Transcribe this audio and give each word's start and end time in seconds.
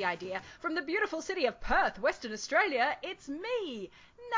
the 0.00 0.06
idea. 0.06 0.40
From 0.60 0.74
the 0.74 0.80
beautiful 0.80 1.20
city 1.20 1.44
of 1.44 1.60
Perth, 1.60 2.00
Western 2.00 2.32
Australia, 2.32 2.96
it's 3.02 3.28
me, 3.28 3.90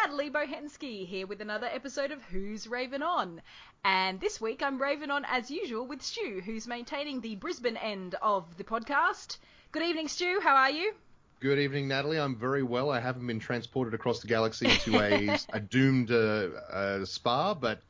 Natalie 0.02 0.28
Bochenski, 0.28 1.06
here 1.06 1.24
with 1.28 1.40
another 1.40 1.68
episode 1.68 2.10
of 2.10 2.20
Who's 2.24 2.66
Raven 2.66 3.00
On. 3.00 3.40
And 3.84 4.20
this 4.20 4.40
week 4.40 4.60
I'm 4.60 4.82
Raven 4.82 5.12
On 5.12 5.24
as 5.24 5.52
usual 5.52 5.86
with 5.86 6.02
Stu, 6.02 6.42
who's 6.44 6.66
maintaining 6.66 7.20
the 7.20 7.36
Brisbane 7.36 7.76
end 7.76 8.16
of 8.20 8.56
the 8.56 8.64
podcast. 8.64 9.38
Good 9.70 9.84
evening, 9.84 10.08
Stu. 10.08 10.40
How 10.42 10.56
are 10.56 10.70
you? 10.70 10.94
Good 11.38 11.60
evening, 11.60 11.86
Natalie. 11.86 12.18
I'm 12.18 12.34
very 12.34 12.64
well. 12.64 12.90
I 12.90 12.98
haven't 12.98 13.28
been 13.28 13.38
transported 13.38 13.94
across 13.94 14.18
the 14.18 14.26
galaxy 14.26 14.66
to 14.66 14.98
a, 14.98 15.38
a 15.52 15.60
doomed 15.60 16.10
uh, 16.10 16.48
uh, 16.72 17.04
spa, 17.04 17.54
but 17.54 17.80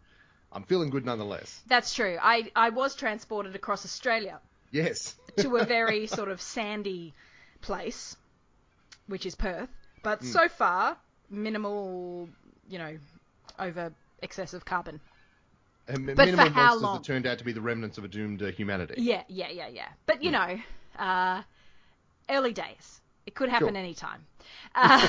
I'm 0.53 0.65
feeling 0.65 0.91
good 0.91 1.07
nonetheless. 1.07 1.63
That's 1.69 1.95
true. 1.95 2.19
I, 2.21 2.51
I 2.55 2.69
was 2.69 2.95
transported 2.95 3.55
across 3.55 3.87
Australia 3.87 4.41
Yes. 4.73 5.15
to 5.39 5.57
a 5.57 5.65
very 5.65 6.07
sort 6.19 6.29
of 6.29 6.43
sandy 6.43 7.15
place, 7.63 8.17
which 9.07 9.25
is 9.25 9.35
Perth. 9.35 9.71
But 10.03 10.25
so 10.25 10.49
far, 10.49 10.97
minimal, 11.31 12.29
you 12.69 12.79
know, 12.79 12.99
over 13.59 13.93
excessive 14.21 14.65
carbon. 14.65 15.01
And 15.89 16.07
for 16.07 16.15
minimal 16.15 16.49
how 16.51 16.63
monsters 16.63 16.83
long? 16.83 16.97
that 16.99 17.05
turned 17.05 17.27
out 17.27 17.39
to 17.39 17.45
be 17.45 17.53
the 17.53 17.61
remnants 17.61 17.99
of 17.99 18.05
a 18.05 18.09
doomed 18.09 18.43
uh, 18.43 18.47
humanity. 18.47 18.95
Yeah, 18.99 19.23
yeah, 19.29 19.51
yeah, 19.51 19.69
yeah. 19.69 19.89
But 20.07 20.23
you 20.23 20.31
know, 20.31 20.59
uh, 20.99 21.43
early 22.29 22.53
days. 22.53 23.02
It 23.27 23.35
could 23.35 23.49
happen 23.49 23.69
Sure. 23.75 23.77
anytime. 23.77 24.27
Uh, 24.75 25.09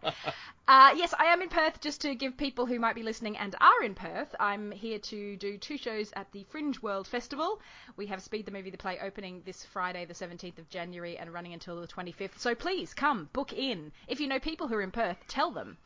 uh, 0.68 0.94
yes, 0.96 1.14
I 1.18 1.26
am 1.26 1.42
in 1.42 1.48
Perth. 1.48 1.80
Just 1.80 2.00
to 2.02 2.14
give 2.14 2.36
people 2.36 2.66
who 2.66 2.78
might 2.80 2.94
be 2.94 3.02
listening 3.02 3.36
and 3.36 3.54
are 3.60 3.82
in 3.82 3.94
Perth, 3.94 4.34
I'm 4.40 4.70
here 4.72 4.98
to 4.98 5.36
do 5.36 5.58
two 5.58 5.76
shows 5.76 6.12
at 6.16 6.30
the 6.32 6.44
Fringe 6.44 6.80
World 6.82 7.06
Festival. 7.06 7.60
We 7.96 8.06
have 8.06 8.22
Speed 8.22 8.46
the 8.46 8.52
Movie 8.52 8.70
the 8.70 8.78
Play 8.78 8.98
opening 9.00 9.42
this 9.44 9.64
Friday, 9.64 10.04
the 10.06 10.14
17th 10.14 10.58
of 10.58 10.68
January, 10.70 11.16
and 11.18 11.32
running 11.32 11.52
until 11.52 11.80
the 11.80 11.86
25th. 11.86 12.38
So 12.38 12.54
please 12.54 12.94
come, 12.94 13.28
book 13.32 13.52
in. 13.52 13.92
If 14.08 14.20
you 14.20 14.26
know 14.26 14.40
people 14.40 14.66
who 14.68 14.74
are 14.76 14.82
in 14.82 14.90
Perth, 14.90 15.18
tell 15.28 15.50
them. 15.50 15.76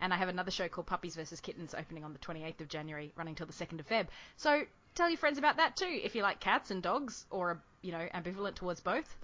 And 0.00 0.14
I 0.14 0.16
have 0.16 0.28
another 0.28 0.50
show 0.52 0.68
called 0.68 0.86
Puppies 0.86 1.16
vs. 1.16 1.40
Kittens 1.40 1.74
opening 1.74 2.04
on 2.04 2.12
the 2.12 2.18
28th 2.20 2.60
of 2.60 2.68
January, 2.68 3.12
running 3.16 3.34
till 3.34 3.46
the 3.46 3.52
2nd 3.52 3.80
of 3.80 3.88
Feb. 3.88 4.06
So 4.36 4.62
tell 4.94 5.10
your 5.10 5.18
friends 5.18 5.38
about 5.38 5.56
that 5.56 5.76
too, 5.76 6.00
if 6.02 6.14
you 6.14 6.22
like 6.22 6.40
cats 6.40 6.70
and 6.70 6.82
dogs, 6.82 7.26
or 7.30 7.50
are, 7.50 7.62
you 7.82 7.92
know, 7.92 8.08
ambivalent 8.14 8.54
towards 8.54 8.80
both. 8.80 9.16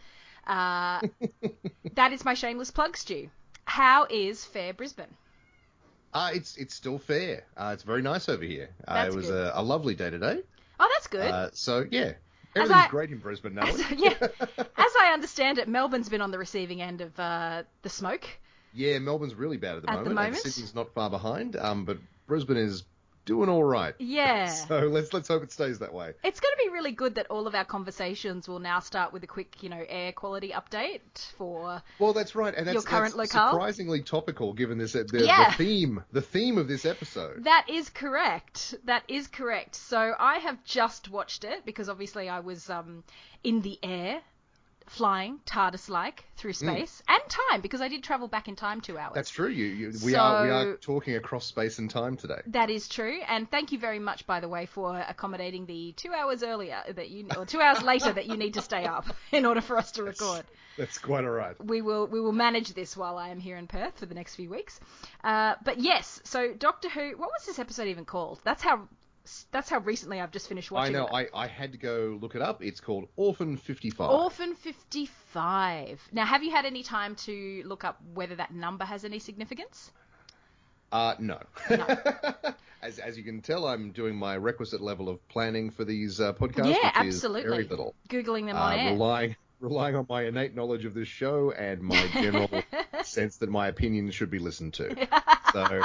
Uh, 0.47 1.00
that 1.95 2.12
is 2.12 2.25
my 2.25 2.34
shameless 2.34 2.70
plug, 2.70 2.97
Stu. 2.97 3.28
How 3.64 4.06
is 4.11 4.45
Fair 4.45 4.73
Brisbane? 4.75 5.14
Uh, 6.12 6.31
it's 6.33 6.56
it's 6.56 6.75
still 6.75 6.98
fair. 6.98 7.45
Uh, 7.56 7.70
it's 7.75 7.83
very 7.83 8.03
nice 8.03 8.28
over 8.28 8.45
here. 8.45 8.70
Uh, 8.87 9.06
it 9.09 9.15
was 9.15 9.31
a, 9.31 9.53
a 9.55 9.62
lovely 9.62 9.95
day 9.95 10.11
today. 10.11 10.41
Oh, 10.78 10.89
that's 10.95 11.06
good. 11.09 11.31
Uh, 11.31 11.48
so 11.53 11.84
yeah, 11.91 12.12
everything's 12.55 12.84
I- 12.84 12.89
great 12.89 13.11
in 13.11 13.19
Brisbane, 13.19 13.55
Natalie. 13.55 13.84
yeah. 13.97 14.15
As 14.20 14.92
I 15.00 15.11
understand 15.12 15.59
it, 15.59 15.67
Melbourne's 15.69 16.09
been 16.09 16.20
on 16.20 16.31
the 16.31 16.39
receiving 16.39 16.81
end 16.83 17.00
of 17.00 17.19
uh, 17.19 17.65
the 17.83 17.89
smoke. 17.89 18.27
yeah, 18.72 18.98
Melbourne's 19.00 19.34
really 19.34 19.56
bad 19.56 19.77
at 19.77 19.83
the 19.83 19.91
At 19.91 19.92
the 19.95 20.11
moment. 20.11 20.15
moment? 20.17 20.45
And 20.45 20.53
Sydney's 20.53 20.75
not 20.75 20.92
far 20.95 21.11
behind. 21.11 21.56
Um, 21.56 21.84
but 21.84 21.98
Brisbane 22.28 22.59
is 22.59 22.84
doing 23.25 23.48
all 23.48 23.64
right. 23.64 23.94
Yeah. 23.98 24.53
So 24.69 24.78
let's 24.80 25.12
let's 25.12 25.28
hope 25.28 25.42
it 25.42 25.53
stays 25.53 25.78
that 25.80 25.92
way. 25.92 26.12
It's 26.22 26.41
going 26.41 26.53
to 26.56 26.64
be 26.64 26.70
really 26.72 26.92
good 26.92 27.17
that 27.17 27.27
all 27.28 27.47
of 27.47 27.55
our 27.55 27.64
conversations 27.64 28.48
will 28.48 28.58
now 28.61 28.81
start 28.81 29.12
with 29.12 29.22
a 29.25 29.27
quick, 29.27 29.62
you 29.62 29.69
know, 29.69 29.84
air 29.89 30.12
quality 30.12 30.50
update 30.50 31.00
for. 31.36 31.82
Well, 31.98 32.12
that's 32.12 32.34
right, 32.34 32.54
and 32.54 32.66
that's, 32.66 32.75
Your 32.75 32.82
current 32.82 33.16
that's 33.16 33.34
locale? 33.34 33.53
surprisingly 33.53 34.03
topical 34.03 34.53
given 34.53 34.78
this 34.78 34.94
uh, 34.94 35.04
the, 35.10 35.25
Yeah. 35.25 35.50
the 35.50 35.56
theme 35.56 36.04
the 36.12 36.22
theme 36.22 36.59
of 36.59 36.69
this 36.69 36.84
episode. 36.84 37.44
That 37.44 37.66
is 37.69 37.91
correct. 37.91 38.75
That 38.84 39.03
is 39.09 39.27
correct. 39.28 39.75
So 39.75 40.15
I 40.19 40.38
have 40.38 40.62
just 40.65 41.09
watched 41.10 41.44
it 41.44 41.65
because 41.65 41.88
obviously 41.88 42.28
I 42.28 42.41
was 42.41 42.71
um, 42.71 43.04
in 43.43 43.60
the 43.60 43.78
air, 43.82 44.21
flying 44.87 45.41
TARDIS-like 45.47 46.25
through 46.37 46.53
space 46.53 47.03
and 47.09 47.22
time 47.28 47.61
because 47.61 47.81
I 47.81 47.89
did 47.89 48.03
travel 48.03 48.28
back 48.28 48.49
in 48.49 48.56
time 48.56 48.81
two 48.81 48.99
hours. 48.99 49.11
Hmm. 49.11 49.15
That's 49.15 49.31
true. 49.31 49.49
You, 49.49 49.67
you 49.67 49.93
we 50.05 50.15
are 50.15 50.45
we 50.45 50.50
are 50.50 50.77
talking 50.77 51.17
across 51.17 51.47
space 51.47 51.78
and 51.78 51.91
time 51.91 52.17
today. 52.17 52.41
That 52.47 52.71
is 52.71 52.89
true, 52.89 53.21
and 53.28 53.50
thank 53.50 53.72
you 53.72 53.78
very 53.78 53.99
much, 53.99 54.27
by 54.27 54.41
the 54.41 54.49
way, 54.49 54.67
for 54.67 54.99
accommodating 54.99 55.67
the 55.67 55.93
two 55.97 56.12
hours 56.12 56.43
earlier 56.43 56.83
that 56.95 57.11
you, 57.11 57.27
or 57.37 57.47
two 57.47 57.61
hours 57.61 57.83
later 57.83 58.12
that 58.12 58.27
you 58.27 58.37
need 58.37 58.55
to 58.55 58.62
stay 58.62 58.84
up 58.84 59.06
in 59.33 59.47
order 59.47 59.61
for 59.61 59.78
us 59.78 59.93
to 59.93 60.03
record. 60.03 60.45
That's 60.77 60.99
quite 60.99 61.25
all 61.25 61.31
right. 61.31 61.55
We 61.65 61.83
will 61.83 62.06
we 62.06 62.21
will 62.21 62.33
manage 62.33 62.75
this 62.75 62.97
while 62.97 63.16
I 63.16 63.28
am 63.28 63.39
here 63.39 63.56
in 63.56 63.66
Perth 63.66 63.99
for 63.99 64.06
the 64.06 64.15
next 64.15 64.34
few 64.34 64.51
weeks. 64.51 64.81
Uh, 65.22 65.55
but 65.65 65.78
yes, 65.81 66.21
so 66.25 66.53
Doctor 66.53 66.89
Who, 66.89 67.11
what 67.16 67.31
was 67.31 67.47
this 67.47 67.59
episode 67.59 67.89
even 67.89 68.05
called? 68.05 68.41
That's 68.45 68.62
how 68.62 68.89
that's 69.50 69.70
how 69.70 69.78
recently 69.80 70.20
I've 70.20 70.30
just 70.32 70.48
finished 70.48 70.70
watching. 70.70 70.94
I 70.96 70.98
know. 70.98 71.06
it. 71.06 71.30
I, 71.34 71.44
I 71.44 71.46
had 71.46 71.72
to 71.72 71.78
go 71.78 72.18
look 72.20 72.34
it 72.34 72.42
up. 72.42 72.62
It's 72.62 72.80
called 72.80 73.08
Orphan 73.16 73.56
55. 73.56 74.10
Orphan 74.10 74.54
55. 74.54 76.08
Now, 76.12 76.26
have 76.26 76.42
you 76.42 76.50
had 76.50 76.64
any 76.66 76.82
time 76.82 77.14
to 77.26 77.62
look 77.64 77.84
up 77.84 77.98
whether 78.14 78.34
that 78.36 78.52
number 78.52 78.84
has 78.84 79.04
any 79.04 79.18
significance? 79.18 79.90
Uh, 80.92 81.14
no. 81.18 81.40
as, 82.82 82.98
as 82.98 83.16
you 83.16 83.24
can 83.24 83.40
tell, 83.40 83.66
I'm 83.66 83.90
doing 83.92 84.14
my 84.16 84.36
requisite 84.36 84.80
level 84.80 85.08
of 85.08 85.26
planning 85.28 85.70
for 85.70 85.84
these 85.84 86.20
uh, 86.20 86.32
podcasts, 86.34 86.70
yeah, 86.70 86.92
absolutely. 86.94 87.50
very 87.50 87.64
little. 87.64 87.94
Googling 88.08 88.46
them 88.46 88.56
Uh, 88.56 88.60
on 88.60 88.78
air. 88.78 88.92
relying 88.92 89.36
relying 89.60 89.96
on 89.96 90.04
my 90.10 90.24
innate 90.24 90.54
knowledge 90.54 90.84
of 90.84 90.92
this 90.92 91.08
show 91.08 91.50
and 91.52 91.80
my 91.80 92.06
general 92.12 92.50
sense 93.02 93.38
that 93.38 93.48
my 93.48 93.68
opinions 93.68 94.14
should 94.14 94.30
be 94.30 94.38
listened 94.38 94.74
to. 94.74 95.08
So 95.54 95.82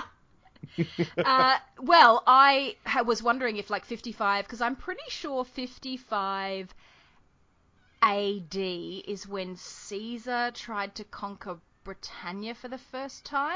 uh, 1.18 1.58
well, 1.82 2.24
I 2.28 2.76
ha- 2.86 3.04
was 3.04 3.22
wondering 3.24 3.58
if 3.58 3.70
like 3.70 3.86
55, 3.86 4.46
because 4.46 4.62
I'm 4.62 4.76
pretty 4.76 5.02
sure 5.10 5.44
55 5.46 6.74
AD 8.02 8.56
is 8.56 9.28
when 9.28 9.56
Caesar 9.58 10.52
tried 10.54 10.96
to 10.96 11.04
conquer 11.04 11.58
Britannia 11.84 12.56
for 12.56 12.68
the 12.68 12.78
first 12.78 13.26
time 13.26 13.56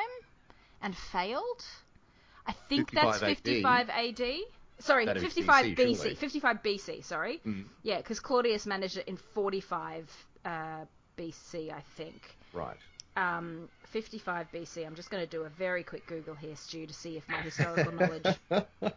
and 0.81 0.95
failed. 0.95 1.63
I 2.45 2.51
think 2.69 2.91
that's 2.91 3.19
55 3.19 3.87
55 3.87 3.89
AD. 3.89 4.37
Sorry, 4.79 5.05
That 5.05 5.17
is 5.17 5.23
55 5.23 5.65
BC, 5.65 5.75
BC. 5.77 6.17
55 6.17 6.63
BC, 6.63 7.03
sorry. 7.05 7.39
Mm. 7.45 7.65
Yeah, 7.83 7.97
because 7.97 8.19
Claudius 8.19 8.65
managed 8.65 8.97
it 8.97 9.07
in 9.07 9.15
45 9.17 10.11
uh, 10.43 10.49
BC, 11.17 11.71
I 11.71 11.81
think 11.95 12.35
right. 12.53 12.75
Um, 13.15 13.69
55 13.87 14.47
BC. 14.53 14.85
I'm 14.85 14.95
just 14.95 15.09
going 15.09 15.23
to 15.23 15.29
do 15.29 15.43
a 15.43 15.49
very 15.49 15.83
quick 15.83 16.05
Google 16.07 16.35
here, 16.35 16.55
Stu, 16.55 16.85
to 16.87 16.93
see 16.93 17.17
if 17.17 17.27
my 17.29 17.37
historical 17.37 17.91
knowledge. 17.93 18.25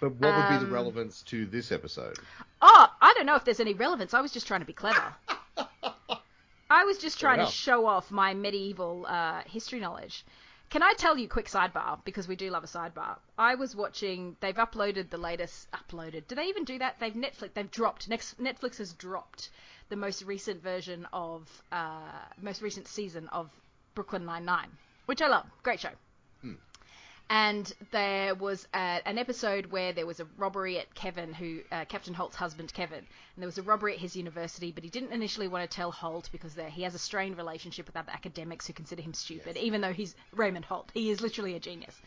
But 0.00 0.10
what 0.16 0.36
would 0.36 0.48
be 0.48 0.54
Um, 0.56 0.64
the 0.66 0.70
relevance 0.70 1.22
to 1.28 1.46
this 1.46 1.72
episode? 1.72 2.18
Oh, 2.60 2.86
I 3.00 3.14
don't 3.14 3.26
know 3.26 3.36
if 3.36 3.44
there's 3.44 3.60
any 3.60 3.72
relevance. 3.74 4.12
I 4.12 4.20
was 4.20 4.32
just 4.32 4.46
trying 4.46 4.60
to 4.60 4.66
be 4.66 4.72
clever. 4.72 5.14
I 6.70 6.84
was 6.84 6.98
just 6.98 7.20
trying 7.20 7.38
to 7.38 7.46
show 7.50 7.86
off 7.86 8.10
my 8.10 8.34
medieval 8.34 9.06
uh, 9.06 9.42
history 9.46 9.80
knowledge. 9.80 10.24
Can 10.70 10.82
I 10.82 10.94
tell 10.98 11.16
you 11.16 11.28
quick 11.28 11.46
sidebar 11.46 11.98
because 12.04 12.26
we 12.26 12.34
do 12.36 12.50
love 12.50 12.64
a 12.64 12.66
sidebar. 12.66 13.16
I 13.38 13.54
was 13.54 13.76
watching. 13.76 14.36
They've 14.40 14.54
uploaded 14.56 15.08
the 15.10 15.18
latest. 15.18 15.68
Uploaded. 15.72 16.26
Do 16.26 16.34
they 16.34 16.46
even 16.46 16.64
do 16.64 16.78
that? 16.80 16.96
They've 16.98 17.12
Netflix. 17.14 17.54
They've 17.54 17.70
dropped. 17.70 18.08
Next 18.08 18.38
Netflix 18.42 18.78
has 18.78 18.92
dropped 18.94 19.50
the 19.88 19.96
most 19.96 20.22
recent 20.24 20.62
version 20.62 21.06
of 21.12 21.48
uh, 21.72 22.00
most 22.40 22.62
recent 22.62 22.88
season 22.88 23.28
of 23.28 23.50
Brooklyn 23.94 24.24
Nine 24.24 24.44
Nine, 24.44 24.68
which 25.06 25.22
I 25.22 25.28
love. 25.28 25.46
Great 25.62 25.80
show. 25.80 25.90
And 27.30 27.72
there 27.90 28.34
was 28.34 28.68
a, 28.74 29.00
an 29.06 29.16
episode 29.16 29.66
where 29.66 29.92
there 29.94 30.06
was 30.06 30.20
a 30.20 30.26
robbery 30.36 30.78
at 30.78 30.94
Kevin, 30.94 31.32
who 31.32 31.60
uh, 31.72 31.86
Captain 31.86 32.12
Holt's 32.12 32.36
husband 32.36 32.72
Kevin, 32.74 32.98
and 32.98 33.38
there 33.38 33.46
was 33.46 33.56
a 33.56 33.62
robbery 33.62 33.94
at 33.94 33.98
his 33.98 34.14
university, 34.14 34.72
but 34.72 34.84
he 34.84 34.90
didn't 34.90 35.12
initially 35.12 35.48
want 35.48 35.68
to 35.68 35.74
tell 35.74 35.90
Holt 35.90 36.28
because 36.32 36.54
there, 36.54 36.68
he 36.68 36.82
has 36.82 36.94
a 36.94 36.98
strained 36.98 37.38
relationship 37.38 37.86
with 37.86 37.96
other 37.96 38.12
academics 38.12 38.66
who 38.66 38.74
consider 38.74 39.00
him 39.00 39.14
stupid, 39.14 39.56
even 39.56 39.80
though 39.80 39.92
he's 39.92 40.14
Raymond 40.32 40.66
Holt. 40.66 40.90
He 40.92 41.10
is 41.10 41.22
literally 41.22 41.54
a 41.54 41.60
genius. 41.60 41.98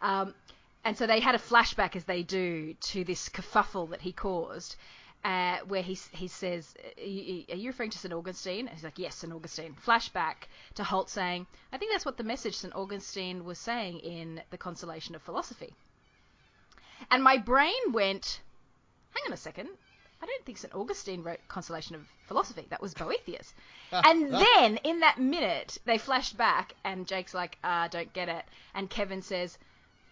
Um, 0.00 0.34
and 0.82 0.96
so 0.96 1.06
they 1.06 1.20
had 1.20 1.34
a 1.34 1.38
flashback, 1.38 1.94
as 1.94 2.04
they 2.04 2.22
do, 2.22 2.74
to 2.74 3.04
this 3.04 3.28
kerfuffle 3.28 3.90
that 3.90 4.00
he 4.00 4.12
caused, 4.12 4.76
uh, 5.24 5.58
where 5.66 5.82
he 5.82 5.98
he 6.12 6.28
says, 6.28 6.74
"Are 6.98 7.02
you, 7.02 7.44
are 7.48 7.56
you 7.56 7.70
referring 7.70 7.90
to 7.90 7.98
St 7.98 8.12
Augustine?" 8.12 8.68
And 8.68 8.76
he's 8.76 8.84
like, 8.84 8.98
"Yes, 8.98 9.16
St 9.16 9.32
Augustine." 9.32 9.74
Flashback 9.74 10.48
to 10.74 10.84
Holt 10.84 11.08
saying, 11.08 11.46
"I 11.72 11.78
think 11.78 11.92
that's 11.92 12.04
what 12.04 12.18
the 12.18 12.24
message 12.24 12.56
St 12.56 12.74
Augustine 12.74 13.44
was 13.44 13.58
saying 13.58 14.00
in 14.00 14.42
the 14.50 14.58
Consolation 14.58 15.14
of 15.14 15.22
Philosophy." 15.22 15.74
And 17.10 17.24
my 17.24 17.38
brain 17.38 17.92
went, 17.92 18.42
"Hang 19.14 19.22
on 19.26 19.32
a 19.32 19.38
second. 19.38 19.70
I 20.20 20.26
don't 20.26 20.44
think 20.44 20.58
St 20.58 20.74
Augustine 20.74 21.22
wrote 21.22 21.40
Consolation 21.48 21.94
of 21.96 22.06
Philosophy. 22.26 22.66
That 22.68 22.82
was 22.82 22.92
Boethius." 22.92 23.54
and 23.92 24.30
then 24.30 24.76
in 24.84 25.00
that 25.00 25.18
minute, 25.18 25.78
they 25.86 25.96
flashed 25.96 26.36
back, 26.36 26.74
and 26.84 27.06
Jake's 27.06 27.32
like, 27.32 27.56
"I 27.64 27.88
don't 27.88 28.12
get 28.12 28.28
it," 28.28 28.44
and 28.74 28.90
Kevin 28.90 29.22
says. 29.22 29.56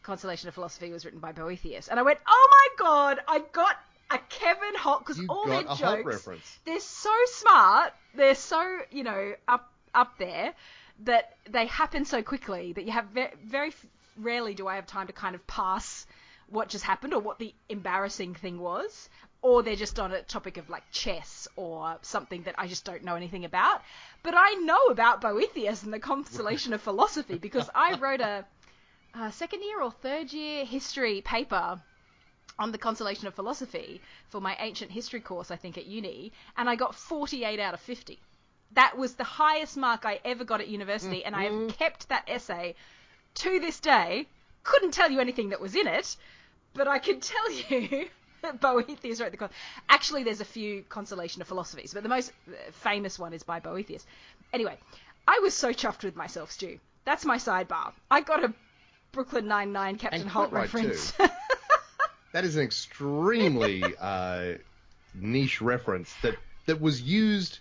Consolation 0.03 0.49
of 0.49 0.55
Philosophy 0.55 0.91
was 0.91 1.05
written 1.05 1.20
by 1.20 1.31
Boethius. 1.31 1.87
And 1.87 2.00
I 2.00 2.03
went, 2.03 2.19
oh 2.26 2.49
my 2.50 2.85
god, 2.85 3.20
I 3.29 3.38
got 3.53 3.76
a 4.14 4.19
Kevin 4.29 4.75
Holt, 4.76 5.00
because 5.00 5.20
all 5.29 5.47
their 5.47 5.62
jokes, 5.62 6.29
they're 6.64 6.81
so 6.81 7.14
smart, 7.26 7.93
they're 8.14 8.35
so, 8.35 8.79
you 8.91 9.03
know, 9.03 9.35
up 9.49 9.73
up 9.94 10.19
there, 10.19 10.55
that 11.00 11.37
they 11.49 11.67
happen 11.67 12.05
so 12.05 12.23
quickly 12.23 12.73
that 12.73 12.85
you 12.85 12.93
have 12.93 13.06
very, 13.06 13.31
very 13.44 13.73
rarely 14.17 14.55
do 14.55 14.69
I 14.69 14.76
have 14.76 14.87
time 14.87 15.06
to 15.06 15.12
kind 15.12 15.35
of 15.35 15.47
pass 15.47 16.06
what 16.49 16.69
just 16.69 16.85
happened 16.85 17.14
or 17.14 17.20
what 17.20 17.38
the 17.38 17.55
embarrassing 17.69 18.35
thing 18.35 18.59
was 18.59 19.09
or 19.43 19.62
they're 19.62 19.76
just 19.76 19.99
on 19.99 20.12
a 20.12 20.23
topic 20.23 20.56
of 20.56 20.70
like 20.70 20.85
chess 20.93 21.49
or 21.56 21.99
something 22.03 22.43
that 22.44 22.55
I 22.56 22.69
just 22.69 22.85
don't 22.85 23.03
know 23.03 23.17
anything 23.17 23.44
about. 23.44 23.82
But 24.23 24.35
I 24.37 24.53
know 24.62 24.87
about 24.87 25.20
Boethius 25.20 25.82
and 25.82 25.93
the 25.93 25.99
constellation 25.99 26.73
of 26.73 26.81
philosophy 26.81 27.38
because 27.38 27.69
I 27.75 27.97
wrote 27.99 28.20
a, 28.20 28.44
a 29.14 29.32
second 29.32 29.62
year 29.62 29.82
or 29.82 29.91
third 29.91 30.32
year 30.32 30.64
history 30.64 31.20
paper 31.23 31.81
on 32.58 32.72
the 32.72 32.78
consolation 32.78 33.26
of 33.26 33.34
philosophy 33.34 34.00
for 34.28 34.40
my 34.40 34.56
ancient 34.60 34.90
history 34.90 35.20
course, 35.20 35.50
I 35.50 35.56
think 35.56 35.78
at 35.78 35.87
uni, 35.87 36.32
and 36.56 36.69
I 36.69 36.76
got 36.76 36.94
48 36.94 37.58
out 37.60 37.75
of 37.75 37.81
50. 37.81 38.19
That 38.72 38.96
was 38.96 39.14
the 39.14 39.25
highest 39.25 39.76
mark 39.76 40.04
I 40.06 40.20
ever 40.25 40.44
got 40.44 40.60
at 40.60 40.69
university, 40.69 41.25
and 41.25 41.34
I 41.37 41.44
have 41.44 41.76
kept 41.76 42.08
that 42.08 42.25
essay 42.28 42.75
to 43.34 43.58
this 43.60 43.81
day. 43.81 44.26
Couldn't 44.64 44.93
tell 44.93 45.10
you 45.10 45.20
anything 45.20 45.50
that 45.50 45.60
was 45.60 45.75
in 45.75 45.87
it, 45.87 46.16
but 46.75 46.88
I 46.88 46.99
can 46.99 47.20
tell 47.20 47.52
you 47.69 48.08
that 48.43 48.60
Boethius 48.60 49.20
wrote 49.20 49.31
the. 49.32 49.37
Con- 49.37 49.50
Actually, 49.88 50.25
there's 50.25 50.40
a 50.40 50.44
few 50.46 50.82
consolation 50.88 51.43
of 51.43 51.49
philosophies, 51.49 51.93
but 51.94 52.02
the 52.02 52.08
most 52.08 52.32
uh, 52.49 52.52
famous 52.72 53.19
one 53.19 53.32
is 53.34 53.43
by 53.43 53.60
Boethius. 53.60 54.06
Anyway, 54.52 54.78
I 55.28 55.38
was 55.40 55.54
so 55.54 55.72
chuffed 55.72 56.04
with 56.04 56.16
myself, 56.16 56.50
Stu. 56.50 56.78
That's 57.04 57.25
my 57.25 57.37
sidebar. 57.37 57.93
I 58.10 58.20
got 58.20 58.44
a 58.44 58.54
Brooklyn 59.12 59.46
Nine 59.46 59.72
Nine 59.72 59.96
Captain 59.99 60.22
And 60.22 60.31
Holt 60.31 60.52
reference. 60.52 61.12
That 62.32 62.44
is 62.44 62.56
an 62.56 62.62
extremely 62.62 63.82
uh, 64.00 64.55
niche 65.14 65.61
reference 65.61 66.12
that 66.23 66.34
that 66.67 66.81
was 66.81 67.00
used. 67.00 67.58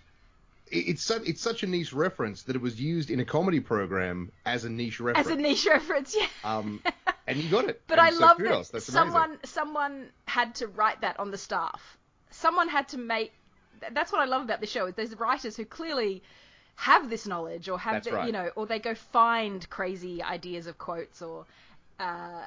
It's 0.70 1.02
such 1.02 1.28
it's 1.28 1.42
such 1.42 1.62
a 1.62 1.66
niche 1.66 1.92
reference 1.92 2.44
that 2.44 2.56
it 2.56 2.62
was 2.62 2.80
used 2.80 3.10
in 3.10 3.20
a 3.20 3.24
comedy 3.24 3.60
program 3.60 4.32
as 4.46 4.64
a 4.64 4.70
niche 4.70 5.00
reference. 5.00 5.28
As 5.28 5.32
a 5.32 5.36
niche 5.36 5.66
reference, 5.66 6.16
yeah. 6.18 6.26
um, 6.44 6.82
and 7.26 7.36
you 7.36 7.50
got 7.50 7.68
it. 7.68 7.82
But 7.86 7.98
And 7.98 8.08
I 8.08 8.10
so 8.10 8.20
love 8.20 8.36
kudos. 8.38 8.68
that 8.68 8.72
That's 8.72 8.88
amazing. 8.88 9.12
someone 9.12 9.38
someone 9.44 10.08
had 10.26 10.54
to 10.56 10.68
write 10.68 11.02
that 11.02 11.20
on 11.20 11.30
the 11.30 11.38
staff. 11.38 11.98
Someone 12.30 12.68
had 12.68 12.88
to 12.88 12.98
make. 12.98 13.32
That's 13.92 14.12
what 14.12 14.22
I 14.22 14.24
love 14.24 14.42
about 14.42 14.60
the 14.60 14.66
show. 14.66 14.86
Is 14.86 14.94
there's 14.94 15.18
writers 15.18 15.56
who 15.56 15.66
clearly 15.66 16.22
have 16.76 17.10
this 17.10 17.26
knowledge 17.26 17.68
or 17.68 17.78
have 17.78 18.02
the, 18.04 18.12
right. 18.12 18.26
you 18.26 18.32
know, 18.32 18.50
or 18.56 18.66
they 18.66 18.78
go 18.78 18.94
find 18.94 19.68
crazy 19.68 20.22
ideas 20.22 20.66
of 20.66 20.78
quotes 20.78 21.20
or. 21.20 21.44
Uh, 22.02 22.42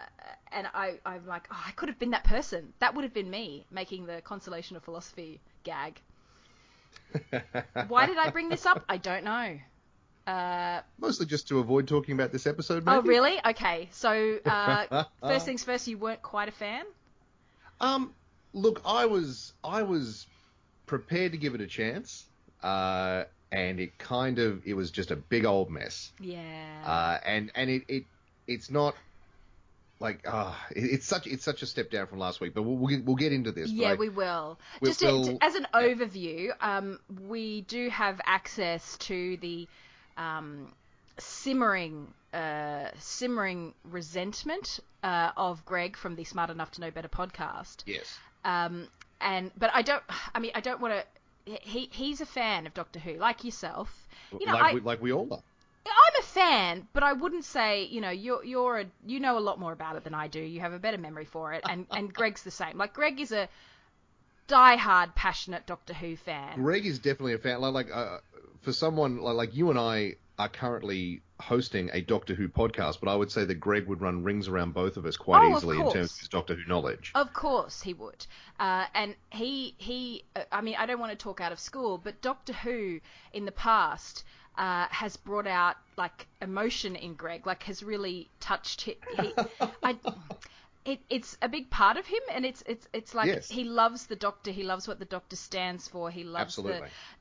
and 0.51 0.67
I, 0.73 0.95
I'm 1.05 1.25
like, 1.25 1.47
oh, 1.49 1.63
I 1.65 1.71
could 1.71 1.87
have 1.87 1.97
been 1.97 2.09
that 2.09 2.25
person. 2.25 2.73
That 2.79 2.93
would 2.93 3.05
have 3.05 3.13
been 3.13 3.29
me 3.29 3.65
making 3.71 4.05
the 4.05 4.21
consolation 4.21 4.75
of 4.75 4.83
philosophy 4.83 5.39
gag. 5.63 6.01
Why 7.87 8.05
did 8.05 8.17
I 8.17 8.31
bring 8.31 8.49
this 8.49 8.65
up? 8.65 8.83
I 8.89 8.97
don't 8.97 9.23
know. 9.23 9.57
Uh, 10.27 10.81
Mostly 10.99 11.25
just 11.25 11.47
to 11.47 11.59
avoid 11.59 11.87
talking 11.87 12.15
about 12.15 12.33
this 12.33 12.45
episode. 12.45 12.85
Maybe? 12.85 12.97
oh, 12.97 13.01
really? 13.03 13.39
Okay. 13.45 13.87
So, 13.93 14.39
uh, 14.45 15.05
first 15.21 15.45
things 15.45 15.63
first, 15.63 15.87
you 15.87 15.97
weren't 15.97 16.21
quite 16.21 16.49
a 16.49 16.53
fan? 16.53 16.83
Um, 17.79 18.13
look, 18.51 18.81
I 18.83 19.05
was 19.05 19.53
I 19.63 19.83
was 19.83 20.27
prepared 20.85 21.31
to 21.31 21.37
give 21.37 21.55
it 21.55 21.61
a 21.61 21.67
chance, 21.67 22.25
uh, 22.61 23.23
and 23.53 23.79
it 23.79 23.97
kind 23.99 24.37
of 24.39 24.65
it 24.65 24.73
was 24.73 24.91
just 24.91 25.11
a 25.11 25.15
big 25.15 25.45
old 25.45 25.69
mess. 25.69 26.11
Yeah. 26.19 26.41
Uh, 26.85 27.19
and 27.25 27.51
and 27.55 27.69
it, 27.69 27.83
it 27.87 28.03
it's 28.47 28.69
not 28.69 28.95
like 29.99 30.25
uh, 30.27 30.53
it, 30.75 30.83
it's 30.83 31.05
such 31.05 31.25
it's 31.27 31.43
such 31.43 31.61
a 31.61 31.65
step 31.65 31.89
down 31.91 32.07
from 32.07 32.19
last 32.19 32.41
week. 32.41 32.53
But 32.53 32.63
we'll 32.63 32.75
we'll 32.77 32.89
get, 32.89 33.05
we'll 33.05 33.15
get 33.15 33.31
into 33.33 33.51
this. 33.51 33.69
yeah, 33.71 33.95
we 33.95 34.09
will. 34.09 34.59
we- 34.81 34.89
Just 34.89 35.01
we'll- 35.01 35.23
to- 35.25 35.37
as 35.41 35.55
an 35.55 35.67
overview, 35.73 36.49
um, 36.61 36.99
we 37.27 37.61
do 37.61 37.89
have 37.89 38.19
access 38.25 38.97
to 38.99 39.37
the 39.37 39.67
um, 40.17 40.71
simmering, 41.17 42.07
uh, 42.33 42.89
simmering 42.99 43.73
resentment 43.83 44.79
uh, 45.03 45.31
of 45.37 45.65
Greg 45.65 45.97
from 45.97 46.15
the 46.15 46.23
Smart 46.23 46.49
Enough 46.49 46.71
to 46.71 46.81
Know 46.81 46.91
Better 46.91 47.07
podcast. 47.09 47.83
yes. 47.85 48.17
Um, 48.43 48.87
and 49.21 49.49
but 49.57 49.71
I 49.73 49.81
don't. 49.81 50.03
I 50.33 50.39
mean, 50.39 50.51
I 50.55 50.59
don't 50.61 50.79
want 50.81 50.93
to. 50.93 51.03
He 51.61 51.89
he's 51.91 52.21
a 52.21 52.25
fan 52.25 52.67
of 52.67 52.73
Doctor 52.73 52.99
Who, 52.99 53.13
like 53.13 53.43
yourself. 53.43 53.89
You 54.39 54.45
know, 54.45 54.53
like 54.53 54.63
I, 54.63 54.73
we, 54.73 54.79
like 54.81 55.01
we 55.01 55.11
all 55.13 55.27
are. 55.33 55.39
I'm 55.87 56.19
a 56.21 56.23
fan, 56.23 56.87
but 56.93 57.03
I 57.03 57.13
wouldn't 57.13 57.45
say, 57.45 57.83
you 57.85 58.01
know, 58.01 58.09
you're 58.09 58.43
you're 58.43 58.79
a 58.79 58.85
you 59.05 59.19
know 59.19 59.37
a 59.37 59.39
lot 59.39 59.59
more 59.59 59.71
about 59.71 59.95
it 59.95 60.03
than 60.03 60.13
I 60.13 60.27
do. 60.27 60.39
You 60.41 60.59
have 60.61 60.73
a 60.73 60.79
better 60.79 60.97
memory 60.97 61.25
for 61.25 61.53
it, 61.53 61.63
and 61.69 61.85
and 61.91 62.13
Greg's 62.13 62.43
the 62.43 62.51
same. 62.51 62.77
Like 62.77 62.93
Greg 62.93 63.19
is 63.19 63.31
a 63.31 63.47
die-hard, 64.47 65.15
passionate 65.15 65.65
Doctor 65.65 65.93
Who 65.93 66.15
fan. 66.15 66.55
Greg 66.61 66.85
is 66.85 66.99
definitely 66.99 67.33
a 67.33 67.37
fan. 67.39 67.61
Like, 67.61 67.73
like 67.73 67.87
uh, 67.93 68.17
for 68.61 68.73
someone 68.73 69.17
like, 69.21 69.35
like 69.35 69.55
you 69.55 69.69
and 69.69 69.79
I 69.79 70.15
are 70.37 70.49
currently 70.49 71.21
hosting 71.39 71.89
a 71.93 72.01
Doctor 72.01 72.33
Who 72.35 72.47
podcast, 72.49 72.99
but 73.01 73.09
I 73.09 73.15
would 73.15 73.31
say 73.31 73.45
that 73.45 73.55
Greg 73.55 73.87
would 73.87 74.01
run 74.01 74.23
rings 74.23 74.47
around 74.47 74.73
both 74.73 74.97
of 74.97 75.05
us 75.05 75.17
quite 75.17 75.43
Oh, 75.45 75.55
easily 75.57 75.77
in 75.77 75.91
terms 75.91 76.13
of 76.13 76.19
his 76.19 76.29
Doctor 76.29 76.55
Who 76.55 76.67
knowledge. 76.67 77.11
Of 77.15 77.33
course 77.33 77.81
he 77.81 77.93
would, 77.93 78.25
uh, 78.59 78.85
and 78.93 79.15
he 79.31 79.75
he. 79.77 80.23
uh, 80.35 80.41
I 80.51 80.61
mean, 80.61 80.75
I 80.77 80.85
don't 80.85 80.99
want 80.99 81.11
to 81.11 81.17
talk 81.17 81.41
out 81.41 81.51
of 81.51 81.59
school, 81.59 81.97
but 81.97 82.21
Doctor 82.21 82.53
Who 82.53 82.99
in 83.33 83.45
the 83.45 83.51
past 83.51 84.23
uh, 84.57 84.87
has 84.89 85.17
brought 85.17 85.47
out 85.47 85.75
like 85.97 86.27
emotion 86.41 86.95
in 86.95 87.13
Greg, 87.15 87.45
like 87.45 87.63
has 87.63 87.83
really 87.83 88.29
touched 88.39 88.81
him. 88.81 88.95
He, 89.21 89.33
I, 89.83 89.97
it, 90.85 90.99
it's 91.09 91.37
a 91.41 91.49
big 91.49 91.69
part 91.69 91.97
of 91.97 92.05
him, 92.05 92.21
and 92.31 92.45
it's 92.45 92.63
it's 92.67 92.87
it's 92.93 93.15
like 93.15 93.27
Yes. 93.27 93.49
he 93.49 93.63
loves 93.63 94.05
the 94.05 94.15
Doctor. 94.15 94.51
He 94.51 94.63
loves 94.63 94.87
what 94.87 94.99
the 94.99 95.05
Doctor 95.05 95.35
stands 95.35 95.87
for. 95.87 96.11
He 96.11 96.23
loves 96.23 96.55
the, 96.55 96.61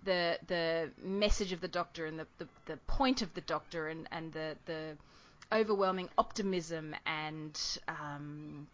the 0.05 0.39
the 0.47 0.91
message 1.03 1.53
of 1.53 1.61
the 1.61 1.69
Doctor 1.69 2.07
and 2.07 2.19
the, 2.19 2.27
the, 2.39 2.49
the 2.67 2.77
point 2.87 3.23
of 3.23 3.33
the 3.35 3.41
Doctor 3.41 3.89
and 3.89 4.07
and 4.13 4.33
the 4.33 4.57
the 4.67 4.97
overwhelming 5.53 6.09
optimism 6.19 6.95
and 7.07 7.59
um, 7.89 8.67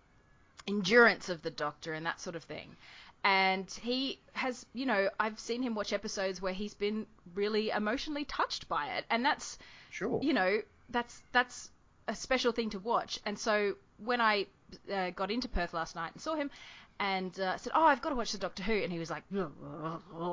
endurance 0.67 1.29
of 1.29 1.43
the 1.43 1.51
Doctor 1.51 1.93
and 1.93 2.07
that 2.07 2.21
sort 2.21 2.37
of 2.37 2.45
thing. 2.45 2.75
And 3.23 3.71
he 3.71 4.19
has, 4.33 4.65
you 4.73 4.87
know, 4.87 5.11
I've 5.19 5.39
seen 5.39 5.63
him 5.63 5.75
watch 5.75 5.93
episodes 5.93 6.41
where 6.41 6.55
he's 6.55 6.75
been 6.75 7.07
really 7.35 7.71
emotionally 7.71 8.25
touched 8.25 8.69
by 8.69 8.95
it, 8.97 9.05
and 9.11 9.25
that's 9.25 9.59
Sure. 9.91 10.21
you 10.23 10.33
know, 10.33 10.63
that's 10.89 11.23
that's 11.33 11.71
a 12.09 12.15
special 12.15 12.53
thing 12.53 12.71
to 12.71 12.79
watch. 12.79 13.21
And 13.27 13.39
so 13.39 13.75
when 13.99 14.21
I 14.21 14.47
uh, 14.93 15.11
got 15.11 15.31
into 15.31 15.49
Perth 15.49 15.75
last 15.75 15.97
night 15.97 16.13
and 16.15 16.23
saw 16.23 16.35
him, 16.35 16.51
and 16.99 17.39
uh, 17.41 17.57
said, 17.57 17.73
"Oh, 17.75 17.85
I've 17.85 18.03
got 18.03 18.11
to 18.11 18.15
watch 18.15 18.33
the 18.33 18.39
Doctor 18.39 18.63
Who," 18.63 18.75
and 18.75 18.93
he 18.93 18.99
was 18.99 19.11
like, 19.11 19.25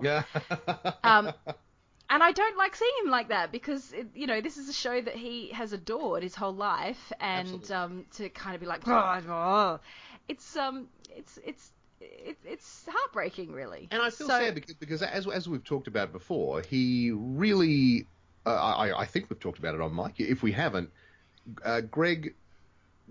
Yeah. 0.04 0.24
um, 1.04 1.32
and 2.10 2.24
I 2.24 2.32
don't 2.32 2.58
like 2.58 2.76
seeing 2.76 2.92
him 3.04 3.10
like 3.10 3.30
that 3.30 3.52
because 3.52 3.92
it, 3.94 4.08
you 4.16 4.28
know 4.28 4.42
this 4.42 4.58
is 4.58 4.70
a 4.70 4.74
show 4.74 5.02
that 5.02 5.16
he 5.16 5.50
has 5.52 5.74
adored 5.74 6.24
his 6.24 6.36
whole 6.36 6.54
life, 6.54 7.12
and 7.20 7.72
um, 7.72 8.06
to 8.16 8.30
kind 8.30 8.56
of 8.56 8.62
be 8.62 8.68
like, 8.68 8.82
it's 10.28 10.56
um, 10.58 10.88
it's 11.16 11.40
it's 11.46 11.72
it, 12.02 12.38
it's 12.46 12.86
heartbreaking, 12.90 13.52
really. 13.52 13.88
And 13.92 14.02
I 14.02 14.10
feel 14.10 14.28
So- 14.28 14.40
sad 14.40 14.56
because, 14.56 14.76
because 14.76 15.02
as 15.02 15.28
as 15.28 15.48
we've 15.48 15.64
talked 15.64 15.88
about 15.88 16.12
before, 16.12 16.62
he 16.62 17.12
really, 17.12 18.06
uh, 18.46 18.50
I 18.54 19.00
I 19.02 19.06
think 19.06 19.30
we've 19.30 19.40
talked 19.40 19.60
about 19.60 19.76
it 19.76 19.82
on 19.82 19.96
mic. 19.96 20.20
If 20.20 20.44
we 20.44 20.52
haven't, 20.52 20.90
uh, 21.64 21.82
Greg 21.82 22.36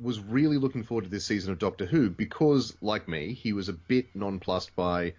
was 0.00 0.20
really 0.20 0.58
looking 0.58 0.82
forward 0.84 1.04
to 1.04 1.10
this 1.10 1.24
season 1.24 1.52
of 1.52 1.58
Doctor 1.58 1.86
Who 1.86 2.10
because, 2.10 2.76
like 2.82 3.08
me, 3.08 3.32
he 3.32 3.52
was 3.54 3.68
a 3.68 3.72
bit 3.72 4.06
nonplussed 4.14 4.76
by 4.76 5.14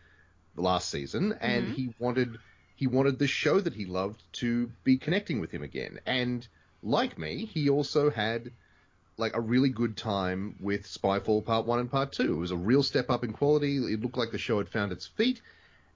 the 0.56 0.62
last 0.62 0.90
season, 0.90 1.34
and 1.42 1.66
Mm-hmm. 1.66 1.74
he 1.74 1.94
wanted 2.00 2.38
he 2.76 2.86
wanted 2.88 3.18
the 3.18 3.28
show 3.28 3.60
that 3.60 3.74
he 3.74 3.86
loved 3.86 4.22
to 4.34 4.72
be 4.84 4.98
connecting 4.98 5.40
with 5.40 5.50
him 5.52 5.64
again. 5.64 6.00
And 6.06 6.48
like 6.84 7.18
me, 7.18 7.46
he 7.46 7.70
also 7.70 8.12
had 8.12 8.52
like 9.18 9.36
a 9.36 9.42
really 9.42 9.70
good 9.70 9.98
time 9.98 10.56
with 10.60 10.86
Spyfall 10.88 11.44
Part 11.44 11.66
One 11.66 11.80
and 11.80 11.90
Part 11.92 12.12
Two. 12.12 12.34
It 12.34 12.38
was 12.38 12.52
a 12.52 12.56
real 12.58 12.84
step 12.84 13.10
up 13.10 13.24
in 13.24 13.34
quality. 13.34 13.78
It 13.78 14.02
looked 14.02 14.18
like 14.18 14.32
the 14.32 14.38
show 14.38 14.60
had 14.60 14.70
found 14.70 14.92
its 14.92 15.08
feet. 15.08 15.42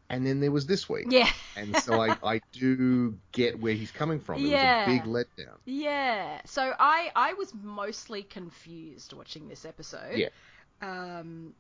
And 0.09 0.25
then 0.25 0.41
there 0.41 0.51
was 0.51 0.65
this 0.65 0.89
week. 0.89 1.05
Yeah. 1.09 1.29
And 1.55 1.73
so 1.77 2.01
I, 2.01 2.17
I 2.21 2.41
do 2.51 3.17
get 3.31 3.61
where 3.61 3.73
he's 3.73 3.91
coming 3.91 4.19
from. 4.19 4.43
It 4.43 4.49
Yeah. 4.49 4.85
was 4.89 4.97
a 4.97 4.99
big 4.99 5.07
letdown. 5.09 5.55
Yeah. 5.63 6.41
So 6.45 6.73
I 6.77 7.11
I 7.15 7.33
was 7.33 7.53
mostly 7.63 8.23
confused 8.23 9.13
watching 9.13 9.47
this 9.47 9.63
episode. 9.63 10.17
Yeah. 10.17 10.27
Um, 10.81 11.53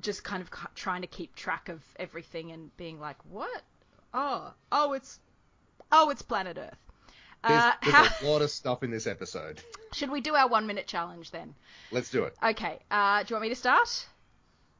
just 0.00 0.24
kind 0.24 0.42
of 0.42 0.50
trying 0.74 1.02
to 1.02 1.06
keep 1.06 1.34
track 1.34 1.68
of 1.68 1.82
everything 1.96 2.52
and 2.52 2.74
being 2.78 2.98
like, 3.00 3.16
what? 3.30 3.62
Oh, 4.14 4.52
oh, 4.72 4.92
it's, 4.94 5.18
oh, 5.92 6.08
it's 6.10 6.22
Planet 6.22 6.56
Earth. 6.58 6.78
There's, 7.46 7.62
Uh, 7.62 7.72
there's 7.82 7.94
how, 7.94 8.26
a 8.26 8.30
lot 8.30 8.42
of 8.42 8.50
stuff 8.50 8.82
in 8.82 8.90
this 8.90 9.06
episode. 9.06 9.60
should 9.92 10.10
we 10.10 10.20
do 10.20 10.34
our 10.34 10.48
one 10.48 10.66
minute 10.66 10.86
challenge 10.86 11.30
then? 11.30 11.54
Let's 11.92 12.10
do 12.10 12.24
it. 12.24 12.34
Okay. 12.42 12.78
Uh, 12.90 13.22
do 13.22 13.26
you 13.30 13.34
want 13.36 13.42
me 13.42 13.48
to 13.50 13.54
start? 13.56 14.06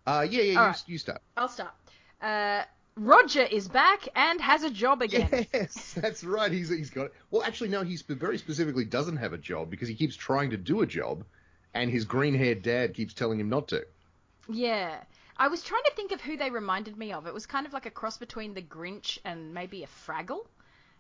Uh, 0.06 0.26
yeah, 0.28 0.42
yeah, 0.42 0.52
you, 0.52 0.58
right. 0.58 0.82
you 0.86 0.98
start. 0.98 1.20
I'll 1.36 1.48
start. 1.48 1.72
Uh, 2.20 2.62
Roger 2.96 3.42
is 3.42 3.68
back 3.68 4.08
and 4.14 4.40
has 4.40 4.62
a 4.62 4.70
job 4.70 5.02
again. 5.02 5.46
Yes, 5.52 5.92
that's 6.00 6.24
right. 6.24 6.50
He's 6.50 6.70
he's 6.70 6.90
got 6.90 7.06
it. 7.06 7.14
Well, 7.30 7.42
actually, 7.42 7.68
no. 7.68 7.82
He 7.82 7.96
sp- 8.00 8.16
very 8.16 8.38
specifically 8.38 8.84
doesn't 8.84 9.16
have 9.16 9.32
a 9.32 9.38
job 9.38 9.70
because 9.70 9.88
he 9.88 9.94
keeps 9.94 10.16
trying 10.16 10.50
to 10.50 10.56
do 10.56 10.80
a 10.82 10.86
job, 10.86 11.24
and 11.74 11.90
his 11.90 12.04
green-haired 12.04 12.62
dad 12.62 12.94
keeps 12.94 13.12
telling 13.12 13.38
him 13.40 13.48
not 13.48 13.68
to. 13.68 13.84
Yeah. 14.48 14.96
I 15.38 15.48
was 15.48 15.62
trying 15.62 15.82
to 15.84 15.92
think 15.94 16.12
of 16.12 16.22
who 16.22 16.38
they 16.38 16.48
reminded 16.48 16.96
me 16.96 17.12
of. 17.12 17.26
It 17.26 17.34
was 17.34 17.44
kind 17.44 17.66
of 17.66 17.74
like 17.74 17.84
a 17.84 17.90
cross 17.90 18.16
between 18.16 18.54
the 18.54 18.62
Grinch 18.62 19.18
and 19.24 19.52
maybe 19.52 19.82
a 19.82 19.86
Fraggle 19.86 20.46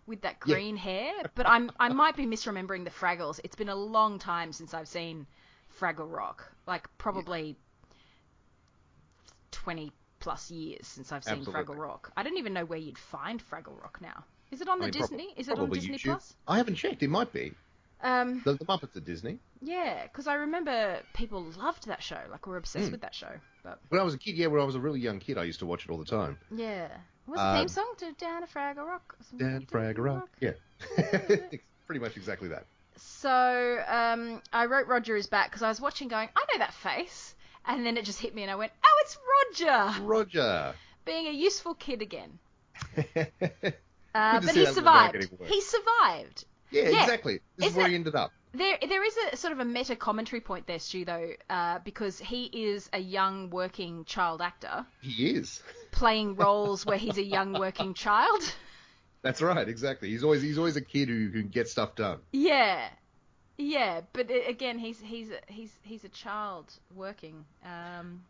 with 0.06 0.22
that 0.22 0.36
Yeah. 0.46 0.54
green 0.54 0.76
hair. 0.76 1.12
But 1.34 1.46
I'm 1.48 1.70
I 1.78 1.88
might 1.88 2.16
be 2.16 2.26
misremembering 2.26 2.84
the 2.84 2.90
Fraggles. 2.90 3.40
It's 3.44 3.56
been 3.56 3.68
a 3.68 3.74
long 3.76 4.18
time 4.18 4.52
since 4.52 4.72
I've 4.74 4.88
seen 4.88 5.26
Fraggle 5.80 6.10
Rock. 6.10 6.52
Like 6.66 6.86
probably 6.98 7.56
20 9.52 9.92
plus 10.20 10.50
years 10.50 10.86
since 10.86 11.12
I've 11.12 11.24
seen 11.24 11.38
Absolutely. 11.38 11.64
Fraggle 11.74 11.78
Rock. 11.78 12.12
I 12.16 12.22
don't 12.22 12.36
even 12.38 12.52
know 12.52 12.64
where 12.64 12.78
you'd 12.78 12.98
find 12.98 13.42
Fraggle 13.50 13.80
Rock 13.80 13.98
now. 14.00 14.24
Is 14.50 14.60
it 14.60 14.68
on 14.68 14.78
the 14.78 14.84
I 14.84 14.86
mean, 14.88 14.92
prob- 14.92 15.10
Disney? 15.10 15.34
Is 15.36 15.48
it 15.48 15.58
on 15.58 15.70
Disney 15.70 15.96
YouTube. 15.98 16.04
Plus? 16.04 16.34
I 16.46 16.56
haven't 16.58 16.76
checked. 16.76 17.02
It 17.02 17.10
might 17.10 17.32
be. 17.32 17.52
Um, 18.02 18.42
The, 18.44 18.54
the 18.54 18.64
Muppets 18.66 18.94
are 18.96 19.00
Disney. 19.00 19.38
yeah, 19.62 20.02
because 20.04 20.26
I 20.26 20.34
remember 20.34 21.00
people 21.14 21.42
loved 21.58 21.86
that 21.88 22.02
show. 22.02 22.20
Like, 22.30 22.46
we 22.46 22.52
were 22.52 22.58
obsessed 22.58 22.86
Hmm. 22.86 22.92
with 22.92 23.00
that 23.00 23.14
show. 23.14 23.32
But 23.64 23.80
When 23.88 24.00
I 24.00 24.04
was 24.04 24.14
a 24.14 24.18
kid, 24.18 24.36
yeah, 24.36 24.46
when 24.48 24.60
I 24.60 24.64
was 24.64 24.74
a 24.74 24.80
really 24.80 25.00
young 25.00 25.18
kid, 25.18 25.38
I 25.38 25.44
used 25.44 25.60
to 25.60 25.66
watch 25.66 25.84
it 25.84 25.90
all 25.90 25.98
the 25.98 26.04
time. 26.04 26.38
yeah, 26.54 26.88
what's 27.26 27.40
the 27.40 27.46
Uh, 27.46 27.58
theme 27.58 27.68
song 27.68 27.92
to 27.98 28.12
Down 28.12 28.42
a 28.42 28.46
Fraggle 28.46 28.86
Rock? 28.86 29.16
Dan? 29.36 29.66
Fraggle 29.70 29.98
Rock. 30.04 30.28
Yeah. 30.40 30.52
Pretty 31.86 32.00
much 32.00 32.16
exactly 32.16 32.48
that. 32.48 32.64
So 32.96 33.84
um, 33.86 34.42
I 34.52 34.66
wrote 34.66 34.86
Roger 34.86 35.16
is 35.16 35.26
back 35.26 35.50
because 35.50 35.62
I 35.62 35.68
was 35.68 35.80
watching, 35.80 36.08
going, 36.08 36.28
I 36.34 36.44
know 36.52 36.58
that 36.58 36.72
face, 36.74 37.34
and 37.66 37.84
then 37.84 37.96
it 37.96 38.04
just 38.04 38.20
hit 38.20 38.34
me, 38.34 38.42
and 38.42 38.50
I 38.50 38.54
went, 38.56 38.72
Oh, 38.84 39.02
it's 39.02 39.18
Roger, 39.60 40.02
Roger. 40.04 40.74
being 41.04 41.26
a 41.26 41.32
useful 41.32 41.74
kid 41.74 42.02
again. 42.02 42.38
Uh, 44.14 44.40
but 44.40 44.54
he 44.54 44.64
survived. 44.64 45.28
He 45.44 45.60
survived. 45.60 46.46
Yeah. 46.70 46.84
exactly. 47.02 47.40
This 47.58 47.66
is 47.66 47.72
Isn't 47.72 47.76
where 47.76 47.86
it- 47.86 47.90
he 47.90 47.94
ended 47.96 48.14
up. 48.14 48.32
There, 48.54 48.78
there 48.88 49.04
is 49.04 49.16
a 49.32 49.36
sort 49.36 49.52
of 49.52 49.60
a 49.60 49.64
meta 49.64 49.96
commentary 49.96 50.40
point 50.40 50.66
there, 50.66 50.78
Stu, 50.78 51.04
though, 51.04 51.32
uh, 51.50 51.80
because 51.84 52.18
he 52.18 52.44
is 52.44 52.88
a 52.92 52.98
young 52.98 53.50
working 53.50 54.04
child 54.04 54.40
actor 54.40 54.86
He 55.02 55.30
is. 55.30 55.62
playing 55.90 56.36
roles 56.36 56.86
where 56.86 56.96
he's 56.98 57.18
a 57.18 57.24
young 57.24 57.52
working 57.52 57.94
child. 57.94 58.42
That's 59.22 59.42
right. 59.42 59.68
Exactly. 59.68 60.10
He's 60.10 60.22
always 60.22 60.42
he's 60.42 60.58
always 60.58 60.76
a 60.76 60.80
kid 60.80 61.08
who 61.08 61.30
can 61.30 61.48
get 61.48 61.68
stuff 61.68 61.96
done. 61.96 62.20
Yeah, 62.32 62.88
yeah, 63.58 64.02
but 64.12 64.30
uh, 64.30 64.34
again, 64.48 64.78
he's 64.78 65.00
he's 65.00 65.30
a, 65.30 65.38
he's 65.48 65.72
he's 65.82 66.04
a 66.04 66.08
child 66.10 66.72
working. 66.94 67.44
Um, 67.64 68.22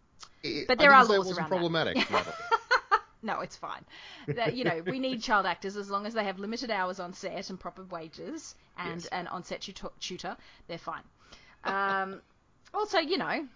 But 0.42 0.78
there 0.78 0.90
didn't 0.90 0.92
are 0.92 1.04
laws 1.04 1.36
around 1.36 1.48
problematic. 1.48 1.96
Natalie. 2.10 2.34
No, 3.26 3.40
it's 3.40 3.56
fine. 3.56 3.84
That, 4.28 4.54
you 4.56 4.64
know, 4.64 4.82
we 4.86 4.98
need 4.98 5.22
child 5.22 5.44
actors 5.46 5.76
as 5.76 5.90
long 5.90 6.06
as 6.06 6.14
they 6.14 6.24
have 6.24 6.38
limited 6.38 6.70
hours 6.70 7.00
on 7.00 7.12
set 7.12 7.50
and 7.50 7.60
proper 7.60 7.82
wages 7.84 8.54
and 8.78 9.00
Yes. 9.02 9.06
an 9.12 9.26
on-set 9.26 9.60
tutor, 9.62 9.88
tutor. 10.00 10.36
They're 10.68 10.78
fine. 10.78 11.02
Um, 11.64 12.20
also, 12.72 12.98
you 12.98 13.18
know, 13.18 13.46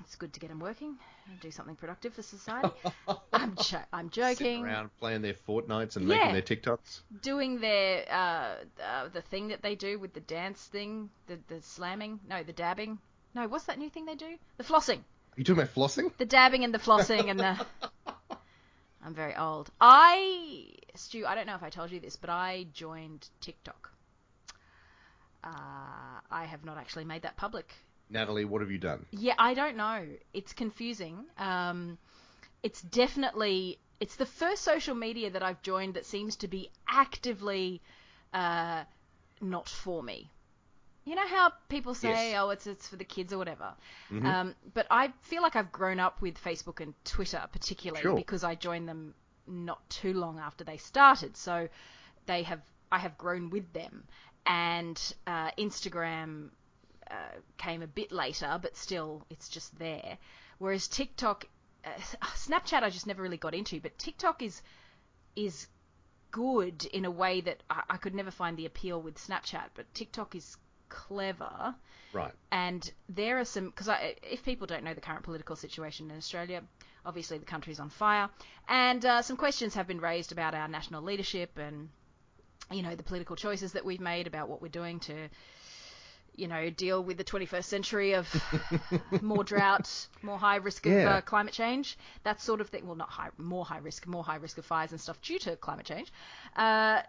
it's 0.00 0.16
good 0.16 0.32
to 0.34 0.40
get 0.40 0.50
them 0.50 0.60
working 0.60 0.94
and 1.28 1.40
do 1.40 1.50
something 1.50 1.74
productive 1.76 2.12
for 2.14 2.22
society. 2.22 2.68
I'm 3.32 3.56
jo- 3.56 3.78
I'm 3.92 4.12
Sitting 4.12 4.64
around 4.64 4.90
playing 5.00 5.22
their 5.22 5.34
Fortnites 5.48 5.96
and 5.96 6.06
Yeah. 6.06 6.16
making 6.16 6.32
their 6.34 6.42
TikToks. 6.42 7.00
Doing 7.22 7.60
their 7.60 8.04
uh, 8.10 8.54
uh, 8.82 9.08
the 9.12 9.22
thing 9.22 9.48
that 9.48 9.62
they 9.62 9.74
do 9.74 9.98
with 9.98 10.12
the 10.12 10.20
dance 10.20 10.60
thing, 10.62 11.08
the 11.26 11.38
the 11.48 11.62
slamming, 11.62 12.20
no, 12.28 12.42
the 12.42 12.52
dabbing. 12.52 12.98
No, 13.34 13.48
what's 13.48 13.64
that 13.64 13.78
new 13.78 13.90
thing 13.90 14.04
they 14.06 14.14
do? 14.14 14.36
The 14.58 14.64
flossing. 14.64 15.00
you 15.36 15.44
talking 15.44 15.62
about 15.62 15.74
flossing? 15.74 16.10
the 16.18 16.24
dabbing 16.26 16.64
and 16.64 16.72
the 16.74 16.78
flossing 16.78 17.30
and 17.30 17.38
the. 17.40 17.66
I'm 19.06 19.14
very 19.14 19.36
old. 19.36 19.70
I, 19.80 20.66
Stu, 20.96 21.24
I 21.26 21.36
don't 21.36 21.46
know 21.46 21.54
if 21.54 21.62
I 21.62 21.70
told 21.70 21.92
you 21.92 22.00
this, 22.00 22.16
but 22.16 22.28
I 22.28 22.66
joined 22.72 23.28
TikTok. 23.40 23.92
Uh, 25.44 26.18
I 26.28 26.44
have 26.44 26.64
not 26.64 26.76
actually 26.76 27.04
made 27.04 27.22
that 27.22 27.36
public. 27.36 27.72
Natalie, 28.10 28.44
what 28.44 28.62
have 28.62 28.70
you 28.72 28.78
done? 28.78 29.06
Yeah, 29.12 29.34
I 29.38 29.54
don't 29.54 29.76
know. 29.76 30.04
It's 30.34 30.52
confusing. 30.52 31.24
Um, 31.38 31.98
it's 32.64 32.82
definitely 32.82 33.78
it's 34.00 34.16
the 34.16 34.26
first 34.26 34.62
social 34.62 34.96
media 34.96 35.30
that 35.30 35.42
I've 35.42 35.62
joined 35.62 35.94
that 35.94 36.04
seems 36.04 36.34
to 36.36 36.48
be 36.48 36.70
actively 36.88 37.80
uh, 38.34 38.82
not 39.40 39.68
for 39.68 40.02
me. 40.02 40.30
You 41.06 41.14
know 41.14 41.26
how 41.26 41.52
people 41.68 41.94
say, 41.94 42.32
Yes. 42.32 42.40
"Oh, 42.42 42.50
it's 42.50 42.66
it's 42.66 42.88
for 42.88 42.96
the 42.96 43.04
kids" 43.04 43.32
or 43.32 43.38
whatever. 43.38 43.74
Mhm. 44.10 44.24
Um, 44.26 44.54
but 44.74 44.88
I 44.90 45.12
feel 45.22 45.40
like 45.40 45.54
I've 45.54 45.70
grown 45.70 46.00
up 46.00 46.20
with 46.20 46.36
Facebook 46.36 46.80
and 46.80 46.94
Twitter, 47.04 47.42
particularly 47.52 48.02
Sure. 48.02 48.16
because 48.16 48.42
I 48.42 48.56
joined 48.56 48.88
them 48.88 49.14
not 49.46 49.88
too 49.88 50.12
long 50.12 50.40
after 50.40 50.64
they 50.64 50.76
started. 50.78 51.36
So 51.36 51.68
they 52.26 52.42
have 52.42 52.60
I 52.90 52.98
have 52.98 53.16
grown 53.16 53.50
with 53.50 53.72
them, 53.72 54.04
and 54.46 55.00
uh, 55.28 55.52
Instagram 55.52 56.50
uh, 57.08 57.14
came 57.56 57.82
a 57.82 57.86
bit 57.86 58.10
later, 58.10 58.58
but 58.60 58.76
still 58.76 59.24
it's 59.30 59.48
just 59.48 59.78
there. 59.78 60.18
Whereas 60.58 60.88
TikTok, 60.88 61.46
uh, 61.84 61.90
Snapchat, 62.34 62.82
I 62.82 62.90
just 62.90 63.06
never 63.06 63.22
really 63.22 63.36
got 63.36 63.54
into, 63.54 63.80
but 63.80 63.96
TikTok 63.96 64.42
is 64.42 64.60
is 65.36 65.68
good 66.32 66.84
in 66.86 67.04
a 67.04 67.10
way 67.10 67.40
that 67.42 67.62
I, 67.70 67.82
I 67.90 67.96
could 67.96 68.14
never 68.14 68.32
find 68.32 68.56
the 68.56 68.66
appeal 68.66 69.00
with 69.00 69.16
Snapchat, 69.18 69.70
but 69.74 69.92
TikTok 69.94 70.34
is 70.34 70.56
clever 70.88 71.74
Right. 72.12 72.32
and 72.50 72.90
there 73.08 73.38
are 73.38 73.44
some 73.44 73.66
because 73.66 73.88
if 74.22 74.42
people 74.44 74.66
don't 74.66 74.84
know 74.84 74.94
the 74.94 75.00
current 75.00 75.22
political 75.24 75.56
situation 75.56 76.10
in 76.10 76.16
Australia, 76.16 76.62
obviously 77.04 77.38
the 77.38 77.44
country's 77.44 77.78
on 77.80 77.90
fire, 77.90 78.30
and 78.68 79.04
uh, 79.04 79.22
some 79.22 79.36
questions 79.36 79.74
have 79.74 79.86
been 79.86 80.00
raised 80.00 80.32
about 80.32 80.54
our 80.54 80.68
national 80.68 81.02
leadership 81.02 81.58
and 81.58 81.88
you 82.70 82.82
know 82.82 82.94
the 82.96 83.02
political 83.02 83.36
choices 83.36 83.72
that 83.72 83.84
we've 83.84 84.00
made 84.00 84.26
about 84.26 84.48
what 84.48 84.62
we're 84.62 84.68
doing 84.68 84.98
to 85.00 85.28
you 86.36 86.48
know 86.48 86.70
deal 86.70 87.02
with 87.02 87.16
the 87.16 87.24
21st 87.24 87.64
century 87.64 88.14
of 88.14 88.26
more 89.22 89.44
drought, 89.44 89.90
more 90.22 90.38
high 90.38 90.56
risk 90.56 90.86
of 90.86 90.92
Yeah. 90.92 91.16
uh, 91.16 91.20
climate 91.20 91.52
change, 91.54 91.98
that 92.24 92.40
sort 92.40 92.60
of 92.60 92.68
thing. 92.68 92.86
Well, 92.86 92.96
not 92.96 93.08
high, 93.10 93.28
more 93.38 93.64
high 93.64 93.78
risk, 93.78 94.06
more 94.06 94.22
high 94.24 94.36
risk 94.36 94.58
of 94.58 94.64
fires 94.64 94.92
and 94.92 95.00
stuff 95.00 95.20
due 95.22 95.38
to 95.40 95.56
climate 95.56 95.86
change. 95.86 96.12
Uh, 96.56 97.02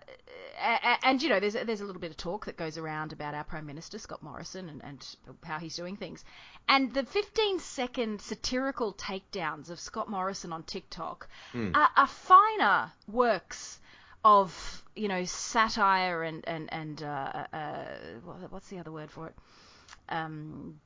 and 1.03 1.21
you 1.21 1.29
know, 1.29 1.39
there's 1.39 1.55
a, 1.55 1.63
there's 1.63 1.81
a 1.81 1.85
little 1.85 2.01
bit 2.01 2.11
of 2.11 2.17
talk 2.17 2.45
that 2.45 2.57
goes 2.57 2.77
around 2.77 3.13
about 3.13 3.33
our 3.33 3.43
prime 3.43 3.65
minister 3.65 3.97
Scott 3.99 4.21
Morrison 4.23 4.69
and, 4.69 4.81
and 4.83 5.15
how 5.43 5.59
he's 5.59 5.75
doing 5.75 5.95
things. 5.95 6.23
And 6.67 6.93
the 6.93 7.03
15 7.03 7.59
second 7.59 8.21
satirical 8.21 8.93
takedowns 8.93 9.69
of 9.69 9.79
Scott 9.79 10.09
Morrison 10.09 10.51
on 10.53 10.63
TikTok 10.63 11.27
are, 11.75 11.89
are 11.95 12.07
finer 12.07 12.91
works 13.07 13.79
of 14.23 14.83
you 14.95 15.07
know 15.07 15.23
satire 15.25 16.23
and 16.23 16.47
and 16.47 16.71
and 16.73 17.03
uh, 17.03 17.45
uh, 17.53 17.85
what's 18.49 18.67
the 18.69 18.79
other 18.79 18.91
word 18.91 19.11
for 19.11 19.27
it? 19.27 19.35
Um, 20.09 20.79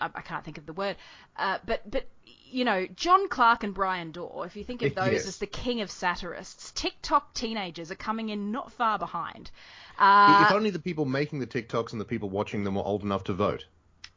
I, 0.00 0.10
I 0.14 0.20
can't 0.20 0.44
think 0.44 0.58
of 0.58 0.66
the 0.66 0.72
word, 0.72 0.96
uh, 1.36 1.58
but 1.66 1.88
but 1.90 2.06
you 2.50 2.64
know 2.64 2.86
John 2.86 3.28
Clarke 3.28 3.64
and 3.64 3.74
Bryan 3.74 4.12
Dawe. 4.12 4.42
If 4.42 4.56
you 4.56 4.64
think 4.64 4.82
of 4.82 4.94
those 4.94 5.12
Yes. 5.12 5.26
as 5.26 5.38
the 5.38 5.46
king 5.46 5.80
of 5.80 5.90
satirists, 5.90 6.72
TikTok 6.72 7.34
teenagers 7.34 7.90
are 7.90 7.96
coming 7.96 8.28
in 8.28 8.50
not 8.52 8.72
far 8.72 8.98
behind. 8.98 9.50
Uh, 9.98 10.44
if 10.46 10.52
only 10.52 10.70
the 10.70 10.78
people 10.78 11.04
making 11.04 11.40
the 11.40 11.46
TikToks 11.46 11.92
and 11.92 12.00
the 12.00 12.04
people 12.04 12.30
watching 12.30 12.64
them 12.64 12.76
were 12.76 12.84
old 12.84 13.02
enough 13.02 13.24
to 13.24 13.32
vote. 13.32 13.64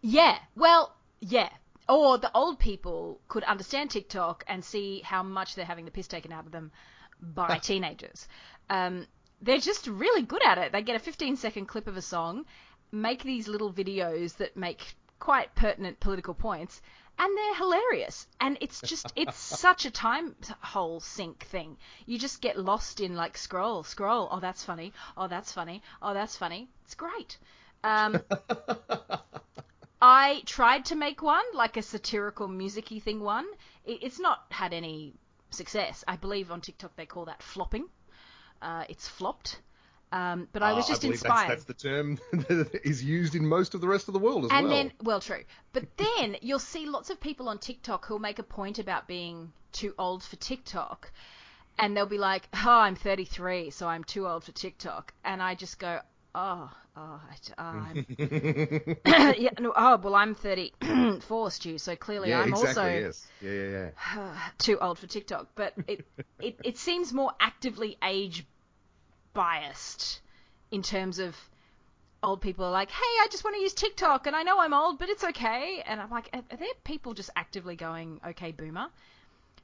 Yeah, 0.02 0.38
well, 0.56 0.96
yeah. 1.20 1.50
Or 1.90 2.18
the 2.18 2.32
old 2.34 2.60
people 2.60 3.20
could 3.28 3.44
understand 3.44 3.90
TikTok 3.90 4.44
and 4.48 4.64
see 4.64 5.02
how 5.04 5.24
much 5.24 5.56
they're 5.56 5.66
having 5.66 5.86
the 5.86 5.92
piss 5.92 6.08
taken 6.08 6.32
out 6.32 6.46
of 6.46 6.52
them 6.52 6.72
by 7.22 7.58
teenagers. 7.58 8.28
Um, 8.70 9.08
they're 9.42 9.58
just 9.58 9.88
really 9.88 10.22
good 10.22 10.44
at 10.44 10.58
it. 10.58 10.72
They 10.72 10.82
get 10.82 10.96
a 10.96 11.00
15 11.00 11.38
second 11.38 11.66
clip 11.66 11.88
of 11.88 11.98
a 11.98 12.01
song, 12.01 12.46
make 12.92 13.24
these 13.24 13.48
little 13.48 13.72
videos 13.74 14.38
that 14.38 14.56
make 14.56 14.96
quite 15.20 15.54
pertinent 15.56 16.00
political 16.00 16.34
points, 16.34 16.82
and 17.18 17.38
they're 17.38 17.56
hilarious. 17.56 18.28
And 18.40 18.58
it's 18.62 18.82
just, 18.82 19.12
it's 19.16 19.38
such 19.38 19.86
a 19.86 19.92
time 19.92 20.36
hole 20.62 21.00
sink 21.00 21.46
thing. 21.46 21.78
You 22.06 22.18
just 22.18 22.42
get 22.42 22.58
lost 22.58 23.00
in 23.00 23.16
like 23.16 23.38
scroll, 23.38 23.84
scroll. 23.84 24.28
Oh, 24.32 24.40
that's 24.40 24.63
funny. 24.63 24.94
Oh, 25.18 25.28
that's 25.28 25.51
funny. 25.51 25.82
Oh, 26.01 26.13
that's 26.13 26.36
funny. 26.36 26.70
It's 26.86 26.96
great. 26.96 27.38
Um, 27.84 28.22
I 30.01 30.42
tried 30.46 30.86
to 30.86 30.96
make 30.96 31.22
one, 31.22 31.44
like 31.54 31.78
a 31.78 31.82
satirical 31.82 32.48
musicy 32.48 33.00
thing 33.00 33.22
one. 33.22 33.46
It's 33.86 34.20
not 34.20 34.46
had 34.50 34.74
any 34.74 35.13
success. 35.51 36.03
I 36.08 36.15
believe 36.15 36.51
on 36.51 36.62
TikTok 36.62 36.96
they 36.96 37.05
call 37.05 37.25
that 37.25 37.41
flopping. 37.43 37.86
Uh, 38.62 38.84
it's 38.89 39.08
flopped. 39.08 39.60
Um, 40.13 40.50
but 40.51 40.62
I 40.62 40.74
was 40.74 40.86
Uh, 40.86 40.89
just 40.89 41.01
believe 41.01 41.13
inspired. 41.15 41.50
That's, 41.50 41.63
that's 41.63 41.81
the 41.81 41.89
term 41.89 42.20
that 42.34 42.81
is 42.84 43.01
used 43.03 43.34
in 43.36 43.48
most 43.48 43.74
of 43.75 43.81
the 43.81 43.88
rest 43.88 44.10
of 44.10 44.13
the 44.13 44.20
world 44.20 44.46
as 44.46 44.51
and 44.51 44.67
well. 44.67 44.75
then, 44.75 44.91
well, 45.01 45.20
true. 45.22 45.43
But 45.72 45.86
then 45.98 46.36
you'll 46.41 46.60
see 46.60 46.86
lots 46.86 47.10
of 47.10 47.20
people 47.22 47.48
on 47.48 47.60
TikTok 47.60 48.05
who'll 48.05 48.20
make 48.20 48.38
a 48.39 48.43
point 48.43 48.77
about 48.79 49.08
being 49.08 49.53
too 49.72 49.93
old 49.98 50.22
for 50.24 50.36
TikTok. 50.36 51.12
And 51.79 51.96
they'll 51.96 52.05
be 52.05 52.17
like, 52.17 52.48
oh, 52.53 52.70
I'm 52.70 52.96
33, 52.96 53.70
so 53.70 53.88
I'm 53.88 54.03
too 54.03 54.27
old 54.27 54.43
for 54.43 54.51
TikTok. 54.51 55.13
And 55.24 55.41
I 55.41 55.55
just 55.55 55.79
go, 55.79 56.01
oh, 56.36 56.72
oh, 56.96 57.22
I, 57.30 57.36
ah, 57.58 57.88
I'm 57.90 58.06
yeah, 59.38 59.50
no, 59.60 59.74
oh, 59.76 59.98
well, 59.98 60.16
I'm 60.16 60.36
34, 60.36 61.52
Stu, 61.52 61.78
so 61.78 61.96
clearly 61.96 62.30
yeah, 62.30 62.42
I'm 62.42 62.50
exactly. 62.50 62.84
also 62.84 63.00
Yes. 63.00 63.28
Yeah, 63.42 63.52
yeah, 63.52 63.90
yeah. 64.16 64.50
too 64.58 64.80
old 64.80 65.00
for 65.00 65.08
TikTok. 65.08 65.50
But 65.56 65.74
it, 65.88 66.06
it, 66.40 66.60
it 66.64 66.78
seems 66.78 67.14
more 67.14 67.32
actively 67.40 67.98
age 68.04 68.46
biased 69.34 70.22
in 70.72 70.82
terms 70.82 71.20
of 71.20 71.36
old 72.24 72.42
people 72.42 72.66
are 72.66 72.72
like, 72.72 72.92
hey, 72.92 73.02
I 73.02 73.28
just 73.32 73.44
want 73.44 73.56
to 73.56 73.62
use 73.62 73.74
TikTok, 73.74 74.28
and 74.28 74.36
I 74.36 74.44
know 74.44 74.60
I'm 74.60 74.74
old, 74.74 75.00
but 75.00 75.10
it's 75.10 75.24
okay. 75.24 75.84
And 75.86 76.00
I'm 76.00 76.10
like, 76.10 76.30
are, 76.34 76.44
are 76.52 76.58
there 76.58 76.68
people 76.84 77.14
just 77.14 77.30
actively 77.36 77.76
going, 77.76 78.22
okay, 78.28 78.52
boomer? 78.52 78.88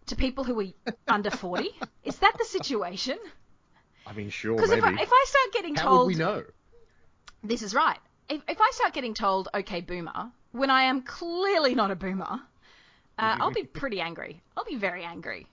To 0.07 0.15
people 0.15 0.43
who 0.43 0.59
are 0.61 0.93
under 1.07 1.29
40? 1.29 1.69
Is 2.03 2.17
that 2.17 2.35
the 2.37 2.45
situation? 2.45 3.17
I 4.07 4.13
mean, 4.13 4.29
sure, 4.29 4.55
Because 4.55 4.71
if. 4.71 4.83
I, 4.83 4.91
if 4.93 5.09
I 5.11 5.25
start 5.27 5.53
getting 5.53 5.75
How 5.75 5.83
told 5.89 6.07
would 6.07 6.15
we 6.15 6.15
know? 6.15 6.43
this 7.43 7.61
is 7.61 7.73
right. 7.75 7.99
If, 8.29 8.41
if 8.47 8.59
I 8.61 8.71
start 8.73 8.93
getting 8.93 9.13
told, 9.13 9.49
okay, 9.53 9.81
boomer, 9.81 10.31
when 10.51 10.69
I 10.69 10.83
am 10.83 11.01
clearly 11.01 11.75
not 11.75 11.91
a 11.91 11.95
boomer, 11.95 12.39
Uh, 13.19 13.37
I'll 13.39 13.51
be 13.51 13.63
pretty 13.63 13.99
angry. 14.01 14.41
I'll 14.55 14.65
be 14.65 14.75
very 14.77 15.03
angry. 15.03 15.47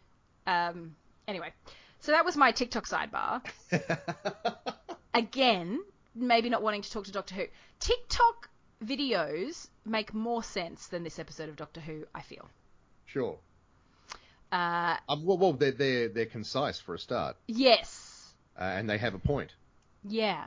Um, 0.47 0.95
anyway, 1.27 1.53
so 2.01 2.13
that 2.13 2.25
was 2.25 2.37
my 2.37 2.53
TikTok 2.53 2.87
sidebar. 2.87 3.43
Again, 5.15 5.81
maybe 6.15 6.49
not 6.49 6.63
wanting 6.63 6.83
to 6.83 6.91
talk 6.91 7.05
to 7.05 7.13
Doctor 7.13 7.35
Who. 7.37 7.45
TikTok 7.81 8.49
videos 8.85 9.69
make 9.85 10.13
more 10.13 10.43
sense 10.43 10.89
than 10.89 11.05
this 11.05 11.19
episode 11.19 11.49
of 11.49 11.57
Doctor 11.57 11.81
Who. 11.81 12.05
I 12.15 12.23
feel. 12.23 12.49
Sure. 13.07 13.39
Uh, 14.53 14.97
Um, 15.09 15.25
well, 15.25 15.39
well, 15.39 15.53
they're 15.53 15.73
they're 15.73 16.09
they're 16.09 16.27
concise 16.27 16.79
for 16.81 16.95
a 16.95 16.99
start, 16.99 17.37
yes. 17.47 18.04
Uh, 18.59 18.63
and 18.63 18.89
they 18.89 18.99
have 18.99 19.15
a 19.15 19.19
point. 19.19 19.55
Yeah. 20.05 20.47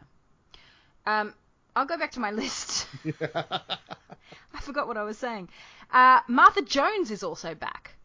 Um, 1.05 1.33
I'll 1.75 1.85
go 1.85 1.97
back 1.97 2.11
to 2.11 2.19
my 2.19 2.31
list. 2.31 2.87
I 3.23 4.59
forgot 4.61 4.87
what 4.87 4.97
I 4.97 5.03
was 5.03 5.17
saying. 5.17 5.49
Uh, 5.91 6.19
Martha 6.27 6.61
Jones 6.61 7.11
is 7.11 7.23
also 7.23 7.55
back. 7.55 7.95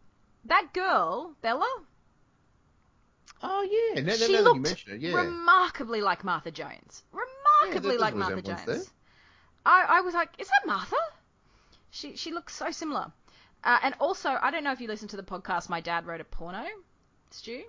That 0.44 0.72
girl, 0.72 1.32
Bella, 1.40 1.68
oh 3.42 3.62
yeah, 3.62 4.00
she 4.00 4.02
now 4.02 4.16
that 4.16 4.28
you 4.28 4.40
looked 4.40 4.88
it, 4.88 5.00
yeah. 5.00 5.14
remarkably 5.14 6.00
like 6.00 6.24
Martha 6.24 6.50
Jones. 6.50 7.02
Remarkably 7.12 7.90
there's 7.90 8.00
like 8.00 8.14
Martha 8.14 8.42
Jones. 8.42 8.64
there. 8.66 8.82
I, 9.64 9.86
I 9.88 10.00
was 10.00 10.14
like, 10.14 10.30
is 10.38 10.48
that 10.48 10.66
Martha? 10.66 10.96
She 11.90 12.16
she 12.16 12.32
looks 12.32 12.54
so 12.54 12.70
similar. 12.70 13.12
Uh, 13.64 13.78
and 13.84 13.94
also, 14.00 14.36
I 14.40 14.50
don't 14.50 14.64
know 14.64 14.72
if 14.72 14.80
you 14.80 14.88
listen 14.88 15.08
to 15.08 15.16
the 15.16 15.22
podcast. 15.22 15.68
My 15.68 15.80
dad 15.80 16.06
wrote 16.06 16.20
a 16.20 16.24
porno. 16.24 16.64
Stu. 17.30 17.62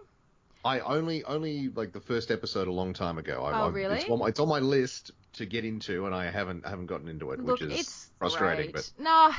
I 0.66 0.80
only 0.80 1.24
only 1.26 1.70
like 1.70 1.92
the 1.92 2.00
first 2.00 2.32
episode 2.32 2.68
a 2.68 2.72
long 2.72 2.94
time 2.94 3.18
ago. 3.18 3.44
I, 3.44 3.62
Oh, 3.62 3.66
I, 3.66 3.70
really? 3.70 3.98
It's 3.98 4.10
on, 4.10 4.20
my, 4.20 4.28
it's 4.28 4.40
on 4.40 4.48
my 4.48 4.60
list 4.60 5.12
to 5.34 5.46
get 5.46 5.66
into, 5.66 6.06
and 6.06 6.16
I 6.16 6.30
haven't 6.30 6.66
haven't 6.66 6.86
gotten 6.86 7.08
into 7.10 7.32
it, 7.32 7.40
Look, 7.40 7.60
which 7.60 7.70
is 7.70 7.80
it's 7.80 8.10
frustrating. 8.18 8.72
great. 8.72 8.92
No, 8.98 9.32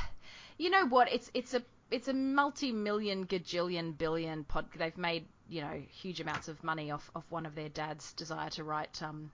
you 0.59 0.71
know 0.71 0.87
what? 0.87 1.11
It's 1.13 1.31
it's 1.35 1.55
a 1.55 1.63
it's 1.91 2.09
a 2.09 2.13
multi-million, 2.13 3.27
gajillion, 3.27 3.97
billion 3.97 4.45
pod. 4.45 4.67
They've 4.77 4.97
made 4.99 5.25
you 5.49 5.63
know 5.63 5.83
huge 5.91 6.21
amounts 6.21 6.49
of 6.49 6.63
money 6.63 6.91
off 6.91 7.11
off 7.15 7.25
one 7.31 7.47
of 7.47 7.55
their 7.55 7.69
dad's 7.69 8.13
desire 8.13 8.51
to 8.51 8.65
write 8.65 9.03
um, 9.03 9.31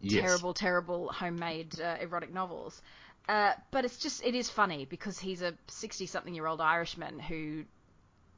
yes. 0.00 0.22
terrible, 0.22 0.54
terrible 0.54 1.08
homemade 1.08 1.80
uh, 1.80 1.96
erotic 2.00 2.32
novels. 2.32 2.80
Uh, 3.28 3.52
but 3.70 3.84
it's 3.84 3.98
just 3.98 4.24
it 4.24 4.34
is 4.34 4.50
funny 4.50 4.84
because 4.84 5.18
he's 5.18 5.42
a 5.42 5.54
sixty-something-year-old 5.68 6.60
Irishman 6.60 7.18
who 7.18 7.64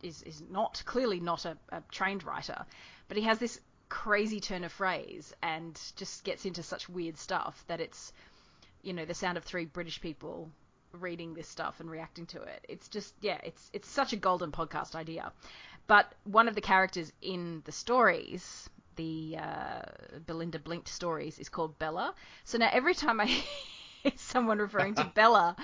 is 0.03 0.23
is 0.23 0.43
not 0.51 0.83
clearly 0.87 1.21
not 1.21 1.45
a, 1.45 1.57
a 1.71 1.83
trained 1.91 2.25
writer, 2.25 2.65
but 3.09 3.17
he 3.17 3.23
has 3.25 3.39
this 3.39 3.61
crazy 3.89 4.41
turn 4.41 4.65
of 4.65 4.73
phrase 4.73 5.35
and 5.43 5.81
just 5.97 6.25
gets 6.25 6.45
into 6.45 6.63
such 6.63 6.89
weird 6.89 7.17
stuff 7.17 7.65
that 7.69 7.81
it's 7.81 8.13
you 8.83 8.93
know 8.93 9.05
the 9.05 9.15
sound 9.15 9.37
of 9.37 9.45
three 9.45 9.65
British 9.65 10.01
people 10.01 10.51
reading 10.93 11.35
this 11.35 11.49
stuff 11.49 11.81
and 11.81 11.91
reacting 11.91 12.27
to 12.27 12.43
it. 12.43 12.65
It's 12.69 12.89
just 12.89 13.15
yeah, 13.21 13.39
it's 13.43 13.71
it's 13.73 13.89
such 13.89 14.13
a 14.13 14.17
golden 14.17 14.53
podcast 14.53 14.95
idea. 14.95 15.33
But 15.87 16.13
one 16.25 16.49
of 16.49 16.55
the 16.55 16.61
characters 16.61 17.13
in 17.21 17.63
the 17.67 17.73
stories, 17.73 18.71
the 18.97 19.37
uh, 19.39 19.83
Belinda 20.27 20.59
Blinked 20.59 20.89
stories, 20.89 21.39
is 21.39 21.49
called 21.49 21.79
Bella. 21.79 22.15
So 22.45 22.59
now 22.59 22.71
every 22.73 22.95
time 22.95 23.21
I 23.21 23.27
someone 24.17 24.59
referring 24.59 24.95
to 24.95 25.05
Bella, 25.15 25.57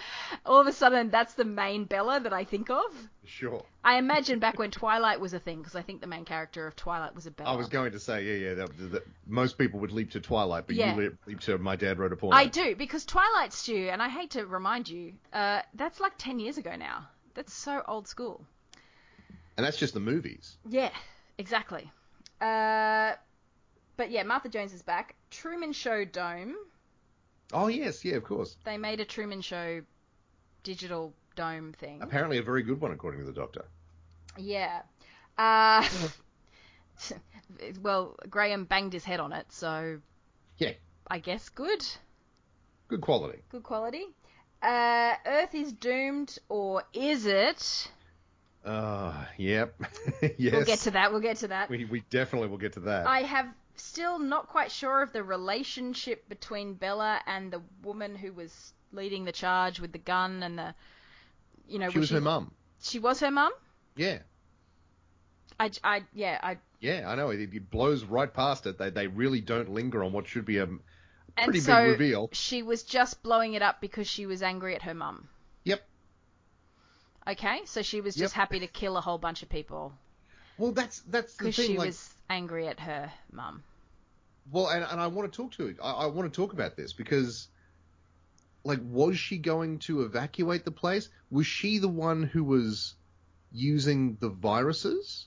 all 0.47 0.61
of 0.61 0.67
a 0.67 0.73
sudden 0.73 1.11
that's 1.11 1.35
the 1.35 1.45
main 1.45 1.85
Bella 1.85 2.21
that 2.21 2.33
I 2.33 2.45
think 2.45 2.71
of. 2.71 2.85
Sure. 3.25 3.65
I 3.85 3.99
imagine 3.99 4.39
back 4.39 4.59
when 4.59 4.71
Twilight 4.71 5.21
was 5.21 5.35
a 5.35 5.39
thing, 5.39 5.59
because 5.59 5.77
I 5.77 5.83
think 5.83 6.01
the 6.01 6.07
main 6.07 6.25
character 6.25 6.67
of 6.67 6.75
Twilight 6.77 7.15
was 7.15 7.27
a 7.27 7.31
Bella. 7.31 7.53
I 7.53 7.57
was 7.57 7.69
going 7.69 7.93
to 7.93 8.01
say, 8.01 8.25
yeah, 8.25 8.49
yeah. 8.49 8.55
That, 8.55 8.93
that, 8.93 9.07
most 9.27 9.57
people 9.57 9.81
would 9.81 9.93
leap 9.93 10.11
to 10.13 10.21
Twilight, 10.21 10.67
but 10.67 10.77
Yeah. 10.77 10.95
you 10.97 11.17
leap, 11.27 11.41
to 11.41 11.59
My 11.59 11.77
Dad 11.77 11.99
Wrote 11.99 12.13
a 12.13 12.17
Porno. 12.17 12.37
I 12.37 12.47
do 12.47 12.75
because 12.75 13.05
Twilight 13.05 13.53
Stu, 13.53 13.89
and 13.91 14.03
I 14.03 14.09
hate 14.09 14.31
to 14.33 14.47
remind 14.47 14.89
you, 14.89 15.13
uh, 15.33 15.63
that's 15.75 16.01
like 16.01 16.13
ten 16.19 16.39
years 16.39 16.59
ago 16.59 16.75
now. 16.77 17.09
That's 17.35 17.53
so 17.53 17.83
old 17.87 18.09
school. 18.09 18.45
And 19.57 19.65
that's 19.67 19.77
just 19.77 19.95
the 19.95 20.01
movies. 20.01 20.57
Yeah, 20.69 20.91
exactly. 21.39 21.91
Uh, 22.41 23.13
but 23.97 24.11
yeah, 24.11 24.23
Martha 24.23 24.49
Jones 24.49 24.73
is 24.73 24.83
back. 24.83 25.15
Truman 25.31 25.73
Show 25.73 26.05
Dome. 26.05 26.57
Oh 27.53 27.69
yes, 27.69 28.05
yeah, 28.05 28.17
of 28.17 28.25
course. 28.25 28.57
They 28.65 28.77
made 28.79 29.01
a 29.01 29.05
Truman 29.05 29.41
Show 29.41 29.83
digital 30.63 31.15
dome 31.37 31.73
thing. 31.73 32.01
Apparently 32.03 32.39
a 32.39 32.43
very 32.43 32.63
good 32.63 32.81
one, 32.81 32.93
according 32.93 33.21
to 33.21 33.27
the 33.27 33.33
Doctor. 33.33 33.65
Yeah. 34.37 34.83
Uh, 35.39 35.87
well, 37.83 38.17
Graham 38.29 38.65
banged 38.65 38.93
his 38.93 39.05
head 39.05 39.21
on 39.21 39.33
it, 39.33 39.47
so 39.51 40.01
Yeah, 40.59 40.73
I 41.09 41.19
guess 41.19 41.49
good. 41.49 41.85
good 42.89 43.01
quality. 43.01 43.41
Good 43.51 43.63
quality. 43.63 44.05
Uh, 44.63 45.15
Earth 45.25 45.55
is 45.55 45.73
doomed, 45.73 46.39
or 46.49 46.83
is 46.93 47.25
it? 47.27 47.91
Uh, 48.65 49.15
yep. 49.39 49.75
yes. 50.39 50.53
We'll 50.53 50.65
get 50.67 50.81
to 50.81 50.91
that. 50.91 51.11
We'll 51.13 51.23
get 51.23 51.39
to 51.39 51.49
that. 51.49 51.71
We, 51.71 51.87
we 51.87 52.01
definitely 52.11 52.49
will 52.49 52.59
get 52.59 52.75
to 52.75 52.81
that. 52.81 53.07
I 53.07 53.21
have 53.23 53.47
still 53.83 54.19
not 54.19 54.49
quite 54.49 54.71
sure 54.71 55.03
of 55.03 55.13
the 55.13 55.23
relationship 55.23 56.29
between 56.29 56.75
Bella 56.75 57.21
and 57.27 57.53
the 57.53 57.63
woman 57.83 58.15
who 58.17 58.33
was 58.33 58.73
leading 58.93 59.25
the 59.25 59.33
charge 59.33 59.81
with 59.81 59.93
the 59.93 59.99
gun 59.99 60.43
and 60.43 60.59
the, 60.59 60.75
you 61.69 61.79
know, 61.79 61.91
she 61.91 61.99
was 61.99 62.11
her 62.11 62.21
mum. 62.21 62.53
She 62.83 62.99
was 62.99 63.21
her 63.21 63.31
mum. 63.31 63.53
Yeah. 63.97 64.19
I, 65.59 65.71
I, 65.85 66.03
yeah, 66.15 66.39
I. 66.43 66.59
Yeah, 66.81 67.05
I 67.11 67.15
know. 67.15 67.31
It, 67.31 67.53
it 67.55 67.71
blows 67.71 68.05
right 68.05 68.33
past 68.33 68.67
it. 68.67 68.79
They, 68.79 68.91
they 68.91 69.07
really 69.07 69.41
don't 69.41 69.71
linger 69.71 70.03
on 70.03 70.13
what 70.13 70.27
should 70.27 70.45
be 70.47 70.59
a 70.59 70.69
And 71.37 71.45
pretty 71.45 71.61
so 71.61 71.75
big 71.75 71.87
reveal. 71.87 72.29
she 72.33 72.63
was 72.63 72.83
just 72.83 73.23
blowing 73.23 73.55
it 73.55 73.63
up 73.63 73.81
because 73.81 74.09
she 74.09 74.27
was 74.27 74.43
angry 74.43 74.75
at 74.75 74.83
her 74.83 74.95
mum. 74.95 75.29
Yep. 75.65 75.83
Okay, 77.27 77.65
so 77.67 77.83
she 77.83 78.01
was 78.01 78.17
just 78.17 78.35
Yep. 78.35 78.35
happy 78.35 78.61
to 78.61 78.67
kill 78.67 78.97
a 78.97 79.01
whole 79.01 79.19
bunch 79.19 79.43
of 79.43 79.49
people 79.49 79.93
Well, 80.59 80.73
that's 80.73 81.01
that's 81.01 81.37
the 81.37 81.51
because 81.51 81.55
she 81.55 81.77
like, 81.77 81.87
was 81.87 82.15
angry 82.29 82.67
at 82.69 82.81
her 82.81 83.13
mum. 83.33 83.65
Well, 84.51 84.69
and, 84.69 84.85
and 84.85 85.01
I 85.01 85.07
want 85.09 85.33
to 85.33 85.37
talk 85.37 85.53
to 85.53 85.67
it. 85.69 85.77
I, 85.83 85.93
I 85.93 86.07
want 86.07 86.33
to 86.33 86.37
talk 86.37 86.53
about 86.53 86.77
this 86.77 86.93
because, 86.93 87.49
like, 88.65 88.81
was 88.83 89.19
she 89.19 89.39
going 89.39 89.79
to 89.81 90.03
evacuate 90.03 90.65
the 90.65 90.71
place? 90.71 91.09
Was 91.31 91.47
she 91.47 91.79
the 91.79 91.89
one 91.89 92.23
who 92.23 92.45
was 92.45 92.95
using 93.53 94.17
the 94.21 94.29
viruses 94.29 95.27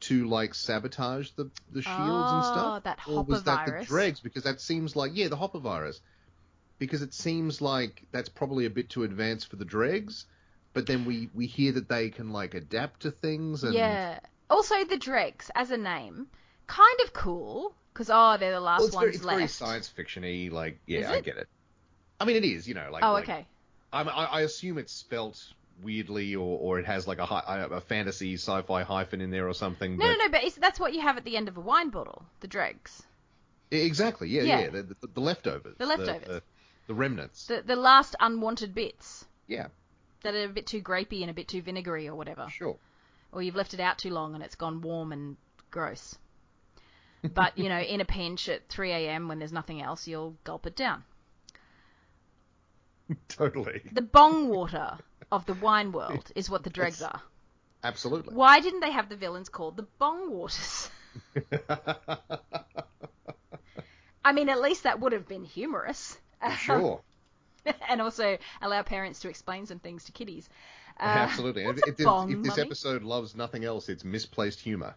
to 0.00 0.28
like 0.28 0.54
sabotage 0.54 1.30
the 1.32 1.50
the 1.70 1.82
shields 1.82 2.32
and 2.32 2.44
Oh, 2.44 2.44
stuff? 2.44 2.82
that 2.84 2.98
or 3.08 3.22
was 3.22 3.44
that 3.44 3.64
virus. 3.64 3.82
the 3.82 3.86
dregs? 3.86 4.20
Because 4.20 4.44
that 4.44 4.60
seems 4.60 4.96
like 4.96 5.12
yeah, 5.14 5.28
the 5.28 5.36
Hopper 5.36 5.60
virus. 5.60 6.00
Because 6.78 7.02
it 7.02 7.14
seems 7.14 7.60
like 7.60 8.02
that's 8.12 8.28
probably 8.28 8.66
a 8.66 8.70
bit 8.70 8.90
too 8.90 9.04
advanced 9.04 9.48
for 9.48 9.56
the 9.56 9.64
dregs. 9.64 10.26
But 10.72 10.86
then 10.86 11.04
we 11.04 11.30
we 11.34 11.46
hear 11.46 11.72
that 11.72 11.88
they 11.88 12.10
can 12.10 12.30
like 12.32 12.54
adapt 12.54 13.02
to 13.02 13.10
things 13.10 13.62
and 13.64 13.74
Yeah. 13.74 14.20
Also, 14.50 14.84
the 14.84 14.98
Dregs 14.98 15.50
as 15.54 15.70
a 15.70 15.76
name, 15.76 16.28
kind 16.66 17.00
of 17.04 17.12
cool 17.12 17.74
because 17.92 18.10
oh, 18.12 18.36
they're 18.38 18.52
the 18.52 18.60
last 18.60 18.80
well, 18.80 18.86
it's, 18.88 18.96
ones 18.96 19.04
very, 19.04 19.14
it's 19.14 19.24
left. 19.24 19.36
very 19.38 19.48
science 19.48 19.88
fiction-y. 19.88 20.48
Like 20.52 20.80
yeah, 20.86 21.10
I 21.10 21.20
get 21.20 21.36
it. 21.36 21.48
I 22.20 22.24
mean, 22.24 22.36
it 22.36 22.44
is. 22.44 22.68
You 22.68 22.74
know, 22.74 22.88
like 22.90 23.04
oh, 23.04 23.12
like, 23.12 23.24
okay. 23.24 23.46
I, 23.92 24.02
I 24.02 24.40
assume 24.42 24.78
it's 24.78 24.92
spelt 24.92 25.42
weirdly, 25.82 26.34
or, 26.34 26.58
or 26.58 26.78
it 26.78 26.86
has 26.86 27.06
like 27.06 27.18
a, 27.18 27.26
hi- 27.26 27.66
a 27.70 27.80
fantasy 27.80 28.34
sci-fi 28.34 28.82
hyphen 28.82 29.20
in 29.20 29.30
there 29.30 29.48
or 29.48 29.54
something. 29.54 29.96
No, 29.96 30.06
but 30.06 30.12
no, 30.12 30.24
no, 30.24 30.28
but 30.30 30.54
that's 30.60 30.80
what 30.80 30.94
you 30.94 31.00
have 31.00 31.16
at 31.16 31.24
the 31.24 31.36
end 31.36 31.48
of 31.48 31.56
a 31.56 31.60
wine 31.60 31.90
bottle, 31.90 32.24
the 32.40 32.46
dregs. 32.46 33.02
Exactly, 33.70 34.28
yeah, 34.28 34.42
Yeah. 34.42 34.60
yeah, 34.60 34.70
the, 34.70 34.82
the, 34.82 35.06
the 35.14 35.20
leftovers, 35.20 35.76
The 35.78 35.86
leftovers. 35.86 36.26
the, 36.26 36.42
the 36.86 36.94
remnants. 36.94 37.46
The, 37.46 37.62
the 37.64 37.76
last 37.76 38.14
unwanted 38.20 38.74
bits 38.74 39.24
yeah, 39.46 39.68
that 40.22 40.34
are 40.34 40.44
a 40.44 40.48
bit 40.48 40.66
too 40.66 40.80
grapey 40.82 41.22
and 41.22 41.30
a 41.30 41.34
bit 41.34 41.48
too 41.48 41.62
vinegary 41.62 42.08
or 42.08 42.14
whatever. 42.14 42.48
sure. 42.50 42.76
Or 43.32 43.42
you've 43.42 43.56
left 43.56 43.72
it 43.74 43.80
out 43.80 43.98
too 43.98 44.10
long 44.10 44.34
and 44.34 44.44
it's 44.44 44.56
gone 44.56 44.82
warm 44.82 45.12
and 45.12 45.36
gross. 45.70 46.16
But, 47.24 47.58
you 47.58 47.68
know, 47.68 47.80
in 47.80 48.00
a 48.00 48.04
pinch 48.04 48.48
at 48.48 48.68
3 48.68 48.92
a.m. 48.92 49.28
when 49.28 49.38
there's 49.38 49.52
nothing 49.52 49.80
else, 49.82 50.06
you'll 50.06 50.36
gulp 50.44 50.66
it 50.66 50.76
down. 50.76 51.04
totally, 53.28 53.82
The 53.92 54.02
bong 54.02 54.48
water 54.48 54.98
of 55.30 55.46
the 55.46 55.54
wine 55.54 55.92
world 55.92 56.30
is 56.34 56.50
what 56.50 56.64
the 56.64 56.70
dregs 56.70 57.00
are. 57.00 57.22
absolutely. 57.84 58.34
Why 58.34 58.60
didn't 58.60 58.80
they 58.80 58.90
have 58.90 59.08
the 59.08 59.16
villains 59.16 59.48
called 59.48 59.76
the 59.76 59.86
bong 59.98 60.30
waters? 60.30 60.90
I 64.24 64.32
mean, 64.32 64.48
at 64.48 64.60
least 64.60 64.84
that 64.84 65.00
would 65.00 65.12
have 65.12 65.28
been 65.28 65.44
humorous. 65.44 66.18
sure, 66.48 67.00
and 67.88 68.00
also 68.00 68.38
allow 68.60 68.82
parents 68.82 69.20
to 69.20 69.28
explain 69.28 69.66
some 69.66 69.78
things 69.78 70.04
to 70.04 70.12
kiddies. 70.12 70.48
Uh, 70.98 71.04
absolutely. 71.04 71.64
If, 71.64 71.78
a 71.78 71.82
if 71.86 71.96
this, 71.96 72.06
bong, 72.06 72.26
if 72.26 72.42
this 72.42 72.56
Mummy? 72.56 72.58
episode 72.58 73.02
loves 73.02 73.34
nothing 73.34 73.64
else, 73.64 73.88
it's 73.88 74.04
misplaced 74.04 74.60
humor. 74.60 74.94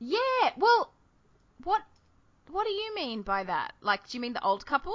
Yeah, 0.00 0.50
well, 0.56 0.92
what 1.64 1.82
what 2.50 2.64
do 2.66 2.72
you 2.72 2.94
mean 2.94 3.22
by 3.22 3.44
that? 3.44 3.72
Like, 3.80 4.08
do 4.08 4.16
you 4.16 4.20
mean 4.22 4.32
the 4.32 4.44
old 4.44 4.66
couple? 4.66 4.94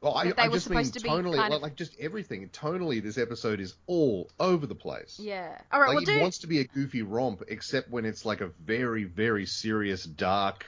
Well, 0.00 0.14
I, 0.14 0.32
I 0.36 0.48
were 0.48 0.54
just 0.54 0.68
mean 0.70 0.84
supposed 0.84 0.94
to 0.94 1.00
be 1.00 1.08
tonally, 1.08 1.34
kind 1.34 1.36
like, 1.36 1.52
of- 1.52 1.62
like 1.62 1.76
just 1.76 1.96
everything. 1.98 2.48
Tonally, 2.50 3.02
this 3.02 3.16
episode 3.18 3.58
is 3.60 3.74
all 3.86 4.30
over 4.38 4.66
the 4.66 4.74
place. 4.74 5.18
Yeah. 5.18 5.58
All 5.72 5.80
right, 5.80 5.88
like 5.88 5.94
we'll 6.06 6.16
it 6.16 6.18
do 6.18 6.20
wants 6.20 6.38
to 6.38 6.46
be 6.46 6.60
a 6.60 6.64
goofy 6.64 7.02
romp, 7.02 7.42
except 7.48 7.90
when 7.90 8.04
it's 8.04 8.24
like 8.24 8.40
a 8.42 8.48
very, 8.64 9.04
very 9.04 9.46
serious, 9.46 10.04
dark 10.04 10.66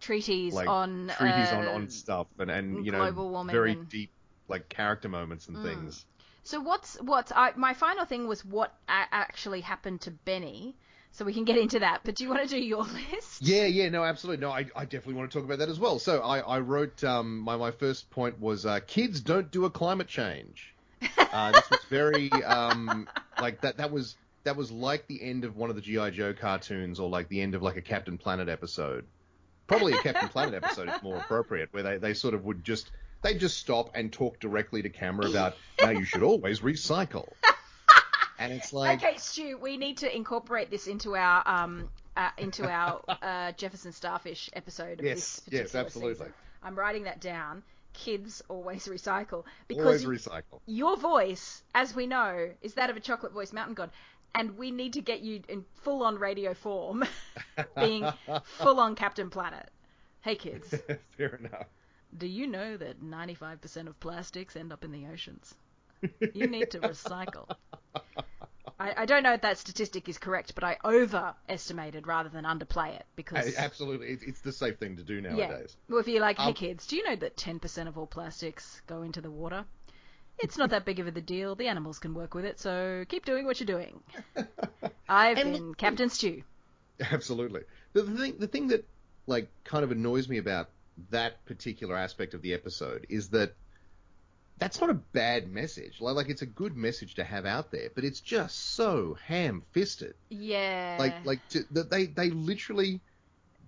treatise 0.00 0.52
like 0.52 0.68
on 0.68 1.10
treaties 1.16 1.48
uh, 1.50 1.56
on, 1.56 1.66
on 1.68 1.88
stuff 1.88 2.26
and, 2.38 2.50
and 2.50 2.84
you 2.84 2.92
know 2.92 3.44
very 3.46 3.72
and- 3.72 3.88
deep 3.88 4.10
like 4.48 4.68
character 4.68 5.08
moments 5.08 5.48
and 5.48 5.56
Mm. 5.56 5.62
things. 5.64 6.04
So 6.42 6.60
what's 6.60 7.00
what's 7.00 7.32
I, 7.32 7.52
my 7.56 7.72
final 7.72 8.04
thing 8.04 8.28
was 8.28 8.44
what 8.44 8.74
a- 8.86 9.08
actually 9.10 9.62
happened 9.62 10.02
to 10.02 10.10
Benny. 10.10 10.76
So 11.14 11.24
we 11.24 11.32
can 11.32 11.44
get 11.44 11.56
into 11.56 11.78
that. 11.78 12.00
But 12.04 12.16
do 12.16 12.24
you 12.24 12.30
want 12.30 12.42
to 12.42 12.48
do 12.48 12.60
your 12.60 12.82
list? 13.12 13.40
Yeah, 13.40 13.66
yeah, 13.66 13.88
no, 13.88 14.02
absolutely. 14.02 14.44
No, 14.44 14.50
I, 14.50 14.66
I 14.74 14.84
definitely 14.84 15.14
want 15.14 15.30
to 15.30 15.38
talk 15.38 15.44
about 15.44 15.60
that 15.60 15.68
as 15.68 15.78
well. 15.78 16.00
So 16.00 16.20
I, 16.20 16.40
I 16.40 16.58
wrote 16.58 17.04
um, 17.04 17.38
my 17.38 17.56
my 17.56 17.70
first 17.70 18.10
point 18.10 18.40
was 18.40 18.66
uh, 18.66 18.80
kids 18.80 19.20
don't 19.20 19.50
do 19.50 19.64
a 19.64 19.70
climate 19.70 20.08
change. 20.08 20.74
Uh, 21.18 21.52
this 21.52 21.68
was 21.70 21.80
very 21.88 22.30
um, 22.32 23.08
like 23.40 23.60
that. 23.60 23.76
That 23.76 23.92
was 23.92 24.16
that 24.42 24.56
was 24.56 24.72
like 24.72 25.06
the 25.06 25.22
end 25.22 25.44
of 25.44 25.56
one 25.56 25.70
of 25.70 25.76
the 25.76 25.82
GI 25.82 26.10
Joe 26.12 26.34
cartoons, 26.34 26.98
or 26.98 27.08
like 27.08 27.28
the 27.28 27.40
end 27.40 27.54
of 27.54 27.62
like 27.62 27.76
a 27.76 27.82
Captain 27.82 28.18
Planet 28.18 28.48
episode. 28.48 29.04
Probably 29.66 29.92
a 29.92 29.98
Captain 29.98 30.28
Planet 30.28 30.62
episode 30.62 30.88
is 30.88 31.02
more 31.02 31.16
appropriate, 31.16 31.68
where 31.72 31.82
they, 31.82 31.98
they 31.98 32.14
sort 32.14 32.34
of 32.34 32.44
would 32.44 32.64
just 32.64 32.90
they 33.22 33.34
just 33.34 33.58
stop 33.58 33.90
and 33.94 34.12
talk 34.12 34.40
directly 34.40 34.82
to 34.82 34.88
camera 34.88 35.28
about 35.30 35.54
now 35.80 35.90
you 35.90 36.04
should 36.04 36.22
always 36.22 36.60
recycle. 36.60 37.28
And 38.38 38.52
it's 38.52 38.72
like 38.72 39.02
okay, 39.02 39.16
Stu, 39.16 39.58
we 39.60 39.76
need 39.76 39.98
to 39.98 40.14
incorporate 40.14 40.70
this 40.70 40.86
into 40.86 41.14
our 41.16 41.42
um 41.46 41.88
uh, 42.16 42.30
into 42.38 42.68
our 42.68 43.00
uh, 43.08 43.52
Jefferson 43.52 43.92
Starfish 43.92 44.48
episode 44.52 45.00
of 45.00 45.04
Yes, 45.06 45.40
this 45.48 45.52
yes, 45.52 45.74
absolutely. 45.74 46.14
season. 46.14 46.32
I'm 46.62 46.76
writing 46.78 47.04
that 47.04 47.20
down. 47.20 47.62
Kids 47.92 48.42
always 48.48 48.86
recycle 48.88 49.44
always 49.70 50.04
recycle. 50.04 50.60
your 50.66 50.96
voice, 50.96 51.62
as 51.74 51.94
we 51.94 52.06
know, 52.06 52.50
is 52.62 52.74
that 52.74 52.90
of 52.90 52.96
a 52.96 53.00
chocolate 53.00 53.32
voice 53.32 53.52
mountain 53.52 53.74
god, 53.74 53.90
and 54.34 54.56
we 54.58 54.70
need 54.70 54.92
to 54.94 55.00
get 55.00 55.20
you 55.22 55.42
in 55.48 55.64
full 55.82 56.02
on 56.02 56.18
radio 56.18 56.54
form, 56.54 57.04
being 57.76 58.06
full 58.44 58.80
on 58.80 58.94
Captain 58.96 59.30
Planet. 59.30 59.68
Hey 60.22 60.36
kids, 60.36 60.74
Fair 61.16 61.36
enough. 61.36 61.66
do 62.16 62.26
you 62.26 62.46
know 62.46 62.76
that 62.76 63.02
95% 63.02 63.86
of 63.88 64.00
plastics 64.00 64.56
end 64.56 64.72
up 64.72 64.84
in 64.84 64.90
the 64.90 65.06
oceans? 65.12 65.54
You 66.34 66.46
need 66.46 66.70
to 66.72 66.80
recycle. 66.80 67.48
I, 68.78 69.02
I 69.02 69.06
don't 69.06 69.22
know 69.22 69.32
if 69.34 69.42
that 69.42 69.58
statistic 69.58 70.08
is 70.08 70.18
correct, 70.18 70.54
but 70.54 70.64
I 70.64 70.76
overestimated 70.84 72.06
rather 72.06 72.28
than 72.28 72.44
underplay 72.44 72.96
it 72.96 73.04
because 73.14 73.54
Absolutely, 73.56 74.08
it's, 74.08 74.22
it's 74.24 74.40
the 74.40 74.52
safe 74.52 74.78
thing 74.78 74.96
to 74.96 75.02
do 75.04 75.14
yeah. 75.14 75.30
nowadays. 75.30 75.76
Well, 75.88 76.00
if 76.00 76.08
you're 76.08 76.20
like, 76.20 76.38
hey 76.38 76.48
Um, 76.48 76.54
kids, 76.54 76.86
do 76.86 76.96
you 76.96 77.04
know 77.08 77.16
that 77.16 77.36
10% 77.36 77.86
of 77.88 77.96
all 77.96 78.06
plastics 78.06 78.82
go 78.86 79.02
into 79.02 79.20
the 79.20 79.30
water? 79.30 79.64
It's 80.38 80.58
not 80.58 80.70
that 80.70 80.84
big 80.84 80.98
of 80.98 81.06
a 81.06 81.20
deal. 81.20 81.54
The 81.54 81.68
animals 81.68 82.00
can 82.00 82.12
work 82.14 82.34
with 82.34 82.44
it, 82.44 82.58
so 82.58 83.04
keep 83.08 83.24
doing 83.24 83.46
what 83.46 83.60
you're 83.60 83.66
doing. 83.66 84.00
I've 85.08 85.38
And 85.38 85.52
been 85.52 85.68
look- 85.68 85.78
Captain 85.78 86.08
Stu. 86.08 86.42
Absolutely. 87.12 87.62
The, 87.92 88.02
the 88.02 88.18
thing, 88.18 88.34
the 88.38 88.48
thing 88.48 88.68
that 88.68 88.84
like 89.26 89.48
kind 89.62 89.84
of 89.84 89.92
annoys 89.92 90.28
me 90.28 90.38
about 90.38 90.68
that 91.10 91.44
particular 91.46 91.96
aspect 91.96 92.34
of 92.34 92.42
the 92.42 92.52
episode 92.54 93.06
is 93.08 93.28
that 93.30 93.54
that's 94.58 94.80
not 94.80 94.90
a 94.90 94.94
bad 94.94 95.50
message. 95.52 96.00
Like, 96.00 96.14
like 96.14 96.28
it's 96.28 96.42
a 96.42 96.46
good 96.46 96.76
message 96.76 97.14
to 97.14 97.24
have 97.24 97.44
out 97.44 97.70
there, 97.70 97.90
but 97.94 98.04
it's 98.04 98.20
just 98.20 98.74
so 98.74 99.16
ham-fisted. 99.26 100.14
Yeah. 100.28 100.96
Like, 100.98 101.24
like 101.24 101.48
to, 101.50 101.64
they 101.70 102.06
they 102.06 102.30
literally 102.30 103.00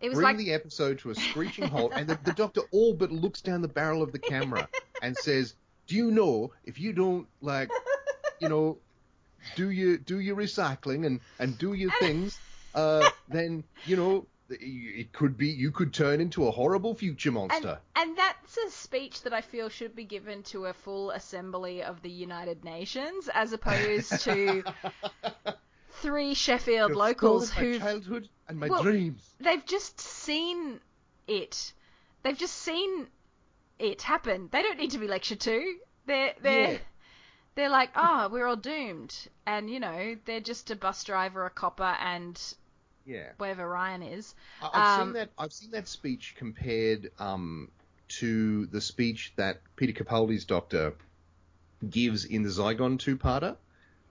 it 0.00 0.10
was 0.10 0.16
bring 0.16 0.24
like 0.24 0.36
the 0.36 0.52
episode 0.52 0.98
to 1.00 1.10
a 1.10 1.14
screeching 1.14 1.68
halt, 1.68 1.92
and 1.94 2.08
the, 2.08 2.18
the 2.24 2.32
doctor 2.32 2.62
all 2.70 2.94
but 2.94 3.10
looks 3.10 3.40
down 3.40 3.62
the 3.62 3.68
barrel 3.68 4.02
of 4.02 4.12
the 4.12 4.18
camera 4.18 4.68
and 5.02 5.16
says, 5.16 5.54
"Do 5.86 5.96
you 5.96 6.10
know 6.10 6.52
if 6.64 6.78
you 6.78 6.92
don't 6.92 7.26
like, 7.40 7.70
you 8.40 8.48
know, 8.48 8.78
do 9.54 9.70
your 9.70 9.96
do 9.96 10.20
your 10.20 10.36
recycling 10.36 11.06
and 11.06 11.20
and 11.38 11.56
do 11.58 11.72
your 11.72 11.90
things, 11.98 12.38
uh, 12.74 13.08
then 13.28 13.64
you 13.86 13.96
know." 13.96 14.26
It 14.48 15.12
could 15.12 15.36
be 15.36 15.48
you 15.48 15.72
could 15.72 15.92
turn 15.92 16.20
into 16.20 16.46
a 16.46 16.50
horrible 16.50 16.94
future 16.94 17.32
monster. 17.32 17.80
and 17.96 18.16
that's 18.16 18.56
a 18.56 18.70
speech 18.70 19.22
that 19.22 19.32
I 19.32 19.40
feel 19.40 19.68
should 19.68 19.96
be 19.96 20.04
given 20.04 20.42
to 20.44 20.66
a 20.66 20.72
full 20.72 21.10
assembly 21.10 21.82
of 21.82 22.00
the 22.02 22.10
United 22.10 22.64
Nations 22.64 23.28
as 23.34 23.52
opposed 23.52 24.20
to 24.22 24.62
three 26.00 26.34
Sheffield 26.34 26.90
You've 26.90 26.98
locals 26.98 27.50
who 27.50 27.78
childhood 27.78 28.28
and 28.48 28.58
my 28.60 28.68
Well, 28.68 28.82
dreams. 28.82 29.22
they've 29.40 29.64
just 29.64 30.00
seen 30.00 30.80
it. 31.26 31.72
They've 32.22 32.38
just 32.38 32.54
seen 32.56 33.08
it 33.78 34.02
happen. 34.02 34.48
They 34.52 34.62
don't 34.62 34.78
need 34.78 34.92
to 34.92 34.98
be 34.98 35.08
lectured 35.08 35.40
to. 35.40 35.76
They're 36.06 36.34
they're 36.40 36.72
Yeah. 36.72 36.78
they're 37.56 37.68
like, 37.70 37.90
ah, 37.96 38.28
we're 38.30 38.46
all 38.46 38.56
doomed, 38.56 39.14
and 39.46 39.68
you 39.70 39.80
know, 39.80 40.16
they're 40.24 40.40
just 40.40 40.70
a 40.70 40.76
bus 40.76 41.02
driver, 41.04 41.46
a 41.46 41.50
copper, 41.50 41.96
and 42.00 42.40
Yeah. 43.06 43.30
wherever 43.38 43.66
Ryan 43.68 44.02
is. 44.02 44.34
I- 44.60 44.70
I've 44.72 45.00
Um, 45.00 45.06
seen 45.08 45.12
that. 45.14 45.30
I've 45.38 45.52
seen 45.52 45.70
that 45.70 45.88
speech 45.88 46.34
compared 46.36 47.10
um, 47.18 47.70
to 48.08 48.66
the 48.66 48.80
speech 48.80 49.32
that 49.36 49.60
Peter 49.76 49.92
Capaldi's 50.04 50.44
doctor 50.44 50.94
gives 51.88 52.24
in 52.24 52.42
the 52.42 52.48
Zygon 52.48 52.98
two-parter, 52.98 53.56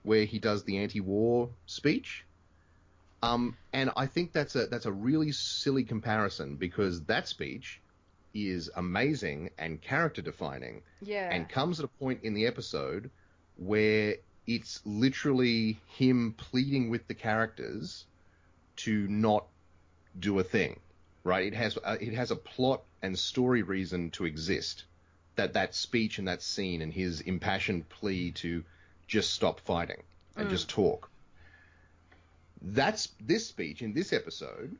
where 0.02 0.24
he 0.24 0.38
does 0.38 0.64
the 0.64 0.78
anti-war 0.78 1.50
speech. 1.66 2.24
Um, 3.22 3.56
and 3.72 3.90
I 3.96 4.06
think 4.06 4.32
that's 4.32 4.54
a 4.56 4.66
that's 4.66 4.86
a 4.86 4.92
really 4.92 5.32
silly 5.32 5.84
comparison 5.84 6.56
because 6.56 7.02
that 7.04 7.26
speech 7.28 7.80
is 8.34 8.70
amazing 8.76 9.50
and 9.58 9.80
character 9.80 10.20
defining, 10.22 10.82
Yeah. 11.00 11.30
and 11.32 11.48
comes 11.48 11.78
at 11.80 11.84
a 11.86 11.88
point 11.88 12.22
in 12.22 12.34
the 12.34 12.46
episode 12.46 13.10
where 13.56 14.16
it's 14.46 14.80
literally 14.84 15.80
him 15.86 16.34
pleading 16.36 16.90
with 16.90 17.08
the 17.08 17.14
characters 17.14 18.04
to 18.76 19.06
not 19.08 19.46
do 20.18 20.38
a 20.38 20.44
thing, 20.44 20.80
right? 21.24 21.46
It 21.46 21.54
has 21.54 21.78
uh, 21.82 21.96
it 22.00 22.14
has 22.14 22.30
a 22.30 22.36
plot 22.36 22.82
and 23.02 23.18
story 23.18 23.62
reason 23.62 24.10
to 24.12 24.24
exist. 24.24 24.84
That 25.36 25.52
that 25.52 25.74
speech 25.74 26.18
and 26.18 26.28
that 26.28 26.42
scene 26.42 26.80
and 26.80 26.92
his 26.92 27.20
impassioned 27.20 27.88
plea 27.90 28.30
to 28.32 28.64
just 29.06 29.34
stop 29.34 29.60
fighting 29.60 30.02
and 30.34 30.48
Mm. 30.48 30.50
just 30.50 30.68
talk. 30.70 31.10
That's 32.62 33.08
this 33.20 33.46
speech 33.46 33.82
in 33.82 33.92
this 33.92 34.12
episode 34.12 34.76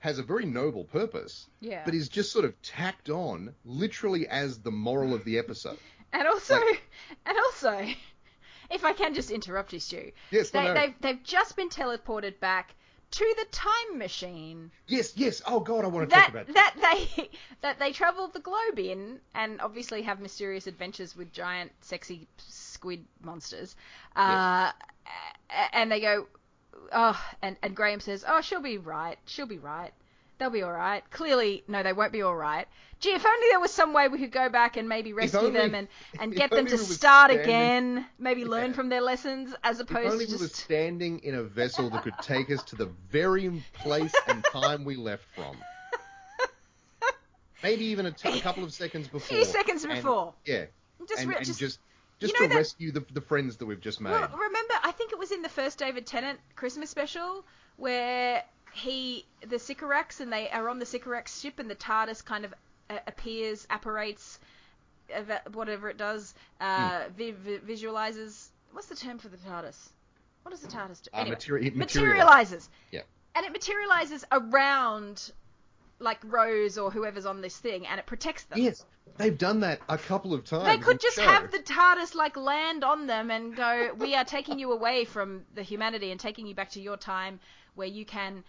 has 0.00 0.18
a 0.18 0.22
very 0.22 0.44
noble 0.46 0.84
purpose, 0.84 1.46
yeah. 1.60 1.82
but 1.84 1.94
is 1.94 2.08
just 2.08 2.30
sort 2.32 2.44
of 2.44 2.60
tacked 2.62 3.10
on 3.10 3.52
literally 3.64 4.28
as 4.28 4.58
the 4.60 4.70
moral 4.70 5.12
of 5.14 5.24
the 5.24 5.38
episode. 5.38 5.78
and 6.12 6.28
also, 6.28 6.54
like- 6.54 6.82
and 7.26 7.36
also, 7.36 7.86
if 8.70 8.84
I 8.84 8.92
can 8.92 9.14
just 9.14 9.30
interrupt 9.30 9.72
you, 9.72 9.80
Stu, 9.80 10.12
Yes, 10.30 10.50
they, 10.50 10.64
no. 10.64 10.74
they've 10.74 10.94
they've 11.00 11.22
just 11.24 11.56
been 11.56 11.68
teleported 11.70 12.38
back 12.40 12.74
to 13.10 13.34
the 13.38 13.46
time 13.50 13.98
machine. 13.98 14.70
Yes, 14.86 15.12
yes. 15.16 15.42
Oh 15.46 15.60
God, 15.60 15.84
I 15.84 15.88
want 15.88 16.10
to 16.10 16.14
talk 16.16 16.28
about 16.28 16.46
that 16.54 16.74
they 17.16 17.30
that 17.62 17.78
they 17.78 17.92
travel 17.92 18.28
the 18.28 18.40
globe 18.40 18.78
in 18.78 19.20
and 19.34 19.60
obviously 19.60 20.02
have 20.02 20.20
mysterious 20.20 20.66
adventures 20.66 21.16
with 21.16 21.32
giant 21.32 21.72
sexy 21.80 22.28
squid 22.38 23.04
monsters. 23.22 23.74
Uh 24.16 24.72
a- 25.50 25.76
and 25.76 25.90
they 25.90 26.00
go 26.00 26.26
oh 26.92 27.20
and 27.42 27.56
and 27.62 27.74
graham 27.74 28.00
says 28.00 28.24
oh 28.28 28.40
she'll 28.40 28.60
be 28.60 28.78
right. 28.78 29.18
She'll 29.26 29.46
be 29.46 29.58
right 29.58 29.92
they'll 30.38 30.50
be 30.50 30.62
all 30.62 30.72
right 30.72 31.02
clearly 31.10 31.62
no 31.68 31.82
they 31.82 31.92
won't 31.92 32.12
be 32.12 32.22
all 32.22 32.34
right 32.34 32.66
gee 33.00 33.10
if 33.10 33.24
only 33.26 33.46
there 33.50 33.60
was 33.60 33.70
some 33.72 33.92
way 33.92 34.08
we 34.08 34.18
could 34.18 34.32
go 34.32 34.48
back 34.48 34.76
and 34.76 34.88
maybe 34.88 35.12
rescue 35.12 35.40
only- 35.40 35.52
them 35.52 35.74
and 35.74 35.88
and 36.20 36.34
get 36.34 36.50
them 36.50 36.66
to 36.66 36.78
start 36.78 37.30
standing- 37.30 37.44
again 37.44 38.06
maybe 38.18 38.44
learn 38.44 38.70
Yeah. 38.70 38.76
from 38.76 38.88
their 38.88 39.02
lessons 39.02 39.54
as 39.62 39.80
If 39.80 39.90
opposed 39.90 40.12
only 40.12 40.26
to 40.26 40.32
we 40.32 40.38
were 40.38 40.44
just 40.48 40.56
standing 40.56 41.18
in 41.20 41.34
a 41.34 41.42
vessel 41.42 41.90
that 41.90 42.02
could 42.04 42.18
take 42.22 42.50
us 42.50 42.62
to 42.64 42.76
the 42.76 42.86
very 43.10 43.62
place 43.74 44.14
and 44.28 44.44
time 44.52 44.84
we 44.84 44.96
left 44.96 45.24
from. 45.34 45.56
Maybe 47.62 47.86
even 47.86 48.06
a, 48.06 48.12
t- 48.12 48.38
a 48.38 48.40
couple 48.40 48.62
of 48.62 48.72
seconds 48.72 49.08
before. 49.08 49.36
A 49.36 49.42
few 49.42 49.44
seconds 49.44 49.84
And- 49.84 49.94
before. 49.94 50.34
yeah. 50.44 50.66
just, 51.08 51.20
and, 51.22 51.30
re- 51.30 51.36
and 51.36 51.44
just 51.46 51.58
just 51.58 51.80
just, 52.20 52.32
you 52.34 52.40
know 52.40 52.46
to 52.46 52.52
that- 52.54 52.58
rescue 52.58 52.92
the, 52.92 53.04
the 53.12 53.20
friends 53.20 53.56
that 53.56 53.66
we've 53.66 53.80
just 53.80 54.00
made. 54.00 54.10
Well, 54.10 54.28
remember, 54.28 54.74
I 54.84 54.92
think 54.92 55.12
it 55.12 55.18
was 55.18 55.32
in 55.32 55.42
the 55.42 55.48
first 55.48 55.78
David 55.78 56.06
Tennant 56.06 56.38
Christmas 56.56 56.90
special 56.90 57.44
where 57.76 58.42
he, 58.78 59.26
the 59.46 59.58
Sycorax, 59.58 60.20
and 60.20 60.32
they 60.32 60.48
are 60.50 60.68
on 60.68 60.78
the 60.78 60.86
Sycorax 60.86 61.40
ship, 61.40 61.58
and 61.58 61.68
the 61.70 61.74
TARDIS 61.74 62.24
kind 62.24 62.44
of 62.44 62.54
uh, 62.90 62.98
appears, 63.06 63.66
apparates, 63.70 64.38
whatever 65.52 65.88
it 65.88 65.96
does, 65.96 66.34
uh, 66.60 67.02
Hmm. 67.04 67.12
vi- 67.14 67.30
vi- 67.32 67.58
visualizes. 67.58 68.50
What's 68.72 68.88
the 68.88 68.96
term 68.96 69.18
for 69.18 69.28
the 69.28 69.36
TARDIS? 69.38 69.90
What 70.42 70.50
does 70.52 70.60
the 70.60 70.68
TARDIS 70.68 71.02
do? 71.02 71.10
Uh, 71.12 71.18
Anyway, 71.20 71.36
materi- 71.36 71.66
it 71.66 71.76
materializes. 71.76 72.68
Yeah. 72.90 73.02
And 73.34 73.44
it 73.46 73.52
materializes 73.52 74.24
around, 74.32 75.32
like 75.98 76.18
Rose 76.24 76.78
or 76.78 76.90
whoever's 76.90 77.26
on 77.26 77.40
this 77.40 77.56
thing, 77.58 77.86
and 77.86 77.98
it 77.98 78.06
protects 78.06 78.44
them. 78.44 78.58
yes, 78.58 78.84
they've 79.16 79.36
done 79.36 79.60
that 79.60 79.80
a 79.88 79.98
couple 79.98 80.32
of 80.34 80.44
times. 80.44 80.64
They 80.64 80.78
could 80.78 81.00
just 81.00 81.18
have 81.18 81.50
the 81.50 81.58
TARDIS 81.58 82.14
like 82.14 82.36
land 82.36 82.84
on 82.84 83.06
them 83.06 83.30
and 83.30 83.54
go, 83.56 83.92
"We 83.98 84.14
are 84.14 84.24
taking 84.24 84.58
you 84.58 84.72
away 84.72 85.04
from 85.04 85.44
the 85.54 85.62
humanity 85.62 86.10
and 86.10 86.20
taking 86.20 86.46
you 86.46 86.54
back 86.54 86.70
to 86.72 86.80
your 86.80 86.96
time 86.96 87.40
where 87.74 87.88
you 87.88 88.04
can 88.04 88.44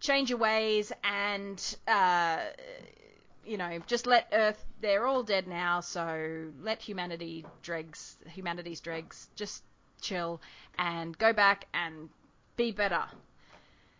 change 0.00 0.30
your 0.30 0.38
ways 0.38 0.92
and, 1.04 1.76
uh, 1.86 2.38
you 3.44 3.56
know, 3.56 3.78
just 3.86 4.06
let 4.06 4.28
Earth. 4.32 4.62
They're 4.80 5.06
all 5.06 5.22
dead 5.22 5.46
now, 5.46 5.80
so 5.80 6.50
let 6.62 6.80
humanity 6.80 7.44
dregs, 7.62 8.16
humanity's 8.26 8.80
dregs, 8.80 9.28
just 9.36 9.62
chill 10.00 10.40
and 10.78 11.16
go 11.16 11.32
back 11.32 11.66
and 11.74 12.08
be 12.56 12.72
better." 12.72 13.04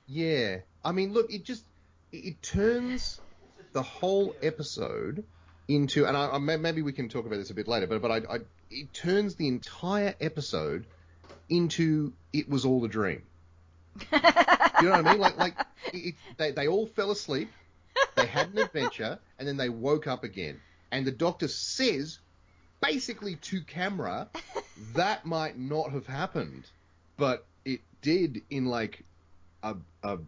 Yeah, 0.07 0.59
I 0.85 0.93
mean, 0.93 1.13
look, 1.13 1.33
it 1.33 1.45
just 1.45 1.65
it, 2.13 2.43
turns 2.43 3.21
the 3.73 3.83
whole 3.83 4.35
episode 4.43 5.25
into, 5.69 6.07
and 6.07 6.17
I, 6.17 6.31
I, 6.31 6.39
maybe 6.39 6.83
we 6.83 6.93
can 6.93 7.09
talk 7.09 7.27
about 7.27 7.37
this 7.37 7.51
a 7.51 7.55
bit 7.55 7.69
later, 7.69 7.87
but 7.87 8.03
but 8.03 8.11
I, 8.11 8.35
I, 8.35 8.39
it 8.71 8.93
turns 8.93 9.37
the 9.37 9.47
entire 9.49 10.15
episode 10.21 10.87
into 11.49 12.13
it 12.33 12.49
was 12.49 12.65
all 12.65 12.85
a 12.85 12.89
dream. 12.89 13.23
You 14.13 14.19
know 14.89 14.91
what 14.91 15.07
I 15.07 15.13
mean? 15.13 15.21
Like 15.21 15.37
like 15.39 15.55
it, 15.93 16.15
they 16.37 16.53
they 16.53 16.69
all 16.69 16.87
fell 16.87 17.11
asleep, 17.11 17.51
they 18.17 18.27
had 18.27 18.49
an 18.53 18.59
adventure, 18.59 19.19
and 19.39 19.47
then 19.47 19.57
they 19.57 19.69
woke 19.69 20.07
up 20.07 20.25
again, 20.25 20.61
and 20.91 21.07
the 21.07 21.11
Doctor 21.13 21.49
says, 21.49 22.19
basically 22.81 23.37
to 23.37 23.61
camera, 23.63 24.29
that 24.95 25.25
might 25.27 25.59
not 25.59 25.91
have 25.93 26.07
happened, 26.07 26.65
but 27.17 27.47
it 27.65 27.81
did 28.03 28.43
in 28.51 28.67
like 28.67 29.05
a 29.63 29.77
a 30.03 30.19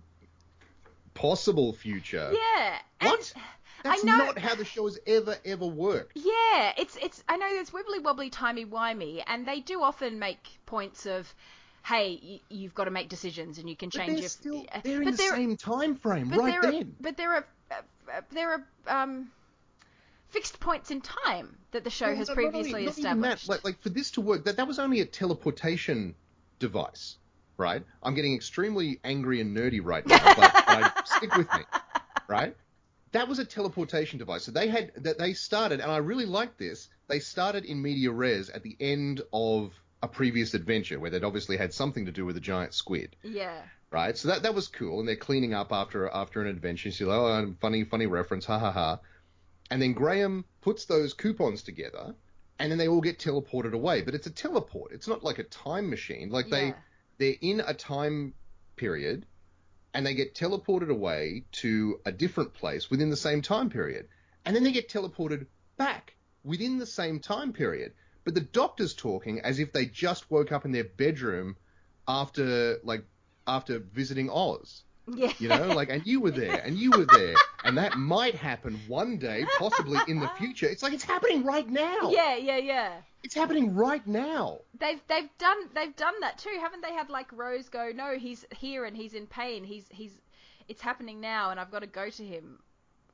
possible 1.14 1.72
future. 1.72 2.32
Yeah. 2.32 2.78
What? 3.00 3.32
and- 3.34 3.42
That's 3.84 4.04
not 4.04 4.38
how 4.38 4.54
the 4.54 4.64
show 4.64 4.84
has 4.84 4.98
ever 5.08 5.36
ever 5.44 5.66
worked. 5.66 6.12
Yeah, 6.14 6.72
it's 6.78 6.96
it's. 7.02 7.24
I 7.28 7.36
know 7.36 7.48
it's 7.50 7.70
wibbly 7.72 8.00
wobbly, 8.02 8.30
timey 8.30 8.64
wimey, 8.64 9.22
and 9.26 9.44
they 9.44 9.58
do 9.58 9.82
often 9.82 10.20
make 10.20 10.46
points 10.66 11.04
of, 11.06 11.34
hey, 11.84 12.20
y- 12.22 12.40
you've 12.48 12.74
got 12.74 12.84
to 12.84 12.90
make 12.90 13.08
decisions, 13.08 13.58
and 13.58 13.68
you 13.68 13.76
can 13.76 13.88
But 13.88 13.98
change 13.98 14.10
they're 14.12 14.20
your. 14.20 14.28
still 14.28 14.66
they're 14.84 15.02
in 15.02 15.04
but 15.10 15.16
the 15.16 15.22
same 15.22 15.56
time 15.56 15.96
frame 15.96 16.28
but 16.28 16.38
right 16.38 16.60
there 16.62 16.70
then. 16.72 16.82
Are, 16.82 16.86
but 17.00 17.16
there 17.16 17.32
are 17.34 17.46
uh, 17.70 18.20
there 18.32 18.50
are 18.52 19.02
um, 19.02 19.30
fixed 20.28 20.60
points 20.60 20.90
in 20.90 21.00
time 21.00 21.56
that 21.72 21.84
the 21.84 21.90
show 21.90 22.06
Well, 22.06 22.16
has 22.16 22.30
only- 22.30 22.42
previously 22.50 22.84
not 22.86 22.98
even 22.98 23.20
that, 23.22 23.34
established. 23.38 23.48
like, 23.48 23.64
like 23.64 23.80
for 23.82 23.88
this 23.90 24.10
to 24.12 24.20
work, 24.20 24.44
that 24.44 24.56
that 24.56 24.66
was 24.66 24.78
only 24.78 25.00
a 25.00 25.06
teleportation 25.06 26.14
device, 26.58 27.16
right? 27.56 27.82
I'm 28.02 28.14
getting 28.14 28.34
extremely 28.34 29.00
angry 29.04 29.40
and 29.40 29.56
nerdy 29.56 29.80
right 29.82 30.06
now, 30.06 30.34
but, 30.36 30.64
but 30.66 31.08
stick 31.16 31.34
with 31.36 31.52
me, 31.52 31.60
right? 32.28 32.56
That 33.12 33.28
was 33.28 33.38
a 33.38 33.44
teleportation 33.44 34.18
device. 34.18 34.44
So 34.44 34.52
they 34.52 34.68
had 34.68 34.92
that 34.96 35.18
they 35.18 35.34
started, 35.34 35.80
and 35.80 35.90
I 35.90 35.98
really 35.98 36.24
liked 36.24 36.58
this. 36.58 36.88
They 37.08 37.18
started 37.18 37.64
in 37.66 37.82
media 37.82 38.10
res 38.10 38.48
at 38.48 38.62
the 38.62 38.74
end 38.80 39.20
of 39.34 39.72
a 40.02 40.08
previous 40.08 40.54
adventure 40.54 40.98
where 40.98 41.10
they'd 41.10 41.24
obviously 41.24 41.56
had 41.56 41.72
something 41.72 42.06
to 42.06 42.12
do 42.12 42.26
with 42.26 42.36
a 42.36 42.40
giant 42.40 42.74
squid, 42.74 43.14
yeah. 43.22 43.62
right? 43.90 44.18
So 44.18 44.28
that 44.28 44.42
that 44.42 44.54
was 44.54 44.68
cool, 44.68 44.98
and 44.98 45.08
they're 45.08 45.16
cleaning 45.16 45.54
up 45.54 45.72
after 45.72 46.08
after 46.08 46.42
an 46.42 46.48
adventure. 46.48 46.88
You're 46.88 47.08
like, 47.08 47.18
oh, 47.18 47.54
funny 47.60 47.84
funny 47.84 48.06
reference, 48.06 48.44
ha 48.44 48.58
ha 48.58 48.72
ha. 48.72 49.00
And 49.70 49.80
then 49.80 49.92
Graham 49.92 50.44
puts 50.60 50.84
those 50.86 51.14
coupons 51.14 51.62
together, 51.62 52.14
and 52.58 52.70
then 52.70 52.78
they 52.78 52.88
all 52.88 53.00
get 53.00 53.18
teleported 53.18 53.72
away. 53.72 54.02
But 54.02 54.14
it's 54.14 54.26
a 54.26 54.30
teleport. 54.32 54.92
It's 54.92 55.08
not 55.08 55.22
like 55.22 55.38
a 55.38 55.44
time 55.44 55.88
machine. 55.88 56.30
Like 56.30 56.48
they 56.48 56.66
Yeah. 56.68 56.74
they're 57.18 57.36
in 57.40 57.60
a 57.60 57.74
time 57.74 58.34
period, 58.76 59.24
and 59.94 60.04
they 60.04 60.14
get 60.14 60.34
teleported 60.34 60.90
away 60.90 61.44
to 61.52 62.00
a 62.04 62.10
different 62.10 62.54
place 62.54 62.90
within 62.90 63.10
the 63.10 63.16
same 63.16 63.40
time 63.40 63.70
period, 63.70 64.08
and 64.44 64.56
then 64.56 64.64
they 64.64 64.72
get 64.72 64.88
teleported 64.88 65.46
back 65.76 66.14
within 66.42 66.78
the 66.78 66.86
same 66.86 67.20
time 67.20 67.52
period. 67.52 67.92
But 68.24 68.34
the 68.34 68.40
doctor's 68.40 68.94
talking 68.94 69.40
as 69.40 69.58
if 69.58 69.72
they 69.72 69.86
just 69.86 70.30
woke 70.30 70.52
up 70.52 70.64
in 70.64 70.72
their 70.72 70.84
bedroom 70.84 71.56
after 72.06 72.78
like 72.84 73.04
after 73.46 73.78
visiting 73.78 74.30
Oz. 74.30 74.82
Yeah. 75.12 75.32
You 75.40 75.48
know, 75.48 75.66
like, 75.68 75.90
and 75.90 76.06
you 76.06 76.20
were 76.20 76.30
there, 76.30 76.62
and 76.64 76.78
you 76.78 76.92
were 76.92 77.04
there, 77.04 77.34
and 77.64 77.76
that 77.76 77.96
might 77.98 78.36
happen 78.36 78.78
one 78.86 79.18
day, 79.18 79.44
possibly 79.58 79.98
in 80.06 80.20
the 80.20 80.28
future. 80.38 80.66
It's 80.66 80.82
like 80.82 80.92
it's 80.92 81.02
happening 81.02 81.44
right 81.44 81.68
now. 81.68 82.10
Yeah, 82.10 82.36
yeah, 82.36 82.58
yeah. 82.58 82.92
It's 83.24 83.34
happening 83.34 83.74
right 83.74 84.06
now. 84.06 84.60
They've 84.78 85.00
they've 85.08 85.28
done 85.38 85.58
they've 85.74 85.94
done 85.96 86.14
that 86.20 86.38
too, 86.38 86.56
haven't 86.60 86.82
they? 86.82 86.92
Had 86.92 87.10
like 87.10 87.32
Rose 87.32 87.68
go, 87.68 87.90
no, 87.94 88.16
he's 88.16 88.46
here 88.56 88.84
and 88.84 88.96
he's 88.96 89.14
in 89.14 89.26
pain. 89.26 89.64
He's 89.64 89.86
he's 89.90 90.12
it's 90.68 90.80
happening 90.80 91.20
now, 91.20 91.50
and 91.50 91.58
I've 91.58 91.70
got 91.70 91.80
to 91.80 91.88
go 91.88 92.08
to 92.08 92.24
him. 92.24 92.60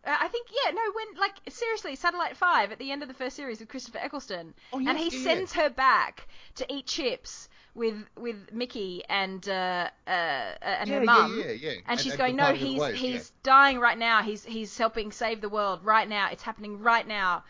Uh, 0.04 0.16
I 0.20 0.28
think 0.28 0.48
yeah, 0.64 0.70
no, 0.70 0.80
when 0.94 1.20
like 1.20 1.34
seriously, 1.48 1.96
Satellite 1.96 2.36
Five 2.36 2.72
at 2.72 2.78
the 2.78 2.90
end 2.92 3.02
of 3.02 3.08
the 3.08 3.14
first 3.14 3.36
series 3.36 3.60
with 3.60 3.68
Christopher 3.68 3.98
Eccleston, 3.98 4.54
Oh, 4.72 4.78
and 4.78 4.96
he 4.96 5.10
yeah, 5.16 5.22
sends 5.24 5.52
her 5.54 5.68
back 5.70 6.28
to 6.56 6.72
eat 6.72 6.86
chips 6.86 7.48
with 7.74 8.04
with 8.16 8.52
Mickey 8.52 9.02
and 9.08 9.46
uh, 9.48 9.88
uh, 10.06 10.10
and 10.10 10.88
yeah, 10.88 10.98
her 10.98 11.04
mum. 11.04 11.38
yeah, 11.38 11.46
yeah, 11.46 11.52
yeah. 11.52 11.72
And 11.86 11.98
she's 12.00 12.12
at 12.12 12.18
going, 12.18 12.36
no, 12.36 12.52
Department 12.52 12.62
of 12.62 12.68
he's 12.68 12.80
Ways, 12.80 12.98
he's 13.00 13.32
dying 13.42 13.78
right 13.78 13.98
now. 13.98 14.22
He's 14.22 14.44
he's 14.44 14.76
helping 14.78 15.12
save 15.12 15.40
the 15.40 15.48
world 15.48 15.80
right 15.84 16.08
now. 16.08 16.28
It's 16.30 16.42
happening 16.42 16.80
right 16.80 17.06
now, 17.06 17.44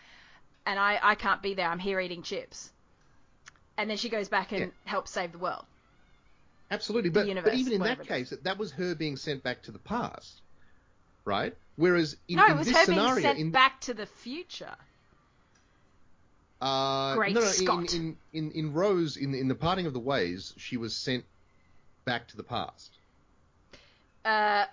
and 0.66 0.78
I 0.78 0.98
I 1.02 1.14
can't 1.14 1.42
be 1.42 1.54
there. 1.54 1.68
I'm 1.68 1.78
here 1.78 2.00
eating 2.00 2.22
chips. 2.22 2.70
And 3.76 3.88
then 3.88 3.96
she 3.96 4.08
goes 4.08 4.28
back 4.28 4.50
and 4.50 4.72
helps 4.86 5.12
save 5.12 5.30
the 5.30 5.38
world. 5.38 5.64
Absolutely, 6.70 7.10
but, 7.10 7.28
universe, 7.28 7.52
but 7.52 7.58
even 7.58 7.74
in 7.74 7.78
that 7.78 7.98
whatever 7.98 8.02
it 8.14 8.20
is. 8.22 8.30
case, 8.30 8.38
that 8.42 8.58
was 8.58 8.72
her 8.72 8.94
being 8.94 9.16
sent 9.16 9.42
back 9.44 9.62
to 9.62 9.70
the 9.70 9.78
past, 9.78 10.40
right? 11.24 11.54
Whereas 11.78 12.16
in, 12.26 12.36
no, 12.36 12.44
in 12.46 12.50
it 12.52 12.56
was 12.56 12.66
this 12.66 12.76
her 12.76 12.84
scenario, 12.86 13.14
being 13.14 13.22
sent 13.22 13.38
in 13.38 13.50
back 13.52 13.80
to 13.82 13.94
the 13.94 14.04
future. 14.04 14.74
uh, 16.60 17.14
Great 17.14 17.34
no, 17.34 17.40
no, 17.40 17.46
in, 17.46 17.52
Scott. 17.52 17.94
in, 17.94 18.16
in 18.32 18.50
in 18.50 18.72
Rose, 18.72 19.16
in 19.16 19.32
in 19.34 19.46
the 19.48 19.54
parting 19.54 19.86
of 19.86 19.92
the 19.92 20.00
ways, 20.00 20.52
she 20.56 20.76
was 20.76 20.94
sent 20.94 21.24
back 22.04 22.26
to 22.28 22.36
the 22.36 22.42
past, 22.42 22.90
Uh, 24.24 24.64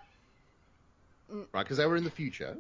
right? 1.29 1.63
Because 1.63 1.77
they 1.77 1.85
were 1.85 1.95
in 1.95 2.03
the 2.03 2.09
future. 2.09 2.57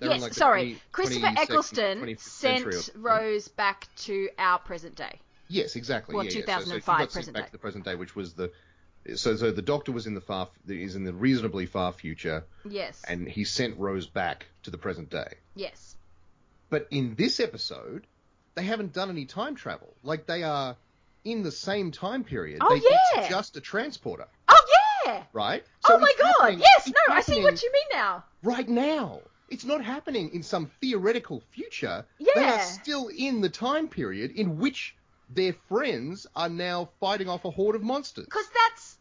They 0.00 0.08
yes, 0.08 0.20
like, 0.20 0.34
sorry. 0.34 0.62
20 0.62 0.80
Christopher 0.90 1.26
22nd, 1.26 1.38
Eccleston 1.38 2.16
sent. 2.18 2.90
Rose 2.96 3.46
back 3.48 3.86
to 3.98 4.28
our 4.36 4.58
present 4.58 4.96
day. 4.96 5.20
Yes, 5.46 5.76
exactly. 5.76 6.14
Well, 6.14 6.24
yeah, 6.24 6.42
yeah. 6.46 6.58
So- 6.58 6.64
so 6.64 6.74
she 6.74 6.80
got 6.80 6.98
sent 6.98 7.12
present 7.12 7.34
back 7.34 7.42
day. 7.44 7.46
to 7.46 7.52
the 7.52 7.58
present 7.58 7.84
day, 7.84 7.94
which 7.94 8.16
was 8.16 8.32
the 8.34 8.50
so 9.16 9.36
so 9.36 9.50
the 9.50 9.62
Doctor 9.62 9.92
was 9.92 10.06
in 10.06 10.14
the 10.14 10.20
far 10.20 10.48
is 10.68 10.96
in 10.96 11.04
the 11.04 11.12
reasonably 11.12 11.66
far 11.66 11.92
future, 11.92 12.44
Yes. 12.68 13.02
and 13.06 13.28
he 13.28 13.44
sent 13.44 13.78
Rose 13.78 14.06
back 14.06 14.46
to 14.64 14.70
the 14.70 14.78
present 14.78 15.10
day. 15.10 15.34
yes. 15.54 15.96
But 16.70 16.86
in 16.90 17.14
this 17.14 17.40
episode, 17.40 18.06
they 18.54 18.62
haven't 18.62 18.92
done 18.92 19.08
any 19.08 19.24
time 19.24 19.54
travel. 19.54 19.94
Like 20.02 20.26
they 20.26 20.42
are 20.42 20.76
in 21.24 21.42
the 21.42 21.50
same 21.50 21.92
time 21.92 22.24
period. 22.24 22.58
Oh, 22.62 22.68
they, 22.68 22.82
yeah. 22.84 23.20
It's 23.22 23.28
just 23.30 23.56
a 23.56 23.60
transporter, 23.62 24.26
Oh 24.48 24.60
yeah. 25.06 25.22
right? 25.32 25.64
oh 25.86 25.98
my 25.98 26.12
god. 26.20 26.58
Yes. 26.58 26.88
No, 26.88 27.14
I 27.14 27.22
see 27.22 27.42
what 27.42 27.62
you 27.62 27.72
mean 27.72 27.98
now. 27.98 28.24
Right 28.42 28.68
now. 28.68 29.20
It's 29.48 29.64
not 29.64 29.82
happening 29.82 30.30
in 30.34 30.42
some 30.42 30.70
theoretical 30.82 31.42
future. 31.52 32.04
Yeah. 32.18 32.32
They 32.34 32.44
are 32.44 32.60
still 32.60 33.08
in 33.08 33.40
the 33.40 33.48
time 33.48 33.88
period 33.88 34.32
in 34.32 34.58
which 34.58 34.94
their 35.30 35.54
friends 35.70 36.26
are 36.36 36.50
now 36.50 36.90
fighting 37.00 37.30
off 37.30 37.46
a 37.46 37.50
horde 37.50 37.76
of 37.76 37.82
monsters. 37.82 38.26
because 38.26 38.44
that's 38.66 38.97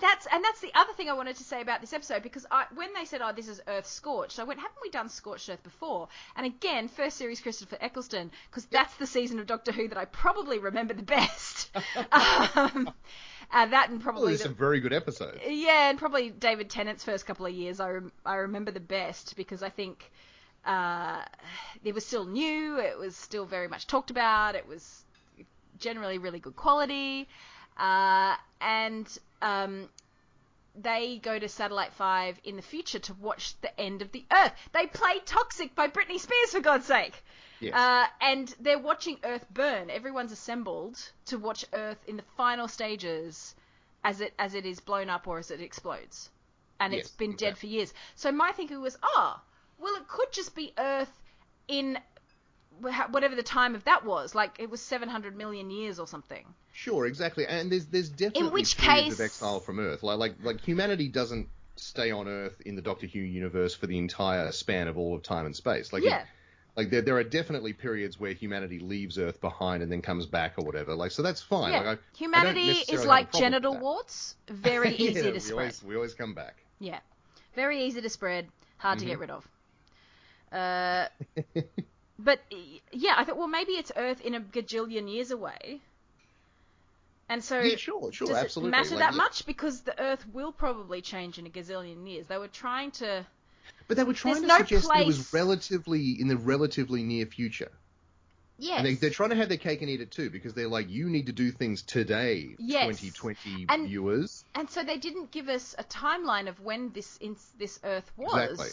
that's 0.00 0.26
and 0.32 0.42
that's 0.44 0.60
the 0.60 0.70
other 0.74 0.92
thing 0.92 1.08
I 1.08 1.12
wanted 1.12 1.36
to 1.36 1.44
say 1.44 1.60
about 1.60 1.80
this 1.80 1.92
episode 1.92 2.22
because 2.22 2.46
I, 2.50 2.66
when 2.74 2.92
they 2.94 3.04
said, 3.04 3.20
"Oh, 3.22 3.32
this 3.32 3.48
is 3.48 3.60
Earth 3.66 3.86
Scorched," 3.86 4.38
I 4.38 4.44
went, 4.44 4.60
"Haven't 4.60 4.78
we 4.82 4.90
done 4.90 5.08
Scorched 5.08 5.48
Earth 5.48 5.62
before?" 5.62 6.08
And 6.36 6.46
again, 6.46 6.88
first 6.88 7.16
series 7.16 7.40
Christopher 7.40 7.78
Eccleston 7.80 8.30
because 8.50 8.64
that's 8.66 8.94
the 8.96 9.06
season 9.06 9.38
of 9.38 9.46
Doctor 9.46 9.72
Who 9.72 9.88
that 9.88 9.98
I 9.98 10.04
probably 10.06 10.58
remember 10.58 10.94
the 10.94 11.02
best. 11.02 11.70
um, 12.12 12.90
uh, 13.52 13.66
that 13.66 13.90
and 13.90 13.98
Well, 13.98 14.12
probably 14.12 14.28
there's 14.28 14.40
the, 14.40 14.44
some 14.44 14.54
very 14.54 14.80
good 14.80 14.92
episodes. 14.92 15.38
yeah, 15.46 15.90
and 15.90 15.98
probably 15.98 16.30
David 16.30 16.70
Tennant's 16.70 17.04
first 17.04 17.26
couple 17.26 17.46
of 17.46 17.52
years 17.52 17.80
I 17.80 17.90
rem- 17.90 18.12
I 18.24 18.36
remember 18.36 18.70
the 18.70 18.80
best 18.80 19.36
because 19.36 19.62
I 19.62 19.70
think 19.70 20.10
uh, 20.64 21.22
it 21.84 21.94
was 21.94 22.04
still 22.04 22.24
new, 22.26 22.78
it 22.78 22.98
was 22.98 23.16
still 23.16 23.46
very 23.46 23.66
much 23.68 23.86
talked 23.86 24.10
about, 24.10 24.54
it 24.54 24.68
was 24.68 25.04
generally 25.78 26.18
really 26.18 26.38
good 26.38 26.54
quality, 26.56 27.26
uh, 27.78 28.36
and 28.60 29.18
um, 29.42 29.88
they 30.74 31.18
go 31.18 31.38
to 31.38 31.48
Satellite 31.48 31.92
5 31.94 32.40
in 32.44 32.56
the 32.56 32.62
future 32.62 32.98
to 33.00 33.14
watch 33.14 33.60
the 33.60 33.80
end 33.80 34.02
of 34.02 34.12
the 34.12 34.24
Earth. 34.30 34.52
They 34.72 34.86
play 34.86 35.18
Toxic 35.24 35.74
by 35.74 35.88
Britney 35.88 36.18
Spears, 36.18 36.52
for 36.52 36.60
God's 36.60 36.86
sake. 36.86 37.22
Yes. 37.60 37.74
Uh, 37.74 38.06
and 38.20 38.54
they're 38.60 38.78
watching 38.78 39.18
Earth 39.22 39.44
burn. 39.50 39.90
Everyone's 39.90 40.32
assembled 40.32 40.98
to 41.26 41.38
watch 41.38 41.64
Earth 41.72 42.02
in 42.06 42.16
the 42.16 42.24
final 42.36 42.68
stages 42.68 43.54
as 44.02 44.22
it 44.22 44.32
as 44.38 44.54
it 44.54 44.64
is 44.64 44.80
blown 44.80 45.10
up 45.10 45.26
or 45.26 45.38
as 45.38 45.50
it 45.50 45.60
explodes. 45.60 46.30
And 46.78 46.94
it's 46.94 47.10
been 47.10 47.36
dead 47.36 47.58
for 47.58 47.66
years. 47.66 47.92
So 48.14 48.32
my 48.32 48.52
thinking 48.52 48.80
was, 48.80 48.96
oh, 49.02 49.38
well, 49.78 49.94
it 49.96 50.08
could 50.08 50.32
just 50.32 50.54
be 50.54 50.72
Earth 50.78 51.12
in 51.68 51.98
whatever 52.80 53.34
the 53.34 53.42
time 53.42 53.74
of 53.74 53.84
that 53.84 54.04
was. 54.04 54.34
Like 54.34 54.56
it 54.58 54.70
was 54.70 54.80
700 54.80 55.36
million 55.36 55.70
years 55.70 55.98
or 55.98 56.06
something. 56.06 56.44
Sure, 56.72 57.06
exactly. 57.06 57.46
And 57.46 57.70
there's 57.70 57.86
there's 57.86 58.08
definitely 58.08 58.50
which 58.50 58.76
periods 58.76 59.04
case- 59.08 59.14
of 59.14 59.20
exile 59.24 59.60
from 59.60 59.78
Earth. 59.80 60.02
Like 60.02 60.18
like 60.18 60.34
like 60.42 60.60
humanity 60.60 61.08
doesn't 61.08 61.48
stay 61.76 62.10
on 62.10 62.28
Earth 62.28 62.60
in 62.66 62.76
the 62.76 62.82
Doctor 62.82 63.06
Who 63.06 63.18
universe 63.20 63.74
for 63.74 63.86
the 63.86 63.98
entire 63.98 64.52
span 64.52 64.88
of 64.88 64.98
all 64.98 65.14
of 65.14 65.22
time 65.22 65.46
and 65.46 65.54
space. 65.56 65.92
Like 65.92 66.02
it- 66.02 66.06
yeah. 66.06 66.24
like 66.76 66.90
there 66.90 67.02
there 67.02 67.16
are 67.16 67.24
definitely 67.24 67.72
periods 67.72 68.18
where 68.20 68.32
humanity 68.32 68.78
leaves 68.78 69.18
Earth 69.18 69.40
behind 69.40 69.82
and 69.82 69.90
then 69.90 70.02
comes 70.02 70.26
back 70.26 70.54
or 70.58 70.64
whatever. 70.64 70.94
Like 70.94 71.10
so 71.10 71.22
that's 71.22 71.42
fine. 71.42 71.72
Yeah. 71.72 71.78
Like, 71.80 71.86
I- 71.86 71.92
I 71.92 72.16
Humanity 72.16 72.66
necessarily 72.66 73.02
is 73.02 73.06
like 73.06 73.32
genital 73.32 73.76
warts. 73.78 74.36
Very 74.48 74.90
Yeah, 74.96 75.10
easy 75.10 75.22
to 75.22 75.30
we 75.32 75.38
spread. 75.40 75.58
Always, 75.58 75.82
we 75.84 75.94
always 75.96 76.14
come 76.14 76.34
back. 76.34 76.56
Yeah. 76.78 77.00
Very 77.54 77.84
easy 77.84 78.00
to 78.00 78.08
spread, 78.08 78.46
hard 78.78 78.98
to 79.00 79.04
Mm-hmm. 79.04 79.10
get 79.10 79.18
rid 79.18 79.30
of. 79.30 79.48
Uh, 80.52 81.06
but 82.24 82.40
yeah, 82.92 83.14
I 83.16 83.24
thought, 83.24 83.36
well, 83.36 83.48
maybe 83.48 83.72
it's 83.72 83.92
Earth 83.96 84.20
in 84.20 84.34
a 84.34 84.40
gajillion 84.40 85.12
years 85.12 85.30
away. 85.30 85.80
And 87.28 87.44
so, 87.44 87.60
Yeah, 87.60 87.76
sure, 87.76 88.12
sure, 88.12 88.26
does 88.28 88.36
absolutely. 88.36 88.68
it 88.70 88.70
matter 88.72 88.90
Like, 88.96 88.98
that 89.04 89.12
yeah. 89.12 89.16
much? 89.16 89.46
Because 89.46 89.82
the 89.82 90.00
Earth 90.02 90.24
will 90.32 90.50
probably 90.52 91.00
change 91.00 91.38
in 91.38 91.46
a 91.46 91.50
gazillion 91.50 92.08
years. 92.10 92.26
They 92.26 92.38
were 92.38 92.48
trying 92.48 92.90
to. 92.92 93.24
But 93.86 93.96
they 93.96 94.04
were 94.04 94.14
trying 94.14 94.34
There's 94.34 94.42
to 94.42 94.48
no 94.48 94.58
suggest 94.58 94.88
that 94.88 95.02
it 95.02 95.06
was 95.06 95.32
relatively 95.32 96.20
in 96.20 96.26
the 96.28 96.36
relatively 96.36 97.02
near 97.04 97.26
future. 97.26 97.70
Yes. 98.58 98.78
And 98.78 98.86
they, 98.86 98.94
they're 98.94 99.10
trying 99.10 99.30
to 99.30 99.36
have 99.36 99.48
their 99.48 99.58
cake 99.58 99.80
and 99.80 99.88
eat 99.90 100.00
it 100.00 100.10
too, 100.10 100.28
because 100.28 100.54
they're 100.54 100.68
like, 100.68 100.90
you 100.90 101.08
need 101.08 101.26
to 101.26 101.32
do 101.32 101.50
things 101.52 101.82
today, 101.82 102.56
Yes. 102.58 103.00
2020 103.00 103.66
And- 103.68 103.86
viewers. 103.86 104.44
And 104.54 104.68
so 104.68 104.82
they 104.82 104.98
didn't 104.98 105.30
give 105.30 105.48
us 105.48 105.74
a 105.78 105.84
timeline 105.84 106.48
of 106.48 106.60
when 106.60 106.90
this 106.92 107.16
in, 107.18 107.36
this 107.58 107.78
Earth 107.84 108.10
was. 108.16 108.50
Exactly. 108.50 108.68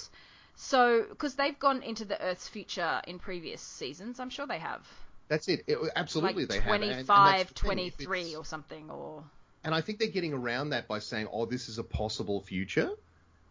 So, 0.59 1.05
because 1.07 1.35
they've 1.35 1.57
gone 1.57 1.83
into 1.83 2.03
the 2.03 2.19
Earth's 2.21 2.47
future 2.47 3.01
in 3.07 3.19
previous 3.19 3.61
seasons, 3.61 4.19
I'm 4.19 4.31
sure 4.31 4.47
they 4.47 4.57
have. 4.57 4.85
That's 5.27 5.47
it. 5.47 5.63
It- 5.67 5.77
absolutely, 5.95 6.45
like 6.45 6.49
they 6.49 6.59
have. 6.59 6.73
And- 6.73 6.83
and 6.83 7.07
25, 7.07 7.07
that's 7.47 7.53
the 7.53 7.67
thing. 7.69 7.77
If 7.79 7.97
23 7.97 8.35
or 8.35 8.43
something, 8.43 8.89
or 8.89 9.23
And 9.63 9.75
I 9.75 9.81
think 9.81 9.99
they're 9.99 10.07
getting 10.07 10.33
around 10.33 10.69
that 10.69 10.87
by 10.87 10.99
saying, 10.99 11.27
oh, 11.31 11.45
this 11.45 11.69
is 11.69 11.77
a 11.77 11.83
possible 11.83 12.41
future. 12.41 12.89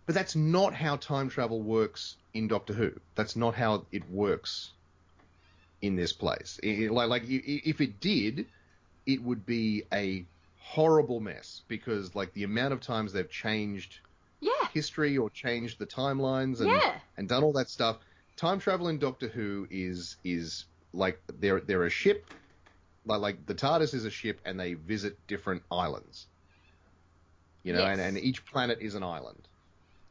But 0.06 0.14
that's 0.14 0.34
not 0.36 0.72
how 0.74 0.96
time 0.96 1.28
travel 1.28 1.60
works 1.60 2.16
in 2.32 2.48
Doctor 2.48 2.72
Who. 2.72 2.92
That's 3.16 3.36
not 3.36 3.54
how 3.54 3.86
it 3.92 4.08
works 4.10 4.70
in 5.82 5.94
this 5.96 6.12
place. 6.12 6.58
I- 6.64 6.86
I- 6.86 6.88
like, 6.88 7.08
like 7.08 7.22
if 7.26 7.80
it 7.80 8.00
did, 8.00 8.46
it 9.04 9.22
would 9.22 9.46
be 9.46 9.84
a 9.92 10.24
horrible 10.58 11.20
mess 11.20 11.62
because, 11.68 12.14
like, 12.16 12.32
the 12.32 12.42
amount 12.44 12.72
of 12.72 12.80
times 12.80 13.12
they've 13.12 13.30
changed 13.30 14.00
history 14.76 15.16
or 15.18 15.30
changed 15.30 15.78
the 15.78 15.86
timelines 15.86 16.60
and 16.60 16.84
Yeah. 16.84 17.00
and 17.16 17.28
done 17.28 17.44
all 17.44 17.52
that 17.54 17.70
stuff. 17.70 17.96
Time 18.36 18.58
travel 18.60 18.88
in 18.88 18.98
Doctor 18.98 19.28
Who 19.28 19.66
is 19.70 20.18
is 20.24 20.66
like 20.92 21.22
they're 21.40 21.60
they're 21.60 21.86
a 21.86 21.90
ship, 21.90 22.26
like 23.04 23.20
like 23.20 23.46
the 23.46 23.54
TARDIS 23.54 23.94
is 23.94 24.04
a 24.06 24.10
ship, 24.10 24.40
and 24.46 24.58
they 24.60 24.74
visit 24.74 25.14
different 25.28 25.62
islands. 25.70 26.28
You 27.64 27.72
know, 27.72 27.84
and, 27.84 28.00
and 28.00 28.18
each 28.18 28.44
planet 28.46 28.78
is 28.80 28.94
an 28.94 29.02
island. 29.02 29.48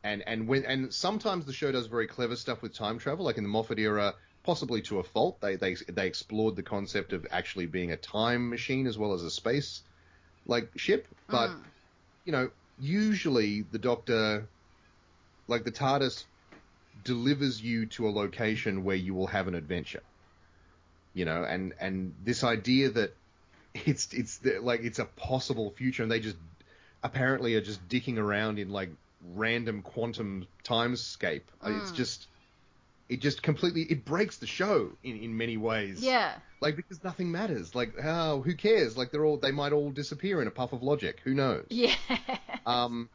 And 0.04 0.24
and 0.28 0.48
when 0.48 0.66
and 0.66 0.94
sometimes 0.94 1.46
the 1.46 1.54
show 1.54 1.72
does 1.72 1.88
very 1.88 2.08
clever 2.08 2.36
stuff 2.36 2.62
with 2.62 2.74
time 2.76 3.00
travel, 3.00 3.26
like 3.26 3.38
in 3.38 3.44
the 3.44 3.50
Moffat 3.50 3.80
era, 3.80 4.16
possibly 4.44 4.82
to 4.84 5.00
a 5.00 5.04
fault. 5.04 5.42
They 5.42 5.56
they 5.58 5.76
they 5.90 6.08
explored 6.08 6.56
the 6.56 6.64
concept 6.64 7.14
of 7.14 7.26
actually 7.32 7.68
being 7.68 7.92
a 7.92 7.98
time 7.98 8.50
machine 8.50 8.88
as 8.88 8.98
well 8.98 9.14
as 9.14 9.24
a 9.24 9.32
space 9.32 9.84
like 10.46 10.72
ship, 10.78 11.08
but 11.32 11.58
Mm. 11.58 11.72
you 12.26 12.32
know, 12.34 12.52
usually 12.78 13.64
the 13.64 13.80
Doctor, 13.80 14.50
like 15.48 15.64
the 15.64 15.72
TARDIS, 15.72 16.26
delivers 17.04 17.62
you 17.62 17.86
to 17.88 18.08
a 18.08 18.12
location 18.12 18.84
where 18.84 18.96
you 18.96 19.14
will 19.14 19.28
have 19.28 19.48
an 19.48 19.56
adventure. 19.56 20.04
You 21.14 21.26
know, 21.26 21.44
and 21.44 21.74
and 21.80 22.14
this 22.24 22.44
idea 22.44 22.90
that 22.92 23.16
it's 23.74 24.14
it's 24.14 24.38
the- 24.40 24.60
like 24.60 24.82
it's 24.84 25.00
a 25.00 25.06
possible 25.06 25.72
future, 25.72 26.04
and 26.04 26.12
they 26.12 26.20
just 26.20 26.38
apparently 27.04 27.56
are 27.56 27.62
just 27.62 27.88
dicking 27.88 28.18
around 28.18 28.60
in 28.60 28.70
like 28.70 28.90
random 29.34 29.82
quantum 29.82 30.46
timescape. 30.64 31.42
It's 31.66 31.92
Mm. 31.92 31.96
just 31.96 32.28
it 33.08 33.22
just 33.22 33.44
completely 33.44 33.84
it 33.84 34.04
breaks 34.04 34.38
the 34.38 34.48
show 34.48 34.90
in 35.04 35.18
in 35.18 35.38
many 35.38 35.58
ways 35.58 36.02
yeah, 36.04 36.34
like 36.60 36.76
because 36.76 37.04
nothing 37.04 37.32
matters 37.32 37.76
like 37.76 37.94
oh 38.04 38.42
who 38.42 38.56
cares 38.56 38.98
like 38.98 39.12
they're 39.12 39.24
all 39.26 39.38
they 39.38 39.52
might 39.52 39.74
all 39.74 39.92
disappear 39.92 40.42
in 40.42 40.48
a 40.48 40.52
puff 40.52 40.74
of 40.74 40.82
logic 40.82 41.20
who 41.24 41.36
knows 41.36 41.68
yeah. 41.70 41.94
um 42.66 43.08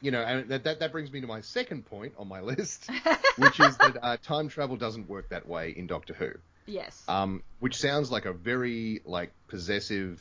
you 0.00 0.10
know 0.10 0.20
and 0.20 0.48
that, 0.48 0.64
that 0.64 0.80
that 0.80 0.92
brings 0.92 1.12
me 1.12 1.20
to 1.20 1.26
my 1.26 1.40
second 1.40 1.84
point 1.86 2.12
on 2.18 2.28
my 2.28 2.40
list 2.40 2.90
which 3.38 3.60
is 3.60 3.76
that 3.78 3.96
uh, 4.02 4.16
time 4.22 4.48
travel 4.48 4.76
doesn't 4.76 5.08
work 5.08 5.28
that 5.30 5.48
way 5.48 5.74
in 5.76 5.86
doctor 5.86 6.14
who 6.14 6.30
yes. 6.66 7.02
um 7.08 7.42
which 7.60 7.76
sounds 7.76 8.10
like 8.10 8.24
a 8.24 8.32
very 8.32 9.00
like 9.04 9.32
possessive 9.48 10.20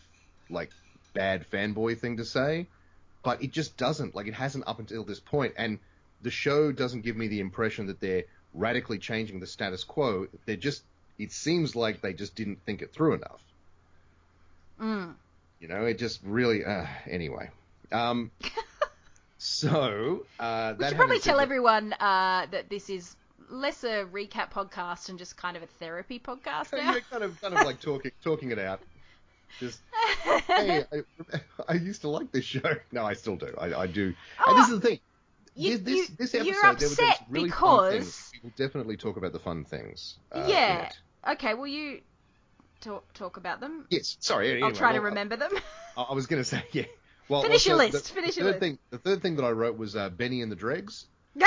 like 0.49 0.71
bad 1.13 1.45
fanboy 1.51 1.97
thing 1.97 2.17
to 2.17 2.25
say 2.25 2.67
but 3.23 3.43
it 3.43 3.51
just 3.51 3.77
doesn't 3.77 4.15
like 4.15 4.27
it 4.27 4.33
hasn't 4.33 4.63
up 4.67 4.79
until 4.79 5.03
this 5.03 5.19
point 5.19 5.53
and 5.57 5.79
the 6.21 6.31
show 6.31 6.71
doesn't 6.71 7.01
give 7.01 7.15
me 7.15 7.27
the 7.27 7.39
impression 7.39 7.87
that 7.87 7.99
they're 7.99 8.23
radically 8.53 8.97
changing 8.97 9.39
the 9.39 9.47
status 9.47 9.83
quo 9.83 10.27
they're 10.45 10.55
just 10.55 10.83
it 11.19 11.31
seems 11.31 11.75
like 11.75 12.01
they 12.01 12.13
just 12.13 12.35
didn't 12.35 12.59
think 12.65 12.81
it 12.81 12.93
through 12.93 13.13
enough 13.13 13.41
Mm. 14.79 15.15
you 15.59 15.67
know, 15.67 15.85
it 15.85 15.97
just 15.97 16.19
really. 16.23 16.63
Uh, 16.63 16.85
anyway, 17.09 17.49
um, 17.91 18.31
so 19.37 20.25
uh, 20.39 20.73
We 20.77 20.87
should 20.87 20.97
probably 20.97 21.19
tell 21.19 21.39
everyone 21.39 21.93
uh, 21.93 22.47
that 22.51 22.69
this 22.69 22.89
is 22.89 23.15
less 23.49 23.83
a 23.83 24.05
recap 24.05 24.51
podcast 24.51 25.09
and 25.09 25.17
just 25.17 25.37
kind 25.37 25.55
of 25.55 25.63
a 25.63 25.67
therapy 25.67 26.19
podcast 26.19 26.71
now. 26.73 26.93
Yeah, 26.93 26.99
kind 27.09 27.23
of, 27.23 27.39
kind 27.39 27.53
of 27.53 27.65
like 27.65 27.79
talking, 27.79 28.11
talking 28.23 28.51
it 28.51 28.59
out. 28.59 28.81
Just 29.59 29.79
hey, 30.47 30.83
I, 30.91 31.39
I 31.69 31.73
used 31.75 32.01
to 32.01 32.09
like 32.09 32.31
this 32.31 32.43
show. 32.43 32.61
No, 32.91 33.05
I 33.05 33.13
still 33.13 33.37
do. 33.37 33.53
I, 33.57 33.73
I 33.73 33.87
do. 33.87 34.13
and 34.45 34.57
this 34.57 34.69
is 34.69 34.79
the 34.79 34.87
thing. 34.87 34.99
You- 35.55 35.77
this, 35.77 36.09
you- 36.09 36.15
this 36.17 36.33
you're 36.33 36.65
episode, 36.65 36.97
there 36.97 37.07
was, 37.07 37.17
really 37.29 37.49
because- 37.49 38.31
We 38.33 38.39
will 38.43 38.53
definitely 38.57 38.97
talk 38.97 39.17
about 39.17 39.33
the 39.33 39.39
fun 39.39 39.63
things. 39.65 40.17
Uh, 40.31 40.45
yeah. 40.47 40.91
Okay. 41.27 41.53
Well, 41.53 41.67
you 41.67 42.01
talk 42.81 43.11
talk 43.13 43.37
about 43.37 43.59
them. 43.59 43.85
Yes. 43.89 44.17
Sorry. 44.19 44.51
Anyway, 44.51 44.67
I'll 44.67 44.75
try 44.75 44.91
to 44.91 44.99
well, 44.99 45.05
remember 45.09 45.37
them. 45.37 45.51
I, 45.95 46.01
I 46.03 46.13
was 46.13 46.27
going 46.27 46.41
to 46.41 46.47
say 46.47 46.63
yeah. 46.73 46.83
Well, 47.29 47.41
Finish 47.41 47.67
well, 47.67 47.77
your 47.77 47.91
list, 47.91 48.07
The, 48.07 48.13
finish 48.13 48.35
the 48.35 48.41
your 48.41 48.53
third 48.53 48.61
list. 48.61 48.79
Thing, 48.79 48.79
the 48.89 48.97
third 48.97 49.21
thing 49.21 49.35
that 49.35 49.43
I 49.43 49.51
wrote 49.51 49.77
was 49.77 49.95
uh, 49.95 50.09
Benny 50.09 50.41
and 50.41 50.51
the 50.51 50.55
Dregs. 50.55 51.05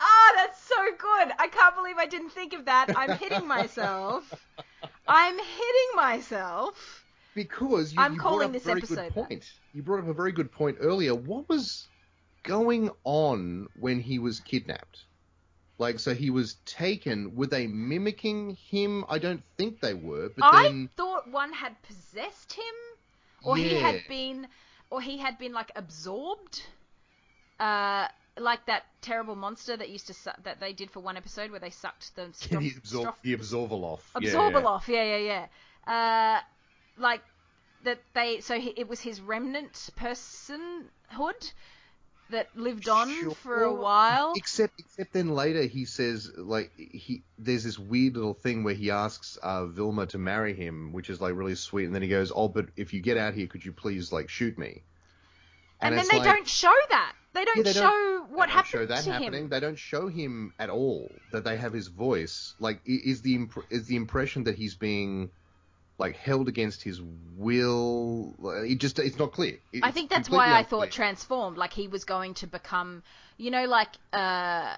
Ah, 0.00 0.32
that's 0.36 0.62
so 0.62 0.76
good. 0.96 1.32
I 1.38 1.48
can't 1.48 1.74
believe 1.74 1.96
I 1.98 2.06
didn't 2.06 2.30
think 2.30 2.52
of 2.52 2.66
that. 2.66 2.92
I'm 2.96 3.16
hitting 3.18 3.46
myself. 3.46 4.32
I'm 5.08 5.34
hitting 5.36 5.96
myself. 5.96 7.04
Because 7.34 7.92
you, 7.92 8.00
I'm 8.00 8.14
you 8.14 8.20
calling 8.20 8.38
brought 8.38 8.46
up 8.46 8.52
this 8.52 8.62
a 8.62 8.66
very 8.66 8.78
episode 8.78 9.14
good 9.14 9.14
point. 9.14 9.44
You 9.72 9.82
brought 9.82 10.02
up 10.02 10.08
a 10.08 10.14
very 10.14 10.32
good 10.32 10.52
point 10.52 10.78
earlier. 10.80 11.14
What 11.14 11.48
was 11.48 11.88
going 12.44 12.90
on 13.04 13.68
when 13.78 14.00
he 14.00 14.18
was 14.18 14.40
kidnapped? 14.40 15.04
Like, 15.78 16.00
so 16.00 16.12
he 16.12 16.30
was 16.30 16.56
taken. 16.66 17.36
Were 17.36 17.46
they 17.46 17.68
mimicking 17.68 18.56
him? 18.56 19.04
I 19.08 19.18
don't 19.18 19.42
think 19.56 19.80
they 19.80 19.94
were. 19.94 20.28
But 20.28 20.44
I 20.44 20.64
then, 20.64 20.90
thought 20.96 21.30
one 21.30 21.52
had 21.52 21.80
possessed 21.82 22.52
him, 22.52 22.64
or 23.44 23.56
he 23.56 23.76
had 23.76 24.02
been, 24.08 24.48
or 24.90 25.00
he 25.00 25.18
had 25.18 25.38
been 25.38 25.52
like 25.52 25.70
absorbed, 25.76 26.62
uh, 27.60 28.08
like 28.36 28.66
that 28.66 28.86
terrible 29.02 29.36
monster 29.36 29.76
that 29.76 29.88
used 29.88 30.08
to 30.08 30.14
su- 30.14 30.30
that 30.42 30.58
they 30.58 30.72
did 30.72 30.90
for 30.90 30.98
one 31.00 31.16
episode 31.16 31.52
where 31.52 31.60
they 31.60 31.70
sucked 31.70 32.14
the 32.16 32.22
the, 32.26 32.32
stro- 32.32 32.58
absor- 32.58 33.04
strof- 33.04 33.22
the 33.22 33.36
Abzorbaloff. 33.36 34.00
Abzorbaloff, 34.16 34.88
yeah, 34.88 35.16
yeah, 35.16 35.46
yeah. 35.86 36.36
Uh, 36.36 36.40
like 37.00 37.22
that 37.84 38.00
they 38.14 38.40
so 38.40 38.58
he, 38.58 38.70
it 38.76 38.88
was 38.88 39.00
his 39.00 39.20
remnant 39.20 39.90
personhood 39.96 41.52
that 42.30 42.48
lived 42.56 42.88
on 42.88 43.30
for 43.36 43.62
a 43.62 43.72
while. 43.72 44.32
Except, 44.36 44.78
except 44.78 45.12
then 45.12 45.30
later 45.30 45.62
he 45.62 45.84
says 45.84 46.30
like 46.36 46.70
he 46.76 47.22
there's 47.38 47.64
this 47.64 47.78
weird 47.78 48.14
little 48.14 48.34
thing 48.34 48.64
where 48.64 48.74
he 48.74 48.90
asks 48.90 49.36
uh, 49.42 49.66
Vilma 49.66 50.06
to 50.06 50.18
marry 50.18 50.54
him, 50.54 50.92
which 50.92 51.10
is 51.10 51.20
like 51.20 51.34
really 51.34 51.54
sweet, 51.54 51.84
and 51.86 51.94
then 51.94 52.02
he 52.02 52.08
goes, 52.08 52.30
"Oh, 52.34 52.48
but 52.48 52.66
if 52.76 52.92
you 52.94 53.00
get 53.00 53.16
out 53.16 53.34
here, 53.34 53.46
could 53.46 53.64
you 53.64 53.72
please 53.72 54.12
like 54.12 54.28
shoot 54.28 54.58
me?" 54.58 54.82
and 55.80 55.96
then 55.96 56.06
they 56.10 56.18
like- 56.18 56.26
don't 56.36 56.48
show 56.48 56.74
that. 56.90 57.12
They 57.34 57.44
don't 57.44 57.58
Yeah, 57.58 57.62
they 57.64 57.72
show 57.72 57.80
don't- 57.82 58.30
what 58.30 58.46
they 58.46 58.46
don't 58.46 58.48
happened 58.50 58.70
show 58.70 58.86
that 58.86 59.04
to 59.04 59.12
happening. 59.12 59.42
him. 59.44 59.48
They 59.48 59.60
don't 59.60 59.78
show 59.78 60.08
him 60.08 60.52
at 60.58 60.70
all 60.70 61.10
that 61.30 61.44
they 61.44 61.56
have 61.56 61.72
his 61.72 61.86
voice. 61.88 62.54
Like, 62.58 62.80
is 62.84 63.22
the 63.22 63.34
imp- 63.36 63.64
is 63.70 63.86
the 63.86 63.96
impression 63.96 64.44
that 64.44 64.56
he's 64.56 64.74
being 64.74 65.30
like 65.98 66.16
held 66.16 66.48
against 66.48 66.82
his 66.82 67.00
will? 67.36 68.34
It 68.66 68.78
just 68.78 68.98
it's 68.98 69.18
not 69.18 69.32
clear. 69.32 69.58
It- 69.72 69.84
I 69.84 69.90
think 69.90 70.10
that's 70.10 70.30
why 70.30 70.52
I 70.58 70.62
thought 70.62 70.90
transformed, 70.90 71.56
like 71.58 71.72
he 71.72 71.88
was 71.88 72.04
going 72.04 72.34
to 72.34 72.46
become, 72.46 73.02
you 73.36 73.50
know, 73.50 73.64
like 73.66 73.88
uh, 74.12 74.76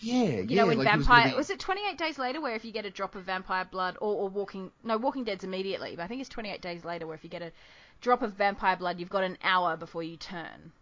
Yeah, 0.00 0.22
you 0.24 0.46
yeah. 0.48 0.64
know, 0.64 0.70
in 0.70 0.78
like 0.78 0.88
Vampire, 0.88 1.30
be- 1.30 1.36
was 1.36 1.50
it 1.50 1.58
28 1.60 1.96
days 1.98 2.18
later 2.18 2.40
where 2.40 2.54
if 2.54 2.64
you 2.64 2.72
get 2.72 2.84
a 2.84 2.90
drop 2.90 3.14
of 3.14 3.24
vampire 3.24 3.64
blood, 3.64 3.96
or, 4.00 4.14
or 4.14 4.28
Walking, 4.28 4.70
no, 4.84 4.96
Walking 4.98 5.24
Dead's 5.24 5.44
immediately, 5.44 5.94
but 5.96 6.02
I 6.02 6.08
think 6.08 6.20
it's 6.20 6.28
28 6.30 6.60
days 6.60 6.84
later 6.84 7.06
where 7.06 7.14
if 7.16 7.24
you 7.24 7.30
get 7.30 7.42
a 7.42 7.52
drop 8.00 8.22
of 8.22 8.34
vampire 8.34 8.76
blood, 8.76 9.00
you've 9.00 9.08
got 9.10 9.24
an 9.24 9.38
hour 9.42 9.76
before 9.76 10.02
you 10.02 10.16
turn. 10.16 10.72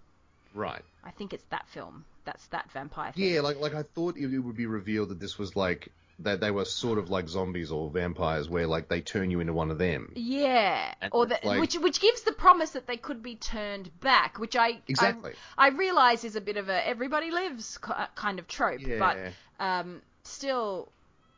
right? 0.55 0.83
I 1.05 1.11
think 1.13 1.33
it's 1.33 1.45
that 1.51 1.67
film. 1.69 2.05
That's 2.25 2.47
that 2.49 2.71
vampire 2.73 3.13
thing. 3.13 3.25
Yeah, 3.35 3.41
like 3.43 3.61
like 3.61 3.75
I 3.75 3.83
thought 3.83 4.17
it, 4.17 4.33
it 4.33 4.39
would 4.39 4.57
be 4.57 4.65
revealed 4.67 5.11
that 5.11 5.21
this 5.21 5.39
was 5.39 5.55
like 5.55 5.93
that 6.21 6.41
they 6.41 6.51
were 6.51 6.65
sort 6.65 6.99
of 6.99 7.11
like 7.11 7.29
zombies 7.29 7.71
or 7.73 7.91
vampires, 7.91 8.49
where 8.49 8.67
like 8.67 8.89
they 8.89 9.01
turn 9.01 9.31
you 9.31 9.41
into 9.41 9.53
one 9.53 9.71
of 9.71 9.79
them. 9.79 10.13
Yeah, 10.15 10.95
And 11.01 11.11
or 11.13 11.27
the, 11.27 11.39
like- 11.43 11.61
which 11.61 11.75
which 11.77 12.01
gives 12.01 12.23
the 12.23 12.33
promise 12.33 12.71
that 12.71 12.87
they 12.87 12.97
could 12.97 13.23
be 13.23 13.35
turned 13.37 13.91
back, 14.01 14.39
which 14.39 14.57
I 14.57 14.81
Exactly. 14.87 15.33
I, 15.59 15.67
I 15.67 15.69
realize 15.71 16.25
is 16.25 16.37
a 16.37 16.41
bit 16.41 16.57
of 16.57 16.69
a 16.69 16.87
everybody 16.87 17.31
lives 17.31 17.79
kind 18.15 18.39
of 18.39 18.47
trope, 18.47 18.81
Yeah. 18.81 18.99
but 19.59 19.65
um, 19.65 20.03
still, 20.23 20.89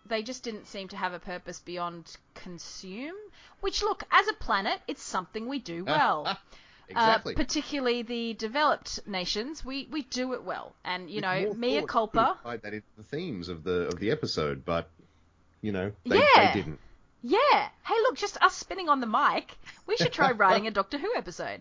they 0.06 0.22
just 0.22 0.42
didn't 0.44 0.66
seem 0.68 0.88
to 0.88 0.96
have 0.96 1.12
a 1.14 1.18
purpose 1.20 1.58
beyond 1.60 2.14
consume. 2.34 3.16
Which 3.60 3.82
look, 3.82 4.04
as 4.10 4.28
a 4.28 4.34
planet, 4.34 4.78
it's 4.86 5.02
something 5.02 5.48
we 5.48 5.58
do 5.58 5.84
well. 5.86 6.36
Exactly. 6.88 7.34
Uh, 7.34 7.36
particularly 7.36 8.02
the 8.02 8.34
developed 8.34 9.00
nations, 9.06 9.64
we, 9.64 9.88
we 9.90 10.02
do 10.02 10.32
it 10.34 10.42
well, 10.44 10.74
and 10.84 11.08
you 11.10 11.16
With 11.16 11.22
know, 11.24 11.40
more 11.46 11.54
mea 11.54 11.68
thought, 11.68 11.74
you 11.74 11.80
could 11.82 11.88
culpa. 11.88 12.38
that 12.44 12.74
into 12.74 12.86
the 12.96 13.02
themes 13.04 13.48
of 13.48 13.64
the 13.64 13.88
of 13.88 13.98
the 13.98 14.10
episode, 14.10 14.64
but 14.64 14.88
you 15.62 15.72
know 15.72 15.92
they, 16.04 16.18
Yeah. 16.18 16.52
they 16.52 16.60
didn't. 16.60 16.78
Yeah. 17.22 17.38
Hey, 17.84 17.94
look, 18.02 18.16
just 18.16 18.40
us 18.42 18.54
spinning 18.54 18.88
on 18.88 19.00
the 19.00 19.06
mic. 19.06 19.56
We 19.86 19.96
should 19.96 20.12
try 20.12 20.30
writing 20.32 20.66
a 20.66 20.70
Doctor 20.70 20.98
Who 20.98 21.12
episode. 21.16 21.60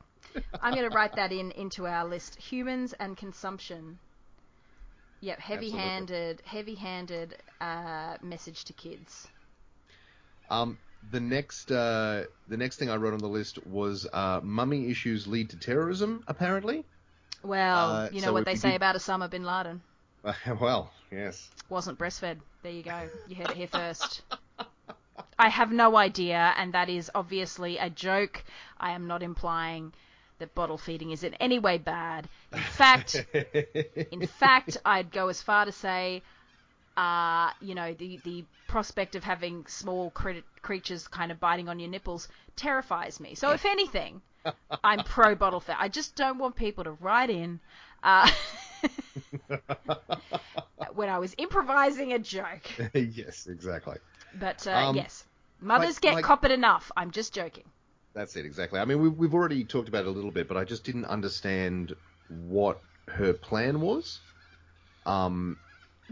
I'm 0.61 0.73
going 0.75 0.87
to 0.87 0.95
write 0.95 1.15
that 1.15 1.31
in 1.31 1.51
into 1.51 1.87
our 1.87 2.05
list. 2.05 2.35
Humans 2.35 2.93
and 2.99 3.15
consumption. 3.17 3.97
Yep, 5.21 5.39
heavy-handed, 5.39 6.41
heavy-handed 6.45 7.37
uh, 7.61 8.17
message 8.21 8.65
to 8.65 8.73
kids. 8.73 9.27
Um, 10.51 10.77
the 11.11 11.19
next 11.19 11.71
uh, 11.71 12.23
the 12.47 12.57
next 12.57 12.77
thing 12.77 12.89
I 12.89 12.95
wrote 12.95 13.13
on 13.13 13.19
the 13.19 13.27
list 13.27 13.65
was 13.65 14.07
uh, 14.11 14.39
mummy 14.43 14.89
issues 14.89 15.27
lead 15.27 15.49
to 15.51 15.57
terrorism. 15.57 16.23
Apparently, 16.27 16.83
Well, 17.43 17.91
Uh, 17.91 18.09
you 18.11 18.21
know 18.21 18.27
so 18.27 18.33
what 18.33 18.45
they 18.45 18.55
say 18.55 18.69
did- 18.71 18.75
about 18.77 18.95
Osama 18.95 19.29
bin 19.29 19.43
Laden. 19.43 19.81
well, 20.59 20.91
yes. 21.11 21.49
Wasn't 21.69 21.99
breastfed. 21.99 22.37
There 22.63 22.71
you 22.71 22.83
go. 22.83 23.09
You 23.27 23.35
heard 23.35 23.51
it 23.51 23.57
here 23.57 23.67
first. 23.67 24.21
I 25.37 25.49
have 25.49 25.71
no 25.71 25.95
idea, 25.97 26.53
and 26.57 26.73
that 26.73 26.89
is 26.89 27.11
obviously 27.13 27.77
a 27.77 27.89
joke. 27.89 28.43
I 28.79 28.91
am 28.91 29.05
not 29.07 29.21
implying 29.21 29.93
that 30.39 30.55
bottle 30.55 30.77
feeding 30.77 31.11
is 31.11 31.23
in 31.23 31.33
any 31.35 31.59
way 31.59 31.77
bad. 31.77 32.27
In 32.51 32.59
fact, 32.59 33.25
in 34.11 34.25
fact, 34.27 34.77
I'd 34.83 35.11
go 35.11 35.27
as 35.29 35.41
far 35.41 35.65
to 35.65 35.71
say, 35.71 36.23
uh, 36.97 37.51
you 37.61 37.75
know, 37.75 37.93
the 37.93 38.19
the 38.23 38.45
prospect 38.67 39.15
of 39.15 39.23
having 39.23 39.65
small 39.67 40.09
crit- 40.11 40.43
creatures 40.61 41.07
kind 41.07 41.31
of 41.31 41.39
biting 41.39 41.67
on 41.69 41.79
your 41.79 41.89
nipples 41.89 42.27
terrifies 42.55 43.19
me. 43.19 43.35
So 43.35 43.51
if 43.51 43.65
anything, 43.65 44.21
I'm 44.83 45.03
pro 45.03 45.35
bottle 45.35 45.59
fed. 45.59 45.75
I 45.79 45.89
just 45.89 46.15
don't 46.15 46.37
want 46.37 46.55
people 46.55 46.83
to 46.85 46.91
write 46.91 47.29
in. 47.29 47.59
Uh, 48.03 48.29
when 50.93 51.09
I 51.09 51.19
was 51.19 51.33
improvising 51.37 52.13
a 52.13 52.19
joke. 52.19 52.63
yes, 52.93 53.47
exactly. 53.47 53.97
But 54.39 54.65
uh, 54.67 54.71
Um, 54.89 54.95
yes, 54.95 55.25
mothers 55.61 55.95
like- 55.95 56.01
get 56.01 56.13
like- 56.15 56.23
coppered 56.25 56.51
enough. 56.51 56.91
I'm 56.95 57.11
just 57.11 57.33
joking. 57.33 57.63
That's 58.13 58.35
it, 58.37 58.45
exactly. 58.45 58.79
I 58.79 58.85
mean, 58.85 59.01
we've, 59.01 59.13
we've 59.17 59.33
already 59.33 59.65
talked 59.65 59.89
about 59.89 60.05
it 60.05 60.07
a 60.07 60.11
little 60.11 60.31
bit, 60.31 60.47
but 60.47 60.55
I 60.55 60.63
just 60.63 60.85
didn't 60.85 61.03
understand 61.05 61.93
what 62.29 62.79
her 63.09 63.33
plan 63.33 63.81
was. 63.81 64.19
Um, 65.05 65.57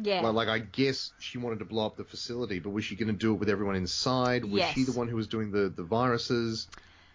Yeah. 0.02 0.22
Well, 0.24 0.34
like 0.34 0.48
I 0.48 0.60
guess 0.60 1.14
she 1.20 1.38
wanted 1.38 1.60
to 1.60 1.66
blow 1.66 1.86
up 1.86 1.98
the 1.98 2.04
facility, 2.04 2.60
but 2.60 2.72
was 2.72 2.84
she 2.86 2.96
going 2.96 3.08
to 3.08 3.14
do 3.14 3.34
it 3.34 3.38
with 3.38 3.50
everyone 3.50 3.76
inside? 3.76 4.44
Was 4.46 4.64
she 4.74 4.84
the 4.84 4.92
one 4.94 5.08
who 5.08 5.16
was 5.16 5.28
doing 5.28 5.52
the, 5.52 5.70
the 5.70 5.84
viruses? 5.84 6.68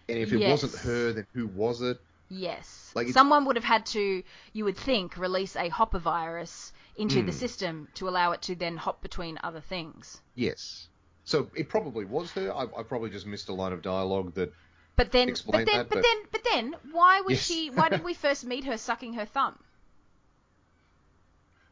And 0.07 0.17
if 0.17 0.31
it 0.33 0.39
Yes. 0.39 0.63
wasn't 0.63 0.81
her, 0.83 1.13
then 1.13 1.27
who 1.33 1.47
was 1.47 1.81
it? 1.81 1.99
yes. 2.29 2.91
like 2.95 3.07
Someone 3.09 3.45
would 3.45 3.55
have 3.55 3.65
had 3.65 3.85
to, 3.87 4.23
you 4.53 4.63
would 4.65 4.77
think, 4.77 5.17
release 5.17 5.55
a 5.55 5.67
hopper 5.69 5.99
virus 5.99 6.71
into 6.95 7.19
Hmm. 7.21 7.25
the 7.25 7.31
system 7.31 7.87
to 7.95 8.07
allow 8.07 8.31
it 8.33 8.41
to 8.43 8.55
then 8.55 8.77
hop 8.77 9.01
between 9.01 9.39
other 9.43 9.61
things. 9.61 10.21
Yes. 10.35 10.87
So 11.25 11.49
it 11.55 11.69
probably 11.69 12.05
was 12.05 12.31
her. 12.31 12.53
I, 12.53 12.63
I 12.63 12.83
probably 12.83 13.09
just 13.09 13.25
missed 13.25 13.49
a 13.49 13.53
line 13.53 13.73
of 13.73 13.81
dialogue 13.81 14.33
that. 14.35 14.53
But 14.95 15.11
then, 15.11 15.33
but 15.45 15.51
then, 15.53 15.65
that, 15.65 15.89
but 15.89 15.95
but- 15.95 16.03
then, 16.03 16.17
but 16.31 16.41
then, 16.51 16.75
why 16.91 17.21
was 17.21 17.35
Yes. 17.37 17.45
she? 17.45 17.69
Why 17.69 17.89
did 17.89 18.03
we 18.03 18.13
first 18.25 18.45
meet 18.45 18.65
her 18.65 18.77
sucking 18.77 19.13
her 19.13 19.25
thumb? 19.25 19.57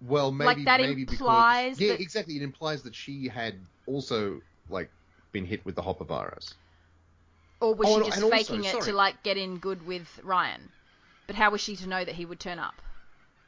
Well, 0.01 0.31
maybe 0.31 0.63
that 0.65 0.79
maybe 0.79 1.01
implies 1.01 1.77
because 1.77 1.81
yeah, 1.81 1.93
that- 1.93 2.01
exactly. 2.01 2.35
It 2.37 2.41
implies 2.43 2.83
that 2.83 2.95
she 2.95 3.27
had 3.27 3.55
also 3.85 4.41
like 4.69 4.91
been 5.31 5.45
hit 5.45 5.65
with 5.65 5.75
the 5.75 5.81
hopper 5.81 6.05
virus. 6.05 6.55
Or 7.61 7.73
was 7.75 7.87
Oh, 7.89 7.99
she 7.99 8.05
just 8.05 8.17
and 8.17 8.25
also, 8.25 8.53
faking 8.53 8.63
it 8.65 8.81
to 8.81 8.93
like 8.93 9.23
get 9.23 9.37
in 9.37 9.59
good 9.59 9.83
with 9.83 10.19
Ryan? 10.23 10.71
But 11.27 11.35
how 11.35 11.51
was 11.51 11.61
she 11.61 11.75
to 11.77 11.87
know 11.87 12.03
that 12.05 12.15
he 12.15 12.25
would 12.25 12.39
turn 12.39 12.59
up? 12.59 12.81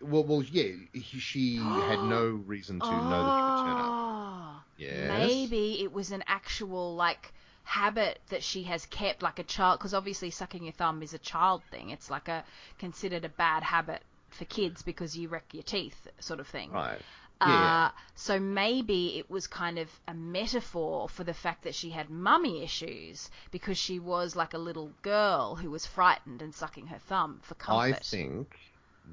Well, 0.01 0.23
well, 0.25 0.43
yeah. 0.43 0.73
He, 0.93 1.19
she 1.19 1.79
had 1.79 2.03
no 2.03 2.25
reason 2.27 2.79
to 2.81 3.01
know 3.01 3.23
that 3.23 3.35
he 3.35 3.43
would 3.43 3.55
turn 3.55 3.79
up. 3.79 3.95
Oh, 3.95 4.63
Yes. 4.77 4.95
Maybe 5.07 5.81
it 5.83 5.91
was 5.91 6.11
an 6.11 6.23
actual 6.27 6.95
like 6.95 7.33
habit 7.63 8.21
that 8.29 8.43
she 8.43 8.63
has 8.63 8.85
kept, 8.87 9.21
like 9.21 9.39
a 9.39 9.43
child, 9.43 9.79
because 9.79 9.93
obviously 9.93 10.29
sucking 10.31 10.63
your 10.63 10.73
thumb 10.73 11.01
is 11.03 11.13
a 11.13 11.19
child 11.19 11.63
thing. 11.71 11.89
It's 11.91 12.09
like 12.09 12.27
a 12.27 12.43
considered 12.77 13.25
a 13.25 13.29
bad 13.29 13.63
habit 13.63 14.03
for 14.33 14.45
kids 14.45 14.81
because 14.81 15.17
you 15.17 15.27
wreck 15.29 15.45
your 15.53 15.63
teeth, 15.63 16.07
sort 16.19 16.39
of 16.39 16.47
thing. 16.47 16.71
Right. 16.71 16.99
Uh, 17.41 17.47
Yeah. 17.47 17.91
so 18.15 18.37
maybe 18.39 19.17
it 19.17 19.29
was 19.29 19.47
kind 19.47 19.79
of 19.79 19.89
a 20.07 20.13
metaphor 20.13 21.07
for 21.07 21.23
the 21.23 21.33
fact 21.33 21.63
that 21.63 21.73
she 21.73 21.89
had 21.89 22.09
mummy 22.09 22.63
issues 22.63 23.29
because 23.51 23.77
she 23.77 23.97
was 23.99 24.35
like 24.35 24.53
a 24.53 24.57
little 24.57 24.91
girl 25.03 25.55
who 25.55 25.69
was 25.71 25.85
frightened 25.85 26.41
and 26.41 26.53
sucking 26.53 26.87
her 26.87 26.97
thumb 27.07 27.39
for 27.43 27.55
comfort. 27.55 27.79
I 27.79 27.91
think 27.93 28.55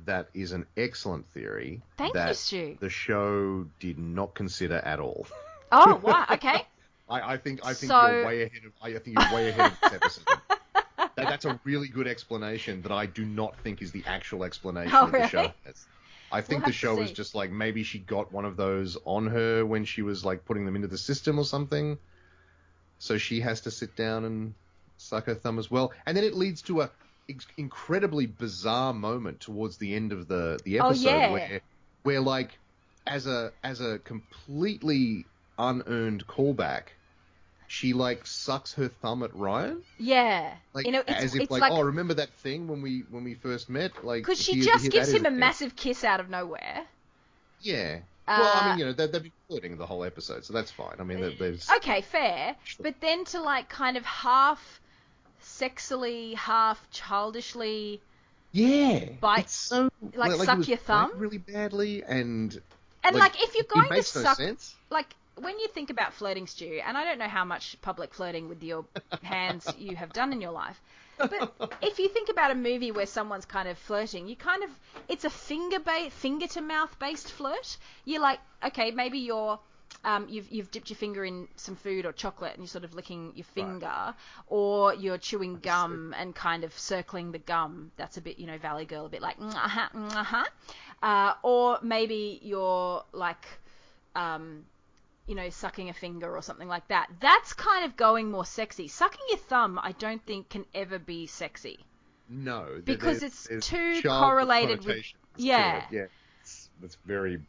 that 0.07 0.29
is 0.35 0.53
an 0.53 0.67
excellent 0.77 1.27
theory 1.29 1.81
Thank 1.97 2.15
you, 2.15 2.21
that 2.21 2.37
Stu. 2.37 2.77
the 2.81 2.91
show 2.91 3.67
did 3.79 3.99
not 3.99 4.35
consider 4.35 4.77
at 4.79 4.99
all. 5.01 5.27
Oh, 5.73 6.01
wow. 6.03 6.27
Okay. 6.33 6.67
I, 7.09 7.35
I 7.35 7.37
think 7.37 7.61
I 7.65 7.75
think 7.75 7.91
So- 7.93 8.07
you're 8.11 8.27
way 8.27 8.43
ahead 8.43 8.63
of 8.67 8.73
I 8.83 8.99
think 8.99 9.19
you're 9.21 9.35
way 9.35 9.49
ahead 9.51 9.71
of 9.73 9.79
this 9.83 9.93
episode. 9.93 10.25
That, 11.17 11.29
that's 11.29 11.45
a 11.47 11.61
really 11.65 11.89
good 11.89 12.07
explanation 12.07 12.83
that 12.83 12.93
I 12.93 13.07
do 13.07 13.25
not 13.25 13.59
think 13.63 13.83
is 13.83 13.93
the 13.93 14.05
actual 14.07 14.45
explanation 14.45 14.93
Oh, 14.93 15.07
of 15.09 15.13
the 15.13 15.23
show 15.23 15.43
really? 15.43 15.55
I 16.31 16.41
think 16.43 16.61
We'll 16.61 16.67
the 16.67 16.73
show 16.73 17.01
is 17.01 17.13
just 17.13 17.35
like 17.35 17.51
maybe 17.51 17.83
she 17.85 18.01
got 18.01 18.33
one 18.33 18.45
of 18.45 18.57
those 18.57 18.97
on 19.05 19.27
her 19.29 19.65
when 19.65 19.85
she 19.85 20.03
was 20.03 20.25
like 20.25 20.45
putting 20.45 20.67
them 20.67 20.77
into 20.77 20.89
the 20.89 20.99
system 20.99 21.39
or 21.39 21.45
something. 21.45 21.99
So 22.99 23.19
she 23.19 23.41
has 23.41 23.63
to 23.63 23.71
sit 23.71 23.95
down 23.97 24.25
and 24.25 24.55
suck 24.97 25.27
her 25.27 25.35
thumb 25.35 25.59
as 25.59 25.71
well. 25.71 25.93
And 26.07 26.17
then 26.17 26.25
it 26.25 26.35
leads 26.35 26.63
to 26.63 26.83
a 26.83 26.91
incredibly 27.57 28.27
bizarre 28.27 28.93
moment 28.95 29.41
towards 29.41 29.79
the 29.79 29.95
end 29.95 30.13
of 30.13 30.29
the 30.29 30.61
the 30.65 30.79
Oh, 30.79 30.91
episode 30.91 31.27
yeah. 31.27 31.31
where 31.31 31.63
where 32.03 32.21
like 32.21 32.59
as 33.07 33.27
a 33.27 33.53
as 33.65 33.81
a 33.81 33.99
completely 34.01 35.29
unearned 35.59 36.27
callback, 36.27 36.96
she 37.69 37.93
like 37.93 38.27
sucks 38.27 38.75
her 38.75 38.89
thumb 38.89 39.23
at 39.23 39.35
Ryan, 39.35 39.83
Yeah. 39.99 40.55
like 40.73 40.87
you 40.87 40.93
know, 40.93 41.03
it's, 41.07 41.11
as 41.21 41.35
if 41.35 41.51
like, 41.51 41.61
like 41.63 41.73
oh 41.73 41.83
remember 41.83 42.15
that 42.15 42.31
thing 42.35 42.69
when 42.69 42.83
we 42.83 43.01
when 43.11 43.25
we 43.25 43.35
first 43.35 43.69
met, 43.69 44.05
like 44.05 44.23
because 44.23 44.41
she 44.41 44.61
just 44.61 44.83
here- 44.83 44.91
gives 44.91 45.09
him 45.13 45.27
a 45.27 45.31
thing. 45.31 45.39
massive 45.39 45.77
kiss 45.77 46.05
out 46.05 46.21
of 46.21 46.29
nowhere. 46.31 46.85
Yeah. 47.61 48.01
well, 48.29 48.43
I 48.55 48.61
Uh, 48.61 48.69
mean, 48.71 48.79
you 48.81 48.85
know, 48.87 48.93
they, 48.93 49.07
they've 49.07 49.23
been 49.23 49.33
flirting 49.49 49.77
the 49.79 49.87
whole 49.87 50.05
episode, 50.05 50.45
so 50.45 50.53
that's 50.53 50.71
fine. 50.71 50.97
I 50.99 51.03
mean, 51.05 51.21
there- 51.21 51.31
there's 51.39 51.69
Okay, 51.77 52.01
fair. 52.03 52.55
Sure. 52.65 52.83
But 52.85 53.01
then 53.01 53.25
to 53.27 53.41
like 53.41 53.69
kind 53.69 53.97
of 53.97 54.05
half 54.05 54.81
sexily, 55.43 56.35
half 56.35 56.91
childishly, 56.91 58.01
yeah, 58.53 59.07
bite- 59.21 59.51
so 59.51 59.89
like, 60.15 60.33
he 60.33 60.45
suck 60.45 60.69
your 60.69 60.77
thumb? 60.79 61.13
really 61.17 61.39
badly, 61.39 62.03
and 62.03 62.61
and 63.05 63.17
like, 63.17 63.41
if 63.43 63.55
you're 63.55 63.65
going 63.65 63.89
to 63.89 63.95
no 63.97 64.01
suck, 64.01 64.37
sense. 64.37 64.75
like 64.91 65.15
when 65.37 65.59
you 65.59 65.69
think 65.69 65.91
about 65.91 66.15
flirting, 66.15 66.47
Stu, 66.47 66.81
and 66.85 66.97
I 66.97 67.05
don't 67.05 67.19
know 67.19 67.29
how 67.29 67.45
much 67.45 67.77
public 67.83 68.15
flirting 68.15 68.49
with 68.49 68.63
your 68.63 68.85
hands 69.23 69.67
you 69.79 69.97
have 69.97 70.13
done 70.13 70.33
in 70.33 70.41
your 70.41 70.53
life. 70.53 70.81
But 71.19 71.55
if 71.83 71.99
you 71.99 72.09
think 72.09 72.29
about 72.29 72.51
a 72.51 72.55
movie 72.55 72.91
where 72.91 73.07
someone's 73.07 73.45
kind 73.45 73.69
of 73.69 73.79
flirting, 73.79 74.29
you 74.29 74.37
kind 74.37 74.63
of 74.65 74.71
it's 75.09 75.25
a 75.25 75.31
finger 75.31 75.79
ba- 75.79 76.11
finger 76.11 76.47
to 76.49 76.61
mouth 76.61 76.99
based 76.99 77.31
flirt. 77.33 77.77
You're 78.05 78.23
like, 78.23 78.41
okay, 78.65 78.91
maybe 78.91 79.19
you're 79.19 79.59
um, 80.05 80.27
you've 80.29 80.51
you've 80.51 80.71
dipped 80.71 80.91
your 80.91 80.97
finger 80.97 81.25
in 81.25 81.49
some 81.57 81.77
food 81.77 82.07
or 82.07 82.13
chocolate 82.13 82.53
and 82.53 82.61
you're 82.61 82.69
sort 82.69 82.85
of 82.85 82.95
licking 82.95 83.33
your 83.35 83.45
finger, 83.45 84.15
or 84.47 84.95
you're 84.95 85.19
chewing 85.19 85.59
gum 85.59 86.15
and 86.17 86.35
kind 86.35 86.65
of 86.65 86.77
circling 86.79 87.33
the 87.33 87.39
gum. 87.39 87.91
That's 87.97 88.17
a 88.17 88.21
bit, 88.21 88.39
you 88.39 88.47
know, 88.47 88.59
Valley 88.59 88.85
Girl, 88.85 89.07
a 89.07 89.09
bit 89.09 89.23
like, 89.23 89.37
uh-huh, 89.41 89.89
uh-huh. 89.95 90.45
Uh, 91.03 91.35
or 91.43 91.79
maybe 91.83 92.39
you're 92.43 93.05
like, 93.13 93.47
um, 94.15 94.65
you 95.27 95.35
know, 95.35 95.51
sucking 95.51 95.89
a 95.89 95.93
finger 95.93 96.35
or 96.37 96.43
something 96.43 96.69
like 96.69 96.87
that. 96.89 97.09
That's 97.21 97.53
kind 97.53 97.85
of 97.85 97.97
going 97.97 98.31
more 98.31 98.45
sexy. 98.45 98.89
Sucking 98.89 99.21
your 99.29 99.39
thumb, 99.39 99.79
I 99.83 99.93
don't 99.93 100.25
think 100.25 100.49
can 100.51 100.65
ever 100.75 100.99
be 100.99 101.27
sexy. 101.27 101.79
No, 102.29 102.81
Because 102.85 103.21
there's- 103.21 103.47
it's 103.51 103.69
there's 103.71 104.03
too 104.03 104.09
correlated 104.09 104.85
with- 104.85 105.05
yeah. 105.37 105.85
yeah, 105.91 106.07
it's, 106.43 106.69
it's 106.83 106.97
very, 107.05 107.41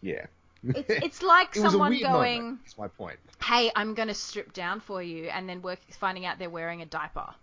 yeah. 0.00 0.26
It's 0.64 0.88
it's 1.04 1.22
like 1.22 1.56
it 1.56 1.60
someone 1.60 1.98
going. 2.00 2.58
That's 2.62 2.78
my 2.78 2.86
point. 2.88 3.18
"Hey, 3.42 3.72
I'm 3.74 3.94
going 3.94 4.06
to 4.08 4.14
strip 4.14 4.52
down 4.52 4.78
for 4.78 5.02
you," 5.02 5.24
and 5.26 5.48
then 5.48 5.60
work 5.60 5.80
finding 5.98 6.24
out 6.24 6.38
they're 6.38 6.48
wearing 6.50 6.82
a 6.82 6.86
diaper. 6.86 7.34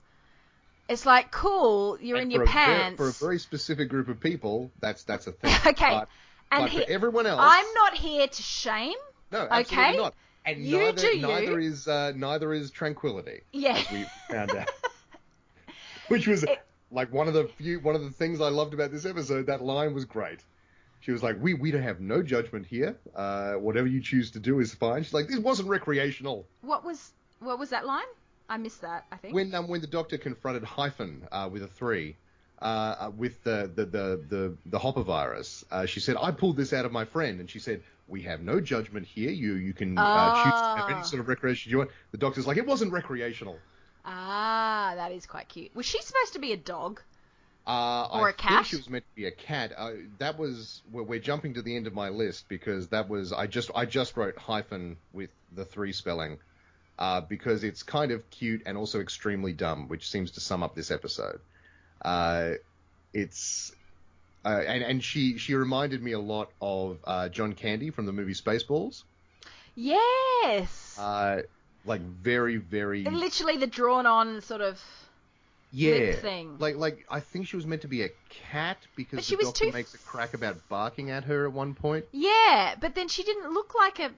It's 0.88 1.06
like, 1.06 1.30
cool, 1.32 1.98
you're 2.02 2.18
And 2.18 2.32
in 2.32 2.32
your 2.32 2.46
pants. 2.46 2.98
for 2.98 3.10
a 3.10 3.12
very 3.12 3.38
specific 3.40 3.90
group 3.90 4.08
of 4.08 4.20
people, 4.22 4.72
that's 4.80 5.04
that's 5.04 5.28
a 5.28 5.34
thing. 5.34 5.54
Okay, 5.68 5.90
but, 5.90 6.10
and 6.52 6.64
but 6.64 6.70
he- 6.70 6.80
for 6.80 6.90
everyone 6.90 7.26
else, 7.28 7.42
I'm 7.44 7.74
not 7.76 7.94
here 7.96 8.26
to 8.28 8.42
shame. 8.42 8.96
No, 9.32 9.48
absolutely 9.50 9.86
okay? 9.90 9.98
not. 9.98 10.14
And 10.46 10.66
You 10.66 10.80
neither, 10.80 11.16
neither 11.18 11.60
is 11.60 11.88
uh, 11.88 12.14
neither 12.16 12.54
is 12.54 12.72
tranquility. 12.72 13.42
Yeah. 13.52 13.82
we 13.92 14.06
found 14.30 14.52
out. 14.56 14.70
Which 16.08 16.28
was 16.28 16.44
It- 16.44 16.60
like 16.92 17.14
one 17.14 17.28
of 17.28 17.34
the 17.34 17.48
few 17.58 17.80
one 17.80 17.96
of 17.96 18.04
the 18.04 18.10
things 18.10 18.42
I 18.42 18.50
loved 18.50 18.74
about 18.74 18.92
this 18.92 19.06
episode. 19.06 19.46
That 19.48 19.62
line 19.62 19.94
was 19.94 20.06
great. 20.06 20.40
She 21.02 21.12
was 21.12 21.22
like, 21.22 21.38
"We 21.42 21.54
we 21.54 21.72
don't 21.72 21.84
have 21.84 22.00
no 22.00 22.24
judgment 22.24 22.66
here. 22.66 22.98
Uh, 23.16 23.54
whatever 23.54 23.88
you 23.88 24.02
choose 24.02 24.32
to 24.32 24.40
do 24.40 24.60
is 24.60 24.74
fine." 24.74 25.04
She's 25.04 25.14
like, 25.14 25.28
"This 25.28 25.40
wasn't 25.40 25.70
recreational." 25.70 26.46
What 26.62 26.84
was 26.84 27.12
what 27.40 27.60
was 27.60 27.70
that 27.70 27.86
line? 27.86 28.08
I 28.50 28.58
missed 28.58 28.82
that. 28.82 29.06
I 29.12 29.18
think. 29.18 29.36
When 29.36 29.54
um, 29.54 29.68
when 29.68 29.82
the 29.82 29.88
doctor 29.88 30.18
confronted 30.18 30.64
Hyphen 30.64 31.28
uh, 31.32 31.50
with 31.52 31.64
a 31.64 31.68
three. 31.68 32.16
Uh, 32.62 32.66
uh, 33.00 33.12
with 33.16 33.42
the 33.46 33.72
the 33.74 33.86
the 33.86 34.22
the, 34.28 34.58
the 34.66 34.78
hopper 34.80 35.02
virus, 35.02 35.64
uh, 35.72 35.86
she 35.86 36.02
said, 36.02 36.18
"I 36.22 36.32
pulled 36.32 36.58
this 36.58 36.74
out 36.74 36.84
of 36.84 36.92
my 36.92 37.06
friend," 37.06 37.40
and 37.40 37.50
she 37.50 37.60
said, 37.60 37.82
"We 38.10 38.24
have 38.24 38.42
no 38.42 38.60
judgment 38.60 39.06
here. 39.06 39.30
You 39.32 39.54
you 39.56 39.74
can 39.74 39.98
uh, 39.98 40.44
choose 40.44 40.54
to 40.54 40.68
have 40.82 40.90
Ah. 40.90 40.96
any 40.98 41.04
sort 41.04 41.20
of 41.22 41.28
recreation 41.28 41.72
you 41.72 41.78
want." 41.80 41.92
The 42.12 42.18
doctor's 42.18 42.48
like, 42.48 42.58
"It 42.58 42.66
wasn't 42.66 42.92
recreational." 42.92 43.58
Ah, 44.06 44.94
that 44.96 45.12
is 45.12 45.26
quite 45.26 45.50
cute. 45.50 45.76
Was 45.76 45.86
she 45.86 46.02
supposed 46.02 46.34
to 46.34 46.40
be 46.40 46.52
a 46.54 46.58
dog? 46.58 47.02
Uh, 47.68 48.08
Or 48.12 48.28
I 48.28 48.30
a 48.32 48.34
cat? 48.34 48.52
think 48.52 48.66
she 48.68 48.76
was 48.78 48.90
meant 48.90 49.04
to 49.08 49.16
be 49.16 49.26
a 49.28 49.32
cat. 49.32 49.74
Uh, 49.78 49.92
that 50.18 50.40
was 50.40 50.82
we're, 50.92 51.04
we're 51.04 51.20
jumping 51.20 51.54
to 51.56 51.62
the 51.62 51.76
end 51.76 51.86
of 51.86 51.94
my 51.94 52.10
list 52.10 52.50
because 52.50 52.88
that 52.88 53.10
was 53.10 53.32
I 53.32 53.46
just 53.48 53.70
I 53.76 53.86
just 53.86 54.18
wrote 54.18 54.38
hyphen 54.38 54.98
with 55.14 55.30
the 55.52 55.66
three 55.66 55.92
spelling 55.92 56.40
uh, 56.98 57.22
because 57.22 57.64
it's 57.64 57.84
kind 57.84 58.12
of 58.12 58.28
cute 58.32 58.64
and 58.66 58.78
also 58.78 59.00
extremely 59.02 59.54
dumb, 59.54 59.88
which 59.88 60.10
seems 60.10 60.32
to 60.32 60.40
sum 60.40 60.64
up 60.64 60.74
this 60.76 60.90
episode. 60.90 61.42
Uh, 62.02 62.54
it's 63.14 63.72
uh, 64.46 64.50
and 64.68 64.84
and 64.84 65.04
she 65.04 65.38
she 65.38 65.54
reminded 65.56 66.02
me 66.02 66.12
a 66.14 66.20
lot 66.20 66.50
of 66.62 66.98
uh, 67.06 67.30
John 67.30 67.54
Candy 67.54 67.90
from 67.90 68.06
the 68.06 68.14
movie 68.14 68.34
Spaceballs. 68.34 69.04
Yes. 69.76 70.98
Uh, 71.00 71.44
like 71.86 72.02
very 72.02 72.58
very 72.58 73.06
And 73.06 73.18
literally 73.20 73.58
the 73.58 73.68
drawn 73.68 74.06
on 74.06 74.42
sort 74.42 74.62
of. 74.62 74.80
yeah 75.72 75.92
lip 75.94 76.22
thing. 76.22 76.56
like 76.60 76.76
like 76.76 77.06
I 77.10 77.20
think 77.20 77.48
she 77.48 77.56
was 77.56 77.66
meant 77.66 77.82
to 77.84 77.88
be 77.88 78.04
a 78.04 78.10
cat 78.52 78.78
because 78.96 79.18
But 79.18 79.24
the 79.24 79.30
she 79.30 79.36
was 79.36 79.46
doctor 79.48 79.66
too 79.66 79.72
makes 79.72 79.94
a 79.94 79.98
crack 80.00 80.34
about 80.34 80.58
barking 80.70 81.12
at 81.12 81.24
her 81.26 81.46
at 81.46 81.54
one 81.54 81.74
point. 81.74 82.06
Yeah, 82.12 82.76
but 82.80 82.96
then 82.96 83.08
she 83.08 83.24
didn't 83.24 83.54
look 83.54 83.74
like 83.76 84.00
a 84.00 84.12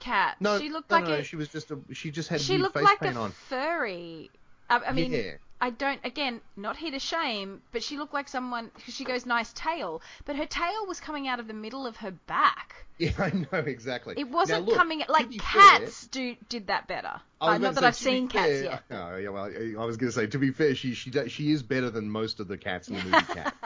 cat. 0.00 0.36
No, 0.40 0.58
she 0.60 0.68
looked 0.70 0.90
no, 0.90 0.96
like 0.98 1.08
no, 1.08 1.14
a. 1.14 1.24
she 1.24 1.36
was 1.36 1.48
just 1.48 1.70
a 1.70 1.78
she 1.92 2.10
just 2.10 2.28
had 2.28 2.40
she 2.40 2.58
looked 2.58 2.74
face 2.74 2.84
like 2.84 3.00
paint 3.00 3.16
a 3.16 3.20
on. 3.20 3.32
furry. 3.48 4.30
I, 4.70 4.78
I 4.88 4.92
mean, 4.92 5.12
Yeah. 5.12 5.32
I 5.62 5.70
don't. 5.70 6.00
Again, 6.04 6.40
not 6.56 6.76
here 6.76 6.90
to 6.90 6.98
shame, 6.98 7.62
but 7.70 7.84
she 7.84 7.96
looked 7.96 8.12
like 8.12 8.26
someone. 8.28 8.72
Cause 8.84 8.94
she 8.96 9.04
goes 9.04 9.24
nice 9.24 9.52
tail, 9.52 10.02
but 10.24 10.34
her 10.34 10.44
tail 10.44 10.86
was 10.88 10.98
coming 10.98 11.28
out 11.28 11.38
of 11.38 11.46
the 11.46 11.54
middle 11.54 11.86
of 11.86 11.96
her 11.98 12.10
back. 12.26 12.74
Yeah, 12.98 13.10
I 13.18 13.30
know 13.30 13.58
exactly. 13.58 14.14
It 14.16 14.28
wasn't 14.28 14.66
look, 14.66 14.76
coming 14.76 15.02
like 15.08 15.36
cats 15.38 16.06
do 16.08 16.36
did 16.48 16.68
that 16.68 16.86
better. 16.86 17.20
Uh, 17.40 17.46
not 17.46 17.56
about 17.56 17.74
that 17.76 17.84
I've 17.84 17.96
say, 17.96 18.10
seen 18.10 18.28
cats 18.28 18.46
fair- 18.52 18.62
yet. 18.64 18.82
Oh, 18.92 19.16
yeah, 19.16 19.30
well, 19.30 19.44
I 19.46 19.84
was 19.84 19.96
going 19.96 20.12
to 20.12 20.14
say 20.14 20.26
to 20.28 20.38
be 20.38 20.50
fair, 20.52 20.74
she 20.76 20.94
she 20.94 21.10
she 21.28 21.50
is 21.50 21.64
better 21.64 21.90
than 21.90 22.08
most 22.10 22.38
of 22.38 22.46
the 22.46 22.56
cats 22.58 22.88
in 22.88 22.94
the 22.96 23.02
movie 23.02 23.10
Cat. 23.34 23.56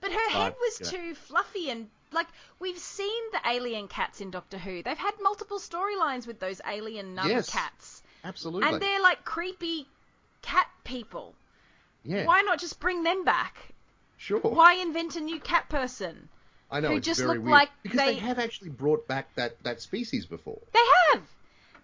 But 0.00 0.12
her 0.12 0.30
head 0.30 0.54
But, 0.54 0.58
was 0.80 0.90
too 0.90 1.14
fluffy 1.14 1.68
and 1.68 1.88
like 2.12 2.28
we've 2.58 2.78
seen 2.78 3.22
the 3.32 3.40
alien 3.50 3.88
cats 3.88 4.20
in 4.22 4.30
Doctor 4.30 4.56
Who. 4.56 4.82
They've 4.82 4.96
had 4.96 5.14
multiple 5.20 5.58
storylines 5.58 6.26
with 6.26 6.38
those 6.40 6.62
alien 6.66 7.14
nub 7.16 7.26
Yes. 7.26 7.50
cats, 7.50 8.02
Absolutely. 8.24 8.66
and 8.68 8.80
they're 8.80 9.02
like 9.02 9.24
creepy 9.26 9.86
cat 10.42 10.68
people. 10.84 11.34
Yeah. 12.06 12.24
Why 12.24 12.42
not 12.42 12.58
just 12.58 12.80
bring 12.80 13.02
them 13.02 13.24
back? 13.24 13.56
Sure. 14.16 14.40
Why 14.40 14.74
invent 14.74 15.16
a 15.16 15.20
new 15.20 15.40
cat 15.40 15.68
person? 15.68 16.28
I 16.70 16.80
know 16.80 16.88
who 16.88 16.96
it's 16.96 17.06
just 17.06 17.20
very 17.20 17.34
look 17.34 17.44
weird 17.44 17.52
like 17.52 17.68
because 17.82 17.98
they... 17.98 18.14
they- 18.14 18.20
have 18.20 18.38
actually 18.38 18.70
brought 18.70 19.06
back 19.06 19.34
that 19.36 19.62
that 19.64 19.80
species 19.80 20.26
before. 20.26 20.58
They 20.72 21.12
have. 21.12 21.22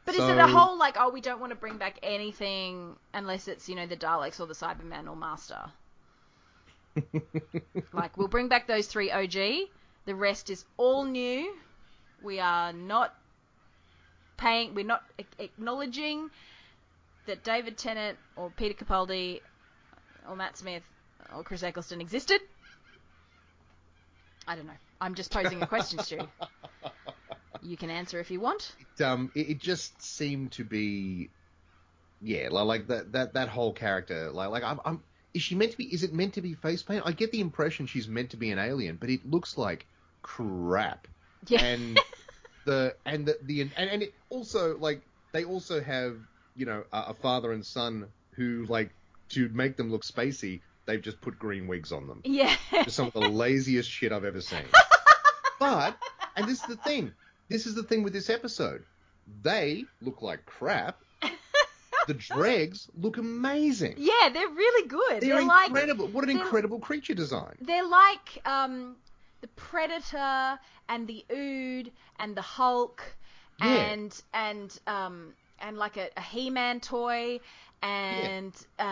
But 0.05 0.17
is 0.17 0.29
it 0.29 0.39
a 0.39 0.49
whole 0.49 0.77
like, 0.77 0.97
oh, 0.99 1.11
we 1.11 1.21
don't 1.21 1.41
want 1.41 1.51
to 1.51 1.57
bring 1.57 1.77
back 1.77 1.97
anything 2.03 2.97
unless 3.15 3.47
it's 3.47 3.69
you 3.69 3.77
know 3.77 3.87
the 3.87 3.97
Daleks 3.97 4.41
or 4.41 4.47
the 4.47 4.55
Cybermen 4.55 5.09
or 5.09 5.15
Master? 5.15 5.71
like 7.93 8.17
we'll 8.17 8.29
bring 8.29 8.49
back 8.49 8.67
those 8.67 8.87
three 8.87 9.11
OG. 9.11 9.69
The 10.05 10.15
rest 10.15 10.51
is 10.51 10.65
all 10.77 11.05
new. 11.05 11.55
We 12.23 12.41
are 12.41 12.73
not 12.73 13.15
paying. 14.37 14.75
We're 14.75 14.85
not 14.85 15.05
acknowledging 15.39 16.31
that 17.27 17.45
David 17.45 17.79
Tennant 17.79 18.19
or 18.35 18.51
Peter 18.51 18.85
Capaldi 18.85 19.41
or 20.29 20.37
Matt 20.37 20.57
Smith 20.57 20.83
or 21.35 21.43
Chris 21.43 21.63
Eccleston 21.63 22.01
existed. 22.01 22.41
I 24.47 24.57
don't 24.57 24.67
know. 24.67 24.73
I'm 25.01 25.15
just 25.15 25.33
posing 25.33 25.63
a 25.63 25.67
question, 25.67 25.99
Stu. 26.01 26.17
You 26.17 26.29
You 27.65 27.77
can 27.77 27.91
answer 27.91 28.19
if 28.19 28.31
you 28.31 28.41
want. 28.41 28.75
It, 28.99 29.05
um, 29.05 29.31
it, 29.37 29.51
it 29.51 29.59
just 29.59 30.03
seemed 30.03 30.51
to 30.53 30.65
be, 30.65 31.31
yeah, 32.21 32.49
like 32.51 32.89
that 32.89 33.13
that 33.13 33.35
that 33.35 33.49
whole 33.49 33.73
character, 33.73 34.33
like 34.33 34.51
like 34.51 34.65
I'm, 34.65 34.81
I'm, 34.85 35.03
is 35.33 35.43
she 35.43 35.55
meant 35.55 35.71
to 35.71 35.79
be? 35.79 35.85
Is 35.85 36.03
it 36.03 36.13
meant 36.13 36.35
to 36.35 36.41
be 36.41 36.55
face 36.55 36.83
paint? 36.83 37.05
I 37.07 37.13
get 37.13 37.31
the 37.31 37.41
impression 37.41 37.87
she's 37.87 38.09
meant 38.09 38.31
to 38.31 38.37
be 38.37 38.51
an 38.51 38.59
alien, 38.59 38.97
but 38.97 39.11
it 39.11 39.25
looks 39.25 39.57
like 39.57 39.87
crap. 40.23 41.07
Yeah. 41.47 41.63
and 41.63 42.01
the 42.65 42.97
and 43.07 43.27
the, 43.27 43.39
the 43.43 43.61
and, 43.61 43.73
and 43.77 44.03
it 44.03 44.15
also 44.29 44.77
like 44.79 45.03
they 45.33 45.45
also 45.45 45.81
have 45.81 46.17
you 46.57 46.67
know 46.67 46.85
a, 46.93 47.05
a 47.09 47.15
father 47.15 47.53
and 47.53 47.65
son 47.65 48.09
who 48.33 48.67
like 48.69 48.91
to 49.33 49.49
make 49.51 49.77
them 49.77 49.91
look 49.91 50.03
spacey 50.05 50.61
they've 50.87 51.03
just 51.03 51.21
put 51.21 51.39
green 51.39 51.67
wigs 51.69 51.93
on 51.93 52.07
them. 52.09 52.21
Yeah. 52.25 52.55
just 52.73 52.97
some 52.97 53.07
of 53.07 53.13
the 53.13 53.29
laziest 53.29 53.89
shit 53.91 54.13
i've 54.13 54.25
ever 54.25 54.41
seen. 54.41 54.65
But 55.59 55.97
and 56.37 56.47
this 56.49 56.61
is 56.61 56.67
the 56.67 56.77
thing 56.77 57.13
this 57.49 57.67
is 57.67 57.75
the 57.75 57.83
thing 57.85 58.03
with 58.03 58.13
this 58.13 58.31
episode. 58.31 58.85
They 59.43 59.85
look 60.01 60.23
like 60.23 60.45
crap. 60.47 60.99
The 62.09 62.15
dregs 62.15 62.89
look 63.01 63.17
amazing. 63.17 63.95
Yeah, 63.97 64.29
they're 64.33 64.49
really 64.49 64.89
good. 64.89 65.21
they're, 65.21 65.37
They're, 65.37 65.45
like 65.45 65.69
incredible. 65.69 66.09
What 66.09 66.25
an 66.25 66.31
incredible 66.31 66.81
creature 66.81 67.15
design. 67.15 67.55
They're 67.61 67.87
like 67.87 68.43
um 68.45 68.97
the 69.41 69.47
Predator 69.49 70.59
and 70.89 71.07
the 71.07 71.25
Ood 71.33 71.93
and 72.19 72.37
the 72.37 72.43
Hulk 72.43 73.05
Yeah. 73.61 73.67
and 73.93 74.23
and 74.35 74.81
um 74.89 75.33
and 75.61 75.77
like 75.79 75.97
a, 75.97 76.09
a 76.17 76.21
He-Man 76.23 76.81
toy 76.81 77.39
and 77.83 78.55
uh, 78.79 78.83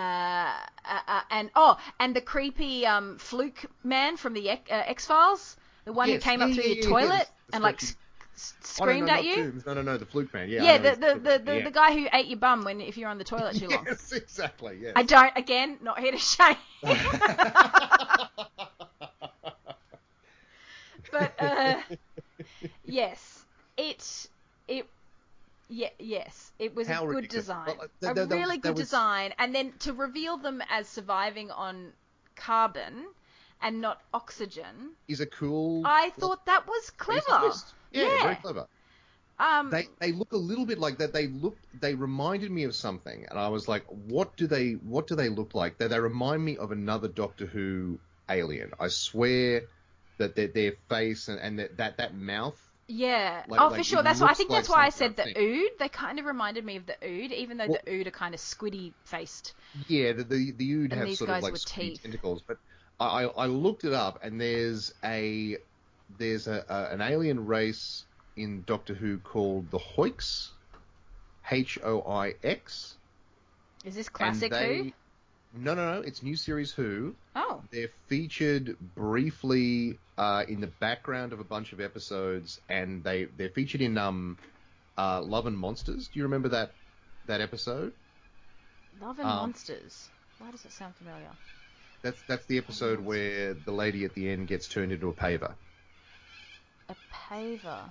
uh, 0.85 1.01
uh 1.09 1.23
and 1.31 1.51
oh 1.57 1.77
and 2.01 2.15
the 2.17 2.21
creepy 2.21 2.87
um 2.87 3.19
fluke 3.19 3.67
man 3.85 4.17
from 4.17 4.35
the 4.35 4.51
X- 4.51 4.71
uh, 4.71 4.83
X-Files, 4.87 5.57
the 5.85 5.93
one 5.93 6.09
Yes. 6.09 6.11
who 6.11 6.19
came 6.19 6.43
up 6.43 6.53
through 6.53 6.65
yeah, 6.65 6.67
your 6.67 6.77
yeah, 6.77 6.83
yeah, 6.91 6.91
toilet 6.91 7.29
and 7.53 7.63
like 7.63 7.81
stretchy- 7.81 7.83
s- 7.83 7.97
s- 8.37 8.55
Oh, 8.79 8.87
no, 8.87 8.93
screamed 8.93 9.09
no, 9.09 9.11
at 9.11 9.25
you. 9.25 9.63
No 9.67 9.75
no 9.75 9.83
no 9.83 9.97
the 9.99 10.07
fluke 10.07 10.33
man 10.35 10.49
yeah 10.49 10.59
Yeah, 10.59 10.79
the 10.79 10.91
the, 10.97 11.21
the, 11.23 11.39
the, 11.39 11.53
yeah. 11.53 11.61
the 11.61 11.71
guy 11.71 11.93
who 11.93 12.09
ate 12.13 12.27
your 12.27 12.39
bum 12.39 12.65
when 12.65 12.81
if 12.81 12.97
you're 12.97 13.09
on 13.09 13.19
the 13.19 13.25
toilet 13.25 13.57
too 13.57 13.69
long. 13.71 13.87
yes 13.87 14.13
exactly 14.13 14.79
yes 14.81 14.93
I 14.95 15.03
don't. 15.03 15.33
Again, 15.37 15.79
not 15.83 15.99
here 16.01 16.13
to 16.13 16.19
shame. 16.19 16.57
but 21.11 21.35
uh, 21.39 21.81
yes, 22.85 23.45
it 23.77 24.27
it 24.69 24.87
yeah 25.71 25.89
yes 25.99 26.53
it 26.59 26.75
was 26.75 26.87
How 26.89 27.05
a 27.05 27.07
good 27.07 27.17
ridiculous. 27.17 27.45
design, 27.47 27.67
Well, 27.67 27.89
th- 28.01 28.11
a 28.13 28.15
th- 28.15 28.29
really 28.29 28.59
good 28.59 28.77
was- 28.77 28.81
design, 28.89 29.33
and 29.39 29.55
then 29.55 29.73
to 29.81 29.93
reveal 29.93 30.37
them 30.37 30.63
as 30.69 30.89
surviving 30.89 31.51
on 31.51 31.93
carbon 32.37 33.07
and 33.63 33.81
not 33.81 34.01
oxygen. 34.13 34.93
is 35.09 35.21
a 35.21 35.27
cool 35.27 35.83
I 35.85 36.11
thought 36.19 36.45
that 36.47 36.67
was 36.67 36.91
clever. 36.91 37.39
twist. 37.39 37.75
Yeah, 37.93 38.23
very 38.23 38.35
clever. 38.37 38.67
Um, 39.39 39.71
They 39.71 39.89
they 39.99 40.13
look 40.13 40.33
a 40.33 40.37
little 40.37 40.67
bit 40.67 40.79
like 40.79 40.99
that. 40.99 41.13
They 41.15 41.27
look 41.29 41.57
they 41.81 41.95
reminded 41.95 42.51
me 42.51 42.65
of 42.65 42.75
something, 42.75 43.27
and 43.31 43.39
I 43.39 43.49
was 43.49 43.69
like, 43.69 43.85
what 43.87 44.37
do 44.37 44.47
they 44.47 44.73
what 44.73 45.07
do 45.07 45.15
they 45.15 45.29
look 45.31 45.55
like? 45.55 45.79
They 45.79 45.89
they 45.89 45.99
remind 46.01 46.45
me 46.45 46.57
of 46.59 46.73
another 46.73 47.09
Doctor 47.09 47.47
Who 47.47 47.99
alien. 48.29 48.73
I 48.79 48.89
swear 48.89 49.63
that 50.19 50.37
their 50.37 50.49
their 50.49 50.73
face 50.91 51.29
and, 51.29 51.39
and 51.41 51.59
that, 51.59 51.77
that 51.79 51.97
that 51.99 52.15
mouth. 52.15 52.61
Yeah. 52.91 53.45
Like- 53.47 53.61
oh, 53.61 53.69
like 53.69 53.79
for 53.79 53.85
sure. 53.85 54.03
That's 54.03 54.21
why 54.21 54.29
I 54.29 54.35
think 54.35 54.51
like 54.51 54.59
that's 54.59 54.69
why 54.69 54.85
I 54.85 54.89
said 54.91 55.15
the 55.17 55.39
Ood. 55.39 55.71
They 55.79 55.89
kind 55.89 56.19
of 56.19 56.25
reminded 56.25 56.65
me 56.65 56.77
of 56.77 56.87
the 56.87 56.97
Ood, 57.05 57.33
even 57.33 57.57
though 57.57 57.69
Well- 57.69 57.79
the 57.85 58.01
Ood 58.01 58.07
are 58.09 58.11
kind 58.11 58.35
of 58.35 58.41
squiddy 58.41 58.93
faced. 59.05 59.55
Yeah, 59.87 60.13
the 60.13 60.25
the, 60.25 60.51
the 60.53 60.73
Ood 60.73 60.93
And 60.93 61.01
have 61.01 61.17
sort 61.17 61.31
of 61.31 61.43
like 61.43 61.55
tentacles, 61.55 62.43
but 62.47 62.59
I, 62.99 63.05
I 63.05 63.25
I 63.25 63.47
looked 63.47 63.85
it 63.85 63.93
up, 63.93 64.25
and 64.25 64.41
there's 64.41 64.93
a 65.05 65.59
there's 66.19 66.49
a, 66.49 66.65
a 66.69 66.95
an 66.95 67.01
alien 67.01 67.47
race 67.47 68.05
in 68.37 68.65
Doctor 68.67 68.95
Who 68.95 69.19
called 69.19 69.71
the 69.71 69.79
Hoix, 69.79 70.51
H 71.51 71.79
O 71.85 72.03
I 72.03 72.35
X. 72.43 72.97
Is 73.85 73.95
this 73.95 74.09
classic 74.09 74.51
they, 74.51 74.77
Who? 74.79 74.93
No, 75.55 75.75
no, 75.75 75.95
no. 75.97 76.01
It's 76.03 76.23
new 76.23 76.37
series 76.37 76.71
Who. 76.73 77.15
Oh. 77.35 77.63
They're 77.71 77.91
featured 78.09 78.77
briefly 78.95 79.99
uh, 80.17 80.45
in 80.49 80.61
the 80.61 80.69
background 80.69 81.33
of 81.33 81.41
a 81.41 81.45
bunch 81.45 81.73
of 81.73 81.81
episodes, 81.81 82.61
and 82.69 83.03
they 83.03 83.25
they're 83.37 83.49
featured 83.49 83.81
in 83.81 83.99
um, 83.99 84.39
uh, 84.97 85.21
Love 85.23 85.47
and 85.47 85.57
Monsters. 85.57 86.09
Do 86.09 86.19
you 86.19 86.25
remember 86.25 86.51
that 86.51 86.73
that 87.27 87.41
episode? 87.41 87.93
Love 89.01 89.19
and 89.19 89.29
Um, 89.29 89.37
Monsters. 89.37 90.09
Why 90.39 90.51
does 90.51 90.65
it 90.65 90.73
sound 90.73 90.95
familiar? 90.97 91.31
That's 92.03 92.21
that's 92.29 92.47
the 92.47 92.59
episode 92.59 93.01
where 93.01 93.55
the 93.55 93.73
lady 93.73 94.05
at 94.05 94.15
the 94.15 94.31
end 94.31 94.47
gets 94.47 94.69
turned 94.69 94.93
into 94.93 95.09
a 95.09 95.13
paver. 95.13 95.53
A 96.89 96.97
paver. 97.13 97.91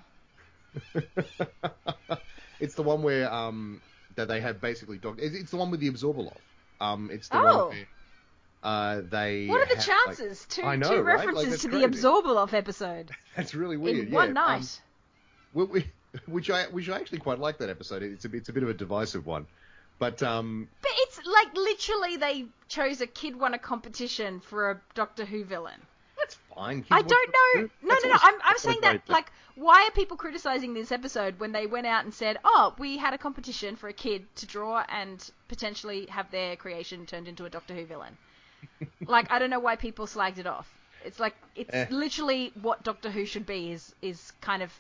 it's 2.60 2.76
the 2.76 2.84
one 2.84 3.04
where 3.04 3.32
um 3.32 3.82
that 4.16 4.28
they 4.28 4.40
have 4.42 4.62
basically 4.62 4.98
dog. 4.98 5.20
it's, 5.22 5.36
it's 5.36 5.52
the 5.52 5.58
one 5.58 5.72
with 5.72 5.80
the 5.80 5.90
Abzorbaloff. 5.90 6.38
Um, 6.82 7.10
it's 7.12 7.30
the 7.30 7.38
Oh. 7.40 7.68
one 7.68 7.76
where 7.76 7.88
uh 8.62 9.02
they. 9.10 9.48
What 9.48 9.62
are 9.62 9.66
the 9.74 9.80
have, 9.82 9.88
like- 10.08 10.18
chances? 10.18 10.46
two 10.50 10.64
I 10.64 10.76
know, 10.76 10.90
two 10.90 11.02
right? 11.02 11.18
Like, 11.20 11.28
references 11.28 11.50
that's 11.52 11.62
to 11.64 11.68
the 11.70 11.88
crazy. 11.88 12.02
Abzorbaloff 12.04 12.54
episode 12.54 13.12
that's 13.36 13.56
really 13.56 13.78
weird. 13.78 14.08
in 14.08 14.12
one 14.14 14.34
night. 14.34 14.62
Um, 14.62 14.68
we, 15.54 15.64
we, 15.66 15.92
which 16.26 16.50
I 16.50 16.64
which 16.66 16.90
I 16.90 16.98
actually 16.98 17.20
quite 17.20 17.40
like 17.40 17.58
that 17.60 17.70
episode. 17.70 18.04
It's 18.04 18.26
a 18.26 18.36
it's 18.36 18.50
a 18.50 18.54
bit 18.54 18.64
of 18.64 18.70
a 18.70 18.74
divisive 18.74 19.26
one, 19.26 19.48
but 19.98 20.22
um 20.24 20.68
but 20.82 20.92
it's 20.96 21.20
like 21.26 21.54
literally 21.56 22.18
they 22.18 22.46
chose 22.68 23.00
a 23.02 23.08
kid 23.08 23.40
won 23.40 23.54
a 23.54 23.60
competition 23.60 24.40
for 24.42 24.72
a 24.72 24.82
Doctor 24.94 25.24
Who 25.26 25.44
villain. 25.46 25.80
I 26.92 27.02
don't 27.02 27.12
know. 27.12 27.70
No, 27.82 27.96
no, 28.04 28.10
no. 28.10 28.18
I'm, 28.22 28.36
I'm 28.44 28.58
saying 28.58 28.80
that, 28.82 29.08
like, 29.08 29.32
why 29.56 29.86
are 29.88 29.92
people 29.92 30.18
criticizing 30.18 30.74
this 30.74 30.92
episode 30.92 31.40
when 31.40 31.52
they 31.52 31.66
went 31.68 31.88
out 31.88 32.04
and 32.06 32.14
said, 32.14 32.38
oh, 32.44 32.74
we 32.78 32.98
had 32.98 33.14
a 33.14 33.18
competition 33.18 33.76
for 33.76 33.88
a 33.88 33.94
kid 33.94 34.26
to 34.38 34.46
draw 34.46 34.84
and 34.90 35.30
potentially 35.48 36.06
have 36.08 36.30
their 36.32 36.56
creation 36.56 37.06
turned 37.06 37.28
into 37.28 37.46
a 37.46 37.50
Doctor 37.50 37.74
Who 37.74 37.86
villain? 37.86 38.18
like 39.08 39.32
I 39.32 39.40
don't 39.40 39.50
know 39.50 39.60
why 39.60 39.76
people 39.78 40.06
slagged 40.06 40.38
it 40.38 40.48
off. 40.48 40.68
It's 41.06 41.20
like 41.20 41.36
it's 41.56 41.70
Eh. 41.74 41.88
literally 41.90 42.52
what 42.62 42.84
Doctor 42.84 43.10
Who 43.10 43.26
should 43.26 43.46
be 43.46 43.72
is 43.72 43.96
is 44.02 44.32
kind 44.42 44.62
of 44.62 44.72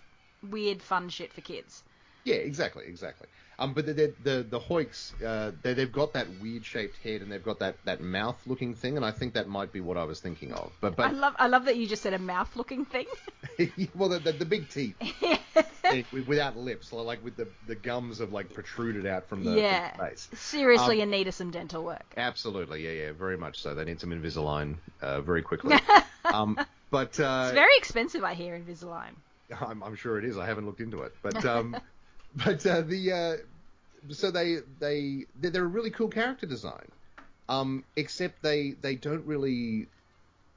weird 0.49 0.81
fun 0.81 1.07
shit 1.09 1.31
for 1.33 1.41
kids. 1.41 1.83
Yeah, 2.23 2.35
exactly, 2.35 2.85
exactly. 2.87 3.27
Um, 3.59 3.73
but 3.73 3.85
the 3.85 3.93
the 3.93 4.13
the, 4.23 4.45
the 4.49 4.59
Hoix, 4.59 5.13
uh, 5.25 5.51
they 5.61 5.73
they've 5.73 5.91
got 5.91 6.13
that 6.13 6.27
weird 6.41 6.65
shaped 6.65 6.95
head 7.03 7.21
and 7.21 7.31
they've 7.31 7.43
got 7.43 7.59
that, 7.59 7.75
that 7.83 7.99
mouth 8.01 8.39
looking 8.45 8.73
thing, 8.73 8.95
and 8.95 9.05
I 9.05 9.11
think 9.11 9.33
that 9.33 9.49
might 9.49 9.73
be 9.73 9.81
what 9.81 9.97
I 9.97 10.05
was 10.05 10.21
thinking 10.21 10.53
of. 10.53 10.71
But 10.79 10.95
but 10.95 11.07
I 11.07 11.11
love 11.11 11.35
I 11.37 11.47
love 11.47 11.65
that 11.65 11.75
you 11.75 11.85
just 11.85 12.01
said 12.01 12.13
a 12.13 12.19
mouth 12.19 12.55
looking 12.55 12.85
thing. 12.85 13.07
well, 13.95 14.09
the, 14.09 14.19
the, 14.19 14.31
the 14.31 14.45
big 14.45 14.69
teeth 14.69 14.95
with- 16.13 16.27
without 16.27 16.57
lips, 16.57 16.91
like 16.93 17.23
with 17.23 17.35
the, 17.35 17.47
the 17.67 17.75
gums 17.75 18.19
have 18.19 18.31
like 18.31 18.53
protruded 18.53 19.05
out 19.05 19.27
from 19.27 19.43
the, 19.43 19.51
from 19.51 19.59
yeah. 19.59 19.91
the 19.97 20.03
face. 20.09 20.29
Seriously, 20.35 20.97
Um, 20.97 21.03
in 21.03 21.09
need 21.09 21.27
of 21.27 21.33
some 21.33 21.51
dental 21.51 21.83
work. 21.83 22.05
Absolutely, 22.17 22.85
yeah, 22.85 23.05
yeah, 23.05 23.11
very 23.11 23.37
much 23.37 23.61
so. 23.61 23.75
They 23.75 23.85
need 23.85 23.99
some 23.99 24.11
Invisalign 24.11 24.75
uh, 25.01 25.21
very 25.21 25.41
quickly. 25.41 25.77
um, 26.25 26.57
but 26.91 27.19
uh, 27.19 27.43
It's 27.45 27.53
very 27.53 27.75
expensive, 27.77 28.23
I 28.23 28.33
hear, 28.33 28.57
Invisalign. 28.57 29.11
I'm, 29.59 29.83
I'm 29.83 29.95
sure 29.95 30.19
it 30.19 30.25
is. 30.25 30.37
I 30.37 30.45
haven't 30.45 30.65
looked 30.65 30.81
into 30.81 31.01
it, 31.01 31.15
but 31.21 31.43
um, 31.45 31.75
but 32.45 32.65
uh, 32.65 32.81
the 32.81 33.11
uh, 33.11 34.13
so 34.13 34.31
they 34.31 34.57
they 34.79 35.25
they're, 35.39 35.51
they're 35.51 35.63
a 35.63 35.67
really 35.67 35.91
cool 35.91 36.09
character 36.09 36.45
design, 36.45 36.87
um, 37.47 37.83
except 37.95 38.41
they 38.41 38.71
they 38.81 38.95
don't 38.95 39.25
really 39.25 39.87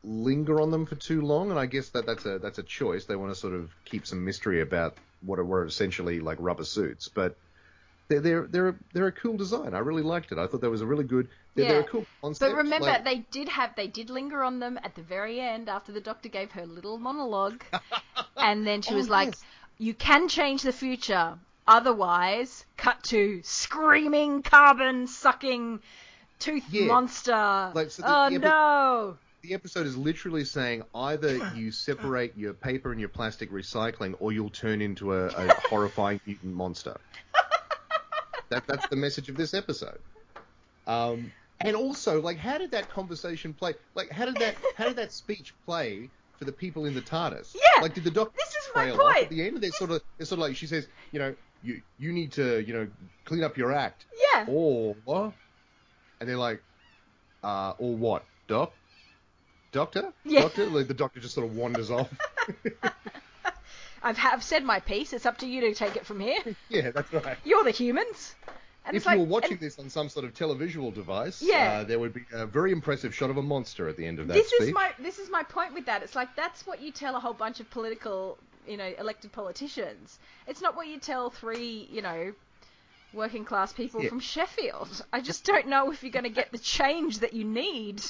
linger 0.05 0.61
on 0.61 0.71
them 0.71 0.87
for 0.87 0.97
too 0.97 1.23
long, 1.23 1.51
and 1.51 1.59
I 1.59 1.67
guess 1.67 1.91
that 1.91 2.07
that's 2.07 2.27
a 2.27 2.39
that's 2.39 2.59
a 2.59 2.63
choice. 2.63 3.05
They 3.07 3.17
want 3.17 3.33
to 3.33 3.39
sort 3.39 3.55
of 3.55 3.71
keep 3.85 4.07
some 4.07 4.25
mystery 4.25 4.61
about 4.61 4.95
what 5.25 5.39
are, 5.39 5.45
were 5.45 5.65
essentially 5.65 6.21
like 6.21 6.39
rubber 6.41 6.65
suits, 6.65 7.09
but. 7.09 7.37
They're, 8.09 8.21
they're 8.21 8.47
they're 8.47 8.69
a- 8.71 8.75
they're 8.93 9.07
a 9.07 9.13
cool 9.13 9.39
design. 9.39 9.73
I 9.73 9.79
really 9.79 10.03
liked 10.03 10.33
it. 10.33 10.39
I 10.39 10.47
thought 10.47 10.61
that 10.61 10.69
was 10.69 10.83
a 10.83 10.87
really 10.87 11.05
good. 11.05 11.29
They're, 11.55 11.67
they're 11.67 11.77
Yeah. 11.79 11.85
a 11.85 11.89
cool 11.89 12.05
concept. 12.21 12.51
But 12.51 12.57
remember, 12.59 12.87
like- 12.89 13.05
they 13.05 13.19
did 13.31 13.49
have 13.49 13.75
they 13.75 13.87
did 13.87 14.11
linger 14.11 14.43
on 14.45 14.59
them 14.59 14.79
at 14.83 14.95
the 14.97 15.03
very 15.03 15.41
end 15.41 15.71
after 15.71 15.93
the 15.93 16.01
doctor 16.01 16.29
gave 16.29 16.51
her 16.51 16.67
little 16.67 16.99
monologue, 16.99 17.63
and 18.37 18.67
then 18.67 18.83
she 18.83 18.93
Oh, 18.93 18.97
was 18.99 19.09
like, 19.09 19.35
"You 19.79 19.95
can 19.95 20.29
change 20.29 20.61
the 20.63 20.73
future, 20.73 21.39
otherwise, 21.67 22.65
cut 22.77 23.03
to 23.05 23.41
screaming 23.45 24.43
carbon 24.43 25.07
sucking 25.07 25.81
tooth 26.39 26.65
Yeah. 26.71 26.87
monster. 26.87 27.73
Like, 27.75 27.91
so 27.91 28.03
the- 28.03 28.09
oh 28.09 28.29
yeah, 28.29 28.39
but- 28.39 28.49
no!" 28.49 29.19
the 29.43 29.55
episode 29.55 29.87
is 29.87 29.97
literally 29.97 30.45
saying 30.45 30.85
either 30.95 31.51
you 31.57 31.73
separate 31.73 32.37
your 32.37 32.53
paper 32.53 32.93
and 32.93 33.01
your 33.01 33.09
plastic 33.09 33.51
recycling, 33.51 34.15
or 34.21 34.31
you'll 34.33 34.51
turn 34.51 34.81
into 34.81 35.13
a, 35.15 35.27
a 35.27 35.55
horrifying 35.69 36.21
mutant 36.27 36.55
monster. 36.55 36.97
That, 38.51 38.67
that's 38.67 38.87
the 38.89 38.97
message 38.97 39.29
of 39.29 39.37
this 39.37 39.55
episode. 39.55 39.99
Um, 40.87 41.33
and 41.61 41.75
also, 41.75 42.21
like, 42.21 42.37
how 42.37 42.59
did 42.59 42.71
that 42.73 42.91
conversation 42.91 43.55
play? 43.55 43.75
Like, 43.95 44.11
how 44.11 44.27
did 44.27 44.37
that 44.37 44.57
how 44.77 44.85
did 44.87 44.97
that 44.97 45.11
speech 45.13 45.55
play 45.65 46.11
for 46.39 46.45
the 46.45 46.53
people 46.53 46.85
in 46.85 46.95
the 46.95 47.01
TARDIS? 47.01 47.55
Yeah, 47.55 47.83
Like, 47.83 47.95
did 47.95 48.05
the 48.05 48.11
doctor 48.11 48.37
this 48.37 48.49
is 48.51 48.71
my 48.75 48.85
trail 48.91 49.01
off 49.01 49.17
at 49.17 49.29
the 49.31 49.47
end? 49.47 49.59
They're 49.61 49.71
sort 49.71 49.91
of 49.93 50.03
they're 50.19 50.27
sort 50.27 50.39
of 50.41 50.47
like 50.49 50.57
she 50.57 50.67
says, 50.67 50.87
you 51.13 51.19
know, 51.19 51.35
you 51.63 51.83
you 51.99 52.13
need 52.13 52.33
to 52.33 52.61
you 52.63 52.73
know 52.75 52.89
clean 53.25 53.43
up 53.45 53.57
your 53.57 53.73
act, 53.73 54.05
Yeah. 54.35 54.47
or 54.49 54.97
what? 55.05 55.33
And 56.21 56.29
they're 56.29 56.37
like, 56.37 56.63
uh, 57.43 57.75
or 57.79 57.95
what, 57.97 58.25
doc? 58.49 58.73
Doctor? 59.73 60.13
Yeah. 60.25 60.43
Doctor? 60.43 60.67
Like 60.67 60.87
the 60.89 60.95
doctor 60.95 61.19
just 61.21 61.35
sort 61.35 61.47
of 61.47 61.57
wanders 61.57 61.91
off. 61.91 62.09
I've 64.03 64.19
have 64.19 64.43
said 64.43 64.65
my 64.65 64.81
piece. 64.81 65.13
It's 65.13 65.27
up 65.27 65.39
to 65.39 65.47
you 65.47 65.61
to 65.63 65.75
take 65.75 65.97
it 65.97 66.05
from 66.05 66.19
here. 66.21 66.41
yeah, 66.69 66.91
that's 66.91 67.13
right. 67.13 67.37
You're 67.45 67.63
the 67.65 67.71
humans. 67.71 68.35
And 68.85 68.97
if 68.97 69.03
it's 69.03 69.07
like, 69.07 69.15
you 69.19 69.21
were 69.21 69.29
watching 69.29 69.53
and 69.53 69.61
this 69.61 69.79
on 69.79 69.89
some 69.89 70.09
sort 70.09 70.25
of 70.25 70.35
televisual 70.35 70.93
device, 70.93 71.41
Yeah. 71.41 71.79
uh, 71.81 71.85
there 71.85 72.01
would 72.01 72.13
be 72.13 72.23
a 72.33 72.45
very 72.47 72.73
impressive 72.73 73.15
shot 73.15 73.31
of 73.31 73.37
a 73.37 73.43
monster 73.43 73.89
at 73.89 73.97
the 73.97 74.05
end 74.05 74.19
of 74.19 74.27
that 74.27 74.35
this 74.35 74.49
speech. 74.49 74.69
is 74.69 74.75
my 74.75 74.91
this 74.99 75.21
is 75.21 75.31
my 75.31 75.45
point 75.45 75.73
with 75.73 75.87
that. 75.87 76.03
It's 76.03 76.17
like 76.17 76.35
that's 76.35 76.67
what 76.67 76.83
you 76.83 76.91
tell 76.91 77.15
a 77.15 77.21
whole 77.21 77.33
bunch 77.33 77.61
of 77.61 77.71
political, 77.71 78.39
you 78.67 78.77
know, 78.77 78.91
elected 78.99 79.33
politicians. 79.33 80.19
It's 80.47 80.61
not 80.61 80.77
what 80.77 80.87
you 80.89 80.99
tell 80.99 81.31
three, 81.31 81.89
you 81.91 82.03
know, 82.03 82.33
working 83.13 83.45
class 83.45 83.73
people 83.73 84.03
Yeah. 84.03 84.09
from 84.09 84.21
Sheffield. 84.21 85.05
I 85.13 85.21
just 85.21 85.45
don't 85.45 85.69
know 85.69 85.91
if 85.93 86.03
you're 86.03 86.13
going 86.13 86.25
to 86.25 86.31
get 86.31 86.53
the 86.53 86.59
change 86.59 87.19
that 87.21 87.33
you 87.35 87.45
need 87.45 88.03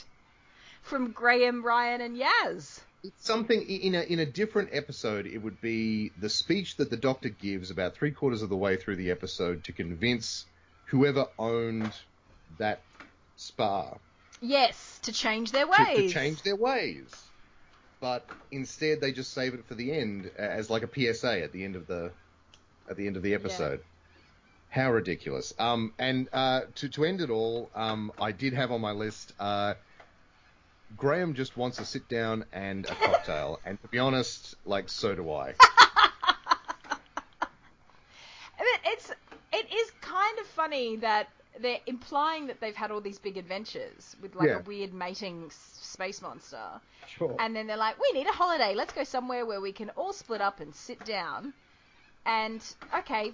from 0.82 1.12
Graham, 1.12 1.64
Ryan, 1.64 2.00
and 2.00 2.16
Yaz. 2.16 2.80
It's 3.05 3.26
something 3.26 3.61
in 3.62 3.96
a 3.96 4.03
in 4.03 4.20
a 4.20 4.26
different 4.26 4.68
episode. 4.72 5.26
It 5.26 5.38
would 5.38 5.61
be 5.61 6.12
the 6.20 6.28
speech 6.28 6.76
that 6.76 6.88
the 6.88 6.96
doctor 6.96 7.28
gives 7.30 7.70
about 7.72 7.94
three 7.96 8.12
quarters 8.12 8.42
of 8.42 8.48
the 8.48 8.57
way 8.57 8.76
through 8.76 8.94
the 8.96 9.11
episode 9.11 9.64
to 9.64 9.72
convince 9.72 10.44
whoever 10.86 11.26
owned 11.38 11.92
that 12.59 12.84
spa 13.36 13.94
Yes, 14.40 15.00
to 15.03 15.12
change 15.12 15.50
their 15.50 15.66
to, 15.66 15.70
ways. 15.70 15.96
to 15.96 16.09
change 16.11 16.42
their 16.42 16.55
ways. 16.57 17.32
But 18.03 18.28
instead, 18.50 19.00
they 19.00 19.12
just 19.12 19.32
save 19.32 19.55
it 19.55 19.64
for 19.64 19.76
the 19.76 19.92
end 19.92 20.28
as 20.36 20.68
like 20.68 20.82
a 20.82 20.88
PSA 20.92 21.40
at 21.40 21.53
the 21.53 21.64
end 21.64 21.76
of 21.76 21.86
the 21.86 22.11
at 22.90 22.96
the 22.96 23.07
end 23.07 23.16
of 23.16 23.22
the 23.22 23.32
episode. 23.32 23.80
How 24.68 24.90
ridiculous! 24.90 25.55
Um, 25.57 25.94
and 26.00 26.28
uh, 26.32 26.62
to 26.74 26.88
to 26.88 27.05
end 27.05 27.20
it 27.20 27.30
all, 27.30 27.70
um, 27.76 28.11
I 28.20 28.32
did 28.32 28.55
have 28.55 28.72
on 28.72 28.80
my 28.80 28.90
list. 28.90 29.32
Uh, 29.38 29.74
Graham 30.96 31.34
just 31.34 31.57
wants 31.57 31.76
to 31.76 31.84
sit 31.84 32.09
down 32.09 32.44
and 32.53 32.86
a 32.86 32.94
cocktail, 32.96 33.61
and 33.64 33.80
to 33.80 33.86
be 33.86 34.00
honest, 34.00 34.57
like 34.64 34.88
so 34.88 35.14
do 35.14 35.30
I. 35.30 35.55
I 35.61 36.96
mean, 38.59 38.80
it's 38.86 39.12
it 39.53 39.72
is 39.72 39.92
kind 40.00 40.40
of 40.40 40.46
funny 40.48 40.96
that 40.96 41.28
they're 41.61 41.80
implying 41.86 42.46
that 42.46 42.61
they've 42.61 42.74
had 42.74 42.90
all 42.90 43.00
these 43.00 43.18
big 43.18 43.36
adventures 43.36 44.16
with 44.22 44.34
like 44.34 44.48
Yeah. 44.48 44.59
a 44.59 44.62
weird 44.62 44.92
mating 44.94 45.46
s- 45.46 45.78
space 45.82 46.22
monster. 46.22 46.80
Sure. 47.07 47.36
And 47.38 47.55
then 47.55 47.66
they're 47.66 47.76
like, 47.76 47.96
we 48.00 48.11
need 48.18 48.26
a 48.26 48.32
holiday. 48.32 48.74
Let's 48.74 48.92
go 48.92 49.05
somewhere 49.05 49.44
where 49.44 49.61
we 49.61 49.72
can 49.72 49.90
all 49.90 50.12
split 50.12 50.40
up 50.40 50.61
and 50.61 50.74
sit 50.74 51.05
down. 51.05 51.53
And, 52.24 52.62
okay, 53.00 53.32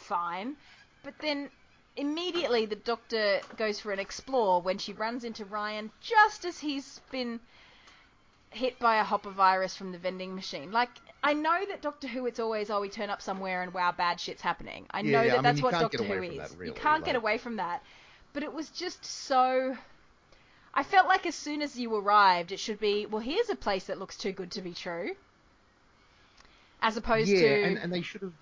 fine. 0.00 0.56
But 1.02 1.14
then 1.20 1.50
immediately 1.96 2.66
the 2.66 2.76
doctor 2.76 3.40
goes 3.56 3.80
for 3.80 3.92
an 3.92 3.98
explore 4.00 4.60
when 4.60 4.78
she 4.78 4.92
runs 4.92 5.24
into 5.24 5.44
Ryan 5.44 5.90
just 6.00 6.44
as 6.44 6.58
he's 6.58 7.00
been 7.12 7.40
hit 8.50 8.78
by 8.78 8.96
a 8.96 9.04
hopper 9.04 9.30
virus 9.30 9.76
from 9.76 9.92
the 9.92 9.98
vending 9.98 10.34
machine. 10.34 10.70
Like, 10.70 10.90
I 11.24 11.32
know 11.32 11.58
that 11.70 11.80
Doctor 11.80 12.06
Who, 12.06 12.26
it's 12.26 12.38
always, 12.38 12.68
oh, 12.68 12.82
we 12.82 12.90
turn 12.90 13.08
up 13.08 13.22
somewhere 13.22 13.62
and 13.62 13.72
wow, 13.72 13.92
bad 13.92 14.20
shit's 14.20 14.42
happening. 14.42 14.86
I 14.90 15.00
Yeah, 15.00 15.10
know 15.10 15.22
yeah, 15.22 15.28
that 15.28 15.32
I 15.32 15.36
mean, 15.36 15.42
that's 15.42 15.58
you 15.58 15.64
what 15.64 15.72
Doctor 15.72 15.98
get 15.98 16.06
away 16.06 16.16
Who 16.18 16.32
from 16.32 16.40
is. 16.40 16.50
that, 16.50 16.58
really, 16.58 16.72
you 16.74 16.80
can't 16.80 17.04
get 17.04 17.16
away 17.16 17.38
from 17.38 17.56
that. 17.56 17.82
But 18.34 18.42
it 18.42 18.52
was 18.52 18.68
just 18.68 19.04
so. 19.04 19.74
I 20.74 20.82
felt 20.82 21.08
like 21.08 21.24
as 21.24 21.34
soon 21.34 21.62
as 21.62 21.78
you 21.78 21.94
arrived, 21.96 22.52
it 22.52 22.58
should 22.60 22.78
be, 22.78 23.06
well, 23.06 23.22
here's 23.22 23.48
a 23.48 23.56
place 23.56 23.84
that 23.84 23.98
looks 23.98 24.16
too 24.18 24.32
good 24.32 24.50
to 24.52 24.60
be 24.60 24.74
true. 24.74 25.12
As 26.82 26.98
opposed 26.98 27.30
yeah, 27.30 27.40
to. 27.40 27.62
and, 27.62 27.78
and 27.78 27.92
they 27.92 28.02
should 28.02 28.20
have. 28.20 28.32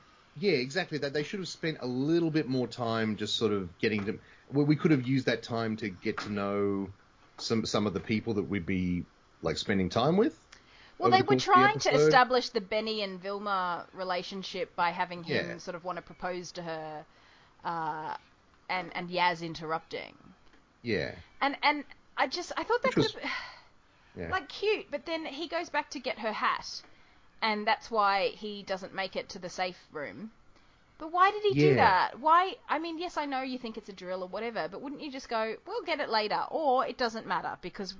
Yeah, 0.41 0.53
exactly. 0.53 0.99
That 0.99 1.13
they 1.13 1.23
should 1.23 1.39
have 1.41 1.49
spent 1.49 1.79
a 1.81 1.87
little 1.87 2.31
bit 2.31 2.49
more 2.49 2.67
time 2.67 3.17
just 3.17 3.37
sort 3.37 3.53
of 3.53 3.79
getting 3.79 4.07
to. 4.07 4.19
Well, 4.53 4.67
we 4.67 4.75
could 4.75 4.91
have 4.91 5.07
used 5.07 5.27
that 5.27 5.45
time 5.45 5.77
to 5.77 5.89
get 5.89 6.19
to 6.21 6.33
know 6.33 6.89
some 7.39 7.65
some 7.65 7.87
of 7.87 7.95
the 7.95 8.01
people 8.01 8.35
that 8.35 8.45
we'd 8.45 8.67
be 8.67 9.05
like 9.43 9.57
spending 9.59 9.89
time 9.89 10.17
with. 10.17 10.37
Well, 10.99 11.11
they 11.11 11.19
the 11.19 11.25
were 11.25 11.35
of 11.35 11.39
the 11.41 11.45
trying 11.45 11.79
to 11.81 11.91
establish 11.95 12.51
the 12.51 12.61
Benny 12.61 13.03
and 13.03 13.21
Vilma 13.21 13.87
relationship 13.93 14.75
by 14.77 14.91
having 14.91 15.25
him 15.25 15.49
Yeah. 15.51 15.59
sort 15.59 15.75
of 15.75 15.85
want 15.85 15.97
to 15.97 16.03
propose 16.03 16.53
to 16.53 16.63
her, 16.63 17.05
uh, 17.65 18.17
and 18.69 18.91
and 18.95 19.09
Yaz 19.11 19.43
interrupting. 19.43 20.15
Yeah, 20.83 21.15
And 21.41 21.57
and 21.63 21.85
I 22.17 22.27
just 22.27 22.53
I 22.57 22.65
thought 22.65 22.83
that 22.83 22.93
could 22.93 23.05
was- 23.05 23.15
have 23.15 23.31
yeah. 24.17 24.29
like 24.31 24.49
cute, 24.49 24.87
but 24.91 25.07
then 25.07 25.25
he 25.25 25.49
goes 25.49 25.69
back 25.71 25.91
to 25.91 26.01
get 26.01 26.19
her 26.21 26.33
hat, 26.33 26.83
and 27.41 27.67
that's 27.67 27.91
why 27.91 28.29
he 28.29 28.63
doesn't 28.63 28.95
make 28.95 29.17
it 29.17 29.29
to 29.31 29.39
the 29.39 29.49
safe 29.49 29.79
room. 29.93 30.31
But 30.99 31.11
why 31.11 31.33
did 31.33 31.43
he 31.43 31.55
do 31.55 31.75
that? 31.77 32.21
Why? 32.21 32.55
I 32.69 32.79
mean, 32.79 32.99
yes, 32.99 33.17
I 33.17 33.27
know 33.27 33.43
you 33.43 33.59
think 33.59 33.77
it's 33.77 33.89
a 33.89 33.93
drill 33.93 34.23
or 34.23 34.29
whatever, 34.29 34.69
but 34.71 34.81
wouldn't 34.83 35.03
you 35.03 35.11
just 35.11 35.29
go, 35.29 35.57
"We'll 35.67 35.83
get 35.83 35.99
it 35.99 36.09
later," 36.11 36.45
or 36.51 36.87
it 36.87 36.97
doesn't 36.97 37.27
matter 37.27 37.59
because 37.61 37.95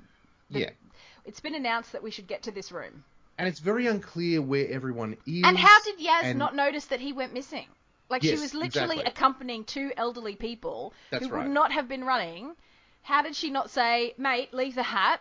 the- 0.53 0.61
yeah. 0.61 0.71
it's 1.25 1.41
been 1.41 1.55
announced 1.55 1.93
that 1.93 2.03
we 2.03 2.11
should 2.11 2.27
get 2.27 2.43
to 2.45 2.51
this 2.51 2.73
room. 2.73 3.05
And 3.39 3.49
it's 3.49 3.61
very 3.61 3.87
unclear 3.87 4.43
where 4.43 4.69
everyone 4.69 5.17
is. 5.27 5.43
And 5.45 5.57
how 5.57 5.83
did 5.83 5.99
Yaz 5.99 6.25
and- 6.25 6.39
not 6.39 6.55
notice 6.55 6.87
that 6.87 7.01
he 7.01 7.13
went 7.13 7.33
missing? 7.33 7.67
Like 8.09 8.23
she 8.23 8.33
was 8.33 8.53
literally 8.53 8.97
exactly. 8.97 9.05
accompanying 9.05 9.65
two 9.65 9.91
elderly 9.97 10.37
people 10.37 10.93
That's 11.11 11.25
who 11.25 11.33
right. 11.33 11.45
would 11.45 11.53
not 11.53 11.73
have 11.73 11.89
been 11.89 12.05
running. 12.05 12.55
How 13.03 13.23
did 13.23 13.35
she 13.35 13.51
not 13.51 13.71
say, 13.71 14.15
"Mate, 14.19 14.53
leave 14.53 14.75
the 14.75 14.83
hat. 14.83 15.21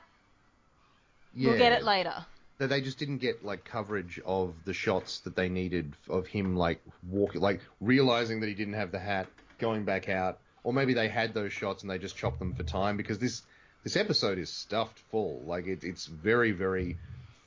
We'll 1.33 1.57
get 1.57 1.71
it 1.71 1.83
later." 1.83 2.25
that 2.61 2.67
they 2.67 2.79
just 2.79 2.99
didn't 2.99 3.17
get 3.17 3.43
like 3.43 3.65
coverage 3.65 4.21
of 4.23 4.53
the 4.65 4.73
shots 4.73 5.21
that 5.21 5.35
they 5.35 5.49
needed 5.49 5.95
of 6.07 6.27
him 6.27 6.55
like 6.55 6.79
walking 7.09 7.41
like 7.41 7.59
realizing 7.79 8.39
that 8.39 8.45
he 8.47 8.53
didn't 8.53 8.75
have 8.75 8.91
the 8.91 8.99
hat 8.99 9.25
going 9.57 9.83
back 9.83 10.09
out 10.09 10.37
or 10.63 10.71
maybe 10.71 10.93
they 10.93 11.07
had 11.07 11.33
those 11.33 11.51
shots 11.51 11.81
and 11.81 11.89
they 11.89 11.97
just 11.97 12.15
chopped 12.15 12.37
them 12.37 12.53
for 12.53 12.61
time 12.61 12.97
because 12.97 13.17
this 13.17 13.41
this 13.83 13.95
episode 13.95 14.37
is 14.37 14.49
stuffed 14.49 14.99
full 15.11 15.41
like 15.45 15.67
it, 15.67 15.83
it's 15.83 16.05
very 16.05 16.51
very 16.51 16.97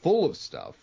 full 0.03 0.25
of 0.25 0.37
stuff 0.37 0.77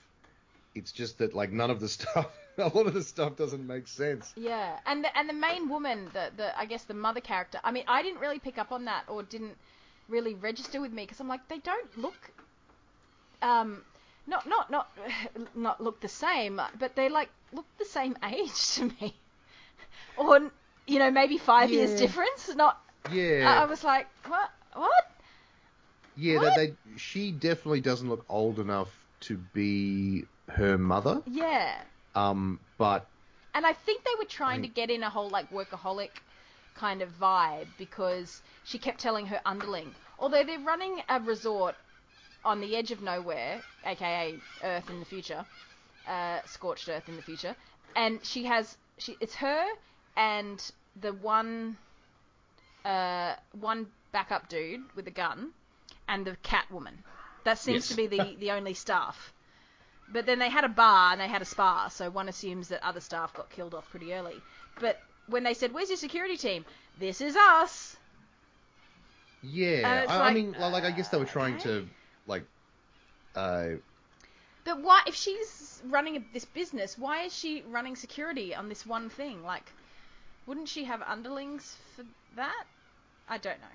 it's 0.73 0.91
just 0.91 1.17
that 1.17 1.33
like 1.33 1.51
none 1.51 1.69
of 1.69 1.79
the 1.79 1.87
stuff 1.97 2.27
a 2.57 2.67
lot 2.67 2.85
of 2.87 2.93
the 2.93 3.03
stuff 3.03 3.35
doesn't 3.35 3.65
make 3.65 3.87
sense 3.87 4.33
Yeah, 4.35 4.77
and 4.85 5.03
the, 5.03 5.17
and 5.17 5.27
the 5.27 5.33
main 5.33 5.69
woman, 5.69 6.09
the 6.13 6.31
the 6.35 6.59
I 6.59 6.65
guess 6.65 6.83
the 6.83 6.93
mother 6.93 7.21
character. 7.21 7.59
I 7.63 7.71
mean, 7.71 7.85
I 7.87 8.01
didn't 8.03 8.19
really 8.19 8.39
pick 8.39 8.57
up 8.57 8.71
on 8.71 8.85
that 8.85 9.03
or 9.07 9.23
didn't 9.23 9.55
really 10.09 10.33
register 10.33 10.81
with 10.81 10.91
me 10.91 11.03
because 11.03 11.19
I'm 11.19 11.27
like 11.27 11.47
they 11.47 11.59
don't 11.59 11.97
look 11.97 12.31
um 13.41 13.81
not 14.27 14.47
not 14.47 14.69
not 14.69 14.89
not 15.55 15.81
look 15.81 16.01
the 16.01 16.09
same, 16.09 16.61
but 16.79 16.95
they 16.95 17.09
like 17.09 17.29
look 17.53 17.65
the 17.79 17.85
same 17.85 18.17
age 18.23 18.75
to 18.75 18.85
me, 18.85 19.15
or 20.17 20.51
you 20.87 20.99
know 20.99 21.11
maybe 21.11 21.37
five 21.37 21.71
years 21.71 21.99
difference. 21.99 22.53
Not 22.55 22.79
Yeah. 23.11 23.45
I 23.47 23.63
I 23.63 23.65
was 23.65 23.83
like 23.83 24.07
what 24.27 24.49
what 24.73 25.11
Yeah, 26.15 26.39
What? 26.39 26.55
they, 26.55 26.67
they, 26.67 26.75
she 26.97 27.31
definitely 27.31 27.81
doesn't 27.81 28.09
look 28.09 28.25
old 28.29 28.59
enough 28.59 28.89
to 29.21 29.37
be 29.37 30.25
her 30.49 30.77
mother. 30.77 31.21
yeah. 31.25 31.83
Um, 32.15 32.59
but 32.77 33.07
And 33.53 33.65
I 33.65 33.73
think 33.73 34.03
they 34.03 34.15
were 34.19 34.25
trying 34.25 34.59
I- 34.59 34.67
to 34.67 34.67
get 34.67 34.89
in 34.89 35.03
a 35.03 35.09
whole 35.09 35.29
like 35.29 35.49
workaholic 35.51 36.21
kind 36.73 37.01
of 37.01 37.09
vibe 37.19 37.67
because 37.77 38.41
she 38.63 38.77
kept 38.79 38.99
telling 38.99 39.25
her 39.27 39.41
underling, 39.45 39.95
although 40.19 40.43
they're 40.43 40.59
running 40.59 41.01
a 41.09 41.19
resort 41.19 41.75
on 42.43 42.59
the 42.61 42.75
edge 42.75 42.91
of 42.91 43.01
nowhere, 43.01 43.63
aka 43.83 44.41
Earth 44.63 44.89
in 44.89 44.99
the 44.99 45.05
future, 45.05 45.45
uh, 46.07 46.39
scorched 46.45 46.89
Earth 46.89 47.07
in 47.09 47.15
the 47.15 47.21
future, 47.21 47.55
and 47.95 48.25
she 48.25 48.45
has 48.45 48.77
she 48.97 49.17
it's 49.19 49.35
her 49.35 49.65
and 50.15 50.71
the 50.95 51.13
one 51.13 51.77
uh, 52.85 53.35
one 53.53 53.87
backup 54.11 54.49
dude 54.49 54.81
with 54.95 55.07
a 55.07 55.11
gun 55.11 55.53
and 56.11 56.25
the 56.27 56.35
cat 56.43 56.69
woman. 56.71 57.03
That 57.45 57.57
seems 57.59 57.83
Yes. 57.83 57.87
to 57.89 57.95
be 57.95 58.07
the, 58.07 58.35
the 58.39 58.51
only 58.51 58.73
staff. 58.75 59.33
But 60.07 60.25
then 60.25 60.39
they 60.39 60.49
had 60.49 60.65
a 60.65 60.69
bar 60.69 61.13
and 61.13 61.21
they 61.21 61.27
had 61.27 61.41
a 61.41 61.45
spa, 61.45 61.87
so 61.89 62.09
one 62.11 62.29
assumes 62.29 62.67
that 62.69 62.83
other 62.83 63.01
staff 63.01 63.33
got 63.33 63.49
killed 63.49 63.73
off 63.73 63.89
pretty 63.89 64.13
early. 64.13 64.43
But 64.79 64.99
when 65.27 65.43
they 65.43 65.53
said, 65.55 65.73
"Where's 65.73 65.89
your 65.89 65.97
security 65.97 66.37
team?" 66.37 66.65
This 66.99 67.21
is 67.21 67.35
us. 67.35 67.97
yeah, 69.41 70.05
I, 70.07 70.13
I 70.13 70.17
like, 70.19 70.33
mean, 70.33 70.55
like, 70.59 70.83
I 70.83 70.91
guess 70.91 71.09
they 71.09 71.17
were 71.17 71.25
trying 71.25 71.55
okay. 71.55 71.63
to, 71.63 71.89
like, 72.27 72.45
uh, 73.35 73.69
But 74.63 74.81
why, 74.81 75.03
if 75.07 75.15
she's 75.15 75.81
running 75.85 76.25
this 76.33 76.45
business, 76.45 76.97
why 76.97 77.23
is 77.23 77.33
she 77.35 77.61
running 77.63 77.95
security 77.95 78.55
on 78.55 78.69
this 78.69 78.85
one 78.85 79.09
thing? 79.09 79.43
Like, 79.43 79.73
wouldn't 80.45 80.69
she 80.69 80.85
have 80.85 81.01
underlings 81.03 81.77
for 81.95 82.05
that? 82.35 82.65
I 83.27 83.37
don't 83.37 83.61
know. 83.61 83.67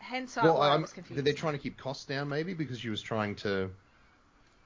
Hence, 0.00 0.36
well, 0.40 0.58
why 0.58 0.70
I 0.70 0.74
I'm, 0.74 0.82
was 0.82 0.92
confused. 0.92 1.16
Did 1.16 1.24
they're 1.24 1.34
trying 1.34 1.54
to 1.54 1.58
keep 1.58 1.78
costs 1.78 2.04
down, 2.06 2.28
maybe 2.28 2.54
because 2.54 2.80
she 2.80 2.88
was 2.90 3.02
trying 3.02 3.36
to 3.36 3.70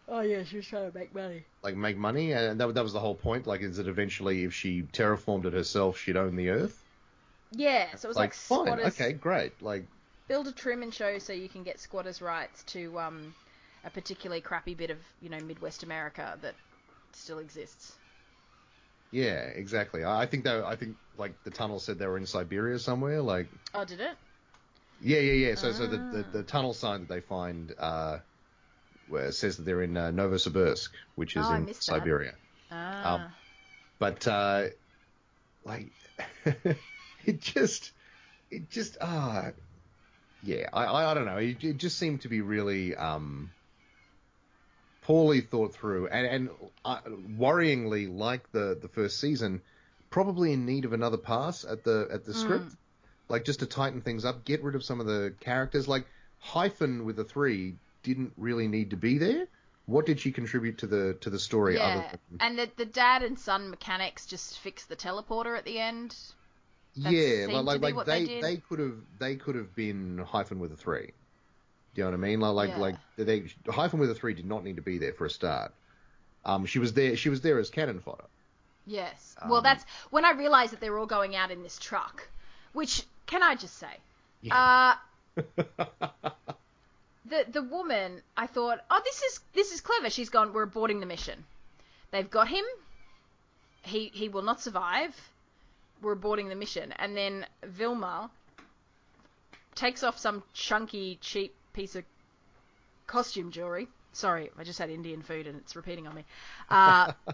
Oh 0.07 0.20
yeah, 0.20 0.45
she 0.45 0.57
was 0.57 0.66
trying 0.66 0.93
to 0.93 0.99
make 0.99 1.14
money. 1.14 1.47
like 1.62 1.76
make 1.76 1.97
money, 1.97 2.33
and 2.33 2.61
that, 2.61 2.74
that 2.74 2.83
was 2.83 2.93
the 2.93 3.01
whole 3.01 3.14
point. 3.14 3.47
Like, 3.47 3.61
is 3.62 3.76
that 3.76 3.89
eventually, 3.89 4.45
if 4.45 4.55
she 4.55 4.83
terraformed 4.83 5.45
it 5.47 5.53
herself, 5.53 5.99
she'd 5.99 6.16
own 6.16 6.37
the 6.37 6.51
Earth? 6.51 6.85
Yeah, 7.53 7.95
so 7.97 8.07
it 8.07 8.11
was 8.11 8.18
like, 8.18 8.33
like, 8.35 8.35
fine, 8.35 8.78
squatters. 8.78 8.81
okay, 8.81 9.12
great. 9.12 9.61
Like, 9.62 9.87
build 10.28 10.49
a 10.49 10.53
Truman 10.53 10.91
show 10.91 11.18
so 11.18 11.33
you 11.35 11.49
can 11.49 11.62
get 11.62 11.78
squatters' 11.78 12.22
rights 12.22 12.64
to 12.64 12.99
um, 12.99 13.35
a 13.85 13.91
particularly 13.91 14.41
crappy 14.41 14.74
bit 14.74 14.91
of 14.91 14.99
you 15.20 15.28
know 15.28 15.41
Midwest 15.43 15.83
America 15.83 16.39
that 16.41 16.57
still 17.12 17.39
exists. 17.39 17.99
yeah, 19.11 19.47
exactly. 19.47 20.05
I, 20.05 20.22
I 20.22 20.26
think 20.26 20.45
they, 20.45 20.61
I 20.61 20.76
think 20.76 20.97
like 21.16 21.43
the 21.43 21.51
tunnel 21.51 21.78
said 21.81 21.99
they 21.99 22.07
were 22.07 22.18
in 22.18 22.26
Siberia 22.26 22.78
somewhere. 22.78 23.22
Like, 23.22 23.49
Oh, 23.74 23.85
did 23.85 24.01
it? 24.01 24.16
Yeah, 25.01 25.19
yeah, 25.19 25.49
yeah. 25.49 25.55
So, 25.55 25.73
so 25.73 25.87
the, 25.87 25.97
the 25.97 26.25
Ah. 26.29 26.33
the 26.33 26.43
tunnel 26.43 26.75
sign 26.75 27.01
that 27.01 27.09
they 27.09 27.21
find 27.21 27.73
uh, 27.79 28.19
where 29.09 29.27
it 29.27 29.35
says 29.35 29.57
that 29.57 29.65
they're 29.65 29.83
in 29.83 29.97
uh, 29.97 30.11
Novosibirsk, 30.11 30.89
which 31.15 31.37
is 31.37 31.47
Oh, 31.47 31.55
in 31.55 31.65
missed 31.67 31.87
that. 31.87 31.95
Siberia. 31.97 32.35
Ah. 32.71 33.33
but 33.99 34.27
uh, 34.29 34.67
like 35.65 35.91
it 37.25 37.41
just 37.41 37.93
it 38.51 38.71
just 38.71 38.97
ah 39.01 39.49
yeah 40.43 40.69
I, 40.73 41.11
I 41.11 41.15
don't 41.15 41.27
know 41.27 41.37
it, 41.37 41.63
it 41.63 41.77
just 41.77 41.99
seemed 41.99 42.23
to 42.23 42.29
be 42.29 42.41
really 42.41 42.95
um 42.97 43.51
poorly 45.03 45.41
thought 45.41 45.75
through 45.75 46.09
and 46.09 46.27
and 46.27 46.51
uh, 46.85 47.01
worryingly 47.39 48.09
like 48.15 48.51
the 48.53 48.79
the 48.81 48.89
first 48.89 49.19
season 49.21 49.61
probably 50.11 50.53
in 50.53 50.67
need 50.67 50.85
of 50.85 50.93
another 50.93 51.17
pass 51.19 51.65
at 51.65 51.85
the 51.85 52.09
at 52.13 52.25
the 52.25 52.35
script 52.35 52.73
like 53.31 53.45
just 53.45 53.61
to 53.61 53.66
tighten 53.66 54.01
things 54.01 54.24
up 54.24 54.45
get 54.45 54.62
rid 54.62 54.74
of 54.74 54.85
some 54.85 55.01
of 55.01 55.07
the 55.07 55.33
characters 55.41 55.89
like 55.89 56.05
hyphen 56.39 57.05
with 57.05 57.16
the 57.16 57.24
three 57.24 57.76
didn't 58.03 58.33
really 58.37 58.68
need 58.68 58.91
to 58.91 58.97
be 58.97 59.18
there 59.18 59.47
what 59.91 60.07
did 60.07 60.20
she 60.20 60.31
contribute 60.31 60.78
to 60.78 60.87
the 60.87 61.14
to 61.20 61.31
the 61.31 61.39
story 61.39 61.76
yeah, 61.76 61.87
other 61.87 62.18
than 62.31 62.41
and 62.41 62.59
the 62.59 62.70
the 62.76 62.85
dad 62.85 63.22
and 63.22 63.39
son 63.39 63.70
mechanics 63.70 64.24
just 64.26 64.59
fixed 64.61 64.89
the 64.89 64.97
teleporter 64.97 65.59
at 65.59 65.64
the 65.64 65.78
end. 65.78 66.16
That 66.97 67.12
yeah, 67.12 67.47
like 67.47 67.81
like, 67.81 68.07
they 68.07 68.26
they 68.26 68.41
they, 68.41 68.57
could 68.57 68.78
have 68.78 68.97
they 69.18 69.37
could 69.37 69.55
have 69.55 69.74
been 69.74 70.18
hyphen 70.18 70.59
with 70.59 70.72
a 70.72 70.76
three. 70.76 71.12
Do 71.95 72.03
you 72.03 72.05
know 72.05 72.11
what 72.11 72.14
I 72.14 72.20
mean? 72.20 72.41
Like 72.41 72.55
like 72.55 72.68
Yeah. 72.70 72.78
like 72.78 72.97
they 73.16 73.45
hyphen 73.68 73.99
with 73.99 74.11
a 74.11 74.14
three 74.14 74.35
did 74.35 74.47
not 74.47 74.64
need 74.64 74.76
to 74.76 74.83
be 74.83 74.99
there 74.99 75.12
for 75.12 75.24
a 75.24 75.31
start. 75.31 75.72
Um, 76.45 76.66
she 76.66 76.78
was 76.78 76.93
there. 76.93 77.16
She 77.16 77.28
was 77.28 77.41
there 77.41 77.59
as 77.59 77.70
cannon 77.70 78.01
fodder. 78.01 78.24
Yes. 78.87 79.37
well, 79.47 79.59
Um, 79.59 79.62
that's 79.64 79.85
when 80.11 80.24
I 80.24 80.33
realized 80.33 80.72
that 80.72 80.81
they 80.81 80.91
were 80.91 80.99
all 80.99 81.07
going 81.07 81.37
out 81.37 81.51
in 81.51 81.62
this 81.62 81.78
truck. 81.78 82.28
Which 82.72 83.05
can 83.31 83.43
I 83.43 83.55
just 83.55 83.78
say? 83.78 83.97
Yeah. 84.43 84.97
Uh, 85.37 85.43
the 87.26 87.47
the 87.51 87.62
woman, 87.62 88.22
I 88.37 88.47
thought, 88.47 88.81
oh, 88.91 89.01
this 89.05 89.22
is 89.22 89.41
this 89.55 89.72
is 89.72 89.81
clever. 89.81 90.11
She's 90.11 90.28
gone. 90.28 90.53
We're 90.53 90.66
aborting 90.66 91.01
the 91.01 91.07
mission. 91.07 91.45
They've 92.11 92.28
got 92.28 92.49
him. 92.49 92.64
He 93.83 94.11
he 94.12 94.28
will 94.28 94.43
not 94.43 94.61
survive. 94.61 95.14
We're 96.03 96.16
aborting 96.16 96.49
the 96.49 96.57
mission. 96.57 96.93
And 96.99 97.16
then 97.16 97.47
Vilma 97.62 98.31
takes 99.74 100.03
off 100.03 100.18
some 100.18 100.43
chunky, 100.53 101.18
cheap 101.20 101.55
piece 101.72 101.95
of 101.95 102.05
costume 103.07 103.53
jewelry. 103.53 103.87
Sorry, 104.12 104.51
I 104.59 104.64
just 104.64 104.78
had 104.78 104.91
Indian 104.91 105.22
food 105.22 105.47
and 105.47 105.59
it's 105.59 105.76
repeating 105.76 106.09
on 106.09 106.14
me. 106.16 106.24
Uh, 106.68 107.12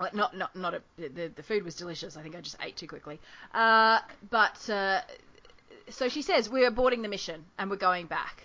well, 0.00 0.10
not 0.14 0.36
not 0.36 0.56
not 0.56 0.74
a, 0.74 0.82
the 0.98 1.30
the 1.34 1.42
food 1.42 1.62
was 1.64 1.74
delicious. 1.74 2.16
I 2.16 2.22
think 2.22 2.34
I 2.34 2.40
just 2.40 2.56
ate 2.60 2.76
too 2.76 2.88
quickly. 2.88 3.20
Uh, 3.52 3.98
but 4.30 4.68
uh, 4.70 5.00
so 5.90 6.08
she 6.08 6.22
says 6.22 6.48
we're 6.48 6.70
aborting 6.70 7.02
the 7.02 7.08
mission 7.08 7.44
and 7.58 7.70
we're 7.70 7.76
going 7.76 8.06
back. 8.06 8.44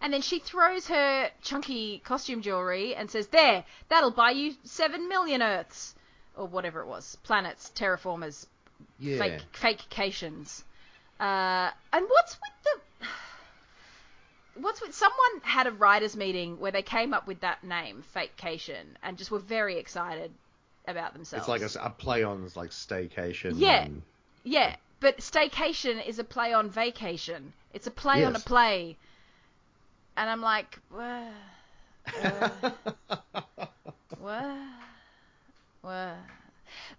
And 0.00 0.12
then 0.12 0.22
she 0.22 0.38
throws 0.38 0.86
her 0.88 1.30
chunky 1.42 2.00
costume 2.04 2.42
jewelry 2.42 2.94
and 2.94 3.10
says, 3.10 3.26
"There, 3.28 3.64
that'll 3.88 4.10
buy 4.12 4.30
you 4.30 4.54
seven 4.64 5.08
million 5.08 5.42
Earths, 5.42 5.94
or 6.36 6.46
whatever 6.46 6.80
it 6.80 6.86
was, 6.86 7.16
planets, 7.24 7.72
terraformers, 7.74 8.46
Yeah. 8.98 9.18
fake 9.18 9.40
fakecations." 9.90 10.62
Uh, 11.18 11.70
and 11.92 12.06
what's 12.08 12.36
with 12.36 12.62
the 12.64 14.60
what's 14.60 14.80
with 14.80 14.94
someone 14.94 15.40
had 15.42 15.66
a 15.66 15.70
writers 15.72 16.16
meeting 16.16 16.60
where 16.60 16.70
they 16.72 16.82
came 16.82 17.14
up 17.14 17.26
with 17.26 17.40
that 17.40 17.64
name, 17.64 18.04
fakecation, 18.14 18.84
and 19.02 19.16
just 19.18 19.30
were 19.30 19.38
very 19.38 19.78
excited 19.78 20.30
about 20.86 21.12
themselves. 21.14 21.48
It's 21.48 21.76
like 21.76 21.84
a 21.84 21.90
play 21.90 22.22
on 22.22 22.48
like 22.54 22.70
staycation. 22.70 23.54
Yeah. 23.56 23.84
and- 23.84 24.02
Yeah, 24.44 24.76
but 25.00 25.18
staycation 25.18 26.06
is 26.06 26.18
a 26.18 26.24
play 26.24 26.52
on 26.52 26.70
vacation. 26.70 27.52
It's 27.72 27.86
a 27.86 27.90
play 27.90 28.24
on 28.24 28.36
a 28.36 28.40
play. 28.40 28.96
And 30.16 30.30
I'm 30.30 30.40
like, 30.40 30.78
what? 30.90 31.32
Uh, 32.22 32.70
what? 34.18 34.56
What? 35.82 36.14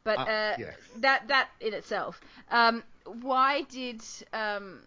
But 0.03 0.19
Uh, 0.19 0.21
uh, 0.21 0.55
yeah. 0.59 0.71
that 0.97 1.27
that 1.29 1.49
in 1.59 1.73
itself. 1.73 2.19
Um, 2.51 2.83
why 3.21 3.61
did 3.63 4.01
um, 4.33 4.79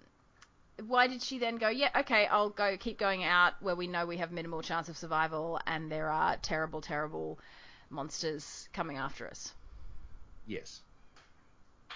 why 0.87 1.07
did 1.09 1.23
she 1.23 1.39
then 1.39 1.57
go? 1.57 1.69
Yeah, 1.69 1.91
okay, 2.01 2.27
I'll 2.27 2.51
go 2.51 2.77
keep 2.77 2.99
going 2.99 3.25
out 3.25 3.55
where 3.63 3.75
we 3.75 3.87
know 3.87 4.07
we 4.07 4.19
have 4.19 4.31
minimal 4.31 4.63
chance 4.63 4.89
of 4.89 4.97
survival, 4.97 5.59
and 5.67 5.91
there 5.91 6.11
are 6.11 6.37
terrible, 6.37 6.81
terrible 6.81 7.39
monsters 7.91 8.69
coming 8.73 8.97
after 8.97 9.27
us. 9.27 9.53
yes. 10.47 10.81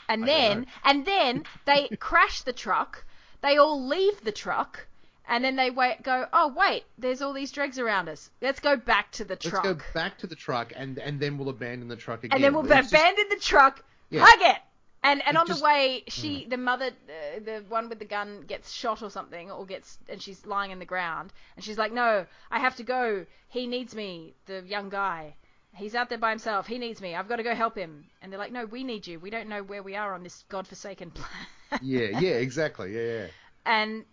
And 0.08 0.24
I 0.24 0.26
then 0.26 0.66
and 0.84 1.04
then 1.06 1.44
they 1.64 1.88
crash 2.00 2.42
the 2.42 2.52
truck. 2.52 3.04
They 3.40 3.56
all 3.56 3.86
leave 3.86 4.22
the 4.24 4.32
truck, 4.32 4.86
and 5.28 5.44
then 5.44 5.56
they 5.56 5.70
wait. 5.70 6.02
Go. 6.02 6.26
Oh 6.32 6.48
wait, 6.56 6.84
there's 6.98 7.22
all 7.22 7.32
these 7.32 7.52
dregs 7.52 7.78
around 7.78 8.08
us. 8.08 8.30
Let's 8.40 8.58
go 8.60 8.76
back 8.76 9.12
to 9.12 9.24
the 9.24 9.36
truck. 9.36 9.64
Let's 9.64 9.78
go 9.78 9.84
back 9.94 10.18
to 10.18 10.26
the 10.26 10.34
truck 10.34 10.72
and 10.74 10.98
and 10.98 11.20
then 11.20 11.38
we'll 11.38 11.48
abandon 11.50 11.88
the 11.88 11.96
truck 11.96 12.24
again. 12.24 12.34
and 12.36 12.44
then 12.44 12.52
we'll 12.52 12.64
It's 12.64 12.74
just- 12.74 12.92
abandon 12.92 13.26
the 13.30 13.36
truck. 13.36 13.84
Yeah. 14.10 14.24
Hug 14.26 14.40
it. 14.56 14.60
And 15.04 15.22
and 15.26 15.36
It 15.36 15.40
on 15.40 15.46
just- 15.46 15.60
the 15.60 15.64
way, 15.64 16.04
she 16.08 16.46
the 16.48 16.56
mother, 16.56 16.86
uh, 16.86 17.40
the 17.44 17.64
one 17.68 17.88
with 17.88 17.98
the 17.98 18.04
gun, 18.04 18.42
gets 18.46 18.72
shot 18.72 19.02
or 19.02 19.10
something, 19.10 19.50
or 19.50 19.66
gets 19.66 19.98
and 20.08 20.20
she's 20.22 20.44
lying 20.46 20.70
in 20.72 20.78
the 20.78 20.84
ground, 20.84 21.32
and 21.56 21.64
she's 21.64 21.78
like, 21.78 21.92
"No, 21.92 22.26
I 22.50 22.58
have 22.58 22.76
to 22.76 22.82
go. 22.82 23.24
He 23.48 23.66
needs 23.66 23.94
me." 23.94 24.34
The 24.46 24.62
young 24.66 24.88
guy. 24.88 25.34
He's 25.74 25.94
out 25.94 26.08
there 26.10 26.18
by 26.18 26.30
himself. 26.30 26.66
He 26.66 26.78
needs 26.78 27.00
me. 27.00 27.14
I've 27.14 27.28
got 27.28 27.36
to 27.36 27.42
go 27.42 27.54
help 27.54 27.76
him. 27.76 28.04
And 28.20 28.30
they're 28.30 28.38
like, 28.38 28.52
no, 28.52 28.66
we 28.66 28.84
need 28.84 29.06
you. 29.06 29.18
We 29.18 29.30
don't 29.30 29.48
know 29.48 29.62
where 29.62 29.82
we 29.82 29.96
are 29.96 30.14
on 30.14 30.22
this 30.22 30.44
godforsaken 30.48 31.10
planet. 31.70 31.82
Yeah, 31.82 32.20
yeah, 32.20 32.34
exactly. 32.34 32.94
Yeah, 32.94 33.02
yeah. 33.02 33.26
and 33.64 34.04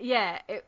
yeah, 0.00 0.40
it, 0.48 0.64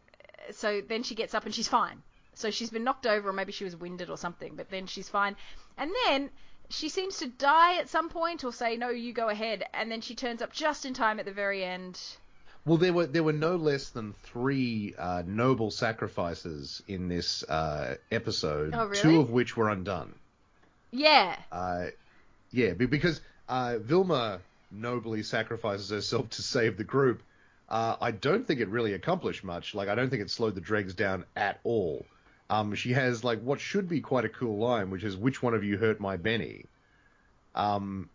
so 0.53 0.81
then 0.81 1.03
she 1.03 1.15
gets 1.15 1.35
up 1.35 1.45
and 1.45 1.55
she's 1.55 1.69
fine. 1.69 2.03
So 2.35 2.51
she's 2.53 2.71
been 2.71 2.85
knocked 2.85 3.07
over, 3.07 3.31
or 3.31 3.33
maybe 3.33 3.51
she 3.51 3.65
was 3.65 3.75
winded 3.75 4.11
or 4.11 4.17
something, 4.17 4.55
but 4.55 4.71
then 4.71 4.87
she's 4.87 5.09
fine. 5.09 5.35
And 5.77 5.91
then 6.07 6.31
she 6.69 6.89
seems 6.89 7.19
to 7.19 7.27
die 7.27 7.79
at 7.79 7.89
some 7.89 8.09
point, 8.09 8.45
or 8.45 8.53
say, 8.53 8.77
no, 8.77 8.91
you 8.91 9.13
go 9.13 9.29
ahead. 9.29 9.65
And 9.75 9.91
then 9.91 10.01
she 10.01 10.15
turns 10.15 10.41
up 10.41 10.53
just 10.53 10.85
in 10.87 10.95
time 10.95 11.19
at 11.19 11.25
the 11.25 11.33
very 11.33 11.65
end. 11.65 12.01
Well, 12.65 12.77
there 12.77 12.93
were 12.93 13.07
there 13.07 13.23
were 13.23 13.33
no 13.33 13.57
less 13.57 13.89
than 13.89 14.13
three 14.13 14.95
uh, 14.99 15.23
noble 15.27 15.71
sacrifices 15.71 16.83
in 16.87 17.09
this 17.09 17.43
uh, 17.45 17.97
episode. 18.13 18.75
Oh, 18.75 18.85
really? 18.85 19.01
Two 19.01 19.21
of 19.21 19.31
which 19.31 19.57
were 19.57 19.71
undone. 19.71 20.15
Yeah. 20.91 21.37
Uh, 21.53 21.87
yeah, 22.51 22.73
because 22.73 23.21
uh, 23.49 23.79
Vilma 23.79 24.41
nobly 24.71 25.23
sacrifices 25.23 25.91
herself 25.91 26.31
to 26.31 26.43
save 26.43 26.77
the 26.77 26.85
group. 26.85 27.23
Uh, 27.69 27.97
I 28.01 28.11
don't 28.13 28.47
think 28.47 28.61
it 28.61 28.69
really 28.69 28.95
accomplished 28.95 29.45
much. 29.45 29.75
Like, 29.75 29.89
I 29.89 29.95
don't 29.95 30.09
think 30.09 30.23
it 30.23 30.31
slowed 30.31 30.55
the 30.55 30.61
dregs 30.61 30.95
down 30.95 31.25
at 31.37 31.61
all. 31.65 32.07
Um, 32.51 32.75
she 32.75 32.93
has 32.93 33.23
like 33.23 33.43
what 33.43 33.61
should 33.61 33.89
be 33.89 34.01
quite 34.01 34.25
a 34.25 34.29
cool 34.31 34.57
line, 34.59 34.89
which 34.91 35.05
is 35.05 35.15
"Which 35.17 35.43
one 35.43 35.53
of 35.53 35.65
you 35.65 35.77
hurt 35.77 36.01
my 36.01 36.17
Benny?" 36.17 36.65
Um, 37.55 38.09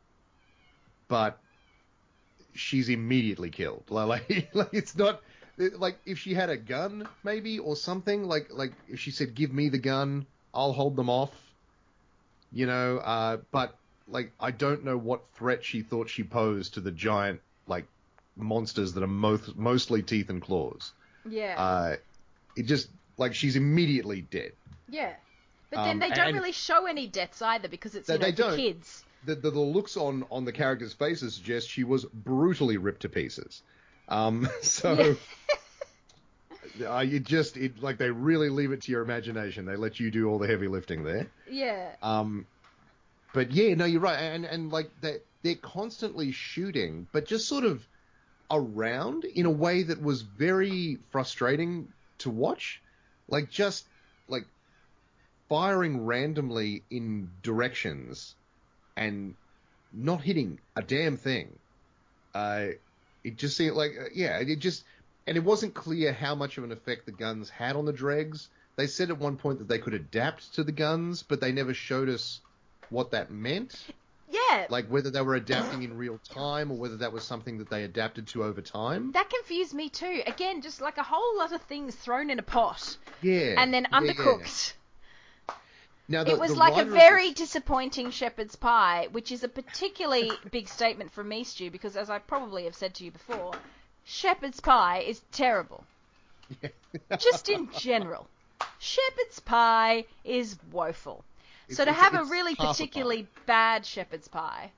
but 1.08 1.40
she's 2.56 2.90
immediately 2.90 3.52
killed. 3.52 3.84
Like, 3.92 4.50
like 4.54 4.70
it's 4.72 4.98
not 4.98 5.22
like 5.58 6.00
if 6.04 6.18
she 6.18 6.34
had 6.34 6.50
a 6.50 6.58
gun 6.58 7.08
maybe 7.24 7.60
or 7.60 7.76
something. 7.76 8.24
Like, 8.24 8.48
like 8.52 8.74
if 8.90 9.00
she 9.00 9.12
said, 9.12 9.36
"Give 9.36 9.54
me 9.54 9.70
the 9.70 9.78
gun, 9.78 10.26
I'll 10.52 10.74
hold 10.74 10.96
them 10.96 11.12
off." 11.12 11.53
You 12.54 12.68
know, 12.68 12.98
uh, 13.00 13.38
but 13.52 13.76
like 14.08 14.32
I 14.40 14.52
don't 14.52 14.84
know 14.86 14.98
what 14.98 15.22
threat 15.36 15.64
she 15.66 15.82
thought 15.82 16.10
she 16.10 16.24
posed 16.24 16.76
to 16.76 16.82
the 16.82 16.92
giant 16.92 17.42
like 17.68 17.86
monsters 18.36 18.94
that 18.94 19.04
are 19.04 19.08
most, 19.08 19.56
mostly 19.56 20.02
teeth 20.04 20.30
and 20.30 20.42
claws. 20.42 20.92
Yeah. 21.28 21.56
Uh, 21.58 21.96
it 22.56 22.64
just 22.68 22.90
like 23.18 23.34
she's 23.34 23.56
immediately 23.56 24.22
dead. 24.22 24.52
yeah. 24.90 25.14
But 25.70 25.86
then 25.86 25.94
um, 25.94 26.00
they 26.00 26.10
don't 26.10 26.28
and- 26.28 26.38
really 26.38 26.52
show 26.52 26.86
any 26.86 27.08
deaths 27.08 27.42
either 27.42 27.68
because 27.68 27.96
it's 27.96 28.08
They- 28.08 28.14
you 28.14 28.20
know 28.20 28.26
they 28.32 28.44
for 28.44 28.56
kids. 28.56 29.04
The, 29.26 29.36
the, 29.36 29.52
the 29.52 29.60
looks 29.60 29.96
on, 29.98 30.26
on 30.30 30.44
the 30.46 30.52
characters' 30.52 30.94
faces 30.94 31.34
suggest 31.36 31.70
she 31.70 31.84
was 31.86 32.04
brutally 32.06 32.76
ripped 32.78 33.04
to 33.04 33.10
pieces. 33.10 33.64
Um, 34.10 34.48
so 34.62 35.16
uh, 36.82 37.00
you 37.00 37.20
just 37.20 37.58
it 37.58 37.82
like 37.82 37.98
they 37.98 38.10
really 38.10 38.50
leave 38.50 38.72
it 38.72 38.82
to 38.84 38.92
your 38.92 39.02
imagination. 39.02 39.66
They 39.66 39.76
let 39.76 40.00
you 40.00 40.12
do 40.12 40.30
all 40.30 40.40
the 40.40 40.48
heavy 40.48 40.68
lifting 40.68 41.04
there. 41.04 41.28
Yeah. 41.50 41.92
Um, 42.02 42.46
but 43.34 43.52
yeah, 43.52 43.74
no, 43.76 43.86
you're 43.86 44.02
right, 44.02 44.18
and 44.18 44.46
and 44.46 44.72
like 44.72 44.90
they 45.02 45.18
they're 45.44 45.56
constantly 45.56 46.32
shooting, 46.32 47.08
but 47.12 47.26
just 47.26 47.48
sort 47.48 47.66
of 47.66 47.86
around 48.50 49.26
in 49.26 49.46
a 49.46 49.52
way 49.52 49.84
that 49.84 50.02
was 50.02 50.22
very 50.22 50.98
frustrating 51.12 51.88
to 52.20 52.30
watch. 52.30 52.82
Like 53.28 53.50
just 53.50 53.86
like 54.28 54.46
firing 55.50 56.06
randomly 56.06 56.84
in 56.90 57.30
directions 57.42 58.36
and 58.96 59.36
not 59.92 60.22
hitting 60.22 60.60
a 60.76 60.82
damn 60.82 61.18
thing. 61.18 61.58
Uh, 62.34 62.68
it 63.24 63.38
just 63.38 63.56
seemed 63.58 63.76
like 63.76 63.92
uh, 64.00 64.10
yeah, 64.14 64.38
it 64.40 64.60
just 64.60 64.84
and 65.28 65.38
it 65.38 65.44
wasn't 65.44 65.74
clear 65.74 66.14
how 66.14 66.36
much 66.36 66.58
of 66.58 66.64
an 66.64 66.72
effect 66.72 67.06
the 67.06 67.12
guns 67.12 67.50
had 67.50 67.76
on 67.76 67.86
the 67.86 67.94
dregs. 67.94 68.50
They 68.76 68.88
said 68.88 69.10
at 69.10 69.20
one 69.20 69.38
point 69.38 69.60
that 69.60 69.68
they 69.68 69.80
could 69.80 69.94
adapt 69.94 70.56
to 70.56 70.64
the 70.64 70.72
guns, 70.72 71.24
but 71.24 71.40
they 71.40 71.52
never 71.52 71.74
showed 71.74 72.10
us 72.10 72.42
what 72.90 73.12
that 73.12 73.32
meant. 73.32 73.76
Yeah. 74.30 74.66
Like 74.70 74.88
whether 74.88 75.12
they 75.12 75.22
were 75.22 75.36
adapting 75.36 75.84
in 75.84 75.96
real 75.96 76.20
time 76.30 76.72
or 76.72 76.78
whether 76.78 76.98
that 76.98 77.14
was 77.14 77.24
something 77.24 77.60
that 77.60 77.70
they 77.70 77.84
adapted 77.84 78.28
to 78.30 78.44
over 78.44 78.62
time. 78.62 79.12
that 79.12 79.30
confused 79.30 79.74
me 79.74 79.90
too. 79.90 80.24
Again, 80.26 80.62
just 80.62 80.82
like 80.82 80.98
a 80.98 81.04
whole 81.04 81.38
lot 81.38 81.54
of 81.54 81.62
things 81.64 81.96
thrown 81.96 82.30
in 82.32 82.40
a 82.40 82.44
pot 82.44 82.98
Yeah. 83.22 83.56
and 83.58 83.72
then 83.74 83.88
yeah, 83.92 84.02
yeah. 84.02 84.14
undercooked. 84.14 84.74
Now, 86.08 86.24
the, 86.24 86.32
it 86.32 86.40
was 86.40 86.52
the 86.52 86.58
like 86.58 86.82
a 86.82 86.86
very 86.86 87.30
this- 87.30 87.40
disappointing 87.40 88.12
shepherd's 88.12 88.56
pie, 88.56 89.08
which 89.12 89.32
is 89.32 89.44
a 89.44 89.48
particularly 89.48 90.32
big 90.52 90.68
statement 90.68 91.12
from 91.12 91.30
me, 91.30 91.44
Stu, 91.44 91.72
because 91.72 91.96
as 91.96 92.10
I 92.10 92.20
probably 92.20 92.66
have 92.66 92.76
said 92.76 92.94
to 92.96 93.06
you 93.06 93.12
before, 93.12 93.54
shepherd's 94.06 94.60
pie 94.60 95.00
is 95.00 95.22
terrible. 95.32 95.84
Just 97.20 97.50
in 97.50 97.70
general. 97.72 98.28
Shepherd's 98.80 99.40
pie 99.40 100.06
is 100.24 100.58
woeful. 100.72 101.24
so 101.70 101.86
to 101.86 101.92
have 101.92 102.14
a 102.14 102.26
really 102.26 102.54
half 102.56 102.66
a 102.66 102.68
particularly 102.74 103.28
bad 103.46 103.86
shepherd's 103.86 104.28
pie. 104.28 104.72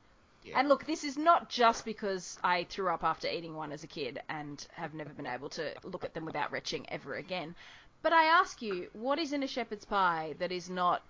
Yeah. 0.43 0.59
And 0.59 0.69
look, 0.69 0.85
this 0.85 1.03
is 1.03 1.17
not 1.17 1.49
just 1.49 1.85
because 1.85 2.37
I 2.43 2.65
threw 2.65 2.89
up 2.89 3.03
after 3.03 3.27
eating 3.27 3.55
one 3.55 3.71
as 3.71 3.83
a 3.83 3.87
kid 3.87 4.21
and 4.29 4.65
have 4.73 4.93
never 4.93 5.11
been 5.11 5.25
able 5.25 5.49
to 5.49 5.73
look 5.83 6.03
at 6.03 6.13
them 6.13 6.23
without 6.23 6.51
retching 6.51 6.85
ever 6.89 7.15
again. 7.15 7.55
But 8.03 8.13
I 8.13 8.25
ask 8.25 8.61
you, 8.61 8.89
what 8.93 9.17
is 9.17 9.33
in 9.33 9.41
a 9.41 9.47
shepherd's 9.47 9.85
pie 9.85 10.35
that 10.37 10.51
is 10.51 10.69
not 10.69 11.01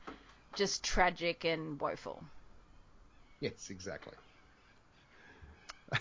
just 0.55 0.85
tragic 0.85 1.43
and 1.43 1.77
woeful? 1.81 2.23
Yes, 3.41 3.69
exactly. 3.69 4.13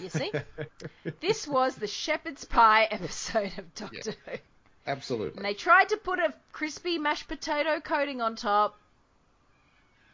You 0.01 0.09
see? 0.09 0.32
this 1.20 1.47
was 1.47 1.74
the 1.76 1.87
shepherd's 1.87 2.45
pie 2.45 2.85
episode 2.91 3.53
of 3.59 3.74
Doctor 3.74 4.14
Who. 4.26 4.32
Absolutely. 4.87 5.37
And 5.37 5.45
they 5.45 5.55
tried 5.55 5.91
to 5.91 5.97
put 5.97 6.18
a 6.18 6.35
crispy 6.53 6.99
mashed 6.99 7.28
potato 7.28 7.80
coating 7.80 8.20
on 8.20 8.37
top 8.37 8.78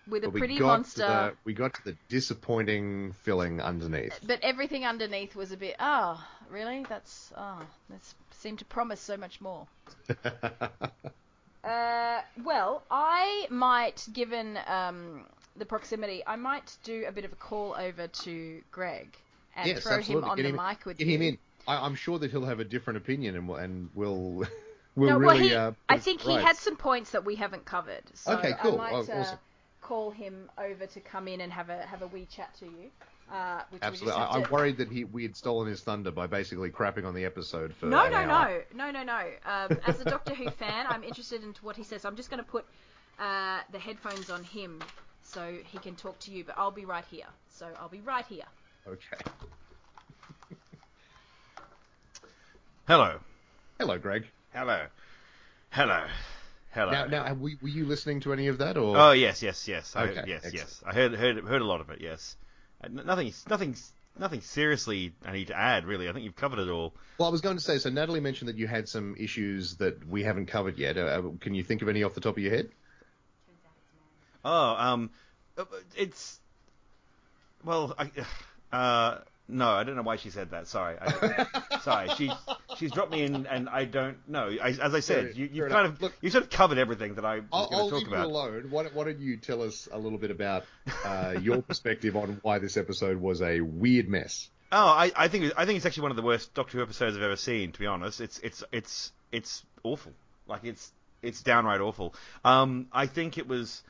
with 0.08 0.24
a 0.24 0.26
But 0.26 0.34
we 0.34 0.40
pretty 0.40 0.60
monster. 0.60 1.06
The, 1.06 1.32
we 1.44 1.54
got 1.54 1.74
to 1.74 1.84
the 1.84 1.96
disappointing 2.08 3.14
filling 3.22 3.60
underneath. 3.60 4.18
But 4.24 4.40
everything 4.42 4.84
underneath 4.84 5.34
was 5.34 5.52
a 5.52 5.56
bit, 5.56 5.76
oh, 5.80 6.24
really? 6.48 6.84
That's, 6.88 7.32
oh, 7.36 7.62
that 7.90 8.00
seemed 8.30 8.60
to 8.60 8.64
promise 8.64 9.00
so 9.00 9.16
much 9.16 9.40
more. 9.40 9.66
Uh, 11.62 12.22
well, 12.42 12.82
I 12.90 13.46
might, 13.50 14.08
given 14.14 14.58
um, 14.66 15.26
the 15.56 15.66
proximity, 15.66 16.22
I 16.26 16.36
might 16.36 16.74
do 16.84 17.04
a 17.06 17.12
bit 17.12 17.26
of 17.26 17.34
a 17.34 17.36
call 17.36 17.76
over 17.78 18.06
to 18.06 18.62
Greg 18.72 19.14
and 19.60 19.68
yes, 19.68 19.82
throw 19.82 19.92
him 19.92 19.98
absolutely. 19.98 20.30
on 20.30 20.36
get 20.36 20.42
the 20.42 20.48
him, 20.50 20.56
mic 20.56 20.84
with 20.84 20.96
get 20.98 21.06
you. 21.06 21.14
him 21.14 21.22
in. 21.22 21.38
I, 21.66 21.76
I'm 21.86 21.94
sure 21.94 22.18
that 22.18 22.30
he'll 22.30 22.46
have 22.46 22.60
a 22.60 22.64
different 22.64 22.96
opinion 22.98 23.36
and, 23.36 23.50
and 23.50 23.90
will 23.94 24.44
will 24.96 25.08
no, 25.08 25.18
really. 25.18 25.26
well, 25.26 25.36
he, 25.36 25.54
uh, 25.54 25.72
I 25.88 25.98
think 25.98 26.20
he 26.20 26.34
had 26.34 26.56
some 26.56 26.76
points 26.76 27.10
that 27.12 27.24
we 27.24 27.36
haven't 27.36 27.64
covered. 27.64 28.02
So 28.14 28.32
Okay, 28.38 28.52
cool. 28.60 28.80
I 28.80 28.90
might 28.92 29.08
Oh, 29.08 29.12
uh, 29.12 29.36
call 29.80 30.10
him 30.10 30.50
over 30.58 30.86
to 30.86 31.00
come 31.00 31.28
in 31.28 31.40
and 31.40 31.52
have 31.52 31.68
a 31.68 31.82
have 31.86 32.02
a 32.02 32.06
wee 32.06 32.26
chat 32.30 32.54
to 32.60 32.66
you. 32.66 32.90
Uh, 33.32 33.62
which 33.70 33.82
Absolutely. 33.82 34.20
I, 34.20 34.42
to... 34.42 34.50
worried 34.50 34.76
that 34.78 34.90
he 34.90 35.04
we 35.04 35.22
had 35.22 35.36
stolen 35.36 35.68
his 35.68 35.80
thunder 35.82 36.10
by 36.10 36.26
basically 36.26 36.70
crapping 36.70 37.04
on 37.06 37.14
the 37.14 37.24
episode 37.24 37.72
for 37.74 37.86
No, 37.86 38.08
no, 38.08 38.24
no, 38.26 38.60
no, 38.74 38.90
no, 38.90 39.04
no. 39.04 39.20
Um, 39.44 39.78
as 39.86 40.00
a 40.00 40.04
Doctor 40.04 40.34
Who 40.34 40.50
fan, 40.50 40.86
I'm 40.88 41.04
interested 41.04 41.44
in 41.44 41.54
what 41.62 41.76
he 41.76 41.84
says. 41.84 42.04
I'm 42.04 42.16
just 42.16 42.28
going 42.28 42.42
to 42.42 42.50
put 42.50 42.66
uh, 43.20 43.60
the 43.70 43.78
headphones 43.78 44.30
on 44.30 44.42
him 44.42 44.82
so 45.22 45.54
he 45.64 45.78
can 45.78 45.94
talk 45.94 46.18
to 46.20 46.32
you. 46.32 46.42
But 46.42 46.56
I'll 46.58 46.72
be 46.72 46.84
right 46.84 47.04
here. 47.08 47.26
So 47.50 47.68
I'll 47.80 47.88
be 47.88 48.00
right 48.00 48.26
here. 48.26 48.46
Okay. 48.86 49.30
Hello. 52.86 53.18
Hello, 53.78 53.98
Greg. 53.98 54.26
Hello. 54.52 54.86
Hello. 55.70 56.04
Hello. 56.72 56.90
Now, 56.92 57.06
now, 57.06 57.34
were 57.34 57.50
you 57.68 57.84
listening 57.84 58.20
to 58.20 58.32
any 58.32 58.48
of 58.48 58.58
that, 58.58 58.76
or? 58.76 58.96
Oh 58.96 59.12
yes, 59.12 59.42
yes, 59.42 59.66
yes. 59.68 59.94
I, 59.96 60.04
Okay, 60.04 60.24
yes, 60.26 60.42
excellent. 60.44 60.54
yes. 60.54 60.82
I 60.86 60.92
heard 60.94 61.14
heard 61.14 61.44
heard 61.44 61.62
a 61.62 61.64
lot 61.64 61.80
of 61.80 61.90
it. 61.90 62.00
Yes. 62.00 62.36
Uh, 62.82 62.86
n- 62.86 63.02
Nothing, 63.06 63.32
nothing, 63.48 63.76
nothing 64.18 64.40
seriously. 64.40 65.12
I 65.24 65.32
need 65.32 65.48
to 65.48 65.56
add. 65.58 65.84
Really, 65.84 66.08
I 66.08 66.12
think 66.12 66.24
you've 66.24 66.36
covered 66.36 66.58
it 66.60 66.68
all. 66.68 66.94
Well, 67.18 67.28
I 67.28 67.32
was 67.32 67.40
going 67.40 67.56
to 67.56 67.62
say. 67.62 67.78
So 67.78 67.90
Natalie 67.90 68.20
mentioned 68.20 68.48
that 68.48 68.56
you 68.56 68.66
had 68.68 68.88
some 68.88 69.16
issues 69.18 69.76
that 69.76 70.06
we 70.08 70.22
haven't 70.22 70.46
covered 70.46 70.78
yet. 70.78 70.96
Uh, 70.96 71.22
can 71.40 71.54
you 71.54 71.62
think 71.64 71.82
of 71.82 71.88
any 71.88 72.02
off 72.04 72.14
the 72.14 72.20
top 72.20 72.36
of 72.36 72.42
your 72.42 72.54
head? 72.54 72.68
Oh, 74.44 74.74
um, 74.78 75.10
uh, 75.58 75.64
it's 75.96 76.38
well, 77.64 77.94
I, 77.98 78.10
uh, 78.72 79.18
no, 79.48 79.68
I 79.68 79.82
don't 79.82 79.96
know 79.96 80.02
why 80.02 80.16
she 80.16 80.30
said 80.30 80.52
that. 80.52 80.68
Sorry, 80.68 80.96
I, 81.00 81.46
sorry. 81.82 82.08
She 82.16 82.30
she's 82.78 82.92
dropped 82.92 83.10
me 83.10 83.22
in, 83.22 83.46
and 83.46 83.68
I 83.68 83.84
don't 83.84 84.16
know. 84.28 84.48
I, 84.62 84.68
as 84.80 84.94
I 84.94 85.00
said, 85.00 85.32
you, 85.36 85.48
you've 85.52 85.66
enough. 85.66 85.72
kind 85.72 85.86
of 85.86 86.00
Look- 86.02 86.12
you 86.20 86.30
sort 86.30 86.44
of 86.44 86.50
covered 86.50 86.78
everything 86.78 87.14
that 87.16 87.24
I 87.24 87.36
was 87.40 87.44
I'll, 87.52 87.68
going 87.68 87.84
to 87.86 87.90
talk 87.90 87.98
leave 88.00 88.08
about. 88.08 88.28
you 88.28 88.32
alone. 88.34 88.66
Why, 88.70 88.82
don't- 88.84 88.94
why 88.94 89.04
don't 89.04 89.18
you 89.18 89.36
tell 89.36 89.62
us 89.62 89.88
a 89.90 89.98
little 89.98 90.18
bit 90.18 90.30
about 90.30 90.64
uh, 91.04 91.34
your 91.40 91.62
perspective 91.68 92.14
on 92.16 92.38
why 92.42 92.58
this 92.60 92.76
episode 92.76 93.16
was 93.20 93.42
a 93.42 93.60
weird 93.60 94.08
mess? 94.08 94.48
Oh, 94.72 94.86
I, 94.86 95.10
I 95.16 95.26
think 95.26 95.52
I 95.56 95.66
think 95.66 95.78
it's 95.78 95.86
actually 95.86 96.02
one 96.02 96.12
of 96.12 96.16
the 96.16 96.22
worst 96.22 96.54
Doctor 96.54 96.78
Who 96.78 96.84
episodes 96.84 97.16
I've 97.16 97.22
ever 97.22 97.34
seen. 97.36 97.72
To 97.72 97.78
be 97.80 97.86
honest, 97.86 98.20
it's 98.20 98.38
it's 98.38 98.62
it's 98.70 99.10
it's 99.32 99.64
awful. 99.82 100.12
Like 100.46 100.62
it's 100.62 100.92
it's 101.22 101.42
downright 101.42 101.80
awful. 101.80 102.14
Um, 102.44 102.86
I 102.92 103.06
think 103.06 103.36
it 103.36 103.48
was 103.48 103.82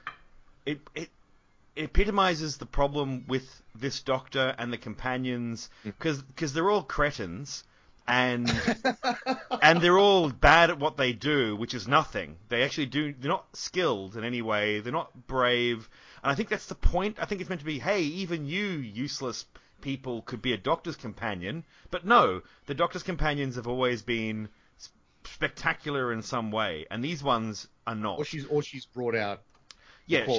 it 0.64 0.80
it 0.94 1.10
epitomizes 1.76 2.56
the 2.56 2.66
problem 2.66 3.24
with 3.28 3.62
this 3.74 4.00
Doctor 4.00 4.54
and 4.58 4.72
the 4.72 4.78
companions 4.78 5.70
mm. 5.84 5.92
because 5.98 6.52
they're 6.52 6.70
all 6.70 6.82
cretins 6.82 7.64
and 8.06 8.50
and 9.62 9.80
they're 9.80 9.98
all 9.98 10.30
bad 10.30 10.70
at 10.70 10.78
what 10.78 10.96
they 10.96 11.12
do, 11.12 11.56
which 11.56 11.74
is 11.74 11.86
nothing. 11.86 12.36
They 12.48 12.62
actually 12.62 12.86
do. 12.86 13.14
They're 13.18 13.30
not 13.30 13.56
skilled 13.56 14.16
in 14.16 14.24
any 14.24 14.42
way. 14.42 14.80
They're 14.80 14.92
not 14.92 15.26
brave. 15.26 15.88
And 16.22 16.32
I 16.32 16.34
think 16.34 16.48
that's 16.48 16.66
the 16.66 16.74
point. 16.74 17.18
I 17.20 17.24
think 17.24 17.40
it's 17.40 17.48
meant 17.48 17.60
to 17.60 17.66
be, 17.66 17.78
hey, 17.78 18.02
even 18.02 18.46
you 18.46 18.66
useless 18.66 19.46
people 19.80 20.22
could 20.22 20.42
be 20.42 20.52
a 20.52 20.58
doctor's 20.58 20.96
companion. 20.96 21.64
But 21.90 22.04
no, 22.04 22.42
the 22.66 22.74
doctor's 22.74 23.02
companions 23.02 23.56
have 23.56 23.66
always 23.68 24.02
been 24.02 24.48
spectacular 25.24 26.12
in 26.12 26.22
some 26.22 26.50
way, 26.50 26.86
and 26.90 27.02
these 27.04 27.22
ones 27.22 27.68
are 27.86 27.94
not. 27.94 28.18
Or 28.18 28.24
she's 28.24 28.46
or 28.46 28.62
she's 28.62 28.86
brought 28.86 29.14
out 29.14 29.42
yeah, 30.10 30.24
she- 30.26 30.38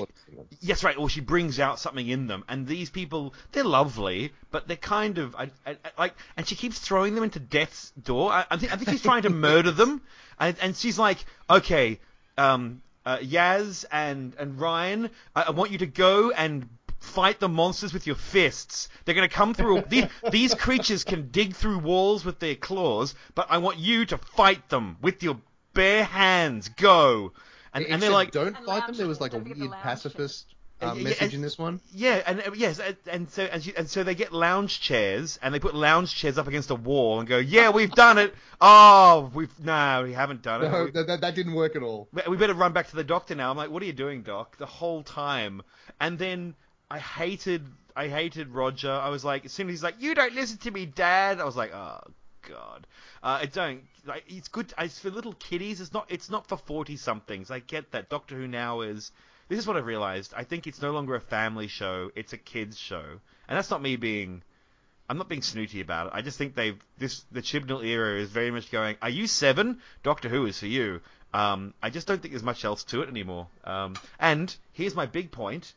Yes, 0.61 0.83
right. 0.83 0.97
Or 0.97 1.09
she 1.09 1.21
brings 1.21 1.59
out 1.59 1.79
something 1.79 2.07
in 2.07 2.27
them, 2.27 2.43
and 2.47 2.67
these 2.67 2.89
people, 2.89 3.33
they're 3.51 3.63
lovely, 3.63 4.31
but 4.51 4.67
they're 4.67 4.77
kind 4.77 5.17
of 5.17 5.35
I, 5.35 5.49
I, 5.65 5.71
I- 5.71 5.91
like, 5.97 6.13
and 6.37 6.47
she 6.47 6.55
keeps 6.55 6.79
throwing 6.79 7.15
them 7.15 7.23
into 7.23 7.39
death's 7.39 7.91
door. 7.91 8.31
I, 8.31 8.45
I 8.51 8.57
think 8.57 8.71
I 8.73 8.75
think 8.75 8.89
she's 8.89 9.01
trying 9.01 9.23
to 9.23 9.29
murder 9.49 9.71
them, 9.71 10.01
and, 10.39 10.55
and 10.61 10.75
she's 10.75 10.99
like, 10.99 11.17
okay, 11.49 11.99
um, 12.37 12.81
uh, 13.05 13.17
Yaz 13.17 13.85
and 13.91 14.33
and 14.37 14.59
Ryan, 14.59 15.09
I, 15.35 15.43
I 15.43 15.49
want 15.51 15.71
you 15.71 15.79
to 15.79 15.87
go 15.87 16.31
and 16.31 16.67
fight 16.99 17.39
the 17.39 17.49
monsters 17.49 17.93
with 17.93 18.05
your 18.05 18.15
fists. 18.15 18.87
They're 19.05 19.15
going 19.15 19.27
to 19.27 19.35
come 19.35 19.55
through. 19.55 19.81
these, 19.89 20.05
these 20.29 20.53
creatures 20.53 21.03
can 21.03 21.29
dig 21.31 21.55
through 21.55 21.79
walls 21.79 22.23
with 22.23 22.37
their 22.39 22.53
claws, 22.53 23.15
but 23.33 23.47
I 23.49 23.57
want 23.57 23.79
you 23.79 24.05
to 24.05 24.19
fight 24.19 24.69
them 24.69 24.97
with 25.01 25.23
your 25.23 25.37
bare 25.73 26.03
hands. 26.03 26.69
Go. 26.69 27.33
And, 27.73 27.85
and 27.85 28.01
they're 28.01 28.09
like, 28.09 28.31
don't 28.31 28.57
fight 28.65 28.87
them. 28.87 28.97
There 28.97 29.07
was 29.07 29.21
like 29.21 29.31
a 29.33 29.37
don't 29.37 29.43
forget 29.43 29.57
the 29.59 29.69
weird 29.69 29.81
pacifist 29.81 30.53
Yeah, 30.81 30.89
uh, 30.91 30.93
yeah, 30.95 31.03
message 31.03 31.21
and- 31.21 31.33
in 31.35 31.41
this 31.41 31.57
one. 31.57 31.79
Yeah, 31.93 32.21
and 32.25 32.41
uh, 32.41 32.51
yes, 32.53 32.79
and, 32.79 32.97
and 33.07 33.29
so 33.29 33.43
and, 33.43 33.63
she, 33.63 33.75
and 33.77 33.89
so 33.89 34.03
they 34.03 34.15
get 34.15 34.33
lounge 34.33 34.81
chairs, 34.81 35.39
and 35.41 35.53
they 35.53 35.59
put 35.59 35.73
lounge 35.75 36.13
chairs 36.13 36.37
up 36.37 36.47
against 36.47 36.69
a 36.69 36.75
wall, 36.75 37.19
and 37.19 37.29
go, 37.29 37.37
"Yeah, 37.37 37.69
we've 37.69 37.91
done 37.91 38.17
it. 38.17 38.33
Oh, 38.59 39.31
we've 39.33 39.57
no, 39.59 40.01
we 40.03 40.11
haven't 40.13 40.41
done 40.41 40.63
it. 40.65 40.69
No, 40.71 40.85
We- 40.85 40.91
that, 40.91 41.07
that, 41.07 41.21
that 41.21 41.35
didn't 41.35 41.53
work 41.53 41.75
at 41.75 41.83
all. 41.83 42.09
we, 42.11 42.21
we 42.31 42.37
better 42.37 42.53
run 42.53 42.73
back 42.73 42.89
to 42.89 42.95
the 42.95 43.03
doctor 43.05 43.35
now." 43.35 43.49
I'm 43.51 43.57
like, 43.57 43.69
"What 43.69 43.81
are 43.83 43.85
you 43.85 43.93
doing, 43.93 44.23
doc?" 44.23 44.57
The 44.57 44.65
whole 44.65 45.03
time, 45.03 45.61
and 45.99 46.19
then 46.19 46.55
I 46.89 46.99
hated, 46.99 47.65
I 47.95 48.07
hated 48.09 48.49
Roger. 48.49 48.91
I 48.91 49.09
was 49.09 49.23
like, 49.23 49.45
as 49.45 49.53
soon 49.53 49.67
as 49.67 49.73
he's 49.73 49.83
like, 49.83 49.95
"You 50.01 50.13
don't 50.13 50.33
listen 50.33 50.57
to 50.57 50.71
me, 50.71 50.85
Dad," 50.87 51.39
I 51.39 51.45
was 51.45 51.55
like, 51.55 51.73
"Oh 51.73 52.01
God." 52.51 52.87
Uh, 53.23 53.39
I 53.41 53.45
don't 53.45 53.83
like. 54.05 54.23
It's 54.27 54.47
good. 54.47 54.73
It's 54.77 54.99
for 54.99 55.09
little 55.09 55.33
kiddies. 55.33 55.81
It's 55.81 55.93
not. 55.93 56.05
It's 56.09 56.29
not 56.29 56.47
for 56.47 56.57
forty 56.57 56.97
somethings. 56.97 57.51
I 57.51 57.59
get 57.59 57.91
that. 57.91 58.09
Doctor 58.09 58.35
Who 58.35 58.47
now 58.47 58.81
is. 58.81 59.11
This 59.49 59.59
is 59.59 59.67
what 59.67 59.75
I've 59.75 59.85
realized. 59.85 60.33
I 60.35 60.43
think 60.45 60.65
it's 60.65 60.81
no 60.81 60.91
longer 60.91 61.15
a 61.15 61.19
family 61.19 61.67
show. 61.67 62.11
It's 62.15 62.33
a 62.33 62.37
kids 62.37 62.77
show, 62.79 63.03
and 63.47 63.57
that's 63.57 63.69
not 63.69 63.81
me 63.81 63.95
being. 63.95 64.43
I'm 65.09 65.17
not 65.17 65.27
being 65.27 65.41
snooty 65.41 65.81
about 65.81 66.07
it. 66.07 66.13
I 66.15 66.21
just 66.21 66.37
think 66.37 66.55
they've 66.55 66.81
this 66.97 67.25
the 67.31 67.41
Chibnall 67.41 67.83
era 67.83 68.17
is 68.17 68.29
very 68.29 68.51
much 68.51 68.71
going. 68.71 68.95
Are 69.01 69.09
you 69.09 69.27
seven? 69.27 69.81
Doctor 70.03 70.29
Who 70.29 70.45
is 70.45 70.59
for 70.59 70.67
you. 70.67 71.01
Um, 71.33 71.73
I 71.81 71.89
just 71.89 72.07
don't 72.07 72.21
think 72.21 72.33
there's 72.33 72.43
much 72.43 72.65
else 72.65 72.83
to 72.85 73.01
it 73.01 73.09
anymore. 73.09 73.47
Um, 73.63 73.95
and 74.19 74.55
here's 74.73 74.95
my 74.95 75.05
big 75.05 75.31
point. 75.31 75.73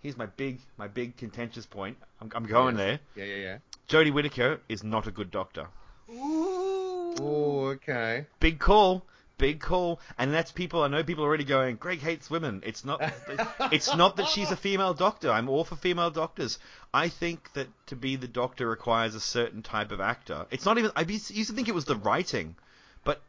Here's 0.00 0.16
my 0.16 0.26
big 0.26 0.60
my 0.76 0.88
big 0.88 1.16
contentious 1.16 1.66
point. 1.66 1.98
I'm, 2.20 2.30
I'm 2.34 2.46
going 2.46 2.76
there. 2.76 3.00
Yeah, 3.16 3.24
yeah, 3.24 3.36
yeah. 3.36 3.58
Jodie 3.88 4.12
Whittaker 4.12 4.60
is 4.68 4.84
not 4.84 5.06
a 5.06 5.10
good 5.10 5.30
doctor. 5.30 5.68
Ooh. 6.10 7.14
Oh, 7.20 7.66
okay. 7.74 8.26
Big 8.40 8.58
call. 8.58 9.04
Big 9.38 9.60
call, 9.60 10.00
and 10.18 10.34
that's 10.34 10.50
people. 10.50 10.82
I 10.82 10.88
know 10.88 11.04
people 11.04 11.22
are 11.22 11.28
already 11.28 11.44
going. 11.44 11.76
Greg 11.76 12.00
hates 12.00 12.28
women. 12.28 12.60
It's 12.66 12.84
not. 12.84 13.00
it's 13.72 13.94
not 13.94 14.16
that 14.16 14.26
she's 14.26 14.50
a 14.50 14.56
female 14.56 14.94
doctor. 14.94 15.30
I'm 15.30 15.48
all 15.48 15.62
for 15.62 15.76
female 15.76 16.10
doctors. 16.10 16.58
I 16.92 17.08
think 17.08 17.52
that 17.52 17.68
to 17.86 17.94
be 17.94 18.16
the 18.16 18.26
doctor 18.26 18.68
requires 18.68 19.14
a 19.14 19.20
certain 19.20 19.62
type 19.62 19.92
of 19.92 20.00
actor. 20.00 20.46
It's 20.50 20.64
not 20.64 20.76
even. 20.78 20.90
I 20.96 21.02
used 21.02 21.28
to 21.28 21.54
think 21.54 21.68
it 21.68 21.74
was 21.74 21.84
the 21.84 21.94
writing, 21.94 22.56
but 23.04 23.20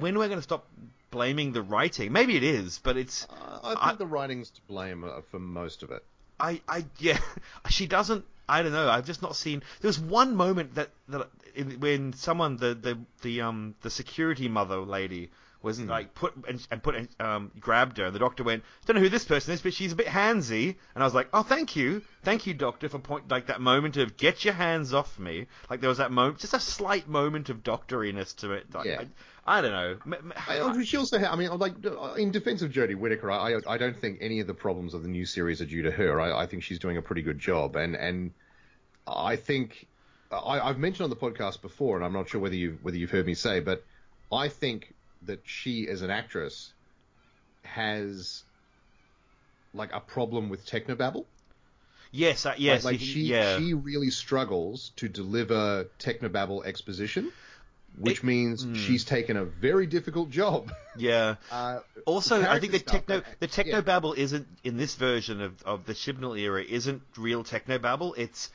when 0.00 0.16
are 0.16 0.18
we're 0.18 0.26
going 0.26 0.38
to 0.38 0.42
stop 0.42 0.66
blaming 1.12 1.52
the 1.52 1.62
writing? 1.62 2.10
Maybe 2.10 2.36
it 2.36 2.42
is, 2.42 2.80
but 2.82 2.96
it's. 2.96 3.28
Uh, 3.30 3.60
I 3.62 3.68
think 3.68 3.80
I- 3.80 3.94
the 3.94 4.06
writing's 4.06 4.50
to 4.50 4.60
blame 4.62 5.04
uh, 5.04 5.20
for 5.30 5.38
most 5.38 5.84
of 5.84 5.92
it. 5.92 6.04
I, 6.40 6.60
I, 6.66 6.84
yeah, 6.98 7.20
she 7.70 7.86
doesn't. 7.86 8.24
I 8.48 8.62
don't 8.62 8.72
know. 8.72 8.88
I've 8.88 9.06
just 9.06 9.22
not 9.22 9.36
seen. 9.36 9.62
There 9.80 9.88
was 9.88 9.98
one 9.98 10.36
moment 10.36 10.74
that 10.74 10.90
that 11.08 11.28
when 11.78 12.12
someone 12.12 12.56
the 12.56 12.74
the 12.74 12.98
the 13.22 13.40
um 13.42 13.74
the 13.82 13.90
security 13.90 14.48
mother 14.48 14.80
lady 14.80 15.30
was 15.62 15.80
like 15.80 16.14
put 16.14 16.34
and, 16.48 16.66
and 16.70 16.82
put 16.82 16.94
um 17.20 17.50
grabbed 17.60 17.98
her. 17.98 18.04
and 18.06 18.14
The 18.14 18.18
doctor 18.18 18.42
went, 18.42 18.64
don't 18.86 18.96
know 18.96 19.02
who 19.02 19.08
this 19.08 19.24
person 19.24 19.54
is, 19.54 19.62
but 19.62 19.72
she's 19.74 19.92
a 19.92 19.96
bit 19.96 20.06
handsy. 20.06 20.76
And 20.94 21.02
I 21.02 21.06
was 21.06 21.14
like, 21.14 21.28
oh, 21.32 21.42
thank 21.42 21.76
you, 21.76 22.02
thank 22.22 22.46
you, 22.46 22.54
doctor, 22.54 22.88
for 22.88 22.98
point 22.98 23.30
like 23.30 23.46
that 23.46 23.60
moment 23.60 23.96
of 23.96 24.16
get 24.16 24.44
your 24.44 24.54
hands 24.54 24.92
off 24.92 25.18
me. 25.18 25.46
Like 25.70 25.80
there 25.80 25.88
was 25.88 25.98
that 25.98 26.10
moment, 26.12 26.38
just 26.38 26.54
a 26.54 26.60
slight 26.60 27.08
moment 27.08 27.48
of 27.50 27.62
doctoriness 27.62 28.34
to 28.36 28.52
it. 28.52 28.72
Like, 28.74 28.86
Yeah. 28.86 29.02
I, 29.46 29.58
I 29.58 29.60
don't 29.60 29.72
know. 29.72 29.96
M- 30.06 30.14
m- 30.14 30.32
I, 30.36 30.82
she 30.84 30.96
also, 30.96 31.18
ha- 31.18 31.32
I 31.32 31.36
mean, 31.36 31.50
like 31.58 31.74
in 32.16 32.30
defense 32.30 32.62
of 32.62 32.70
Jodie 32.70 32.94
Whittaker, 32.96 33.30
I, 33.30 33.58
I 33.66 33.76
don't 33.76 33.96
think 33.96 34.18
any 34.20 34.38
of 34.40 34.46
the 34.46 34.54
problems 34.54 34.94
of 34.94 35.02
the 35.02 35.08
new 35.08 35.26
series 35.26 35.60
are 35.60 35.66
due 35.66 35.82
to 35.82 35.90
her. 35.90 36.20
I, 36.20 36.42
I 36.42 36.46
think 36.46 36.62
she's 36.62 36.78
doing 36.78 36.96
a 36.96 37.02
pretty 37.02 37.22
good 37.22 37.38
job, 37.40 37.74
and 37.76 37.96
and 37.96 38.30
I 39.06 39.34
think 39.36 39.86
I, 40.30 40.60
I've 40.60 40.78
mentioned 40.78 41.04
on 41.04 41.10
the 41.10 41.16
podcast 41.16 41.60
before, 41.60 41.96
and 41.96 42.04
I'm 42.04 42.12
not 42.12 42.28
sure 42.28 42.40
whether 42.40 42.54
you 42.54 42.78
whether 42.82 42.96
you've 42.96 43.10
heard 43.10 43.26
me 43.26 43.34
say, 43.34 43.58
but 43.60 43.84
I 44.30 44.48
think 44.48 44.94
that 45.26 45.40
she 45.44 45.88
as 45.88 46.02
an 46.02 46.10
actress 46.10 46.72
has 47.64 48.42
like 49.74 49.92
a 49.92 50.00
problem 50.00 50.48
with 50.48 50.66
technobabble. 50.66 51.24
yes, 52.10 52.44
uh, 52.44 52.54
yes, 52.58 52.84
like, 52.84 52.94
like 52.94 53.00
she 53.00 53.22
yeah. 53.22 53.58
she 53.58 53.74
really 53.74 54.10
struggles 54.10 54.92
to 54.96 55.08
deliver 55.08 55.84
technobabble 55.98 56.64
exposition, 56.66 57.32
which 57.98 58.18
It- 58.18 58.24
means 58.24 58.64
Hmm. 58.64 58.74
she's 58.74 59.04
taken 59.04 59.36
a 59.36 59.44
very 59.44 59.86
difficult 59.86 60.30
job. 60.30 60.72
yeah. 60.96 61.36
Uh, 61.50 61.80
Also, 62.06 62.42
I 62.42 62.58
think 62.58 62.72
the 62.72 62.78
stuff, 62.80 62.92
techno 63.06 63.20
the 63.38 63.46
yeah. 63.46 63.46
techno 63.46 63.82
babble 63.82 64.12
isn't 64.14 64.46
in 64.64 64.76
this 64.76 64.94
version 64.96 65.40
of, 65.40 65.62
of 65.62 65.86
the 65.86 65.94
Chibnall 65.94 66.38
era 66.38 66.62
isn't 66.62 67.02
real 67.16 67.44
techno 67.44 67.78
babble. 67.78 68.14
It's 68.18 68.50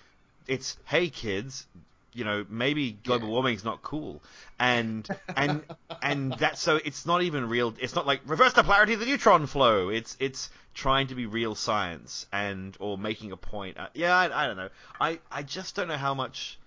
it's 0.47 0.77
hey 0.85 1.09
kids, 1.09 1.65
you 2.13 2.23
know 2.23 2.45
maybe 2.49 2.91
global 2.91 3.27
Yeah. 3.27 3.33
warming's 3.33 3.63
not 3.63 3.81
cool, 3.81 4.21
and 4.59 5.07
and 5.35 5.63
and 6.01 6.33
that's 6.33 6.61
so 6.61 6.77
it's 6.83 7.05
not 7.05 7.21
even 7.21 7.49
real. 7.49 7.73
It's 7.79 7.95
not 7.95 8.05
like 8.07 8.21
reverse 8.25 8.53
the 8.53 8.63
polarity 8.63 8.93
of 8.93 8.99
the 8.99 9.05
neutron 9.05 9.45
flow. 9.47 9.89
It's 9.89 10.15
it's 10.19 10.49
trying 10.73 11.07
to 11.07 11.15
be 11.15 11.25
real 11.25 11.55
science 11.55 12.25
and 12.31 12.75
or 12.79 12.97
making 12.97 13.31
a 13.31 13.37
point. 13.37 13.77
Uh, 13.77 13.87
yeah, 13.93 14.15
I, 14.15 14.43
I 14.43 14.47
don't 14.47 14.57
know. 14.57 14.69
I 14.99 15.19
I 15.31 15.43
just 15.43 15.75
don't 15.75 15.87
know 15.87 15.97
how 15.97 16.13
much. 16.13 16.57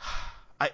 I 0.60 0.70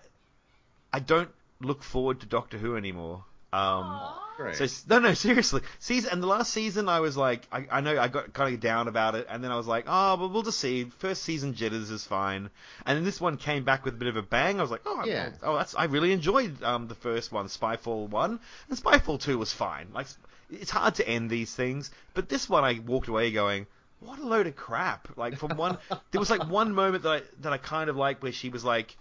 I 0.93 1.01
don't 1.01 1.31
look 1.61 1.83
forward 1.83 2.21
to 2.21 2.27
Doctor 2.27 2.59
Who 2.59 2.77
anymore. 2.77 3.25
Um, 3.55 4.01
Great. 4.37 4.57
so 4.57 4.67
no, 4.89 4.99
no, 4.99 5.15
seriously. 5.15 5.61
Season 5.79 6.11
and 6.11 6.23
the 6.23 6.27
last 6.27 6.53
season, 6.53 6.89
I 6.89 7.01
was 7.01 7.17
like, 7.17 7.47
I, 7.53 7.67
I 7.71 7.81
know 7.81 7.97
I 7.99 8.09
got 8.09 8.33
kind 8.33 8.53
of 8.53 8.61
down 8.61 8.89
about 8.89 9.15
it, 9.15 9.27
and 9.31 9.45
then 9.45 9.53
I 9.53 9.57
was 9.57 9.67
like, 9.69 9.85
oh, 9.87 10.17
but 10.17 10.29
we'll 10.33 10.43
just 10.43 10.59
see. 10.59 10.85
First 10.99 11.23
season 11.23 11.55
jitters 11.55 11.91
is 11.91 12.05
fine, 12.05 12.51
and 12.85 12.97
then 12.97 13.05
this 13.05 13.21
one 13.21 13.37
came 13.37 13.63
back 13.65 13.85
with 13.85 13.95
a 13.95 13.97
bit 13.97 14.09
of 14.09 14.17
a 14.17 14.23
bang. 14.23 14.59
I 14.59 14.63
was 14.63 14.73
like, 14.73 14.83
oh, 14.87 15.05
Yeah. 15.05 15.31
oh, 15.43 15.57
that's 15.57 15.75
I 15.77 15.85
really 15.85 16.13
enjoyed 16.13 16.63
um 16.65 16.89
the 16.89 16.97
first 16.97 17.31
one, 17.31 17.47
Spyfall 17.47 18.09
one, 18.09 18.41
and 18.69 18.79
Spyfall 18.79 19.21
two 19.21 19.39
was 19.39 19.53
fine. 19.53 19.89
Like, 19.95 20.09
it's 20.51 20.71
hard 20.71 20.97
to 20.97 21.09
end 21.09 21.31
these 21.31 21.55
things, 21.55 21.91
but 22.13 22.29
this 22.29 22.49
one 22.49 22.65
I 22.65 22.81
walked 22.85 23.09
away 23.09 23.31
going. 23.31 23.67
What 24.01 24.19
a 24.19 24.27
load 24.27 24.47
of 24.49 24.57
crap! 24.57 25.17
Like 25.17 25.39
from 25.39 25.57
one, 25.57 25.79
there 26.11 26.19
was 26.19 26.29
like 26.29 26.47
one 26.49 26.75
moment 26.75 27.05
that 27.05 27.11
I 27.11 27.23
that 27.41 27.53
I 27.53 27.59
kind 27.59 27.89
of 27.89 27.97
liked 27.97 28.23
where 28.23 28.33
she 28.33 28.49
was 28.51 28.65
like, 28.65 28.97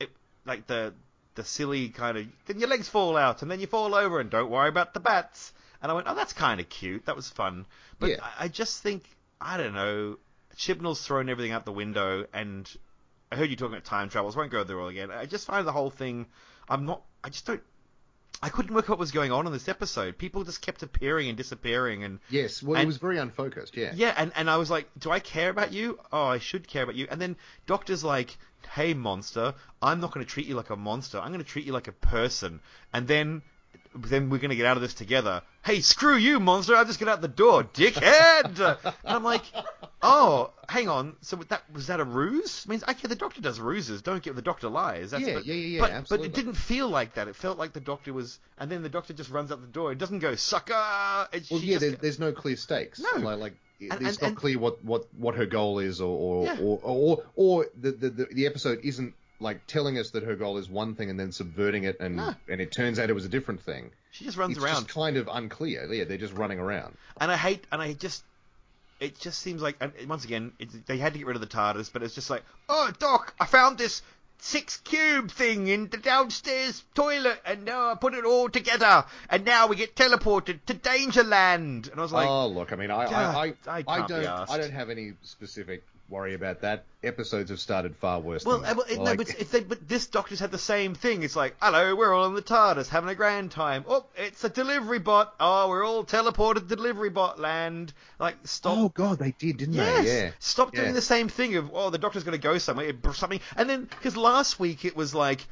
it, 0.00 0.10
like 0.44 0.66
the 0.66 0.92
the 1.34 1.44
silly 1.44 1.88
kind 1.88 2.18
of 2.18 2.26
then 2.46 2.58
your 2.58 2.68
legs 2.68 2.88
fall 2.88 3.16
out 3.16 3.42
and 3.42 3.50
then 3.50 3.60
you 3.60 3.66
fall 3.66 3.94
over 3.94 4.20
and 4.20 4.30
don't 4.30 4.50
worry 4.50 4.68
about 4.68 4.94
the 4.94 5.00
bats. 5.00 5.52
And 5.82 5.90
I 5.90 5.94
went, 5.94 6.06
oh, 6.08 6.14
that's 6.14 6.32
kind 6.32 6.60
of 6.60 6.68
cute. 6.68 7.06
That 7.06 7.16
was 7.16 7.28
fun. 7.28 7.66
But 7.98 8.10
Yeah. 8.10 8.16
I, 8.22 8.44
I 8.44 8.48
just 8.48 8.82
think 8.82 9.04
I 9.40 9.56
don't 9.56 9.74
know. 9.74 10.18
Chibnall's 10.56 11.04
thrown 11.04 11.28
everything 11.28 11.52
out 11.52 11.64
the 11.64 11.72
window, 11.72 12.26
and 12.32 12.70
I 13.32 13.36
heard 13.36 13.50
you 13.50 13.56
talking 13.56 13.72
about 13.74 13.84
time 13.84 14.08
travels. 14.10 14.36
Won't 14.36 14.52
go 14.52 14.62
there 14.62 14.78
all 14.78 14.88
again. 14.88 15.10
I 15.10 15.26
just 15.26 15.46
find 15.46 15.66
the 15.66 15.72
whole 15.72 15.90
thing. 15.90 16.26
I'm 16.68 16.86
not. 16.86 17.02
I 17.24 17.30
just 17.30 17.46
don't. 17.46 17.62
I 18.42 18.48
couldn't 18.48 18.74
work 18.74 18.86
out 18.86 18.90
what 18.90 18.98
was 18.98 19.12
going 19.12 19.30
on 19.30 19.46
in 19.46 19.52
this 19.52 19.68
episode. 19.68 20.18
People 20.18 20.42
just 20.42 20.60
kept 20.60 20.82
appearing 20.82 21.28
and 21.28 21.36
disappearing, 21.36 22.02
and 22.02 22.18
yes, 22.28 22.62
well, 22.62 22.74
and- 22.76 22.82
it 22.82 22.86
was 22.86 22.96
very 22.96 23.18
unfocused. 23.18 23.76
Yeah. 23.76 23.92
yeah, 23.94 24.12
and, 24.16 24.32
and 24.34 24.50
I 24.50 24.56
was 24.56 24.70
like, 24.70 24.88
do 24.98 25.10
I 25.10 25.20
care 25.20 25.48
about 25.50 25.72
you? 25.72 25.98
Oh, 26.12 26.24
I 26.24 26.38
should 26.38 26.66
care 26.66 26.82
about 26.82 26.96
you. 26.96 27.06
And 27.10 27.20
then 27.20 27.36
Doctor's 27.66 28.02
like, 28.02 28.36
hey, 28.74 28.94
monster, 28.94 29.54
I'm 29.80 30.00
not 30.00 30.12
going 30.12 30.26
to 30.26 30.30
treat 30.30 30.46
you 30.46 30.56
like 30.56 30.70
a 30.70 30.76
monster. 30.76 31.18
I'm 31.18 31.28
going 31.32 31.44
to 31.44 31.48
treat 31.48 31.66
you 31.66 31.72
like 31.72 31.88
a 31.88 31.92
person. 31.92 32.60
And 32.92 33.06
then 33.06 33.42
then 33.94 34.30
we're 34.30 34.38
going 34.38 34.50
to 34.50 34.56
get 34.56 34.66
out 34.66 34.76
of 34.76 34.82
this 34.82 34.94
together. 34.94 35.42
Hey, 35.64 35.80
screw 35.80 36.16
you, 36.16 36.40
monster. 36.40 36.74
I'll 36.74 36.84
just 36.84 36.98
get 36.98 37.08
out 37.08 37.20
the 37.20 37.28
door, 37.28 37.64
dickhead. 37.64 38.58
and 38.84 38.94
I'm 39.04 39.22
like, 39.24 39.42
oh, 40.02 40.50
hang 40.68 40.88
on. 40.88 41.16
So 41.20 41.36
that 41.36 41.62
was 41.72 41.86
that 41.88 42.00
a 42.00 42.04
ruse? 42.04 42.64
I 42.66 42.70
mean, 42.70 42.80
okay, 42.88 43.08
the 43.08 43.14
Doctor 43.14 43.40
does 43.40 43.60
ruses. 43.60 44.02
Don't 44.02 44.22
get 44.22 44.34
the 44.36 44.42
Doctor 44.42 44.68
lies. 44.68 45.10
That's, 45.12 45.24
Yeah, 45.26 45.34
but, 45.34 45.46
yeah, 45.46 45.54
yeah, 45.54 45.66
yeah, 45.66 45.80
But, 45.80 45.90
absolutely. 45.90 46.28
but 46.28 46.38
it 46.38 46.40
didn't 46.44 46.56
feel 46.56 46.88
like 46.88 47.14
that. 47.14 47.28
It 47.28 47.36
felt 47.36 47.58
like 47.58 47.72
the 47.72 47.80
Doctor 47.80 48.12
was, 48.12 48.38
and 48.58 48.70
then 48.70 48.82
the 48.82 48.88
Doctor 48.88 49.12
just 49.12 49.30
runs 49.30 49.52
out 49.52 49.60
the 49.60 49.66
door. 49.66 49.92
It 49.92 49.98
doesn't 49.98 50.20
go 50.20 50.34
sucker. 50.34 51.28
It, 51.32 51.46
Well, 51.50 51.60
yeah, 51.60 51.74
just 51.74 51.80
there, 51.80 51.90
there's 51.92 52.18
no 52.18 52.32
clear 52.32 52.56
stakes. 52.56 53.00
No. 53.00 53.20
Like, 53.20 53.38
like 53.38 53.54
it's 53.80 53.94
And- 53.94 54.02
not 54.02 54.22
and- 54.22 54.36
clear 54.36 54.58
what, 54.58 54.84
what, 54.84 55.06
what 55.16 55.34
her 55.36 55.46
goal 55.46 55.78
is, 55.78 56.00
or 56.00 56.16
or, 56.18 56.44
Yeah. 56.46 56.58
or, 56.60 56.80
or 56.82 57.22
or 57.36 57.66
the 57.80 57.90
the 57.92 58.10
the 58.32 58.46
episode 58.46 58.80
isn't 58.84 59.14
like 59.42 59.66
telling 59.66 59.98
us 59.98 60.10
that 60.10 60.22
her 60.22 60.36
goal 60.36 60.56
is 60.58 60.68
one 60.68 60.94
thing 60.94 61.10
and 61.10 61.18
then 61.20 61.32
subverting 61.32 61.84
it, 61.84 61.98
and 62.00 62.18
and 62.48 62.60
it 62.60 62.72
turns 62.72 62.98
out 62.98 63.10
it 63.10 63.14
was 63.14 63.24
a 63.26 63.28
different 63.28 63.60
thing. 63.62 63.90
she 64.12 64.24
just 64.24 64.36
runs 64.38 64.56
It's 64.56 64.64
around. 64.64 64.84
just 64.84 64.88
kind 64.88 65.16
of 65.16 65.28
unclear. 65.30 65.92
Yeah, 65.92 66.04
they're 66.04 66.16
just 66.18 66.34
running 66.34 66.58
around. 66.58 66.96
And 67.20 67.30
I 67.30 67.36
hate, 67.36 67.64
and 67.72 67.82
I 67.82 67.92
just, 67.92 68.22
it 69.00 69.18
just 69.18 69.40
seems 69.40 69.60
like, 69.60 69.76
and 69.80 69.92
once 70.08 70.24
again, 70.24 70.52
it, 70.58 70.86
they 70.86 70.96
had 70.96 71.12
to 71.12 71.18
get 71.18 71.26
rid 71.26 71.36
of 71.36 71.42
the 71.42 71.48
TARDIS, 71.48 71.92
but 71.92 72.02
it's 72.02 72.14
just 72.14 72.30
like, 72.30 72.42
oh, 72.68 72.90
Doc, 72.98 73.34
I 73.40 73.46
found 73.46 73.76
this 73.78 74.00
six 74.38 74.78
cube 74.78 75.30
thing 75.30 75.68
in 75.68 75.88
the 75.88 75.96
downstairs 75.98 76.82
toilet, 76.94 77.40
and 77.46 77.64
now 77.64 77.90
I 77.92 77.94
put 77.94 78.14
it 78.14 78.24
all 78.24 78.48
together, 78.48 79.04
and 79.30 79.44
now 79.44 79.66
we 79.68 79.76
get 79.76 79.94
teleported 79.94 80.58
to 80.66 80.74
Dangerland. 80.74 81.90
And 81.90 81.98
I 81.98 82.02
was 82.02 82.12
like, 82.12 82.28
oh 82.28 82.48
look, 82.48 82.72
I 82.72 82.76
mean, 82.76 82.90
I, 82.90 83.04
God, 83.08 83.14
I, 83.14 83.70
I, 83.70 83.78
I 83.78 83.84
I 83.86 84.06
don't. 84.06 84.26
I 84.26 84.58
don't 84.58 84.72
have 84.72 84.90
any 84.90 85.12
specific 85.22 85.84
worry 86.12 86.34
about 86.34 86.60
that. 86.60 86.84
Episodes 87.02 87.50
have 87.50 87.58
started 87.58 87.96
far 87.96 88.20
worse. 88.20 88.44
Well, 88.44 88.60
than 88.60 88.70
uh, 88.70 88.74
well, 88.76 88.86
it- 88.88 88.98
no, 89.00 89.16
but, 89.16 89.26
they, 89.50 89.60
but 89.60 89.88
this 89.88 90.06
doctor's 90.06 90.38
had 90.38 90.52
the 90.52 90.58
same 90.58 90.94
thing. 90.94 91.24
It's 91.24 91.34
like, 91.34 91.56
hello, 91.60 91.96
we're 91.96 92.14
all 92.14 92.26
in 92.26 92.34
the 92.34 92.42
TARDIS 92.42 92.88
having 92.88 93.10
a 93.10 93.14
grand 93.16 93.50
time. 93.50 93.84
Oh, 93.88 94.04
it's 94.16 94.44
a 94.44 94.48
delivery 94.48 95.00
bot. 95.00 95.34
Oh, 95.40 95.68
we're 95.68 95.84
all 95.84 96.04
teleported 96.04 96.68
to 96.68 96.76
delivery 96.76 97.10
bot 97.10 97.40
land. 97.40 97.92
Like, 98.20 98.36
stop. 98.44 98.78
oh 98.78 98.88
god, 98.90 99.18
they 99.18 99.32
did, 99.32 99.56
didn't 99.56 99.74
Yes. 99.74 100.04
they? 100.04 100.24
Yeah. 100.26 100.30
Stop 100.38 100.72
doing 100.72 100.86
Yeah. 100.88 100.92
the 100.92 101.02
same 101.02 101.28
thing 101.28 101.56
of 101.56 101.70
oh 101.74 101.90
the 101.90 101.98
doctor's 101.98 102.22
going 102.22 102.38
to 102.38 102.42
go 102.42 102.58
somewhere 102.58 102.92
something, 103.14 103.40
and 103.56 103.68
then 103.68 103.84
because 103.86 104.16
last 104.16 104.60
week 104.60 104.84
it 104.84 104.94
was 104.94 105.14
like, 105.14 105.44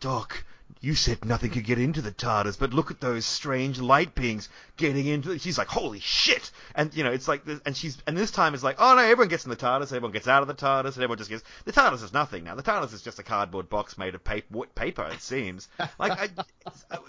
Doc, 0.00 0.44
you 0.80 0.94
said 0.94 1.24
nothing 1.24 1.50
could 1.50 1.64
get 1.64 1.78
into 1.78 2.00
the 2.00 2.12
TARDIS, 2.12 2.58
but 2.58 2.72
look 2.72 2.90
at 2.90 3.00
those 3.00 3.24
strange 3.24 3.80
light 3.80 4.14
beings 4.14 4.48
getting 4.76 5.06
into. 5.06 5.32
it. 5.32 5.40
She's 5.40 5.58
like, 5.58 5.68
holy 5.68 6.00
shit, 6.00 6.50
and 6.74 6.94
you 6.94 7.04
know 7.04 7.10
it's 7.10 7.28
like, 7.28 7.44
this, 7.44 7.60
and 7.66 7.76
she's 7.76 7.98
and 8.06 8.16
this 8.16 8.30
time 8.30 8.54
it's 8.54 8.62
like, 8.62 8.76
oh 8.78 8.94
no, 8.94 9.02
everyone 9.02 9.28
gets 9.28 9.44
in 9.44 9.50
the 9.50 9.56
TARDIS, 9.56 9.86
everyone 9.86 10.12
gets 10.12 10.28
out 10.28 10.42
of 10.42 10.48
the 10.48 10.54
TARDIS, 10.54 10.94
and 10.94 10.98
everyone 10.98 11.18
just 11.18 11.30
gets 11.30 11.42
the 11.64 11.72
TARDIS 11.72 12.02
is 12.02 12.12
nothing 12.12 12.44
now. 12.44 12.54
The 12.54 12.62
TARDIS 12.62 12.92
is 12.92 13.02
just 13.02 13.18
a 13.18 13.22
cardboard 13.22 13.68
box 13.68 13.98
made 13.98 14.14
of 14.14 14.22
paper, 14.24 14.66
paper 14.74 15.08
it 15.12 15.20
seems. 15.20 15.68
Like 15.98 16.12
I, 16.12 16.28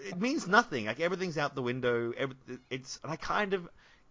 it 0.07 0.20
means 0.20 0.47
nothing. 0.47 0.86
Like 0.86 0.99
everything's 0.99 1.38
out 1.38 1.53
the 1.53 1.61
window. 1.61 2.11
Every, 2.17 2.36
it's 2.70 2.99
and 3.03 3.11
I 3.11 3.17
kind 3.17 3.53
of 3.53 3.67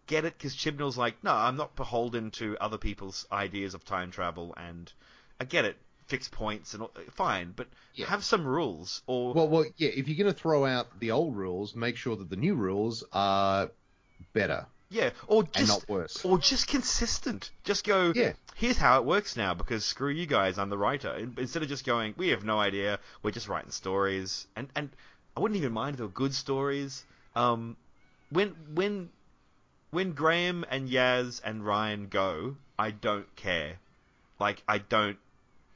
get 0.07 0.25
it 0.25 0.37
because 0.37 0.55
Chibnall's 0.55 0.99
like, 0.99 1.23
no, 1.23 1.33
I'm 1.33 1.57
not 1.57 1.77
beholden 1.77 2.31
to 2.33 2.57
other 2.61 2.79
people's 2.79 3.27
ideas 3.31 3.75
of 3.75 3.85
time 3.85 4.11
travel, 4.11 4.55
and 4.57 4.93
I 5.41 5.45
get 5.45 5.65
it, 5.65 5.77
fixed 6.09 6.33
points 6.33 6.75
and 6.75 6.83
all, 6.83 6.91
fine, 7.13 7.53
but 7.55 7.69
Yeah. 7.95 8.07
have 8.07 8.25
some 8.25 8.45
rules 8.47 9.03
or 9.07 9.33
Well, 9.35 9.49
well, 9.49 9.65
yeah. 9.77 9.91
If 9.91 10.09
you're 10.09 10.17
going 10.19 10.33
to 10.35 10.39
throw 10.39 10.65
out 10.67 10.99
the 11.01 11.11
old 11.13 11.37
rules, 11.37 11.75
make 11.75 11.97
sure 11.97 12.17
that 12.17 12.29
the 12.31 12.37
new 12.37 12.55
rules 12.55 13.05
are 13.13 13.71
better 14.33 14.67
yeah, 14.91 15.11
or 15.27 15.43
and 15.43 15.53
just 15.53 15.69
not 15.69 15.89
worse. 15.89 16.25
or 16.25 16.39
just 16.39 16.67
consistent. 16.67 17.51
Just 17.65 17.85
go, 17.85 18.13
Yeah. 18.17 18.33
here's 18.57 18.79
how 18.79 18.99
it 18.99 19.05
works 19.05 19.37
now 19.37 19.53
because 19.55 19.85
screw 19.85 20.09
you 20.11 20.27
guys, 20.27 20.59
I'm 20.59 20.71
the 20.71 20.79
writer. 20.79 21.15
Instead 21.37 21.63
of 21.63 21.69
just 21.69 21.85
going, 21.85 22.15
we 22.17 22.29
have 22.29 22.43
no 22.43 22.59
idea, 22.59 22.99
we're 23.23 23.31
just 23.31 23.49
writing 23.49 23.71
stories, 23.71 24.47
and 24.57 24.69
and 24.75 24.91
I 25.37 25.41
wouldn't 25.41 25.59
even 25.59 25.73
mind 25.73 25.95
if 25.95 25.99
they 25.99 26.05
were 26.05 26.11
good 26.11 26.35
stories. 26.35 27.05
Um, 27.37 27.77
when 28.31 28.49
when 28.75 29.11
when 29.91 30.13
Graham 30.13 30.65
and 30.71 30.89
Yaz 30.89 31.41
and 31.45 31.65
Ryan 31.65 32.09
go, 32.09 32.57
I 32.79 32.91
don't 32.91 33.35
care. 33.37 33.79
Like 34.41 34.63
I 34.67 34.79
don't, 34.79 35.19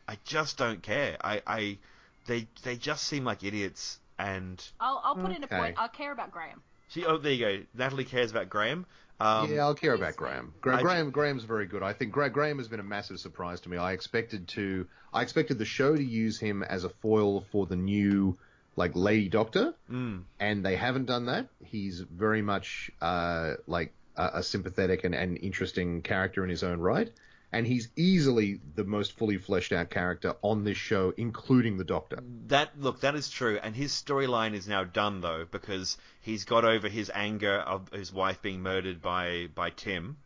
I 0.08 0.18
just 0.24 0.56
don't 0.58 0.82
care. 0.82 1.16
I 1.22 1.42
I 1.46 1.78
they 2.26 2.46
they 2.62 2.76
just 2.76 3.04
seem 3.06 3.24
like 3.24 3.42
idiots 3.44 3.98
and. 4.18 4.62
I'll, 4.80 5.00
I'll 5.04 5.14
put 5.16 5.34
in 5.34 5.42
a 5.44 5.48
point. 5.48 5.76
I 5.78 5.88
care 5.88 6.12
about 6.12 6.30
Graham. 6.30 6.62
She, 6.88 7.06
oh, 7.06 7.16
there 7.18 7.32
you 7.32 7.44
go. 7.44 7.62
Natalie 7.74 8.04
cares 8.04 8.30
about 8.30 8.50
Graham. 8.50 8.84
Um, 9.18 9.52
yeah, 9.52 9.60
I'll 9.62 9.74
care 9.74 9.94
about. 9.94 10.16
Graham. 10.16 10.52
Gra- 10.60 10.78
I- 10.78 10.82
Graham. 10.82 11.10
Graham's 11.10 11.44
very 11.44 11.66
good. 11.66 11.82
I 11.82 11.92
think 11.92 12.12
Gra- 12.12 12.30
Graham 12.30 12.58
has 12.58 12.68
been 12.68 12.80
a 12.80 12.84
massive 12.84 13.18
surprise 13.20 13.60
to 13.62 13.68
me. 13.68 13.76
I 13.76 13.92
expected 13.92 14.48
to. 14.48 14.86
I 15.14 15.22
expected 15.22 15.58
the 15.58 15.64
show 15.64 15.94
to 15.94 16.02
use 16.02 16.38
him 16.38 16.62
as 16.62 16.84
a 16.84 16.88
foil 16.88 17.42
for 17.52 17.66
the 17.66 17.76
new, 17.76 18.36
like 18.76 18.92
Lady 18.94 19.28
Doctor, 19.28 19.74
mm, 19.90 20.22
and 20.40 20.64
they 20.64 20.76
haven't 20.76 21.06
done 21.06 21.26
that. 21.26 21.48
He's 21.64 22.00
very 22.00 22.42
much 22.42 22.90
uh, 23.00 23.54
like 23.66 23.92
a, 24.16 24.30
a 24.34 24.42
sympathetic 24.42 25.04
and, 25.04 25.14
and 25.14 25.38
interesting 25.38 26.02
character 26.02 26.42
in 26.44 26.50
his 26.50 26.62
own 26.62 26.80
right, 26.80 27.10
and 27.52 27.66
he's 27.66 27.88
easily 27.96 28.60
the 28.74 28.84
most 28.84 29.12
fully 29.12 29.36
fleshed 29.36 29.72
out 29.72 29.90
character 29.90 30.34
on 30.42 30.64
this 30.64 30.76
show, 30.78 31.12
including 31.16 31.76
the 31.76 31.84
Doctor. 31.84 32.18
that 32.48 32.70
look, 32.80 33.00
that 33.00 33.14
is 33.14 33.28
true, 33.30 33.58
and 33.62 33.76
his 33.76 33.92
storyline 33.92 34.54
is 34.54 34.66
now 34.66 34.84
done 34.84 35.20
though 35.20 35.44
because 35.50 35.98
he's 36.22 36.44
got 36.44 36.64
over 36.64 36.88
his 36.88 37.10
anger 37.14 37.56
of 37.56 37.88
his 37.92 38.12
wife 38.12 38.40
being 38.42 38.62
murdered 38.62 39.02
by 39.02 39.48
by 39.54 39.70
Tim. 39.70 40.16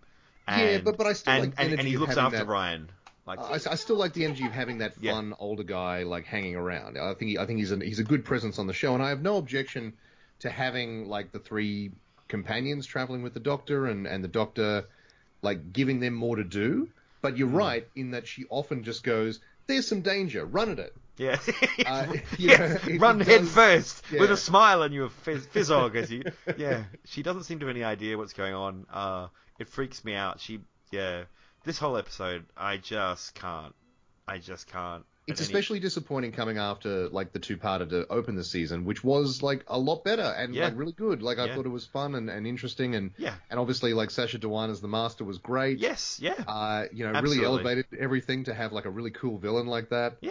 And, 0.48 0.60
Yeah, 0.62 0.78
but- 0.78 0.96
but 0.96 1.06
I 1.08 1.12
still 1.14 1.32
and, 1.32 1.42
like 1.44 1.56
the 1.56 1.62
and, 1.62 1.72
and 1.80 1.88
he 1.88 1.96
looks 1.96 2.16
after 2.16 2.38
that- 2.38 2.46
Ryan. 2.46 2.88
Like 3.26 3.40
I, 3.40 3.54
I 3.54 3.74
still 3.74 3.96
like 3.96 4.12
the 4.12 4.24
energy 4.24 4.46
of 4.46 4.52
having 4.52 4.78
that 4.78 4.94
Yeah. 5.00 5.14
fun 5.14 5.34
older 5.40 5.64
guy 5.64 6.04
like 6.04 6.26
hanging 6.26 6.54
around. 6.54 6.96
I 6.96 7.12
think 7.14 7.30
he, 7.32 7.38
I 7.38 7.44
think 7.46 7.58
he's 7.58 7.72
a 7.72 7.76
he's 7.84 7.98
a 7.98 8.04
good 8.04 8.24
presence 8.24 8.60
on 8.60 8.68
the 8.68 8.72
show, 8.72 8.94
and 8.94 9.02
I 9.02 9.08
have 9.08 9.20
no 9.20 9.36
objection 9.36 9.94
to 10.40 10.48
having 10.50 11.08
like 11.08 11.32
the 11.32 11.40
three 11.40 11.90
companions 12.28 12.86
traveling 12.86 13.22
with 13.22 13.34
the 13.34 13.40
Doctor 13.40 13.86
and 13.86 14.06
and 14.06 14.22
the 14.22 14.28
Doctor 14.28 14.84
like 15.42 15.72
giving 15.72 15.98
them 15.98 16.14
more 16.14 16.36
to 16.36 16.44
do. 16.44 16.88
But 17.22 17.36
you're 17.36 17.48
Hmm. 17.48 17.56
right 17.56 17.88
in 17.96 18.10
that 18.12 18.26
she 18.26 18.44
often 18.50 18.84
just 18.84 19.02
goes, 19.02 19.40
"There's 19.66 19.86
some 19.86 20.02
danger, 20.02 20.44
run 20.44 20.70
at 20.70 20.78
it." 20.78 20.94
Yeah, 21.18 21.38
Uh, 21.86 22.12
yeah. 22.38 22.78
know, 22.86 22.98
run 22.98 23.20
head 23.20 23.40
does- 23.40 23.52
first 23.54 24.10
with 24.12 24.30
a 24.30 24.36
smile 24.36 24.82
on 24.82 24.92
your 24.92 25.08
fizz- 25.08 25.46
fizzog 25.46 25.94
as 25.96 26.10
you. 26.10 26.24
Yeah, 26.58 26.84
she 27.06 27.22
doesn't 27.22 27.44
seem 27.44 27.58
to 27.60 27.66
have 27.66 27.74
any 27.74 27.84
idea 27.84 28.18
what's 28.18 28.34
going 28.34 28.52
on. 28.54 28.86
Uh, 28.92 29.28
it 29.58 29.68
freaks 29.68 30.04
me 30.04 30.14
out. 30.14 30.40
She, 30.40 30.60
yeah, 30.90 31.24
this 31.64 31.78
whole 31.78 31.96
episode, 31.96 32.44
I 32.56 32.76
just 32.76 33.34
can't. 33.34 33.74
I 34.28 34.38
just 34.38 34.66
can't. 34.68 35.04
It's 35.26 35.40
especially 35.40 35.80
disappointing 35.80 36.30
coming 36.32 36.56
after 36.56 37.08
like 37.08 37.32
the 37.32 37.40
two-parter 37.40 37.88
to 37.90 38.06
open 38.08 38.36
the 38.36 38.44
season, 38.44 38.84
which 38.84 39.02
was 39.02 39.42
like 39.42 39.64
a 39.66 39.76
lot 39.78 40.04
better 40.04 40.22
and 40.22 40.54
Yeah. 40.54 40.66
like 40.66 40.78
really 40.78 40.92
good. 40.92 41.20
Like 41.20 41.38
I 41.38 41.46
Yeah. 41.46 41.56
thought 41.56 41.66
it 41.66 41.70
was 41.70 41.84
fun 41.84 42.14
and, 42.14 42.30
and 42.30 42.46
interesting, 42.46 42.94
and 42.94 43.10
Yeah. 43.18 43.34
and 43.50 43.58
obviously 43.58 43.92
like 43.92 44.10
Sacha 44.12 44.38
Dhawan 44.38 44.70
as 44.70 44.80
the 44.80 44.86
Master 44.88 45.24
was 45.24 45.38
great. 45.38 45.78
Yes. 45.78 46.20
Yeah. 46.22 46.34
Uh, 46.46 46.84
you 46.92 47.04
know, 47.04 47.10
Absolutely. 47.12 47.38
really 47.38 47.44
elevated 47.46 47.86
everything 47.98 48.44
to 48.44 48.54
have 48.54 48.72
like 48.72 48.84
a 48.84 48.90
really 48.90 49.10
cool 49.10 49.36
villain 49.38 49.66
like 49.66 49.88
that. 49.90 50.18
yeah. 50.20 50.30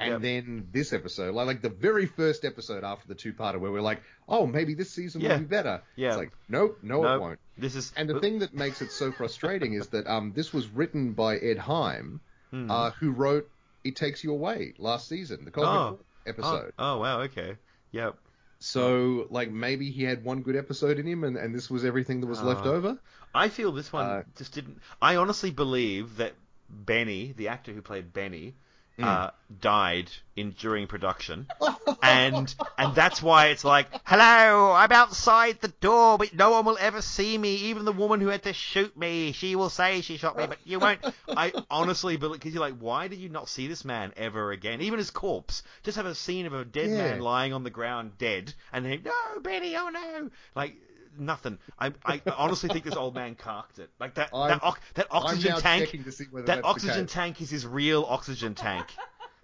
And 0.00 0.10
Yep. 0.14 0.22
then 0.22 0.68
this 0.72 0.92
episode, 0.92 1.32
like, 1.36 1.46
like 1.46 1.62
the 1.62 1.68
very 1.68 2.06
first 2.06 2.44
episode 2.44 2.82
after 2.82 3.06
the 3.06 3.14
two-parter, 3.14 3.60
where 3.60 3.70
we're 3.70 3.80
like, 3.80 4.02
oh, 4.28 4.44
maybe 4.44 4.74
this 4.74 4.90
season 4.90 5.20
Yeah. 5.20 5.34
will 5.34 5.38
be 5.38 5.44
better. 5.44 5.82
Yeah. 5.94 6.08
It's 6.08 6.16
like, 6.16 6.32
nope, 6.48 6.80
no, 6.82 7.02
Nope. 7.02 7.14
it 7.16 7.20
won't. 7.20 7.38
This 7.56 7.76
is 7.76 7.92
And 7.96 8.08
the 8.10 8.18
thing 8.18 8.40
that 8.40 8.52
makes 8.52 8.82
it 8.82 8.90
so 8.90 9.12
frustrating 9.12 9.74
is 9.74 9.86
that 9.90 10.08
um, 10.08 10.32
this 10.34 10.52
was 10.52 10.66
written 10.66 11.12
by 11.12 11.36
Ed 11.36 11.58
Hime, 11.58 12.18
uh, 12.52 12.90
who 12.98 13.12
wrote 13.12 13.48
"It 13.84 13.96
Takes 13.96 14.24
You 14.24 14.32
Away" 14.32 14.74
last 14.78 15.08
season, 15.08 15.44
the 15.44 15.50
Cosmic 15.50 16.00
Oh. 16.00 16.04
Episode. 16.26 16.72
Oh, 16.78 16.94
oh 16.94 16.98
wow. 17.00 17.20
Okay. 17.22 17.56
Yep. 17.92 18.16
So, 18.58 19.26
like, 19.30 19.50
maybe 19.50 19.90
he 19.90 20.04
had 20.04 20.24
one 20.24 20.40
good 20.42 20.56
episode 20.56 20.98
in 20.98 21.06
him, 21.06 21.22
and, 21.22 21.36
and 21.36 21.54
this 21.54 21.68
was 21.68 21.84
everything 21.84 22.20
that 22.22 22.26
was 22.28 22.40
left 22.42 22.64
Oh. 22.64 22.72
over. 22.72 22.98
I 23.34 23.48
feel 23.50 23.72
this 23.72 23.92
one 23.92 24.06
Uh, 24.06 24.22
just 24.36 24.52
didn't. 24.54 24.80
I 25.02 25.16
honestly 25.16 25.50
believe 25.50 26.16
that 26.16 26.32
Benny, 26.70 27.32
the 27.36 27.48
actor 27.48 27.72
who 27.72 27.82
played 27.82 28.12
Benny, 28.14 28.54
Hmm. 28.96 29.04
uh, 29.04 29.30
died 29.60 30.08
in 30.36 30.52
during 30.52 30.86
production, 30.86 31.48
and 32.02 32.54
and 32.78 32.94
that's 32.94 33.20
why 33.20 33.46
it's 33.46 33.64
like, 33.64 33.88
hello, 34.04 34.70
I'm 34.72 34.92
outside 34.92 35.60
the 35.60 35.68
door, 35.68 36.16
but 36.16 36.32
no 36.32 36.50
one 36.52 36.64
will 36.64 36.78
ever 36.80 37.02
see 37.02 37.36
me. 37.36 37.56
Even 37.56 37.84
the 37.84 37.92
woman 37.92 38.20
who 38.20 38.28
had 38.28 38.44
to 38.44 38.52
shoot 38.52 38.96
me, 38.96 39.32
she 39.32 39.56
will 39.56 39.68
say 39.70 40.00
she 40.00 40.16
shot 40.16 40.36
me, 40.36 40.46
but 40.46 40.58
you 40.64 40.78
won't. 40.78 41.00
I 41.28 41.52
honestly 41.70 42.16
believe 42.16 42.38
because 42.40 42.54
you're 42.54 42.60
like, 42.60 42.78
why 42.78 43.08
did 43.08 43.18
you 43.18 43.28
not 43.28 43.48
see 43.48 43.66
this 43.66 43.84
man 43.84 44.12
ever 44.16 44.52
again? 44.52 44.80
Even 44.80 44.98
his 45.00 45.10
corpse, 45.10 45.64
just 45.82 45.96
have 45.96 46.06
a 46.06 46.14
scene 46.14 46.46
of 46.46 46.54
a 46.54 46.64
dead 46.64 46.90
Yeah. 46.90 46.98
man 46.98 47.20
lying 47.20 47.52
on 47.52 47.64
the 47.64 47.70
ground 47.70 48.12
dead, 48.18 48.54
and 48.72 48.84
then 48.84 49.02
no, 49.04 49.40
Benny, 49.40 49.76
oh 49.76 49.88
no, 49.88 50.30
like. 50.54 50.76
Nothing. 51.18 51.58
I, 51.78 51.92
I 52.04 52.20
honestly 52.36 52.68
think 52.68 52.84
this 52.84 52.96
old 52.96 53.14
man 53.14 53.34
carked 53.34 53.78
it. 53.78 53.90
Like 54.00 54.14
that, 54.14 54.30
I'm- 54.32 54.48
that, 54.48 54.62
ox- 54.62 54.80
that 54.94 55.06
oxygen 55.10 55.52
tank. 55.60 55.84
checking 55.86 56.04
to 56.04 56.12
see 56.12 56.24
whether 56.30 56.46
That 56.46 56.64
oxygen 56.64 57.06
tank 57.06 57.40
is 57.40 57.50
his 57.50 57.66
real 57.66 58.04
oxygen 58.08 58.54
tank. 58.54 58.86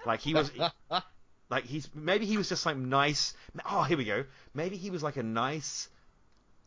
Like 0.06 0.20
he 0.20 0.34
was, 0.34 0.50
like 1.50 1.64
he's 1.64 1.88
maybe 1.94 2.26
he 2.26 2.36
was 2.36 2.48
just 2.48 2.64
like 2.66 2.76
nice. 2.76 3.34
Oh, 3.70 3.82
here 3.82 3.98
we 3.98 4.04
go. 4.04 4.24
Maybe 4.54 4.76
he 4.76 4.90
was 4.90 5.02
like 5.02 5.16
a 5.16 5.22
nice 5.22 5.88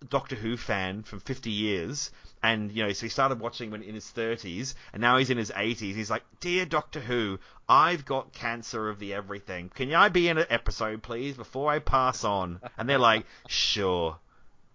Doctor 0.09 0.35
Who 0.35 0.57
fan 0.57 1.03
from 1.03 1.21
50 1.21 1.49
years, 1.49 2.11
and 2.43 2.71
you 2.71 2.84
know, 2.84 2.91
so 2.91 3.05
he 3.05 3.09
started 3.09 3.39
watching 3.39 3.71
when 3.71 3.81
in 3.84 3.95
his 3.95 4.05
30s, 4.05 4.73
and 4.91 5.01
now 5.01 5.17
he's 5.17 5.30
in 5.30 5.38
his 5.38 5.49
80s. 5.49 5.77
He's 5.95 6.09
like, 6.11 6.23
"Dear 6.41 6.65
Doctor 6.65 6.99
Who, 6.99 7.39
I've 7.69 8.03
got 8.03 8.34
cancer 8.34 8.89
of 8.89 8.99
the 8.99 9.13
everything. 9.13 9.69
Can 9.73 9.93
I 9.93 10.09
be 10.09 10.27
in 10.27 10.38
an 10.38 10.45
episode, 10.49 11.01
please, 11.03 11.38
before 11.38 11.71
I 11.71 11.80
pass 11.80 12.25
on?" 12.25 12.59
And 12.77 12.89
they're 12.89 12.97
like, 12.99 13.25
"Sure, 13.47 14.17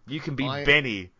you 0.08 0.20
can 0.20 0.34
be 0.34 0.46
I- 0.46 0.64
Benny." 0.64 1.10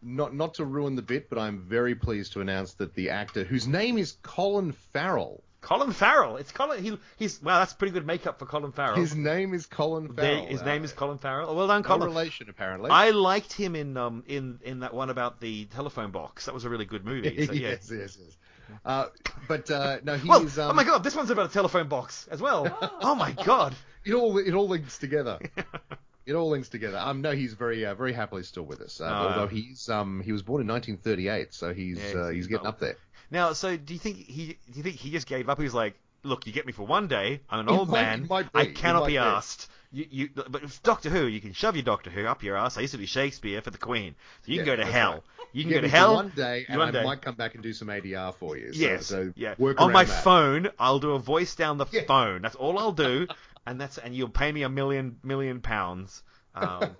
Not 0.00 0.32
not 0.32 0.54
to 0.54 0.64
ruin 0.64 0.94
the 0.94 1.02
bit, 1.02 1.28
but 1.28 1.40
I'm 1.40 1.58
very 1.58 1.96
pleased 1.96 2.34
to 2.34 2.40
announce 2.40 2.74
that 2.74 2.94
the 2.94 3.10
actor, 3.10 3.42
whose 3.42 3.66
name 3.66 3.98
is 3.98 4.12
Colin 4.22 4.70
Farrell, 4.92 5.42
Colin 5.60 5.90
Farrell. 5.90 6.36
It's 6.36 6.52
Colin. 6.52 6.84
He, 6.84 6.96
he's 7.16 7.42
wow. 7.42 7.58
That's 7.58 7.72
pretty 7.72 7.90
good 7.92 8.06
makeup 8.06 8.38
for 8.38 8.46
Colin 8.46 8.70
Farrell. 8.70 8.94
his 8.94 9.16
name 9.16 9.54
is 9.54 9.66
Colin 9.66 10.14
Farrell. 10.14 10.46
his 10.46 10.62
Uh, 10.62 10.66
name 10.66 10.84
is 10.84 10.92
Colin 10.92 11.18
Farrell. 11.18 11.50
Oh, 11.50 11.54
well 11.56 11.66
done, 11.66 11.82
no 11.82 11.88
Colin. 11.88 12.06
relation 12.10 12.48
apparently. 12.48 12.90
I 12.92 13.10
liked 13.10 13.52
him 13.52 13.74
in 13.74 13.96
um 13.96 14.22
in 14.28 14.60
in 14.62 14.80
that 14.80 14.94
one 14.94 15.10
about 15.10 15.40
the 15.40 15.64
telephone 15.64 16.12
box. 16.12 16.44
That 16.44 16.54
was 16.54 16.64
a 16.64 16.70
really 16.70 16.84
good 16.84 17.04
movie. 17.04 17.44
So, 17.46 17.52
yeah. 17.54 17.70
yes, 17.70 17.90
yes, 17.92 18.16
yes. 18.20 18.36
Uh, 18.84 19.06
but 19.48 19.68
uh, 19.68 19.98
no, 20.04 20.14
he 20.16 20.28
Well, 20.28 20.46
is. 20.46 20.60
Um, 20.60 20.70
oh 20.70 20.74
my 20.74 20.84
god, 20.84 21.02
this 21.02 21.16
one's 21.16 21.30
about 21.30 21.46
a 21.50 21.52
telephone 21.52 21.88
box 21.88 22.28
as 22.30 22.40
well. 22.40 22.68
oh 23.02 23.16
my 23.16 23.32
god. 23.32 23.74
It 24.04 24.14
all 24.14 24.38
it 24.38 24.54
all 24.54 24.68
links 24.68 24.96
together. 24.98 25.40
it 26.28 26.34
all 26.34 26.48
links 26.50 26.68
together. 26.68 26.98
Um, 26.98 27.20
no, 27.22 27.32
he's 27.32 27.54
very 27.54 27.84
uh, 27.86 27.94
very 27.94 28.12
happily 28.12 28.42
still 28.42 28.64
with 28.64 28.80
us. 28.80 29.00
Uh, 29.00 29.04
Oh, 29.04 29.28
although 29.28 29.46
he's 29.48 29.88
um 29.88 30.20
he 30.22 30.32
was 30.32 30.42
born 30.42 30.60
in 30.60 30.68
1938, 30.68 31.54
so 31.54 31.72
he's 31.74 31.98
Yeah, 31.98 32.04
uh, 32.04 32.24
he's- 32.26 32.34
he's 32.34 32.46
getting 32.46 32.66
up 32.66 32.78
there. 32.78 32.96
Now, 33.30 33.52
so 33.52 33.76
do 33.76 33.92
you 33.92 33.98
think 34.00 34.16
he 34.18 34.58
do 34.70 34.76
you 34.76 34.82
think 34.82 34.96
he 34.96 35.10
just 35.10 35.26
gave 35.26 35.48
up? 35.48 35.58
He 35.58 35.64
was 35.64 35.74
like, 35.74 35.94
look, 36.22 36.46
you 36.46 36.52
get 36.52 36.66
me 36.66 36.72
for 36.72 36.86
one 36.86 37.08
day. 37.08 37.40
I'm 37.50 37.60
an 37.60 37.68
It 37.68 37.76
old 37.78 37.88
might- 37.88 38.02
man. 38.02 38.26
might 38.28 38.46
I 38.54 38.66
cannot 38.66 39.06
be 39.06 39.12
be. 39.14 39.18
asked. 39.18 39.68
You, 39.90 40.06
you, 40.10 40.28
but 40.50 40.62
if 40.64 40.82
Doctor 40.82 41.08
Who, 41.08 41.26
you 41.26 41.40
can 41.40 41.54
shove 41.54 41.74
your 41.74 41.82
Doctor 41.82 42.10
Who 42.10 42.26
up 42.26 42.42
your 42.42 42.58
ass. 42.58 42.76
I 42.76 42.82
used 42.82 42.92
to 42.92 42.98
be 42.98 43.06
Shakespeare 43.06 43.62
for 43.62 43.70
the 43.70 43.78
Queen, 43.78 44.14
so 44.44 44.52
you 44.52 44.58
can 44.58 44.66
go 44.66 44.76
to 44.76 44.84
hell. 44.84 45.12
right. 45.12 45.22
You 45.54 45.62
can 45.62 45.70
Get 45.72 45.76
go 45.76 45.80
to 45.80 45.88
hell. 45.88 46.14
one 46.14 46.28
day, 46.36 46.66
and 46.68 46.78
one 46.78 46.88
I 46.88 46.90
day. 46.90 47.02
might 47.04 47.22
come 47.22 47.36
back 47.36 47.54
and 47.54 47.62
do 47.62 47.72
some 47.72 47.88
ADR 47.88 48.34
for 48.34 48.58
you. 48.58 48.74
So, 48.74 48.78
Yes. 48.78 49.06
so 49.06 49.32
yeah. 49.34 49.54
work 49.56 49.80
On 49.80 49.90
my 49.90 50.04
that. 50.04 50.22
phone, 50.24 50.68
I'll 50.78 50.98
do 50.98 51.12
a 51.12 51.18
voice 51.18 51.54
down 51.54 51.78
the 51.78 51.86
Yeah. 51.90 52.02
phone. 52.06 52.42
That's 52.42 52.54
all 52.54 52.78
I'll 52.78 52.92
do, 52.92 53.28
and 53.68 53.78
that's 53.78 53.98
and 53.98 54.14
you'll 54.14 54.30
pay 54.30 54.50
me 54.50 54.62
a 54.62 54.68
million 54.68 55.18
million 55.22 55.60
pounds. 55.60 56.22
Um, 56.54 56.96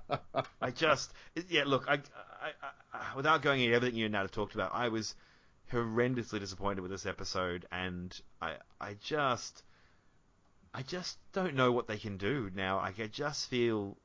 I 0.62 0.70
just 0.70 1.12
yeah. 1.48 1.64
Look, 1.66 1.86
I, 1.88 1.94
I, 1.94 2.52
I, 2.92 3.16
without 3.16 3.42
going 3.42 3.60
into 3.60 3.74
everything 3.74 3.98
you 3.98 4.06
and 4.06 4.12
Nat 4.12 4.22
have 4.22 4.30
talked 4.30 4.54
about, 4.54 4.70
I 4.72 4.88
was 4.88 5.14
horrendously 5.72 6.38
disappointed 6.38 6.82
with 6.82 6.92
this 6.92 7.04
episode, 7.04 7.66
and 7.72 8.16
I 8.40 8.54
I 8.80 8.94
just 9.02 9.64
I 10.72 10.82
just 10.82 11.18
don't 11.32 11.56
know 11.56 11.72
what 11.72 11.88
they 11.88 11.98
can 11.98 12.16
do 12.16 12.50
now. 12.54 12.78
I 12.78 12.92
just 12.92 13.50
feel. 13.50 13.96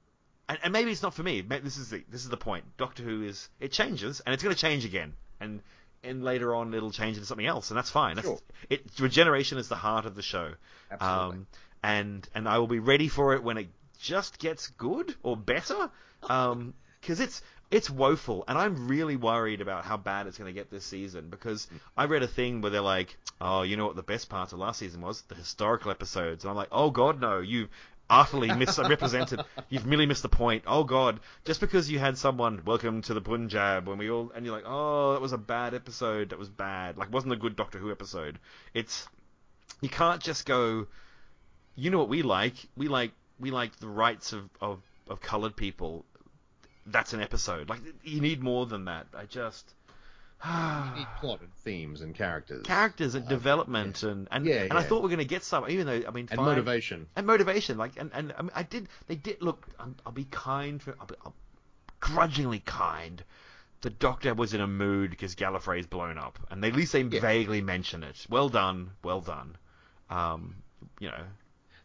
And, 0.48 0.57
and 0.64 0.73
maybe 0.73 0.90
it's 0.90 1.03
not 1.03 1.14
for 1.14 1.22
me. 1.22 1.41
This 1.41 1.77
is 1.77 1.91
the 1.91 2.03
this 2.10 2.23
is 2.23 2.30
the 2.30 2.38
point. 2.38 2.65
Doctor 2.77 3.03
Who 3.03 3.22
is 3.22 3.49
it 3.60 3.72
changes 3.72 4.19
and 4.22 4.34
it's 4.34 4.41
going 4.41 4.56
to 4.56 4.60
change 4.60 4.84
again, 4.84 5.14
and 5.40 5.61
and 6.03 6.23
later 6.23 6.56
on 6.56 6.73
it'll 6.73 6.91
change 6.91 7.18
into 7.18 7.27
something 7.27 7.45
else, 7.45 7.69
and 7.69 7.77
that's 7.77 7.91
fine. 7.91 8.15
That's, 8.15 8.27
Sure. 8.27 8.40
It 8.69 8.81
regeneration 8.99 9.60
is 9.60 9.68
the 9.68 9.76
heart 9.76 10.07
of 10.07 10.15
the 10.15 10.23
show. 10.23 10.53
Absolutely. 10.90 11.38
Um, 11.38 11.48
and 11.84 12.27
and 12.34 12.47
I 12.47 12.57
will 12.57 12.68
be 12.68 12.80
ready 12.80 13.07
for 13.07 13.34
it 13.34 13.43
when 13.43 13.57
it 13.57 13.68
just 13.99 14.39
gets 14.39 14.68
good 14.68 15.15
or 15.23 15.38
better. 15.38 15.89
Um, 16.23 16.73
because 17.01 17.19
it's 17.19 17.41
it's 17.72 17.89
woeful, 17.89 18.43
and 18.47 18.57
I'm 18.57 18.88
really 18.88 19.15
worried 19.15 19.61
about 19.61 19.85
how 19.85 19.95
bad 19.95 20.27
it's 20.27 20.38
going 20.38 20.53
to 20.53 20.60
get 20.60 20.72
this 20.72 20.85
season. 20.85 21.30
Because 21.30 21.68
I 21.95 22.06
read 22.06 22.23
a 22.23 22.27
thing 22.27 22.61
where 22.61 22.72
they're 22.72 22.81
like, 22.81 23.18
"Oh, 23.39 23.61
you 23.61 23.77
know 23.77 23.85
what 23.85 23.95
the 23.95 24.03
best 24.03 24.30
part 24.30 24.51
of 24.53 24.60
last 24.60 24.80
season 24.80 25.01
was? 25.01 25.22
The 25.23 25.35
historical 25.35 25.91
episodes." 25.91 26.43
And 26.43 26.51
I'm 26.51 26.57
like, 26.57 26.69
"Oh 26.72 26.89
God, 26.89 27.22
no! 27.22 27.39
You 27.39 27.69
utterly 28.10 28.53
misrepresented. 28.53 29.41
You've 29.69 29.85
merely 29.85 30.06
missed 30.06 30.23
the 30.23 30.30
point. 30.30 30.64
Oh 30.65 30.84
God, 30.84 31.19
just 31.45 31.60
because 31.60 31.89
you 31.89 31.99
had 31.99 32.18
someone 32.18 32.64
welcome 32.65 33.01
to 33.03 33.14
the 33.14 33.22
Punjab 33.22 33.88
when 33.88 33.97
we 33.97 34.10
all 34.10 34.31
and 34.35 34.45
you're 34.45 34.56
like, 34.56 34.65
oh, 34.65 35.14
that 35.14 35.22
was 35.22 35.34
a 35.34 35.38
bad 35.38 35.73
episode. 35.73 36.30
That 36.30 36.39
was 36.39 36.49
bad. 36.49 36.97
Like, 36.97 37.14
wasn't 37.14 37.34
a 37.34 37.38
good 37.38 37.56
Doctor 37.56 37.77
Who 37.77 37.91
episode. 37.91 38.39
It's 38.73 39.07
you 39.81 39.89
can't 39.89 40.22
just 40.22 40.45
go. 40.45 40.88
You 41.80 41.91
know 41.91 41.97
what 41.99 42.10
we 42.10 42.22
like? 42.23 42.56
We 42.76 42.88
like 42.89 43.11
we 43.39 43.51
like 43.51 43.76
the 43.77 43.88
rights 43.88 44.34
of 44.34 44.49
of, 44.60 44.81
of 45.10 45.22
coloured 45.22 45.56
people. 45.56 46.03
That's 46.85 47.14
an 47.14 47.22
episode. 47.22 47.69
Like 47.69 47.80
you 48.03 48.19
need 48.19 48.41
more 48.41 48.65
than 48.65 48.85
that. 48.85 49.07
I 49.15 49.26
just. 49.26 49.73
You 50.45 50.95
need 50.95 51.07
plot 51.19 51.41
and 51.41 51.53
themes 51.65 52.01
and 52.01 52.15
characters. 52.15 52.65
Characters 52.65 53.14
and 53.15 53.27
development 53.27 54.03
and 54.03 54.27
and, 54.31 54.45
Yeah, 54.45 54.64
and 54.64 54.73
I 54.73 54.84
thought 54.84 55.01
we 55.03 55.07
are 55.07 55.15
going 55.15 55.19
to 55.19 55.26
get 55.35 55.43
some, 55.43 55.69
even 55.69 55.85
though 55.85 56.01
I 56.07 56.11
mean, 56.11 56.27
and 56.31 56.38
fine, 56.38 56.45
motivation. 56.45 57.07
and 57.15 57.27
motivation. 57.27 57.77
Like, 57.77 57.91
and 57.97 58.10
and 58.14 58.34
I, 58.38 58.41
mean, 58.41 58.51
I 58.56 58.64
did. 58.64 58.88
They 59.07 59.15
did 59.15 59.41
look. 59.41 59.68
I'm, 59.80 59.95
I'll 60.06 60.14
be 60.14 60.26
kind. 60.26 60.81
For, 60.81 60.95
I'll 60.99 61.07
be, 61.07 61.15
I'll, 61.26 61.34
grudgingly 61.99 62.60
kind. 62.60 63.23
The 63.81 63.89
Doctor 63.89 64.34
was 64.34 64.53
in 64.53 64.61
a 64.61 64.68
mood 64.68 65.10
because 65.11 65.35
Gallifrey's 65.35 65.88
blown 65.88 66.18
up, 66.18 66.39
and 66.49 66.61
they, 66.64 66.69
at 66.69 66.76
least 66.76 66.93
they 66.93 67.01
Yeah. 67.03 67.22
vaguely 67.22 67.61
mention 67.61 68.03
it. 68.03 68.26
Well 68.30 68.49
done, 68.49 68.91
well 69.03 69.22
done. 69.22 69.57
Um, 70.10 70.56
you 70.99 71.10
know, 71.10 71.23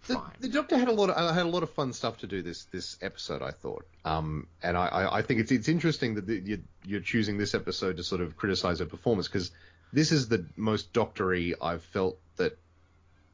The, 0.07 0.15
fine. 0.15 0.33
the 0.41 0.49
Doctor 0.49 0.77
had 0.77 0.89
a 0.89 0.93
lot 0.93 1.11
of 1.11 1.17
uh, 1.17 1.33
had 1.33 1.47
a 1.47 1.49
lot 1.49 1.63
of 1.63 1.71
fun 1.71 1.93
stuff 1.93 2.19
to 2.19 2.27
do 2.27 2.43
this 2.43 2.65
this 2.67 2.99
episode. 3.01 3.43
I 3.43 3.51
thought, 3.53 3.87
um, 4.05 4.49
and 4.63 4.77
I, 4.77 4.87
I, 4.87 5.19
I 5.19 5.23
think 5.23 5.41
it's 5.41 5.51
it's 5.51 5.69
interesting 5.69 6.15
that 6.17 6.27
the, 6.27 6.41
you're, 6.45 6.59
you're 6.85 7.01
choosing 7.01 7.39
this 7.39 7.55
episode 7.55 7.97
to 7.97 8.05
sort 8.05 8.21
of 8.21 8.37
criticize 8.37 8.81
her 8.81 8.87
performance 8.87 9.29
because 9.29 9.51
this 9.93 10.13
is 10.13 10.29
the 10.29 10.45
most 10.57 10.93
doctory 10.93 11.55
I've 11.61 11.83
felt 11.83 12.19
that 12.37 12.59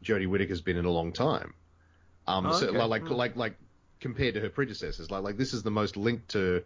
Jodie 0.05 0.29
Whittaker's 0.29 0.61
been 0.61 0.77
in 0.77 0.85
a 0.85 0.91
long 0.91 1.13
time. 1.13 1.55
Um, 2.27 2.53
so 2.53 2.69
Okay. 2.69 2.79
like 2.85 3.03
Hmm. 3.07 3.13
like 3.15 3.37
like 3.37 3.57
compared 4.01 4.35
to 4.35 4.41
her 4.41 4.51
predecessors, 4.51 5.11
like 5.11 5.23
like 5.23 5.37
this 5.37 5.53
is 5.55 5.63
the 5.63 5.71
most 5.71 5.97
linked 5.97 6.29
to 6.31 6.63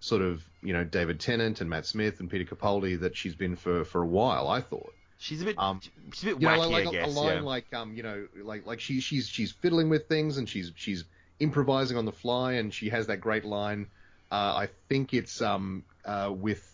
sort 0.00 0.22
of 0.22 0.44
you 0.62 0.72
know 0.72 0.84
David 0.84 1.18
Tennant 1.18 1.60
and 1.60 1.68
Matt 1.68 1.84
Smith 1.86 2.20
and 2.20 2.30
Peter 2.30 2.44
Capaldi 2.44 3.00
that 3.00 3.16
she's 3.16 3.34
been 3.34 3.56
for 3.56 3.84
for 3.84 4.02
a 4.02 4.06
while. 4.06 4.46
I 4.48 4.60
thought. 4.60 4.94
She's 5.18 5.42
a 5.42 5.44
bit, 5.44 5.58
um, 5.58 5.80
she's 6.12 6.22
a 6.24 6.26
bit 6.26 6.42
you 6.42 6.48
know, 6.48 6.58
like, 6.58 6.70
like 6.70 6.86
I 6.86 6.88
a- 6.88 6.92
guess. 6.92 7.16
a 7.16 7.20
line 7.20 7.36
yeah. 7.36 7.42
like 7.42 7.74
um, 7.74 7.94
you 7.94 8.02
know, 8.02 8.26
like 8.42 8.66
like 8.66 8.80
she 8.80 9.00
she's 9.00 9.28
she's 9.28 9.52
fiddling 9.52 9.88
with 9.88 10.08
things 10.08 10.38
and 10.38 10.48
she's 10.48 10.72
she's 10.74 11.04
improvising 11.40 11.96
on 11.96 12.04
the 12.04 12.12
fly 12.12 12.54
and 12.54 12.72
she 12.72 12.88
has 12.88 13.06
that 13.08 13.20
great 13.20 13.44
line. 13.44 13.86
Uh, 14.30 14.34
I 14.34 14.68
think 14.88 15.14
it's 15.14 15.40
um 15.40 15.84
uh 16.04 16.32
with 16.34 16.64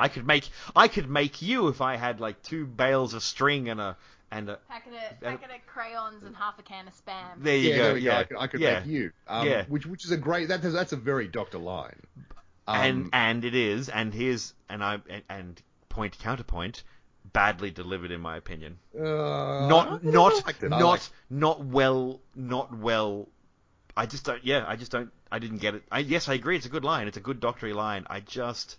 I 0.00 0.08
could 0.08 0.26
make, 0.26 0.48
I 0.74 0.88
could 0.88 1.10
make 1.10 1.42
you 1.42 1.68
if 1.68 1.82
I 1.82 1.96
had 1.96 2.20
like 2.20 2.42
two 2.42 2.64
bales 2.64 3.12
of 3.12 3.22
string 3.22 3.68
and 3.68 3.80
a 3.80 3.96
and 4.30 4.48
a. 4.48 4.56
Packet 4.68 4.94
of, 4.94 5.20
packet 5.20 5.50
of 5.50 5.66
crayons 5.66 6.24
and 6.24 6.34
half 6.34 6.58
a 6.58 6.62
can 6.62 6.86
of 6.88 6.94
spam. 6.94 7.42
There 7.42 7.56
you 7.56 7.70
yeah, 7.70 7.76
go. 7.76 7.82
there 7.82 7.94
we 7.94 8.00
yeah, 8.00 8.10
go. 8.10 8.18
I 8.18 8.24
could, 8.24 8.36
I 8.38 8.46
could 8.46 8.60
yeah. 8.60 8.80
make 8.80 8.88
you. 8.88 9.12
Um, 9.28 9.46
Yeah. 9.46 9.64
Which 9.68 9.86
which 9.86 10.04
is 10.04 10.10
a 10.10 10.16
great 10.16 10.48
that 10.48 10.62
that's 10.62 10.92
a 10.92 10.96
very 10.96 11.28
Doctor 11.28 11.58
line. 11.58 12.00
Um, 12.66 12.76
and 12.76 13.10
and 13.12 13.44
it 13.44 13.54
is, 13.54 13.88
and 13.88 14.14
here's 14.14 14.54
and 14.68 14.82
I 14.82 15.00
and, 15.08 15.22
and 15.28 15.62
point 15.90 16.18
counterpoint, 16.18 16.82
badly 17.32 17.70
delivered 17.70 18.10
in 18.10 18.20
my 18.20 18.36
opinion. 18.36 18.78
uh, 18.98 19.02
Not 19.68 20.04
not. 20.04 20.44
Not 20.62 20.80
liked 20.82 21.10
not 21.30 21.64
well 21.64 22.20
not 22.34 22.76
well. 22.76 23.28
I 23.96 24.06
just 24.06 24.24
don't. 24.24 24.44
Yeah, 24.44 24.64
I 24.66 24.76
just 24.76 24.90
don't. 24.92 25.10
I 25.32 25.38
didn't 25.38 25.58
get 25.58 25.74
it. 25.74 25.82
I, 25.90 25.98
yes, 26.00 26.28
I 26.28 26.34
agree. 26.34 26.56
It's 26.56 26.66
a 26.66 26.70
good 26.70 26.84
line. 26.84 27.06
It's 27.08 27.16
a 27.16 27.20
good 27.20 27.40
doctory 27.40 27.72
line. 27.72 28.06
I 28.08 28.20
just. 28.20 28.76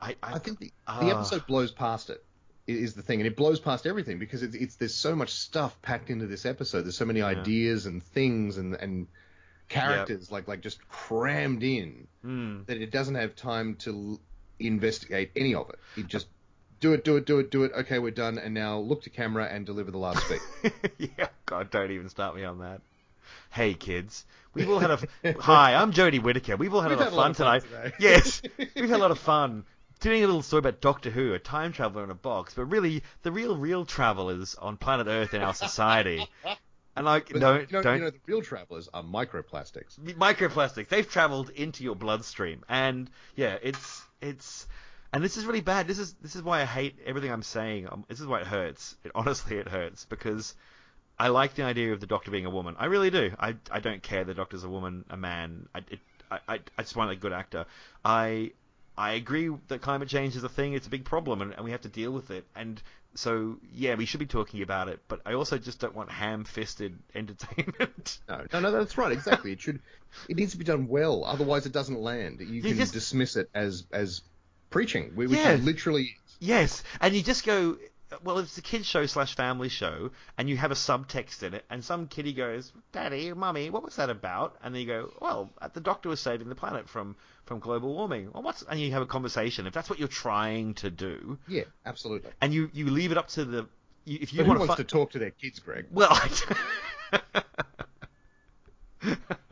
I 0.00 0.16
I, 0.22 0.34
I 0.34 0.38
think 0.38 0.58
the, 0.58 0.72
Ah. 0.86 1.00
the 1.00 1.10
episode 1.10 1.46
blows 1.46 1.70
past 1.72 2.10
it 2.10 2.22
is 2.66 2.94
the 2.94 3.02
thing, 3.02 3.20
and 3.20 3.26
it 3.26 3.36
blows 3.36 3.60
past 3.60 3.86
everything 3.86 4.18
because 4.18 4.42
it's, 4.42 4.54
it's 4.56 4.76
there's 4.76 4.94
so 4.94 5.14
much 5.14 5.30
stuff 5.32 5.80
packed 5.82 6.10
into 6.10 6.26
this 6.26 6.44
episode. 6.44 6.82
There's 6.82 6.96
so 6.96 7.04
many 7.04 7.22
ideas 7.22 7.86
and 7.86 8.02
things 8.02 8.56
and 8.58 8.74
and 8.74 9.06
characters 9.68 10.30
like 10.30 10.48
like 10.48 10.60
just 10.60 10.86
crammed 10.88 11.62
in 11.62 12.06
Hmm. 12.22 12.62
that 12.66 12.76
it 12.80 12.90
doesn't 12.90 13.14
have 13.16 13.34
time 13.36 13.76
to 13.76 13.90
l- 13.92 14.20
investigate 14.58 15.30
any 15.36 15.54
of 15.54 15.68
it. 15.70 15.78
It 15.96 16.06
just 16.08 16.26
do 16.80 16.92
it, 16.92 17.04
do 17.04 17.16
it, 17.16 17.26
do 17.26 17.38
it, 17.38 17.50
do 17.50 17.64
it. 17.64 17.72
Okay, 17.72 17.98
we're 17.98 18.10
done, 18.10 18.38
and 18.38 18.54
now 18.54 18.78
look 18.78 19.02
to 19.02 19.10
camera 19.10 19.44
and 19.46 19.64
deliver 19.66 19.90
the 19.90 19.98
last 19.98 20.24
speech. 20.26 20.72
yeah, 20.98 21.28
God, 21.46 21.70
don't 21.70 21.90
even 21.90 22.08
start 22.08 22.36
me 22.36 22.44
on 22.44 22.58
that. 22.60 22.80
Hey 23.50 23.74
kids, 23.74 24.24
we've 24.54 24.68
all 24.68 24.78
had 24.78 24.90
a 24.90 24.98
f- 25.24 25.36
hi. 25.40 25.74
I'm 25.74 25.92
Jodie 25.92 26.22
Whittaker. 26.22 26.56
We've 26.56 26.72
all 26.74 26.80
had, 26.82 26.90
We've 26.90 27.00
a 27.00 27.04
had 27.04 27.12
lot 27.12 27.28
a 27.28 27.30
of 27.30 27.36
lot 27.36 27.36
fun 27.36 27.58
of 27.58 27.64
fun 27.64 27.70
tonight. 27.70 27.92
today. 27.92 27.96
yes, 28.00 28.42
we've 28.76 28.88
had 28.88 28.98
a 28.98 29.02
lot 29.02 29.10
of 29.10 29.18
fun 29.18 29.64
doing 30.00 30.22
a 30.22 30.26
little 30.26 30.42
story 30.42 30.58
about 30.60 30.80
Doctor 30.80 31.10
Who, 31.10 31.32
a 31.34 31.38
time 31.38 31.72
traveler 31.72 32.04
in 32.04 32.10
a 32.10 32.14
box. 32.14 32.54
But 32.54 32.66
really, 32.66 33.02
the 33.22 33.32
real, 33.32 33.56
real 33.56 33.84
travelers 33.86 34.54
on 34.54 34.76
planet 34.76 35.06
Earth 35.06 35.32
in 35.34 35.42
our 35.42 35.54
society. 35.54 36.26
And 36.94 37.04
like, 37.06 37.30
But 37.30 37.40
don't, 37.40 37.70
you 37.70 37.76
know, 37.76 37.82
don't 37.82 37.96
you 37.98 38.04
know, 38.04 38.10
the 38.10 38.18
real 38.26 38.42
travelers 38.42 38.88
are 38.92 39.02
microplastics. 39.02 39.98
microplastics. 39.98 40.88
They've 40.88 41.08
traveled 41.08 41.50
into 41.50 41.82
your 41.84 41.96
bloodstream, 41.96 42.64
and 42.68 43.10
yeah, 43.36 43.56
it's 43.62 44.02
it's, 44.20 44.66
and 45.16 45.24
this 45.24 45.38
is 45.38 45.46
really 45.46 45.62
bad. 45.62 45.88
This 45.88 45.98
is 45.98 46.12
this 46.20 46.36
is 46.36 46.42
why 46.42 46.60
I 46.60 46.64
hate 46.66 46.98
everything 47.06 47.32
I'm 47.32 47.42
saying. 47.42 47.88
Um, 47.90 48.04
this 48.06 48.20
is 48.20 48.26
why 48.26 48.40
it 48.40 48.46
hurts. 48.46 48.96
It, 49.02 49.12
honestly, 49.14 49.56
it 49.56 49.66
hurts 49.66 50.04
because 50.04 50.54
I 51.18 51.28
like 51.28 51.54
the 51.54 51.62
idea 51.62 51.94
of 51.94 52.00
the 52.00 52.06
Doctor 52.06 52.30
being 52.30 52.44
a 52.44 52.50
woman. 52.50 52.76
I 52.78 52.86
really 52.86 53.10
do. 53.10 53.32
I 53.38 53.56
I 53.70 53.80
don't 53.80 54.02
care 54.02 54.24
the 54.24 54.34
Doctor's 54.34 54.62
a 54.64 54.68
woman, 54.68 55.06
a 55.08 55.16
man. 55.16 55.68
I 55.74 55.78
it, 55.78 56.00
I 56.30 56.38
I 56.46 56.58
I 56.76 56.82
just 56.82 56.96
want 56.96 57.10
a 57.10 57.16
good 57.16 57.32
actor. 57.32 57.64
I 58.04 58.52
I 58.98 59.12
agree 59.12 59.50
that 59.68 59.80
climate 59.80 60.08
change 60.08 60.36
is 60.36 60.44
a 60.44 60.48
thing. 60.48 60.74
It's 60.74 60.86
a 60.86 60.90
big 60.90 61.04
problem, 61.04 61.42
and, 61.42 61.52
and 61.54 61.64
we 61.64 61.70
have 61.70 61.82
to 61.82 61.88
deal 61.88 62.10
with 62.12 62.30
it. 62.30 62.44
And 62.54 62.82
so, 63.14 63.56
yeah, 63.72 63.94
we 63.94 64.06
should 64.06 64.20
be 64.20 64.26
talking 64.26 64.62
about 64.62 64.88
it. 64.88 65.00
But 65.08 65.20
I 65.26 65.34
also 65.34 65.58
just 65.58 65.80
don't 65.80 65.94
want 65.94 66.10
ham-fisted 66.10 66.98
entertainment. 67.14 68.18
No, 68.28 68.44
no, 68.52 68.60
no, 68.60 68.72
that's 68.72 68.98
right. 68.98 69.12
Exactly. 69.12 69.52
It 69.52 69.60
should. 69.60 69.80
It 70.28 70.36
needs 70.36 70.52
to 70.52 70.58
be 70.58 70.64
done 70.64 70.88
well. 70.88 71.24
Otherwise, 71.24 71.64
it 71.66 71.72
doesn't 71.72 71.98
land. 72.00 72.40
You 72.40 72.60
can 72.62 72.76
just- 72.76 72.92
dismiss 72.92 73.36
it 73.36 73.48
as 73.54 73.86
as 73.92 74.22
preaching, 74.76 75.12
which 75.14 75.30
Yeah. 75.30 75.52
it 75.52 75.64
literally. 75.64 76.16
Yes, 76.38 76.82
and 77.00 77.14
you 77.14 77.22
just 77.22 77.44
go, 77.46 77.76
well, 78.22 78.38
it's 78.38 78.56
a 78.58 78.62
kids 78.62 78.86
show 78.86 79.06
slash 79.06 79.34
family 79.34 79.68
show, 79.68 80.10
and 80.38 80.48
you 80.48 80.56
have 80.56 80.70
a 80.70 80.74
subtext 80.74 81.42
in 81.42 81.54
it, 81.54 81.64
and 81.70 81.84
some 81.84 82.06
kiddie 82.06 82.32
goes, 82.34 82.72
"Daddy, 82.92 83.32
mummy, 83.32 83.70
what 83.70 83.82
was 83.82 83.96
that 83.96 84.10
about?" 84.10 84.56
And 84.62 84.74
then 84.74 84.80
you 84.82 84.86
go, 84.86 85.12
"Well, 85.20 85.50
the 85.74 85.80
doctor 85.80 86.08
was 86.08 86.20
saving 86.20 86.48
the 86.48 86.54
planet 86.54 86.88
from 86.88 87.16
from 87.46 87.58
global 87.58 87.94
warming." 87.94 88.30
Well, 88.32 88.42
what's? 88.42 88.62
And 88.62 88.78
you 88.78 88.92
have 88.92 89.02
a 89.02 89.06
conversation. 89.06 89.66
If 89.66 89.72
that's 89.72 89.90
what 89.90 89.98
you're 89.98 90.08
trying 90.08 90.74
to 90.74 90.90
do, 90.90 91.38
Yeah, 91.48 91.64
absolutely. 91.84 92.30
and 92.40 92.52
you 92.54 92.70
you 92.72 92.86
leave 92.90 93.12
it 93.12 93.18
up 93.18 93.28
to 93.28 93.44
the, 93.44 93.66
you, 94.04 94.18
if 94.20 94.32
you 94.32 94.38
But 94.38 94.44
who 94.44 94.48
want 94.50 94.60
wants 94.60 94.76
to, 94.76 94.84
to 94.84 94.88
talk 94.88 95.10
to 95.12 95.18
their 95.18 95.30
kids, 95.32 95.58
Greg? 95.58 95.86
well, 95.90 96.16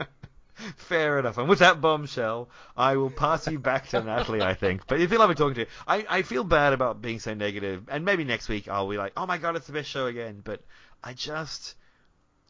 Fair 0.85 1.19
enough. 1.19 1.39
And 1.39 1.48
with 1.48 1.59
that 1.61 1.81
bombshell, 1.81 2.48
I 2.77 2.97
will 2.97 3.11
pass 3.11 3.47
you 3.47 3.59
back 3.59 3.89
to 3.89 4.02
Natalie, 4.02 4.43
I 4.43 4.55
think. 4.55 4.86
But 4.86 5.01
if 5.01 5.11
you 5.12 5.19
love 5.19 5.28
me 5.28 5.35
talking 5.35 5.55
to 5.55 5.61
you, 5.62 5.66
I, 5.86 6.06
I 6.09 6.23
feel 6.23 6.44
bad 6.44 6.73
about 6.73 7.01
being 7.02 7.19
so 7.20 7.35
negative. 7.35 7.85
And 7.89 8.05
maybe 8.05 8.24
next 8.24 8.48
week 8.48 8.69
I'll 8.69 8.89
be 8.89 8.97
like, 8.98 9.12
oh 9.16 9.27
my 9.27 9.39
god, 9.39 9.56
it's 9.56 9.66
the 9.66 9.73
best 9.73 9.89
show 9.89 10.06
again. 10.06 10.40
But 10.44 10.62
I 11.02 11.12
just, 11.12 11.74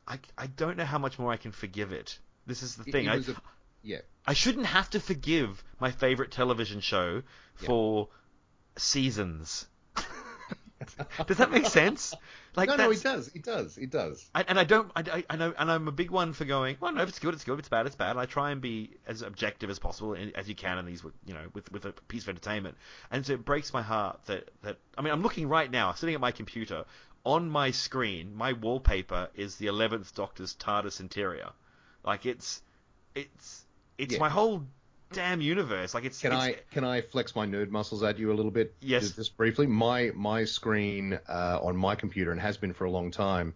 I, 0.07 0.19
I 0.37 0.47
don't 0.47 0.77
know 0.77 0.85
how 0.85 0.99
much 0.99 1.19
more 1.19 1.33
I 1.33 1.37
can 1.37 1.53
forgive 1.53 1.93
it. 1.93 2.19
This 2.47 2.63
is 2.63 2.77
the 2.77 2.85
It- 2.87 2.93
thing. 2.93 3.07
it 3.07 3.11
I, 3.11 3.17
was 3.17 3.31
yeah, 3.83 3.99
I 4.27 4.33
shouldn't 4.33 4.67
have 4.67 4.89
to 4.91 5.01
forgive 5.01 5.63
my 5.79 5.91
favorite 5.91 6.31
television 6.31 6.81
show 6.81 7.23
Yeah. 7.61 7.67
for 7.67 8.09
seasons. 8.77 9.67
Does 11.27 11.39
that 11.39 11.51
make 11.51 11.67
sense? 11.67 12.15
Like 12.57 12.69
no, 12.69 12.77
no, 12.77 12.91
he 12.91 12.99
does. 12.99 13.29
it 13.35 13.43
does. 13.43 13.77
it 13.79 13.91
does. 13.91 14.29
I, 14.35 14.43
and 14.47 14.59
I 14.59 14.65
don't, 14.65 14.91
I, 14.95 15.01
I, 15.01 15.25
I 15.31 15.37
know, 15.37 15.53
and 15.59 15.71
I'm 15.71 15.89
a 15.89 15.93
big 15.93 16.11
one 16.11 16.33
for 16.33 16.45
going. 16.45 16.77
Well, 16.81 16.93
no, 16.93 17.03
if 17.03 17.09
it's 17.09 17.19
good, 17.19 17.35
it's 17.35 17.45
good. 17.45 17.55
If 17.55 17.59
it's 17.61 17.69
bad, 17.69 17.87
it's 17.87 17.97
bad. 17.97 18.11
And 18.13 18.21
I 18.21 18.27
try 18.27 18.51
and 18.53 18.61
be 18.61 18.91
as 19.07 19.23
objective 19.23 19.71
as 19.71 19.79
possible, 19.79 20.17
as 20.35 20.49
you 20.49 20.55
can 20.55 20.79
in 20.79 20.87
these, 20.87 21.03
you 21.27 21.35
know, 21.35 21.47
with 21.53 21.71
with 21.73 21.85
a 21.85 21.93
piece 22.09 22.23
of 22.25 22.29
entertainment. 22.29 22.77
And 23.11 23.27
so 23.27 23.33
it 23.33 23.45
breaks 23.45 23.73
my 23.73 23.83
heart 23.83 24.21
that 24.27 24.51
that 24.63 24.79
I 24.97 25.03
mean, 25.03 25.13
I'm 25.13 25.23
looking 25.23 25.49
right 25.49 25.71
now, 25.71 25.93
sitting 25.93 26.15
at 26.15 26.21
my 26.21 26.31
computer, 26.33 26.85
on 27.25 27.49
my 27.49 27.71
screen, 27.71 28.35
my 28.37 28.53
wallpaper 28.53 29.29
is 29.35 29.57
the 29.57 29.67
Eleventh 29.67 30.15
Doctor's 30.15 30.55
TARDIS 30.55 31.01
interior. 31.01 31.51
Like 32.05 32.27
it's, 32.27 32.63
it's, 33.15 33.65
it's 33.97 34.13
Yeah. 34.13 34.21
my 34.21 34.29
whole 34.29 34.65
damn 35.15 35.41
universe. 35.41 35.95
Like 35.95 36.05
it's. 36.05 36.21
Can 36.21 36.33
it's, 36.33 36.41
I 36.41 36.57
can 36.73 36.85
I 36.85 37.01
flex 37.01 37.35
my 37.35 37.47
nerd 37.47 37.71
muscles 37.71 38.03
at 38.03 38.19
you 38.19 38.33
a 38.33 38.35
little 38.35 38.51
bit? 38.51 38.75
Yes. 38.81 39.11
Just, 39.11 39.37
briefly. 39.37 39.67
My 39.67 40.11
my 40.15 40.45
screen 40.45 41.19
uh, 41.29 41.59
on 41.63 41.77
my 41.77 41.95
computer 41.95 42.33
and 42.33 42.41
has 42.41 42.57
been 42.57 42.73
for 42.73 42.85
a 42.85 42.91
long 42.91 43.11
time 43.11 43.55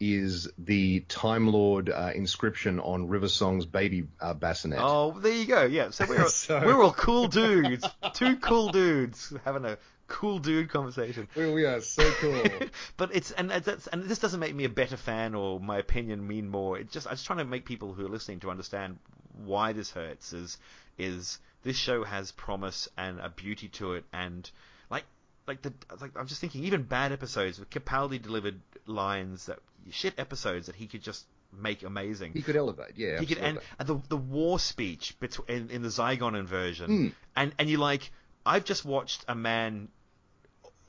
is 0.00 0.48
the 0.58 1.00
Time 1.00 1.46
Lord 1.46 1.88
uh, 1.88 2.10
inscription 2.12 2.80
on 2.80 3.06
River 3.06 3.28
Song's 3.28 3.66
baby 3.66 4.08
uh, 4.20 4.34
bassinet. 4.34 4.80
Oh, 4.82 5.12
there 5.12 5.32
you 5.32 5.46
go. 5.46 5.64
Yeah. 5.64 5.90
So 5.90 6.06
we're 6.08 6.26
So- 6.28 6.60
we're 6.64 6.82
all 6.82 6.92
cool 6.92 7.28
dudes. 7.28 7.86
Two 8.14 8.36
cool 8.36 8.70
dudes 8.70 9.32
having 9.44 9.64
a 9.64 9.78
cool 10.08 10.38
dude 10.38 10.68
conversation. 10.68 11.28
We, 11.36 11.52
we 11.52 11.64
are 11.64 11.80
so 11.80 12.10
cool. 12.20 12.42
but 12.96 13.14
it's 13.14 13.30
and 13.30 13.50
that's 13.50 13.86
and 13.86 14.04
this 14.04 14.18
doesn't 14.18 14.40
make 14.40 14.54
me 14.54 14.64
a 14.64 14.68
better 14.68 14.96
fan 14.96 15.34
or 15.34 15.58
my 15.58 15.78
opinion 15.78 16.26
mean 16.26 16.48
more. 16.48 16.78
It 16.78 16.90
just 16.90 17.06
I'm 17.06 17.14
just 17.14 17.26
trying 17.26 17.38
to 17.38 17.44
make 17.44 17.64
people 17.64 17.94
who 17.94 18.04
are 18.06 18.10
listening 18.10 18.40
to 18.40 18.50
understand 18.50 18.98
why 19.44 19.72
this 19.72 19.90
hurts. 19.90 20.32
Is 20.32 20.58
is 21.02 21.38
this 21.62 21.76
show 21.76 22.04
has 22.04 22.32
promise 22.32 22.88
and 22.96 23.20
a 23.20 23.28
beauty 23.28 23.68
to 23.68 23.94
it 23.94 24.04
and 24.12 24.50
like 24.90 25.04
like 25.46 25.62
the 25.62 25.72
like 26.00 26.12
I'm 26.16 26.26
just 26.26 26.40
thinking 26.40 26.64
even 26.64 26.82
bad 26.82 27.12
episodes 27.12 27.58
with 27.58 27.70
Capaldi 27.70 28.20
delivered 28.20 28.60
lines 28.86 29.46
that 29.46 29.58
shit 29.90 30.14
episodes 30.18 30.66
that 30.66 30.76
he 30.76 30.86
could 30.86 31.02
just 31.02 31.24
make 31.52 31.82
amazing. 31.82 32.32
he 32.32 32.40
could 32.42 32.56
elevate. 32.56 32.92
Yeah, 32.96 33.20
He 33.20 33.26
could, 33.26 33.38
and, 33.38 33.58
and 33.78 33.88
the 33.88 34.00
the 34.08 34.16
war 34.16 34.58
speech 34.58 35.14
between 35.20 35.48
in, 35.48 35.70
in 35.70 35.82
the 35.82 35.88
Zygon 35.90 36.38
inversion, 36.38 36.86
Hmm. 36.86 37.08
and 37.36 37.52
and 37.58 37.68
you 37.68 37.76
like, 37.78 38.10
I've 38.46 38.64
just 38.64 38.84
watched 38.84 39.24
a 39.28 39.34
man 39.34 39.88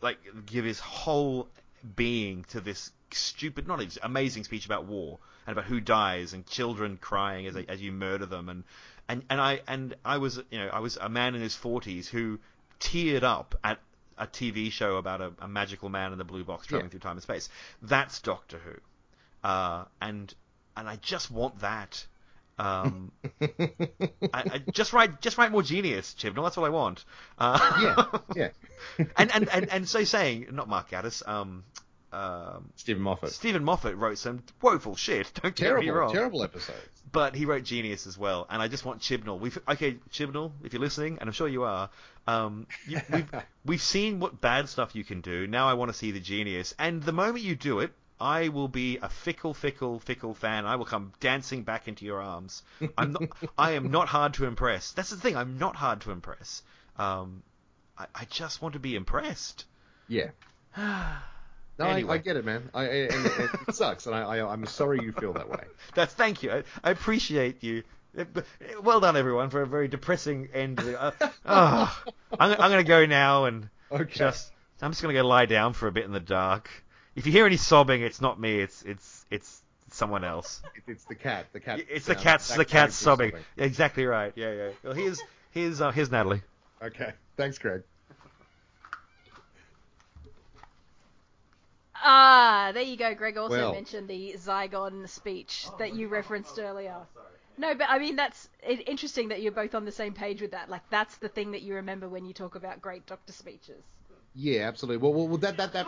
like 0.02 0.20
give 0.46 0.66
his 0.66 0.80
whole 0.80 1.50
being 1.96 2.46
to 2.50 2.62
this 2.62 2.92
stupid, 3.12 3.68
not 3.68 3.84
amazing 4.02 4.44
speech 4.44 4.66
about 4.66 4.86
war 4.86 5.20
and 5.46 5.52
about 5.58 5.66
who 5.66 5.80
dies 5.82 6.34
and 6.34 6.46
children 6.48 6.98
crying 6.98 7.46
as 7.48 7.56
as 7.68 7.82
you 7.82 7.92
murder 7.92 8.26
them, 8.26 8.48
and 8.50 8.64
and 9.10 9.24
and 9.30 9.40
I 9.42 9.62
and 9.68 9.96
I 10.06 10.18
was 10.18 10.38
you 10.52 10.60
know 10.60 10.70
I 10.72 10.80
was 10.80 10.98
a 10.98 11.10
man 11.10 11.36
in 11.36 11.42
his 11.42 11.56
forties 11.56 12.08
who 12.08 12.40
teared 12.80 13.24
up 13.24 13.56
at 13.64 13.80
a 14.18 14.28
TV 14.28 14.72
show 14.72 14.98
about 14.98 15.22
a, 15.22 15.32
a 15.40 15.48
magical 15.48 15.90
man 15.90 16.12
in 16.12 16.18
the 16.18 16.24
blue 16.24 16.44
box 16.44 16.68
traveling 16.68 16.88
Yeah. 16.88 16.92
through 16.92 17.00
time 17.00 17.14
and 17.14 17.24
space. 17.24 17.50
That's 17.82 18.22
Doctor 18.22 18.60
Who, 18.60 19.48
uh, 19.48 19.86
and 20.02 20.34
and 20.78 20.88
I 20.88 20.98
just 20.98 21.32
want 21.32 21.60
that. 21.60 22.06
Um, 22.60 23.12
I, 23.42 23.48
I 24.34 24.62
just 24.72 24.94
write 24.94 25.20
just 25.22 25.38
write 25.40 25.52
more 25.52 25.64
genius, 25.64 26.16
Chibnall. 26.18 26.44
That's 26.44 26.58
what 26.58 26.68
I 26.68 26.70
want. 26.70 27.04
Uh, 27.40 28.04
yeah, 28.36 28.50
yeah. 28.98 29.06
and, 29.18 29.32
and, 29.34 29.50
and, 29.50 29.70
and 29.72 29.90
so 29.90 30.04
saying, 30.04 30.48
not 30.52 30.70
Mark 30.70 30.92
Gatiss, 30.92 31.28
um, 31.28 31.64
um, 32.14 32.70
Steven 32.76 33.02
Moffat. 33.02 33.32
Steven 33.32 33.64
Moffat 33.64 33.98
wrote 33.98 34.18
some 34.18 34.44
woeful 34.62 34.96
shit. 34.96 35.32
Don't 35.42 35.56
get 35.56 35.80
me 35.80 35.90
wrong. 35.90 36.14
terrible 36.14 36.44
episodes. 36.44 36.80
But 37.12 37.36
he 37.36 37.46
wrote 37.46 37.64
Genius 37.64 38.08
as 38.08 38.18
well, 38.18 38.48
and 38.50 38.62
I 38.62 38.68
just 38.68 38.86
want 38.86 39.02
Chibnall. 39.02 39.40
We've 39.40 39.58
okay, 39.68 39.98
Chibnall, 40.12 40.52
if 40.64 40.74
you're 40.74 40.82
listening, 40.82 41.18
and 41.20 41.28
I'm 41.28 41.34
sure 41.34 41.48
you 41.48 41.64
are. 41.64 41.90
Um, 42.28 42.68
you, 42.88 43.02
we've 43.12 43.30
we've 43.66 43.82
seen 43.82 44.20
what 44.20 44.40
bad 44.40 44.70
stuff 44.70 44.96
you 44.96 45.04
can 45.04 45.22
do. 45.22 45.48
Now 45.48 45.68
I 45.68 45.74
want 45.74 45.92
to 45.92 45.98
see 45.98 46.12
the 46.12 46.20
genius, 46.20 46.74
and 46.80 47.02
the 47.04 47.12
moment 47.12 47.44
you 47.44 47.56
do 47.56 47.80
it, 47.80 47.92
I 48.20 48.50
will 48.50 48.68
be 48.68 48.98
a 48.98 49.10
fickle, 49.10 49.54
fickle, 49.54 50.00
fickle 50.00 50.34
fan. 50.34 50.66
I 50.66 50.76
will 50.76 50.86
come 50.86 51.14
dancing 51.20 51.64
back 51.64 51.88
into 51.88 52.06
your 52.06 52.22
arms. 52.22 52.64
I'm 52.98 53.12
not. 53.14 53.24
I 53.58 53.72
am 53.72 53.92
not 53.92 54.08
hard 54.08 54.36
to 54.36 54.46
impress. 54.46 54.92
That's 54.92 55.10
the 55.10 55.18
thing. 55.18 55.36
I'm 55.36 55.58
not 55.58 55.76
hard 55.76 56.02
to 56.02 56.12
impress. 56.12 56.64
Um, 56.98 57.44
I, 57.98 58.06
I 58.16 58.26
just 58.26 58.62
want 58.62 58.74
to 58.74 58.80
be 58.80 58.96
impressed. 58.96 59.66
Yeah. 60.08 60.30
No, 61.84 61.90
Anyway. 61.90 62.12
I, 62.14 62.16
I 62.16 62.18
get 62.20 62.36
it, 62.38 62.46
man. 62.46 62.70
I, 62.74 62.84
it, 62.86 63.12
it 63.14 63.50
sucks, 63.76 64.06
and 64.08 64.16
I, 64.16 64.22
I, 64.40 64.52
I'm 64.52 64.66
sorry 64.66 65.00
you 65.04 65.12
feel 65.12 65.34
that 65.34 65.50
way. 65.50 65.64
That's 65.96 66.14
thank 66.14 66.44
you. 66.44 66.52
I, 66.52 66.64
I 66.84 66.92
appreciate 66.92 67.64
you. 67.64 67.84
Well 68.82 69.00
done, 69.00 69.18
everyone, 69.18 69.50
for 69.50 69.62
a 69.62 69.68
very 69.68 69.88
depressing 69.88 70.50
end. 70.54 70.80
Uh, 70.80 71.12
oh, 71.46 72.04
I'm, 72.40 72.52
I'm 72.52 72.72
going 72.72 72.84
to 72.84 72.88
go 72.88 73.06
now 73.06 73.46
and 73.46 73.70
Okay. 73.92 74.14
just. 74.14 74.52
I'm 74.82 74.92
just 74.92 75.02
going 75.02 75.16
to 75.16 75.22
go 75.22 75.26
lie 75.28 75.46
down 75.46 75.74
for 75.74 75.88
a 75.88 75.92
bit 75.92 76.04
in 76.04 76.12
the 76.12 76.20
dark. 76.20 76.70
If 77.16 77.26
you 77.26 77.32
hear 77.32 77.46
any 77.46 77.58
sobbing, 77.58 78.02
it's 78.02 78.20
not 78.22 78.40
me. 78.40 78.60
It's 78.60 78.82
it's 78.84 79.26
it's 79.32 79.62
someone 79.92 80.24
else. 80.24 80.62
It, 80.76 80.84
it's 80.92 81.06
the 81.06 81.16
cat. 81.16 81.46
The 81.54 81.60
cat. 81.60 81.80
It's 81.90 82.06
the 82.06 82.16
cat's 82.16 82.50
the 82.50 82.66
cat's 82.66 82.72
character's 82.72 82.96
sobbing. 82.96 83.32
Exactly 83.58 84.06
right. 84.06 84.34
Yeah 84.36 84.52
yeah. 84.52 84.70
Well, 84.84 84.94
here's 84.94 85.22
here's 85.52 85.80
uh, 85.80 85.92
here's 85.92 86.12
Natalie. 86.12 86.42
Okay. 86.82 87.14
Thanks, 87.38 87.58
Greg. 87.60 87.84
Ah, 92.06 92.72
there 92.74 92.84
you 92.84 92.98
go. 92.98 93.16
Greg 93.16 93.38
also 93.38 93.58
Well. 93.58 93.74
mentioned 93.74 94.10
the 94.10 94.34
Zygon 94.38 95.08
speech 95.08 95.68
that 95.80 95.96
you 95.96 96.10
referenced 96.10 96.60
earlier. 96.60 96.98
No, 97.58 97.76
but 97.76 97.88
I 97.90 98.00
mean 98.00 98.16
that's 98.16 98.50
it, 98.62 98.88
interesting 98.90 99.30
that 99.30 99.42
you're 99.42 99.52
both 99.54 99.74
on 99.74 99.86
the 99.86 99.92
same 99.92 100.14
page 100.14 100.42
with 100.42 100.52
that. 100.52 100.70
Like 100.70 100.82
that's 100.90 101.16
the 101.18 101.30
thing 101.30 101.52
that 101.52 101.62
you 101.62 101.76
remember 101.76 102.10
when 102.10 102.26
you 102.26 102.34
talk 102.34 102.56
about 102.56 102.82
great 102.82 103.06
doctor 103.06 103.32
speeches. 103.32 103.84
Yeah, 104.36 104.62
absolutely. 104.68 104.98
Well, 104.98 105.14
well, 105.14 105.28
well 105.28 105.38
that 105.38 105.58
that 105.58 105.74
that 105.74 105.86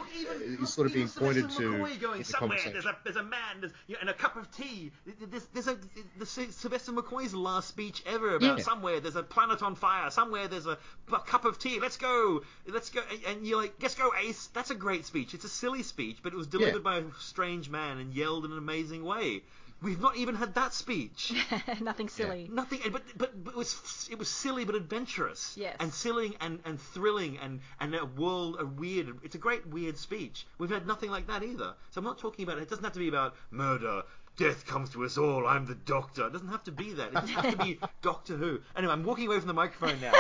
is 0.62 0.72
sort 0.72 0.86
of 0.86 0.94
being 0.94 1.10
pointed 1.10 1.50
to 1.52 1.78
going 2.00 2.20
in 2.20 2.24
somewhere. 2.24 2.60
There's 2.64 2.86
a 2.86 2.96
there's 3.04 3.16
a 3.16 3.24
man 3.24 3.40
there's, 3.62 3.72
you 3.88 3.96
know, 3.96 4.02
and 4.02 4.10
a 4.10 4.14
cup 4.14 4.36
of 4.36 4.52
tea. 4.52 4.92
There's, 5.32 5.46
there's 5.54 5.68
a 5.68 5.78
the 6.20 6.26
Sylvester 6.28 6.92
McCoy's 6.92 7.34
last 7.34 7.68
speech 7.68 8.04
ever 8.06 8.36
about 8.36 8.60
Yeah. 8.60 8.64
somewhere 8.64 9.00
there's 9.00 9.16
a 9.16 9.24
planet 9.24 9.64
on 9.64 9.76
fire. 9.76 10.12
Somewhere 10.12 10.48
there's 10.48 10.68
a, 10.68 10.78
a 11.12 11.20
cup 11.20 11.46
of 11.46 11.58
tea. 11.58 11.80
Let's 11.80 11.98
go. 11.98 12.44
Let's 12.68 12.90
go. 12.92 13.02
And- 13.12 13.24
And 13.38 13.48
you're 13.48 13.60
like, 13.62 13.74
let's 13.82 13.96
go, 13.96 14.12
Ace. 14.24 14.48
That's 14.54 14.70
a 14.70 14.76
great 14.76 15.06
speech. 15.08 15.34
It's 15.34 15.46
a 15.46 15.50
silly 15.50 15.82
speech, 15.82 16.18
but 16.22 16.32
it 16.32 16.36
was 16.36 16.46
delivered 16.48 16.84
by 16.84 16.98
a 16.98 17.04
strange 17.20 17.70
man 17.70 17.98
and 17.98 18.14
yelled 18.14 18.46
in 18.46 18.52
an 18.52 18.58
amazing 18.60 19.04
way. 19.04 19.42
We've 19.86 20.02
not 20.02 20.18
even 20.18 20.34
had 20.34 20.56
that 20.56 20.74
speech. 20.74 21.32
Nothing 21.80 22.10
silly. 22.10 22.50
Nothing, 22.52 22.80
but, 22.92 23.04
but 23.16 23.44
but 23.44 23.54
it 23.54 23.56
was 23.56 24.10
it 24.10 24.18
was 24.18 24.28
silly 24.28 24.66
but 24.66 24.74
adventurous. 24.74 25.54
Yes. 25.56 25.76
And 25.80 25.94
silly 25.94 26.36
and, 26.42 26.60
and 26.66 26.82
thrilling 26.82 27.38
and 27.38 27.60
and 27.80 27.94
a 27.94 28.04
world 28.04 28.58
a 28.60 28.66
weird. 28.66 29.20
It's 29.22 29.36
a 29.36 29.38
great 29.38 29.68
weird 29.68 29.96
speech. 30.00 30.48
We've 30.58 30.72
had 30.72 30.88
nothing 30.88 31.12
like 31.12 31.28
that 31.28 31.44
either. 31.44 31.76
So 31.92 32.00
I'm 32.00 32.04
not 32.04 32.18
talking 32.18 32.42
about 32.42 32.58
it. 32.58 32.68
Doesn't 32.68 32.84
have 32.84 32.94
to 32.94 33.00
be 33.00 33.10
about 33.10 33.36
murder. 33.52 34.02
Death 34.38 34.66
comes 34.66 34.90
to 34.90 35.06
us 35.06 35.20
all. 35.20 35.46
I'm 35.46 35.68
the 35.68 35.76
Doctor. 35.76 36.26
It 36.26 36.34
doesn't 36.34 36.48
have 36.48 36.64
to 36.64 36.72
be 36.72 36.94
that. 36.94 37.10
It 37.10 37.14
doesn't 37.14 37.30
have 37.30 37.52
to 37.52 37.64
be 37.64 37.80
Doctor 38.02 38.36
Who. 38.36 38.62
Anyway, 38.76 38.92
I'm 38.92 39.04
walking 39.04 39.28
away 39.28 39.38
from 39.38 39.48
the 39.48 39.54
microphone 39.54 40.02
now. 40.02 40.14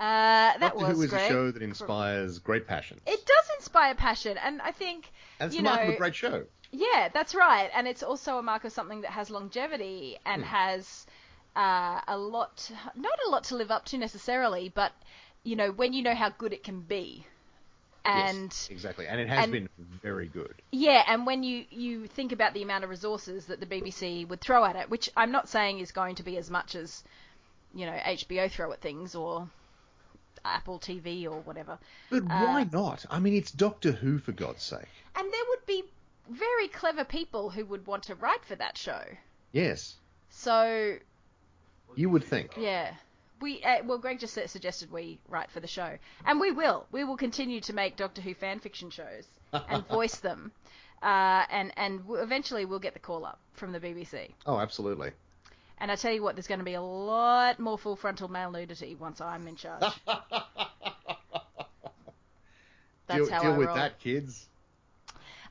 Uh, 0.00 0.56
that 0.58 0.60
Doctor 0.60 0.78
was 0.86 0.96
Who 0.96 1.02
is 1.02 1.10
great. 1.10 1.26
a 1.26 1.28
show 1.28 1.50
that 1.50 1.62
inspires 1.62 2.38
great 2.38 2.66
passion. 2.66 2.98
It 3.06 3.20
does 3.26 3.50
inspire 3.58 3.94
passion, 3.94 4.38
and 4.38 4.62
I 4.62 4.72
think 4.72 5.12
And 5.38 5.48
it's 5.48 5.56
you 5.56 5.62
the 5.62 5.68
mark 5.68 5.82
of 5.82 5.88
know, 5.88 5.94
a 5.94 5.98
great 5.98 6.14
show. 6.14 6.44
Yeah, 6.72 7.08
that's 7.12 7.34
right. 7.34 7.68
And 7.74 7.86
it's 7.86 8.02
also 8.02 8.38
a 8.38 8.42
mark 8.42 8.64
of 8.64 8.72
something 8.72 9.02
that 9.02 9.10
has 9.10 9.28
longevity 9.30 10.16
Hmm. 10.24 10.32
and 10.32 10.44
has 10.44 11.06
uh, 11.54 12.00
a 12.08 12.16
lot, 12.16 12.70
not 12.96 13.18
a 13.26 13.28
lot 13.30 13.44
to 13.44 13.56
live 13.56 13.70
up 13.70 13.84
to 13.86 13.98
necessarily, 13.98 14.70
but, 14.74 14.92
you 15.42 15.54
know, 15.56 15.70
when 15.70 15.92
you 15.92 16.02
know 16.02 16.14
how 16.14 16.30
good 16.30 16.52
it 16.54 16.62
can 16.64 16.80
be. 16.80 17.26
And 18.04 18.44
yes, 18.44 18.68
exactly, 18.70 19.06
and 19.06 19.20
it 19.20 19.28
has 19.28 19.44
and- 19.44 19.52
been 19.52 19.68
very 20.02 20.28
good. 20.28 20.54
yeah, 20.72 21.02
and 21.06 21.26
when 21.26 21.42
you, 21.42 21.66
you 21.70 22.06
think 22.06 22.32
about 22.32 22.54
the 22.54 22.62
amount 22.62 22.84
of 22.84 22.88
resources 22.90 23.46
that 23.46 23.60
the 23.60 23.66
BBC 23.66 24.26
would 24.28 24.40
throw 24.40 24.64
at 24.64 24.76
it, 24.76 24.88
which 24.88 25.10
I'm 25.14 25.32
not 25.32 25.48
saying 25.50 25.80
is 25.80 25.92
going 25.92 26.14
to 26.14 26.22
be 26.22 26.38
as 26.38 26.48
much 26.50 26.74
as, 26.74 27.04
you 27.74 27.84
know, 27.84 27.92
HBO 27.92 28.50
throw 28.50 28.72
at 28.72 28.80
things 28.80 29.14
or 29.14 29.50
Apple 30.44 30.78
TV 30.78 31.24
or 31.24 31.40
whatever. 31.40 31.78
But 32.10 32.24
why 32.24 32.62
Uh, 32.62 32.64
not? 32.72 33.04
I 33.10 33.18
mean, 33.18 33.34
it's 33.34 33.50
Doctor 33.50 33.92
Who 33.92 34.18
for 34.18 34.32
God's 34.32 34.62
sake. 34.62 34.88
And 35.16 35.30
there 35.32 35.44
would 35.48 35.66
be 35.66 35.84
very 36.28 36.68
clever 36.68 37.04
people 37.04 37.50
who 37.50 37.64
would 37.66 37.86
want 37.86 38.04
to 38.04 38.14
write 38.14 38.44
for 38.44 38.54
that 38.56 38.78
show. 38.78 39.02
Yes, 39.52 39.96
So 40.30 40.96
you 41.96 42.08
would 42.08 42.24
think. 42.24 42.52
Yeah. 42.56 42.94
We 43.40 43.62
uh, 43.62 43.82
well, 43.84 43.98
Greg 43.98 44.20
just 44.20 44.34
suggested 44.34 44.92
we 44.92 45.18
write 45.28 45.50
for 45.50 45.60
the 45.60 45.66
show, 45.66 45.96
and 46.26 46.38
we 46.38 46.50
will. 46.52 46.86
We 46.92 47.04
will 47.04 47.16
continue 47.16 47.60
to 47.62 47.72
make 47.72 47.96
Doctor 47.96 48.20
Who 48.20 48.34
fan 48.34 48.60
fiction 48.60 48.90
shows 48.90 49.26
and 49.52 49.86
voice 49.88 50.16
them, 50.16 50.52
uh, 51.02 51.46
and 51.50 51.72
and 51.78 52.02
eventually 52.10 52.66
we'll 52.66 52.78
get 52.80 52.92
the 52.92 53.00
call 53.00 53.24
up 53.24 53.40
from 53.54 53.72
the 53.72 53.80
BBC. 53.80 54.32
Oh, 54.44 54.58
absolutely. 54.58 55.12
And 55.80 55.90
I 55.90 55.96
tell 55.96 56.12
you 56.12 56.22
what, 56.22 56.36
there's 56.36 56.46
going 56.46 56.58
to 56.58 56.64
be 56.64 56.74
a 56.74 56.82
lot 56.82 57.58
more 57.58 57.78
full 57.78 57.96
frontal 57.96 58.28
male 58.28 58.50
nudity 58.50 58.94
once 58.94 59.20
I'm 59.20 59.48
in 59.48 59.56
charge. 59.56 59.82
That's 63.06 63.28
deal 63.28 63.30
how 63.30 63.42
deal 63.42 63.52
I 63.52 63.58
with 63.58 63.66
roll. 63.68 63.76
that, 63.76 63.98
kids. 63.98 64.46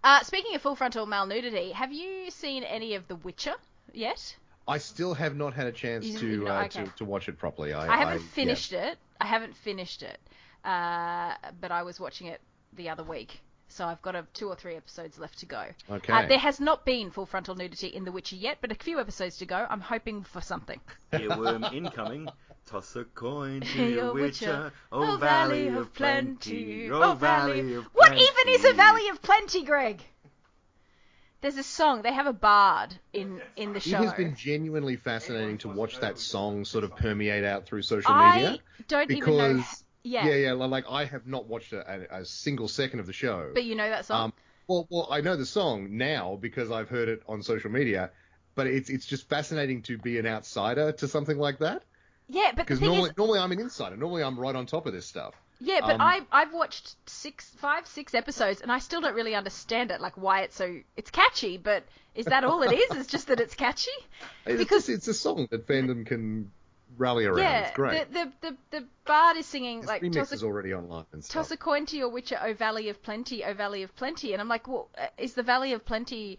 Uh, 0.04 0.22
speaking 0.22 0.56
of 0.56 0.62
full 0.62 0.76
frontal 0.76 1.06
male 1.06 1.26
nudity, 1.26 1.72
have 1.72 1.92
you 1.92 2.30
seen 2.32 2.64
any 2.64 2.94
of 2.96 3.08
The 3.08 3.16
Witcher 3.18 3.56
yet? 3.94 4.36
I 4.68 4.78
still 4.78 5.14
have 5.16 5.36
not 5.36 5.54
had 5.56 5.66
a 5.68 5.72
chance 5.72 6.06
You- 6.06 6.20
to, 6.20 6.28
you 6.28 6.44
know, 6.46 6.52
uh, 6.56 6.64
okay. 6.66 6.86
to 6.86 6.92
to 6.98 7.06
watch 7.06 7.28
it 7.28 7.38
properly. 7.40 7.74
I, 7.74 7.92
I 7.92 7.98
haven't 7.98 8.22
yeah. 8.22 8.28
finished 8.34 8.72
it. 8.72 8.98
I 9.20 9.26
haven't 9.26 9.56
finished 9.56 10.04
it, 10.04 10.20
uh, 10.64 11.34
but 11.60 11.72
I 11.72 11.82
was 11.84 12.00
watching 12.00 12.28
it 12.28 12.40
the 12.74 12.90
other 12.90 13.04
week, 13.04 13.42
so 13.70 13.86
I've 13.86 14.02
got 14.02 14.16
a, 14.16 14.26
two 14.34 14.48
or 14.50 14.56
three 14.56 14.76
episodes 14.76 15.18
left 15.20 15.40
to 15.40 15.46
go. 15.46 15.64
Okay. 15.90 16.12
Uh, 16.12 16.28
there 16.28 16.38
has 16.40 16.60
not 16.60 16.86
been 16.86 17.12
full 17.12 17.26
frontal 17.26 17.56
nudity 17.56 17.88
in 17.88 18.04
The 18.04 18.12
Witcher 18.12 18.36
yet, 18.36 18.58
but 18.62 18.72
a 18.72 18.76
few 18.76 19.00
episodes 19.00 19.38
to 19.38 19.46
go. 19.46 19.66
I'm 19.70 19.82
hoping 19.82 20.24
for 20.24 20.42
something. 20.42 20.80
Earworm 21.14 21.72
incoming. 21.74 22.28
Toss 22.66 22.96
a 22.96 23.04
coin 23.06 23.62
to 23.62 23.68
Hey, 23.68 23.94
your 23.96 24.10
O 24.10 24.14
witcher. 24.14 24.72
Oh, 24.92 25.14
Oh, 25.14 25.18
Valley 25.18 25.70
of 25.70 25.94
Plenty. 25.94 26.90
Oh, 26.92 27.14
Valley. 27.14 27.76
of 27.76 27.86
What 27.94 28.14
even 28.14 28.48
is 28.48 28.66
a 28.66 28.74
Valley 28.74 29.08
of 29.10 29.22
Plenty, 29.22 29.64
Greg? 29.64 30.02
There's 31.42 31.58
a 31.58 31.64
song. 31.64 32.02
They 32.02 32.12
have 32.12 32.28
a 32.28 32.34
bard 32.34 32.94
in 33.14 33.42
in 33.56 33.72
the 33.74 33.80
show. 33.80 34.02
It 34.02 34.06
has 34.06 34.14
been 34.14 34.36
genuinely 34.36 34.98
fascinating 34.98 35.58
to 35.60 35.70
watch 35.70 36.00
that 36.00 36.20
song 36.20 36.66
sort 36.66 36.84
of 36.84 36.96
permeate 36.98 37.46
out 37.46 37.66
through 37.66 37.84
social 37.84 38.14
media. 38.14 38.60
I 38.78 38.84
don't 38.88 39.10
even 39.10 39.38
know. 39.38 39.64
Yeah, 40.04 40.28
yeah, 40.28 40.36
yeah, 40.36 40.54
like 40.54 40.86
I 40.90 41.06
have 41.06 41.28
not 41.28 41.48
watched 41.48 41.74
a, 41.74 42.08
a, 42.20 42.26
single 42.26 42.68
second 42.68 43.00
of 43.00 43.06
the 43.06 43.14
show. 43.14 43.52
but 43.54 43.66
you 43.66 43.76
know 43.76 43.90
that 43.90 44.06
song. 44.06 44.26
Um, 44.26 44.34
well, 44.68 44.88
well, 44.90 45.08
I 45.12 45.22
know 45.22 45.36
the 45.36 45.46
song 45.46 45.98
now 45.98 46.38
because 46.40 46.72
I've 46.72 46.90
heard 46.90 47.10
it 47.10 47.22
on 47.28 47.42
social 47.42 47.70
media, 47.72 48.12
but 48.56 48.68
it's 48.68 48.90
it's 48.90 49.06
just 49.06 49.28
fascinating 49.28 49.82
to 49.84 49.98
be 49.98 50.18
an 50.20 50.26
outsider 50.26 50.92
to 50.94 51.08
something 51.08 51.38
like 51.38 51.60
that. 51.60 51.84
yeah, 52.30 52.52
but 52.56 52.66
Because 52.66 52.80
normally, 52.80 53.10
is, 53.10 53.18
normally 53.18 53.40
I'm 53.40 53.52
an 53.52 53.60
insider. 53.60 53.98
Normally 53.98 54.24
I'm 54.24 54.40
right 54.40 54.56
on 54.56 54.66
top 54.68 54.86
of 54.86 54.94
this 54.94 55.06
stuff. 55.06 55.34
yeah, 55.60 55.80
but 55.82 55.96
um, 55.96 56.02
I 56.02 56.22
I've 56.32 56.54
watched 56.54 56.96
six, 57.10 57.50
five, 57.58 57.86
six 57.88 58.14
episodes, 58.14 58.62
and 58.62 58.72
I 58.72 58.80
still 58.80 59.02
don't 59.02 59.16
really 59.16 59.36
understand 59.36 59.92
it. 59.92 60.00
Like 60.00 60.16
why 60.16 60.42
it's 60.42 60.56
so 60.56 60.80
it's 60.96 61.12
catchy, 61.12 61.58
but 61.58 61.84
is 62.16 62.26
that 62.28 62.44
all 62.44 62.62
it 62.62 62.72
is? 62.72 62.96
It's 62.96 63.08
just 63.10 63.28
that 63.28 63.40
it's 63.40 63.56
catchy. 63.56 63.92
It's 64.46 64.60
Because- 64.60 64.86
just, 64.86 64.90
it's 64.90 65.08
a 65.10 65.14
song 65.14 65.48
that 65.52 65.68
fandom 65.68 66.06
can 66.06 66.52
rally 67.00 67.26
around. 67.26 67.40
yeah, 67.40 67.60
it's 67.62 67.76
great. 67.76 68.12
the, 68.14 68.26
the 68.42 68.50
the 68.52 68.58
the 68.80 68.86
bard 69.06 69.38
is 69.38 69.48
singing 69.48 69.80
This 69.82 69.88
like 69.90 70.02
remix 70.04 70.14
toss 70.14 70.32
a 70.32 70.36
is 70.36 70.44
already 70.44 70.74
online 70.74 71.06
and 71.14 71.24
stuff. 71.24 71.44
Toss 71.46 71.52
a 71.52 71.58
coin 71.58 71.88
to 71.88 71.98
your 71.98 72.10
Witcher, 72.10 72.38
O 72.44 72.54
Valley 72.54 72.90
of 72.90 73.02
Plenty, 73.02 73.44
O 73.44 73.54
Valley 73.56 73.82
of 73.84 73.96
Plenty. 73.96 74.34
And 74.34 74.42
I'm 74.42 74.48
like, 74.50 74.68
well, 74.68 74.90
uh, 74.98 75.08
is 75.18 75.34
the 75.34 75.42
Valley 75.44 75.74
of 75.74 75.84
Plenty 75.86 76.38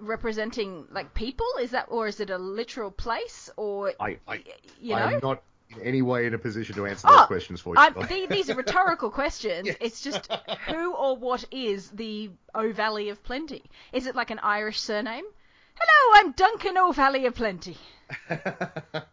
representing 0.00 0.86
like 0.90 1.14
people? 1.14 1.46
Is 1.60 1.70
that, 1.72 1.86
or 1.88 2.06
is 2.06 2.20
it 2.20 2.30
a 2.30 2.38
literal 2.38 2.90
place? 2.90 3.50
Or, 3.56 3.92
I, 4.00 4.18
I, 4.26 4.42
you 4.80 4.90
know? 4.94 4.96
I'm 4.96 5.20
not 5.22 5.42
in 5.70 5.80
any 5.82 6.02
way 6.02 6.26
in 6.26 6.34
a 6.34 6.38
position 6.38 6.76
to 6.76 6.86
answer 6.86 7.08
Oh, 7.10 7.18
those 7.18 7.26
questions 7.26 7.60
for 7.60 7.74
you. 7.76 7.90
The- 8.06 8.26
these 8.30 8.50
are 8.50 8.54
rhetorical 8.54 9.10
questions. 9.10 9.66
Yes. 9.66 9.76
It's 9.80 10.00
just 10.00 10.30
who 10.68 10.94
or 10.94 11.16
what 11.16 11.44
is 11.50 11.90
the 11.90 12.30
O 12.54 12.72
Valley 12.72 13.08
of 13.08 13.22
Plenty? 13.24 13.62
Is 13.92 14.06
it 14.06 14.14
like 14.14 14.30
an 14.30 14.38
Irish 14.40 14.80
surname? 14.80 15.24
Hello, 15.78 16.20
I'm 16.20 16.32
Duncan 16.32 16.76
O 16.78 16.92
Valley 16.92 17.26
of 17.26 17.34
Plenty. 17.34 17.76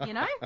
You 0.06 0.14
know? 0.14 0.28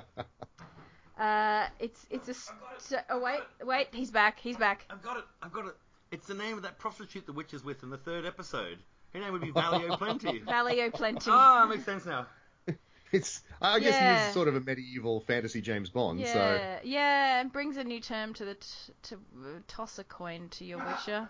Uh, 1.20 1.66
it's 1.80 2.06
it's 2.12 2.30
a. 2.30 2.34
st- 2.78 3.02
oh 3.10 3.20
wait, 3.20 3.40
wait, 3.64 3.88
he's 3.92 4.12
back. 4.12 4.38
He's 4.40 4.56
back. 4.56 4.86
I've 4.88 5.02
got 5.02 5.18
it. 5.18 5.24
I've 5.42 5.52
got 5.52 5.66
it. 5.66 5.74
It's 6.12 6.28
the 6.28 6.36
name 6.36 6.58
of 6.58 6.62
that 6.62 6.78
prostitute 6.78 7.26
the 7.26 7.34
witch 7.34 7.56
is 7.56 7.64
with 7.64 7.82
in 7.82 7.90
the 7.90 7.98
third 7.98 8.24
episode. 8.24 8.78
Her 9.16 9.20
name 9.22 9.32
would 9.34 9.42
be 9.42 9.50
Valley 9.50 9.86
O'Plenty. 9.90 10.38
Valley 10.46 10.80
O 10.84 10.92
Plenty. 10.92 11.32
Ah, 11.34 11.66
makes 11.68 11.86
sense 11.86 12.06
now. 12.06 12.28
it's, 13.12 13.42
I 13.60 13.80
guess 13.80 13.96
he 13.98 14.00
Yeah. 14.06 14.28
is 14.28 14.34
sort 14.36 14.48
of 14.48 14.56
a 14.58 14.60
medieval 14.60 15.22
fantasy 15.22 15.60
James 15.60 15.90
Bond. 15.90 16.20
So 16.20 16.36
Yeah, 16.38 16.80
yeah, 16.84 17.42
and 17.42 17.52
brings 17.52 17.78
a 17.78 17.84
new 17.84 18.00
term 18.00 18.36
to 18.36 18.46
the 18.46 18.54
t- 18.54 18.94
to 19.02 19.16
uh, 19.16 19.48
toss 19.68 19.98
a 19.98 20.04
coin 20.04 20.50
to 20.50 20.66
your 20.66 20.78
Witcher. 20.78 21.28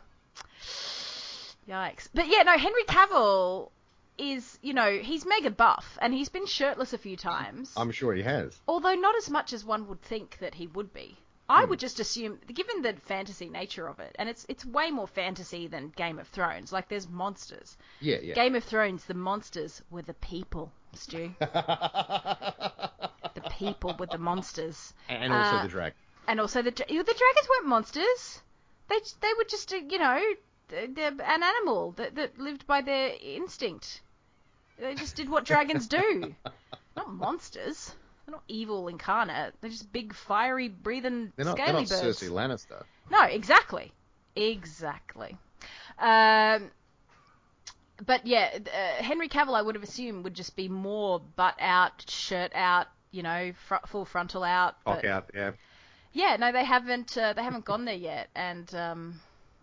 Yikes! 1.70 2.10
But 2.14 2.28
yeah, 2.28 2.44
no, 2.44 2.58
Henry 2.58 2.84
Cavill 2.90 3.72
is, 4.18 4.58
you 4.62 4.74
know, 4.74 4.98
he's 4.98 5.26
mega 5.26 5.50
buff 5.52 5.98
and 6.02 6.14
he's 6.14 6.30
been 6.30 6.46
shirtless 6.46 6.94
a 6.94 6.98
few 6.98 7.16
times. 7.18 7.72
I'm 7.78 7.92
sure 7.92 8.14
he 8.14 8.24
has. 8.24 8.60
Although 8.68 8.96
not 8.96 9.16
as 9.16 9.30
much 9.30 9.54
as 9.54 9.64
one 9.66 9.88
would 9.88 10.02
think 10.02 10.38
that 10.40 10.56
he 10.56 10.68
would 10.68 10.94
be. 10.94 11.18
I 11.50 11.64
would 11.64 11.80
just 11.80 12.02
assume, 12.02 12.40
given 12.54 12.82
the 12.82 12.92
fantasy 13.06 13.48
nature 13.48 13.88
of 13.88 14.02
it, 14.02 14.14
and 14.20 14.28
it's 14.28 14.46
it's 14.50 14.66
way 14.66 14.92
more 14.92 15.08
fantasy 15.08 15.68
than 15.68 15.94
Game 15.96 16.20
of 16.20 16.28
Thrones. 16.28 16.74
Like 16.74 16.90
there's 16.90 17.08
monsters. 17.08 17.78
Yeah, 18.02 18.18
yeah. 18.22 18.34
Game 18.34 18.54
of 18.56 18.66
Thrones, 18.66 19.06
the 19.06 19.14
monsters 19.14 19.82
were 19.90 20.02
the 20.02 20.14
people, 20.16 20.74
Stu. 20.94 21.32
the 21.40 22.92
people 23.52 23.96
were 23.98 24.08
the 24.08 24.18
monsters. 24.18 24.94
and 25.10 25.32
also 25.32 25.56
Uh, 25.58 25.64
the 25.64 25.70
dragon. 25.70 25.98
and 26.28 26.42
also 26.42 26.62
the 26.62 26.72
the 26.72 26.76
dragons 26.76 27.48
weren't 27.50 27.68
monsters. 27.68 28.42
They 28.90 29.00
they 29.22 29.34
were 29.38 29.46
just 29.48 29.72
you 29.72 30.00
know 30.00 30.22
they're 30.68 31.14
an 31.24 31.44
animal 31.44 31.92
that 31.94 32.16
that 32.16 32.38
lived 32.40 32.68
by 32.68 32.82
their 32.82 33.14
instinct. 33.22 34.02
They 34.80 34.96
just 34.96 35.16
did 35.16 35.30
what 35.30 35.46
dragons 35.46 35.88
do. 35.88 36.36
Not 36.96 37.14
monsters. 37.14 37.96
They're 38.26 38.34
not 38.34 38.44
evil 38.48 38.88
incarnate. 38.88 39.54
They're 39.62 39.70
just 39.70 39.92
big 39.92 40.14
fiery 40.14 40.68
breathing 40.68 41.32
They're 41.36 41.46
not, 41.46 41.56
they're 41.56 41.68
scaly 41.68 41.84
not 41.84 41.90
birds. 41.90 42.20
Cersei 42.22 42.30
Lannister. 42.30 42.84
No, 43.10 43.24
exactly, 43.24 43.94
exactly. 44.36 45.38
Um, 45.98 46.70
but 48.06 48.28
yeah, 48.28 48.50
uh, 48.54 49.04
Henry 49.04 49.30
Cavill, 49.30 49.56
I 49.56 49.62
would 49.62 49.76
have 49.76 49.84
assumed 49.84 50.24
would 50.24 50.36
just 50.36 50.56
be 50.56 50.68
more 50.68 51.20
butt 51.20 51.56
out, 51.60 52.06
shirt 52.10 52.52
out, 52.54 52.88
you 53.12 53.24
know, 53.24 53.54
fr- 53.68 53.88
full 53.88 54.06
frontal 54.06 54.44
out. 54.44 54.76
Cock 54.84 55.06
out, 55.06 55.32
yeah. 55.34 55.52
yeah, 56.14 56.36
no, 56.38 56.52
they 56.52 56.66
haven't. 56.66 57.18
Uh, 57.18 57.34
they 57.34 57.44
haven't 57.44 57.66
gone 57.66 57.86
there 57.86 57.96
yet, 57.96 58.30
and 58.36 58.74
um, 58.76 59.22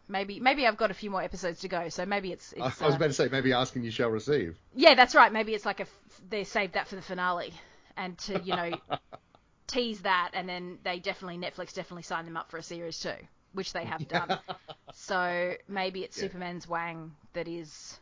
maybe 0.08 0.40
maybe 0.40 0.66
I've 0.66 0.76
got 0.76 0.90
a 0.90 0.94
few 0.94 1.10
more 1.10 1.22
episodes 1.22 1.60
to 1.60 1.68
go. 1.68 1.88
So 1.88 2.06
maybe 2.06 2.32
it's. 2.32 2.52
I 2.58 2.68
it's 2.68 2.80
I 2.80 2.86
was 2.86 2.94
uh, 2.94 2.96
about 2.96 3.06
to 3.08 3.12
say, 3.12 3.28
maybe 3.30 3.52
asking 3.52 3.84
you 3.84 3.90
shall 3.90 4.10
receive. 4.10 4.58
yeah, 4.74 4.94
that's 4.94 5.14
right. 5.14 5.32
Maybe 5.32 5.54
it's 5.54 5.64
like 5.66 5.80
a. 5.80 5.84
f- 5.84 6.20
They 6.28 6.44
saved 6.44 6.74
that 6.74 6.88
for 6.88 6.96
the 6.96 7.02
finale, 7.02 7.52
and 7.96 8.16
to 8.18 8.40
you 8.40 8.54
know 8.54 8.70
tease 9.66 10.00
that, 10.02 10.30
and 10.34 10.48
then 10.48 10.78
they 10.84 10.98
definitely 11.00 11.38
Netflix 11.38 11.74
definitely 11.74 12.02
signed 12.02 12.26
them 12.26 12.36
up 12.36 12.50
for 12.50 12.58
a 12.58 12.62
series 12.62 12.98
too, 13.00 13.16
which 13.52 13.72
they 13.72 13.84
have 13.84 14.06
done. 14.08 14.38
so 14.92 15.54
maybe 15.68 16.02
it's 16.04 16.16
Yeah. 16.16 16.22
Superman's 16.22 16.68
wang 16.68 17.14
that 17.34 17.48
is. 17.48 17.98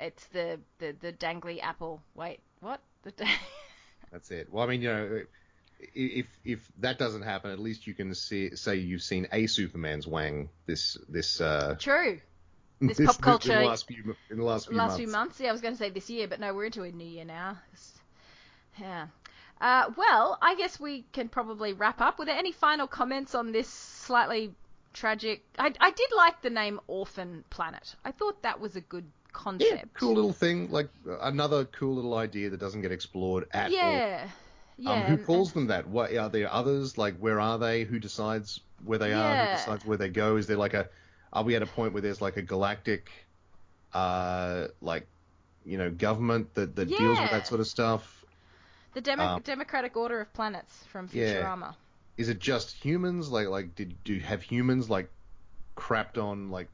It's 0.00 0.26
the 0.28 0.60
the 0.78 0.92
the 1.00 1.12
dangly 1.12 1.60
apple. 1.62 2.02
Wait, 2.14 2.40
what? 2.60 2.80
The 3.02 3.10
da- 3.12 3.26
That's 4.12 4.30
it. 4.30 4.50
Well, 4.50 4.64
I 4.64 4.68
mean, 4.68 4.82
you 4.82 4.88
know, 4.88 5.22
if 5.94 6.26
if 6.44 6.70
that 6.78 6.98
doesn't 6.98 7.22
happen, 7.22 7.50
at 7.50 7.58
least 7.58 7.86
you 7.86 7.94
can 7.94 8.14
see, 8.14 8.54
say 8.56 8.76
you've 8.76 9.02
seen 9.02 9.28
a 9.32 9.46
Superman's 9.46 10.06
wang 10.06 10.48
this 10.66 10.96
this 11.08 11.40
uh 11.40 11.76
True. 11.78 12.20
This 12.80 12.96
this- 12.98 13.06
pop 13.06 13.16
in 13.16 13.20
the 13.20 13.24
culture- 13.24 13.64
last 13.66 13.86
few 13.86 14.16
in 14.30 14.36
the 14.38 14.44
last 14.44 14.68
few 14.68 14.76
last 14.76 14.88
months. 14.90 14.96
few 14.98 15.08
months. 15.08 15.40
Yeah, 15.40 15.48
I 15.48 15.52
was 15.52 15.60
going 15.60 15.74
to 15.74 15.78
say 15.78 15.90
this 15.90 16.08
year, 16.10 16.28
but 16.28 16.40
no, 16.40 16.54
we're 16.54 16.66
into 16.66 16.82
a 16.82 16.90
new 16.92 17.06
year 17.06 17.24
now. 17.24 17.58
It's- 17.72 17.98
Yeah. 18.80 19.08
Uh, 19.60 19.90
well, 19.96 20.38
I 20.40 20.54
guess 20.54 20.78
we 20.78 21.04
can 21.12 21.28
probably 21.28 21.72
wrap 21.72 22.00
up. 22.00 22.20
Were 22.20 22.24
there 22.26 22.36
any 22.36 22.52
final 22.52 22.86
comments 22.86 23.34
on 23.34 23.50
this 23.50 23.68
slightly 23.68 24.54
tragic? 24.92 25.42
I, 25.58 25.72
I 25.80 25.90
did 25.90 26.10
like 26.16 26.42
the 26.42 26.50
name 26.50 26.78
Orphan 26.86 27.42
Planet. 27.50 27.96
I 28.04 28.12
thought 28.12 28.42
that 28.42 28.60
was 28.60 28.76
a 28.76 28.80
good 28.80 29.04
concept. 29.32 29.72
Yeah, 29.72 29.82
cool 29.94 30.14
little 30.14 30.32
thing, 30.32 30.70
like 30.70 30.88
another 31.20 31.64
cool 31.64 31.96
little 31.96 32.14
idea 32.14 32.50
that 32.50 32.60
doesn't 32.60 32.82
get 32.82 32.92
explored 32.92 33.48
at 33.50 33.66
all. 33.66 33.72
Yeah. 33.72 34.28
Yeah. 34.78 34.92
um, 34.92 35.02
who 35.02 35.14
and- 35.14 35.26
calls 35.26 35.52
them 35.52 35.66
that? 35.68 35.88
What 35.88 36.14
are 36.16 36.28
there 36.28 36.50
others? 36.52 36.96
Like, 36.96 37.16
where 37.18 37.40
are 37.40 37.58
they? 37.58 37.84
Who 37.84 37.98
decides 37.98 38.60
where 38.84 38.98
they 38.98 39.12
are? 39.12 39.32
Yeah. 39.34 39.50
Who 39.50 39.56
decides 39.58 39.84
where 39.84 39.96
they 39.98 40.08
go? 40.08 40.36
Is 40.36 40.46
there 40.46 40.56
like 40.56 40.74
a? 40.74 40.88
Are 41.32 41.42
we 41.42 41.56
at 41.56 41.62
a 41.62 41.66
point 41.66 41.92
where 41.92 42.00
there's 42.02 42.20
like 42.22 42.36
a 42.36 42.42
galactic, 42.42 43.10
uh, 43.92 44.68
like, 44.80 45.06
you 45.64 45.78
know, 45.78 45.90
government 45.90 46.54
that 46.54 46.76
that 46.76 46.88
deals 46.88 47.18
with 47.20 47.30
that 47.30 47.46
sort 47.46 47.60
of 47.60 47.66
stuff? 47.66 48.14
the 48.94 49.00
Demo- 49.02 49.22
um, 49.24 49.42
Democratic 49.42 49.96
Order 49.96 50.20
of 50.22 50.32
Planets 50.32 50.84
from 50.90 51.08
Yeah. 51.12 51.42
Futurama. 51.42 51.74
Is 52.16 52.28
it 52.30 52.38
just 52.40 52.72
humans? 52.74 53.28
Like, 53.30 53.48
like, 53.48 53.74
did 53.74 54.02
do 54.02 54.18
have 54.20 54.42
humans 54.42 54.88
like 54.90 55.08
crapped 55.76 56.16
on 56.20 56.50
like 56.50 56.68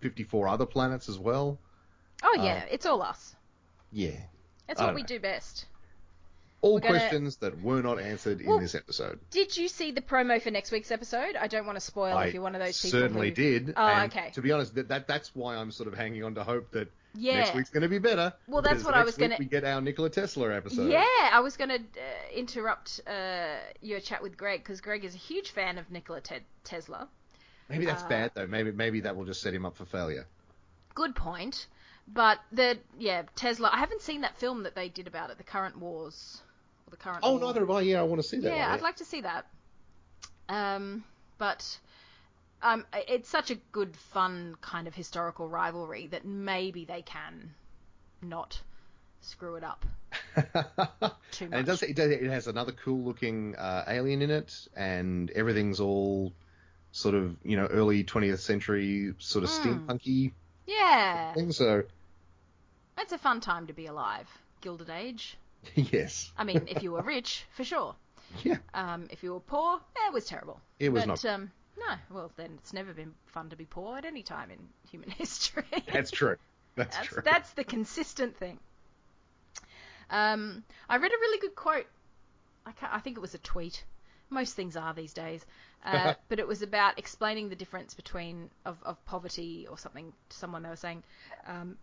54 0.00 0.48
other 0.48 0.66
planets 0.66 1.08
as 1.08 1.18
well? 1.18 1.58
Oh 2.24 2.36
Uh, 2.38 2.42
yeah, 2.42 2.64
it's 2.70 2.86
all 2.86 3.02
us. 3.02 3.36
Yeah. 3.92 4.16
It's 4.68 4.80
I 4.80 4.86
what 4.86 4.94
we 4.94 5.02
know. 5.02 5.06
do 5.08 5.20
best. 5.20 5.66
All 6.60 6.80
gonna- 6.80 6.98
questions 6.98 7.36
that 7.36 7.62
were 7.62 7.82
not 7.82 8.00
answered 8.00 8.42
Well, 8.44 8.56
in 8.56 8.62
this 8.62 8.74
episode. 8.74 9.20
Did 9.30 9.56
you 9.56 9.68
see 9.68 9.92
the 9.92 10.00
promo 10.00 10.42
for 10.42 10.50
next 10.50 10.72
week's 10.72 10.90
episode? 10.90 11.36
I 11.36 11.46
don't 11.46 11.66
want 11.66 11.76
to 11.76 11.80
spoil 11.80 12.16
I 12.16 12.26
if 12.26 12.34
you're 12.34 12.42
one 12.42 12.54
of 12.56 12.60
those 12.60 12.80
people. 12.82 12.98
certainly 13.00 13.28
who... 13.28 13.34
did. 13.34 13.74
Oh, 13.76 14.02
okay. 14.06 14.30
To 14.34 14.42
be 14.42 14.50
honest, 14.50 14.74
that, 14.74 14.88
that 14.88 15.06
that's 15.06 15.30
why 15.36 15.54
I'm 15.56 15.70
sort 15.70 15.86
of 15.88 15.94
hanging 15.94 16.24
on 16.24 16.34
to 16.34 16.42
hope 16.42 16.72
that 16.72 16.90
Yeah. 17.14 17.36
next 17.38 17.54
week's 17.54 17.70
going 17.70 17.84
to 17.84 17.88
be 17.88 17.98
better. 18.00 18.32
Well, 18.48 18.62
that's 18.62 18.82
what 18.82 18.94
I 18.94 19.04
was 19.04 19.16
gonna- 19.16 19.36
We 19.38 19.44
get 19.44 19.62
our 19.64 19.80
Nikola 19.80 20.10
Tesla 20.10 20.52
episode. 20.56 20.90
Yeah, 20.90 21.04
I 21.32 21.38
was 21.40 21.56
going 21.56 21.70
to 21.70 21.76
uh, 21.76 22.34
interrupt 22.34 23.02
uh, 23.06 23.54
your 23.80 24.00
chat 24.00 24.20
with 24.20 24.36
Greg 24.36 24.60
because 24.64 24.80
Greg 24.80 25.04
is 25.04 25.14
a 25.14 25.18
huge 25.18 25.50
fan 25.50 25.78
of 25.78 25.90
Nikola 25.92 26.20
Te- 26.20 26.40
Tesla. 26.64 27.08
Maybe 27.68 27.84
that's 27.84 28.02
Uh, 28.02 28.08
bad 28.08 28.30
though. 28.34 28.46
Maybe 28.48 28.72
maybe 28.72 29.00
that 29.02 29.14
will 29.14 29.26
just 29.26 29.42
set 29.42 29.54
him 29.54 29.64
up 29.66 29.76
for 29.76 29.84
failure. 29.84 30.26
Good 30.94 31.14
point. 31.14 31.66
But 32.10 32.38
the 32.50 32.78
yeah 32.98 33.24
Tesla, 33.36 33.68
I 33.72 33.76
haven't 33.78 34.00
seen 34.00 34.22
that 34.22 34.38
film 34.38 34.62
that 34.62 34.74
they 34.74 34.88
did 34.88 35.06
about 35.06 35.28
it, 35.30 35.36
the 35.38 35.44
current 35.44 35.76
wars 35.78 36.40
the 36.88 36.96
current. 36.96 37.20
Oh, 37.22 37.32
war. 37.32 37.40
neither 37.40 37.60
have 37.60 37.70
I. 37.70 37.80
Yeah, 37.82 38.00
I 38.00 38.04
want 38.04 38.22
to 38.22 38.28
see 38.28 38.38
that. 38.40 38.48
Yeah, 38.54 38.66
one, 38.68 38.74
I'd 38.78 38.82
like 38.82 38.96
to 38.96 39.04
see 39.04 39.20
that. 39.22 39.46
Um, 40.48 41.04
but 41.38 41.78
um, 42.62 42.86
it's 42.92 43.28
such 43.28 43.50
a 43.50 43.56
good, 43.72 43.96
fun 43.96 44.56
kind 44.60 44.88
of 44.88 44.94
historical 44.94 45.48
rivalry 45.48 46.06
that 46.08 46.24
maybe 46.24 46.84
they 46.84 47.02
can 47.02 47.52
not 48.22 48.60
screw 49.20 49.56
it 49.56 49.64
up. 49.64 49.84
Too 51.32 51.44
And 51.52 51.54
it 51.54 51.66
does. 51.66 51.82
It, 51.82 51.96
does, 51.96 52.10
it 52.10 52.22
has 52.24 52.46
another 52.46 52.72
cool 52.72 53.04
looking 53.04 53.54
uh, 53.56 53.84
alien 53.86 54.22
in 54.22 54.30
it, 54.30 54.54
and 54.76 55.30
everything's 55.32 55.80
all 55.80 56.32
sort 56.92 57.14
of 57.14 57.36
you 57.44 57.56
know 57.56 57.66
early 57.66 58.02
20th 58.04 58.38
century 58.38 59.12
sort 59.18 59.44
of 59.44 59.50
Mm. 59.50 59.84
steampunky 59.86 60.32
Yeah, 60.66 61.34
thing. 61.34 61.52
So 61.52 61.82
it's 62.98 63.12
a 63.12 63.18
fun 63.18 63.40
time 63.40 63.66
to 63.66 63.72
be 63.74 63.86
alive. 63.86 64.26
Gilded 64.62 64.90
Age. 64.90 65.36
yes, 65.74 66.32
I 66.36 66.44
mean, 66.44 66.62
if 66.68 66.82
you 66.82 66.92
were 66.92 67.02
rich, 67.02 67.44
for 67.50 67.64
sure. 67.64 67.94
yeah, 68.42 68.58
Um, 68.74 69.08
if 69.10 69.22
you 69.22 69.32
were 69.32 69.40
poor, 69.40 69.80
eh, 69.96 70.08
it 70.08 70.12
was 70.12 70.26
terrible. 70.26 70.60
it 70.78 70.90
was 70.90 71.02
but 71.04 71.08
not. 71.08 71.24
um, 71.24 71.50
no, 71.78 71.94
well 72.10 72.30
then 72.36 72.50
it's 72.58 72.72
never 72.72 72.92
been 72.92 73.14
fun 73.26 73.48
to 73.50 73.56
be 73.56 73.64
poor 73.64 73.96
at 73.98 74.04
any 74.04 74.22
time 74.22 74.50
in 74.50 74.58
human 74.90 75.10
history. 75.22 75.64
That's 75.92 76.10
true. 76.10 76.36
That's, 76.76 76.96
That's, 76.96 77.08
true. 77.08 77.22
that's 77.24 77.50
the 77.52 77.64
consistent 77.64 78.36
thing. 78.36 78.58
Um, 80.10 80.64
I 80.88 80.96
read 80.96 81.10
a 81.12 81.18
really 81.20 81.38
good 81.40 81.54
quote. 81.54 81.86
I, 82.64 82.72
can't, 82.72 82.92
I 82.94 82.98
think 83.00 83.16
it 83.16 83.20
was 83.20 83.34
a 83.34 83.38
tweet. 83.38 83.84
Most 84.30 84.54
things 84.54 84.76
are 84.76 84.92
these 84.94 85.12
days. 85.12 85.44
Uh, 85.84 86.14
but 86.28 86.38
it 86.38 86.46
was 86.46 86.62
about 86.62 86.98
explaining 86.98 87.48
the 87.48 87.56
difference 87.56 87.94
between 87.94 88.50
of, 88.64 88.76
of 88.82 89.02
poverty 89.06 89.66
or 89.70 89.78
something 89.78 90.12
to 90.28 90.36
someone 90.36 90.62
they 90.62 90.68
were 90.68 90.76
saying. 90.76 91.02
Um, 91.46 91.78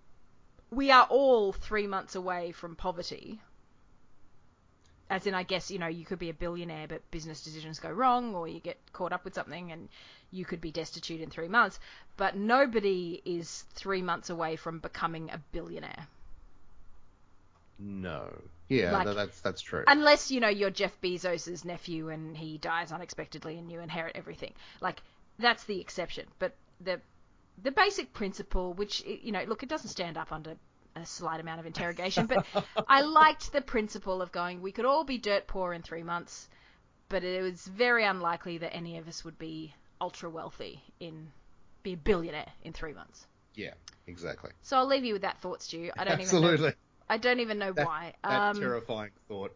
we 0.71 0.91
are 0.91 1.07
all 1.09 1.53
three 1.53 1.87
months 1.87 2.15
away 2.15 2.51
from 2.51 2.75
poverty. 2.75 3.39
As 5.09 5.27
in, 5.27 5.35
I 5.35 5.43
guess, 5.43 5.69
you 5.69 5.77
know, 5.77 5.87
you 5.87 6.03
could 6.03 6.17
be 6.19 6.29
a 6.29 6.33
billionaire, 6.33 6.87
but 6.87 7.09
business 7.11 7.43
decisions 7.43 7.79
go 7.79 7.91
wrong, 7.91 8.33
or 8.33 8.47
you 8.47 8.59
get 8.59 8.77
caught 8.91 9.13
up 9.13 9.23
with 9.23 9.35
something 9.35 9.71
and 9.71 9.87
you 10.31 10.45
could 10.45 10.59
be 10.61 10.71
destitute 10.71 11.21
in 11.21 11.29
three 11.29 11.47
months. 11.47 11.79
But 12.17 12.35
nobody 12.35 13.21
is 13.23 13.65
three 13.75 14.01
months 14.01 14.29
away 14.31 14.55
from 14.55 14.79
becoming 14.79 15.29
a 15.29 15.37
billionaire. 15.51 16.07
No. 17.77 18.41
Yeah, 18.67 18.93
Like- 18.93 19.05
tha- 19.05 19.13
that's 19.13 19.41
that's 19.41 19.61
true. 19.61 19.83
Unless, 19.87 20.31
you 20.31 20.39
know, 20.39 20.47
you're 20.47 20.71
Jeff 20.71 20.99
Bezos' 21.01 21.63
nephew 21.65 22.09
and 22.09 22.35
he 22.35 22.57
dies 22.57 22.91
unexpectedly 22.91 23.57
and 23.59 23.71
you 23.71 23.79
inherit 23.81 24.15
everything. 24.15 24.53
Like, 24.81 25.01
that's 25.37 25.63
the 25.65 25.79
exception. 25.79 26.25
But 26.39 26.55
the 26.81 26.99
the 27.61 27.71
basic 27.71 28.11
principle, 28.13 28.73
which, 28.73 29.03
you 29.05 29.31
know, 29.31 29.43
look, 29.43 29.61
it 29.63 29.69
doesn't 29.69 29.89
stand 29.89 30.17
up 30.17 30.31
under 30.31 30.55
a 30.95 31.05
slight 31.05 31.39
amount 31.39 31.59
of 31.59 31.65
interrogation, 31.65 32.25
but 32.25 32.45
I 32.87 33.01
liked 33.01 33.51
the 33.51 33.61
principle 33.61 34.21
of 34.21 34.31
going, 34.31 34.61
we 34.61 34.71
could 34.71 34.85
all 34.85 35.03
be 35.03 35.17
dirt 35.17 35.47
poor 35.47 35.73
in 35.73 35.81
three 35.81 36.03
months, 36.03 36.47
but 37.09 37.23
it 37.23 37.41
was 37.41 37.65
very 37.65 38.05
unlikely 38.05 38.59
that 38.59 38.73
any 38.73 38.97
of 38.97 39.07
us 39.07 39.23
would 39.25 39.37
be 39.37 39.73
ultra 39.99 40.29
wealthy 40.29 40.81
in, 40.99 41.27
be 41.83 41.93
a 41.93 41.97
billionaire 41.97 42.51
in 42.63 42.73
three 42.73 42.93
months. 42.93 43.25
yeah, 43.55 43.73
exactly. 44.07 44.51
So 44.61 44.77
I'll 44.77 44.87
leave 44.87 45.03
you 45.05 45.13
with 45.13 45.21
that 45.23 45.39
thought, 45.39 45.61
Stu. 45.63 45.91
I 45.97 46.03
don't 46.03 46.13
even 46.13 46.21
Absolutely. 46.25 46.67
know. 46.69 46.73
I 47.09 47.17
don't 47.17 47.39
even 47.39 47.59
know 47.59 47.71
That- 47.73 47.85
why. 47.85 48.13
That 48.23 48.41
Um, 48.51 48.59
terrifying 48.59 49.11
thought. 49.27 49.55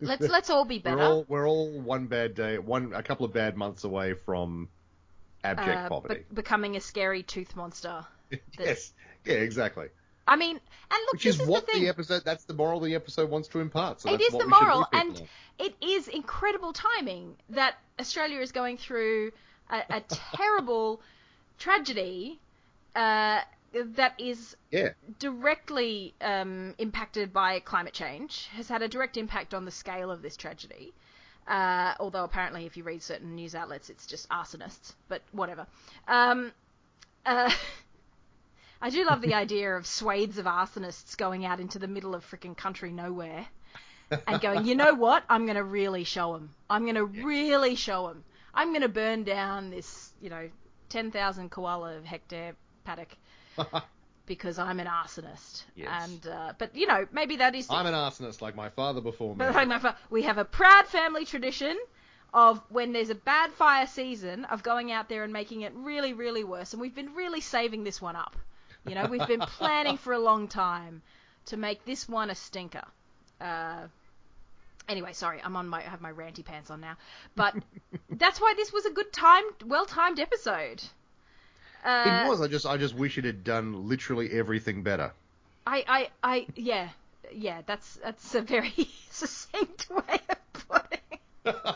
let's 0.00 0.26
let's 0.28 0.50
all 0.50 0.64
be 0.64 0.78
better. 0.78 0.96
We're 0.96 1.04
all 1.06 1.24
we're 1.28 1.48
all 1.48 1.70
one 1.80 2.06
bad 2.06 2.34
day, 2.34 2.58
one 2.58 2.92
a 2.94 3.02
couple 3.02 3.26
of 3.26 3.32
bad 3.32 3.56
months 3.56 3.84
away 3.84 4.14
from 4.14 4.68
abject 5.42 5.76
uh, 5.78 5.88
poverty. 5.88 6.24
be- 6.28 6.34
becoming 6.34 6.76
a 6.76 6.80
scary 6.80 7.22
tooth 7.22 7.56
monster. 7.56 8.04
yes. 8.58 8.92
Yeah, 9.24 9.34
exactly. 9.34 9.88
I 10.30 10.36
mean, 10.36 10.60
and 10.92 11.00
look, 11.06 11.14
Which 11.14 11.24
this 11.24 11.34
is 11.34 11.40
is 11.42 11.48
what 11.48 11.66
the 11.66 11.72
thing. 11.72 11.88
episode. 11.88 12.22
That's 12.24 12.44
the 12.44 12.54
moral 12.54 12.78
the 12.78 12.94
episode 12.94 13.28
wants 13.30 13.48
to 13.48 13.58
impart. 13.58 14.00
So 14.00 14.14
It 14.14 14.18
that's 14.18 14.32
the 14.42 14.46
moral, 14.48 14.86
and 14.92 15.16
on. 15.16 15.28
it 15.58 15.74
is 15.80 16.06
incredible 16.06 16.72
timing 16.72 17.34
that 17.50 17.74
Australia 17.98 18.38
is 18.40 18.52
going 18.52 18.76
through 18.78 19.32
a, 19.68 19.82
a 19.90 20.00
terrible 20.36 21.00
tragedy 21.58 22.38
uh, 22.94 23.40
that 23.72 24.14
is 24.20 24.56
yeah, 24.70 24.90
directly 25.18 26.14
um, 26.20 26.74
impacted 26.78 27.32
by 27.32 27.58
climate 27.60 27.92
change, 27.92 28.48
has 28.54 28.68
had 28.68 28.82
a 28.82 28.88
direct 28.88 29.16
impact 29.16 29.52
on 29.52 29.64
the 29.64 29.70
scale 29.72 30.12
of 30.12 30.22
this 30.22 30.36
tragedy. 30.36 30.92
Uh, 31.48 31.94
although 31.98 32.22
apparently, 32.22 32.66
if 32.66 32.76
you 32.76 32.84
read 32.84 33.02
certain 33.02 33.34
news 33.34 33.56
outlets, 33.56 33.90
it's 33.90 34.06
just 34.06 34.28
arsonists. 34.28 34.94
But 35.08 35.22
whatever. 35.32 35.66
Um, 36.06 36.52
uh, 37.26 37.50
I 38.82 38.90
do 38.90 39.04
love 39.04 39.20
the 39.20 39.34
idea 39.34 39.76
of 39.76 39.86
swathes 39.86 40.38
of 40.38 40.46
arsonists 40.46 41.16
going 41.16 41.44
out 41.44 41.60
into 41.60 41.78
the 41.78 41.88
middle 41.88 42.14
of 42.14 42.28
freaking 42.28 42.56
country 42.56 42.92
nowhere 42.92 43.46
and 44.26 44.40
going, 44.40 44.64
you 44.64 44.74
know 44.74 44.94
what? 44.94 45.22
I'm 45.28 45.44
going 45.44 45.56
to 45.56 45.64
really 45.64 46.04
show 46.04 46.32
them. 46.32 46.54
I'm 46.68 46.82
going 46.84 46.94
to 46.94 47.04
really 47.04 47.74
show 47.74 48.08
them. 48.08 48.24
I'm 48.54 48.70
going 48.70 48.82
to 48.82 48.88
burn 48.88 49.24
down 49.24 49.70
this, 49.70 50.12
you 50.20 50.30
know, 50.30 50.48
10,000 50.88 51.50
koala 51.50 52.00
hectare 52.02 52.54
paddock 52.84 53.16
because 54.26 54.58
I'm 54.58 54.80
an 54.80 54.86
arsonist. 54.86 55.64
Yes. 55.76 55.88
And 56.02 56.26
uh, 56.26 56.52
but 56.58 56.74
you 56.74 56.86
know, 56.86 57.06
maybe 57.12 57.36
that 57.36 57.54
is. 57.54 57.66
I'm 57.70 57.86
an 57.86 57.94
arsonist 57.94 58.40
like 58.40 58.56
my 58.56 58.70
father 58.70 59.00
before 59.00 59.34
me. 59.34 59.38
But 59.38 59.54
like 59.54 59.68
my 59.68 59.78
fa- 59.78 59.96
we 60.08 60.22
have 60.22 60.38
a 60.38 60.44
proud 60.44 60.86
family 60.86 61.24
tradition 61.24 61.78
of 62.32 62.60
when 62.70 62.92
there's 62.92 63.10
a 63.10 63.14
bad 63.14 63.52
fire 63.52 63.86
season 63.86 64.44
of 64.46 64.62
going 64.62 64.90
out 64.90 65.08
there 65.08 65.24
and 65.24 65.32
making 65.32 65.62
it 65.62 65.72
really, 65.74 66.12
really 66.12 66.44
worse. 66.44 66.72
And 66.72 66.80
we've 66.80 66.94
been 66.94 67.14
really 67.14 67.40
saving 67.40 67.84
this 67.84 68.00
one 68.00 68.16
up. 68.16 68.36
You 68.86 68.94
know, 68.94 69.06
we've 69.06 69.26
been 69.26 69.40
planning 69.40 69.96
for 69.96 70.12
a 70.12 70.18
long 70.18 70.48
time 70.48 71.02
to 71.46 71.56
make 71.56 71.84
this 71.84 72.08
one 72.08 72.30
a 72.30 72.34
stinker. 72.34 72.84
Uh, 73.40 73.86
anyway, 74.88 75.12
sorry, 75.12 75.40
I'm 75.42 75.56
on 75.56 75.68
my 75.68 75.78
I 75.78 75.88
have 75.88 76.00
my 76.00 76.12
ranty 76.12 76.44
pants 76.44 76.70
on 76.70 76.80
now. 76.80 76.96
But 77.36 77.54
that's 78.10 78.40
why 78.40 78.54
this 78.56 78.72
was 78.72 78.86
a 78.86 78.90
good 78.90 79.12
time, 79.12 79.44
well 79.66 79.86
timed 79.86 80.18
episode. 80.18 80.82
Uh, 81.84 82.24
it 82.24 82.28
was. 82.28 82.40
I 82.40 82.48
just 82.48 82.66
I 82.66 82.76
just 82.76 82.94
wish 82.94 83.16
it 83.18 83.24
had 83.24 83.44
done 83.44 83.88
literally 83.88 84.30
everything 84.32 84.82
better. 84.82 85.12
I, 85.66 85.84
I, 85.86 86.08
I, 86.22 86.46
yeah, 86.56 86.88
yeah. 87.32 87.62
That's 87.66 87.98
that's 88.02 88.34
a 88.34 88.42
very 88.42 88.88
succinct 89.10 89.88
way 89.90 90.20
of 90.28 90.52
putting. 90.68 90.98
it. 91.44 91.56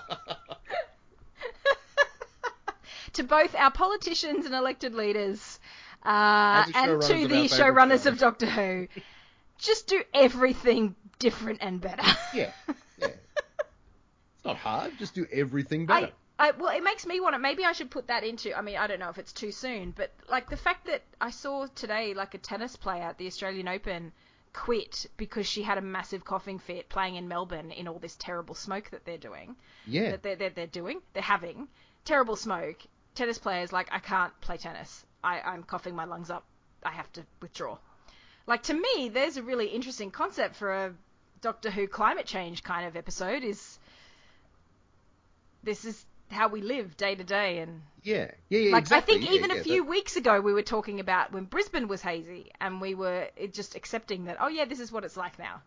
to 3.15 3.23
both 3.23 3.55
our 3.55 3.71
politicians 3.71 4.45
and 4.45 4.55
elected 4.55 4.95
leaders, 4.95 5.59
uh, 6.05 6.65
And 6.67 6.75
the 6.75 6.79
and 6.79 6.91
showrunners 7.03 7.07
to 7.09 7.29
the 7.29 7.45
showrunners 7.49 8.07
of 8.07 8.19
Doctor 8.19 8.47
Who, 8.47 8.89
just 9.59 9.87
do 9.87 10.03
everything 10.13 10.95
different 11.19 11.61
and 11.63 11.81
better. 11.81 12.03
yeah, 12.35 12.53
yeah. 12.99 13.09
It's 14.37 14.45
not 14.45 14.57
hard. 14.57 14.93
Just 14.99 15.15
do 15.15 15.27
everything 15.33 15.87
better. 15.87 16.11
I, 16.39 16.49
I, 16.49 16.51
well, 16.51 16.77
it 16.77 16.83
makes 16.83 17.07
me 17.07 17.21
want 17.21 17.35
to. 17.35 17.39
Maybe 17.39 17.65
I 17.65 17.73
should 17.73 17.91
put 17.91 18.09
that 18.09 18.25
into. 18.25 18.57
I 18.57 18.61
mean, 18.61 18.77
I 18.77 18.87
don't 18.87 19.01
know 19.01 19.09
if 19.09 19.19
it's 19.19 19.33
too 19.33 19.53
soon, 19.53 19.93
but 19.93 20.13
like 20.29 20.51
the 20.51 20.57
fact 20.57 20.87
that 20.87 21.03
I 21.21 21.31
saw 21.31 21.67
today, 21.75 22.13
like 22.13 22.35
a 22.35 22.39
tennis 22.39 22.77
player 22.77 23.05
at 23.05 23.17
the 23.17 23.27
Australian 23.27 23.69
Open 23.69 24.13
quit 24.53 25.07
because 25.17 25.47
she 25.47 25.63
had 25.63 25.79
a 25.79 25.83
massive 25.83 26.25
coughing 26.25 26.59
fit 26.59 26.89
playing 26.89 27.17
in 27.17 27.27
Melbourne 27.27 27.71
in 27.73 27.89
all 27.89 27.99
this 27.99 28.17
terrible 28.17 28.55
smoke 28.55 28.91
that 28.91 29.05
they're 29.05 29.19
doing. 29.19 29.57
yeah, 29.87 30.13
That 30.13 30.23
they're, 30.23 30.37
they're, 30.37 30.51
they're 30.51 30.67
doing. 30.67 31.01
They're 31.13 31.23
having 31.23 31.69
terrible 32.05 32.37
smoke. 32.37 32.79
Tennis 33.15 33.39
players 33.39 33.73
like 33.73 33.89
I 33.93 33.99
can't 33.99 34.39
play 34.41 34.57
tennis. 34.57 35.07
I, 35.25 35.41
I'm 35.41 35.63
coughing 35.63 35.97
my 35.97 36.05
lungs 36.05 36.31
up. 36.31 36.45
I 36.83 36.91
have 36.93 37.11
to 37.15 37.23
withdraw. 37.41 37.79
Like 38.47 38.65
to 38.65 38.75
me, 38.75 39.09
there's 39.09 39.37
a 39.39 39.43
really 39.43 39.67
interesting 39.69 40.11
concept 40.11 40.57
for 40.57 40.73
a 40.73 40.95
Doctor 41.41 41.71
Who 41.71 41.87
climate 41.89 42.27
change 42.27 42.63
kind 42.63 42.87
of 42.87 42.95
episode. 42.97 43.43
Is 43.43 43.79
this 45.63 45.85
is 45.85 46.05
how 46.31 46.49
we 46.49 46.61
live 46.63 46.97
day 46.97 47.15
to 47.15 47.25
day 47.25 47.59
and 47.59 47.83
yeah, 48.03 48.31
yeah, 48.49 48.59
yeah. 48.59 48.73
like 48.73 48.83
exactly. 48.83 49.15
I 49.15 49.19
think 49.19 49.31
yeah, 49.31 49.37
even 49.37 49.51
yeah, 49.51 49.57
a 49.57 49.63
few 49.63 49.83
that- 49.83 49.91
weeks 49.91 50.17
ago 50.17 50.41
we 50.41 50.53
were 50.53 50.63
talking 50.63 51.01
about 51.01 51.33
when 51.33 51.45
Brisbane 51.45 51.89
was 51.89 52.03
hazy 52.03 52.51
and 52.61 52.81
we 52.81 52.95
were 52.95 53.29
just 53.53 53.75
accepting 53.77 54.25
that 54.25 54.39
oh 54.41 54.49
yeah 54.49 54.65
this 54.65 54.81
is 54.81 54.91
what 54.93 55.05
it's 55.05 55.17
like 55.17 55.39
now. 55.39 55.63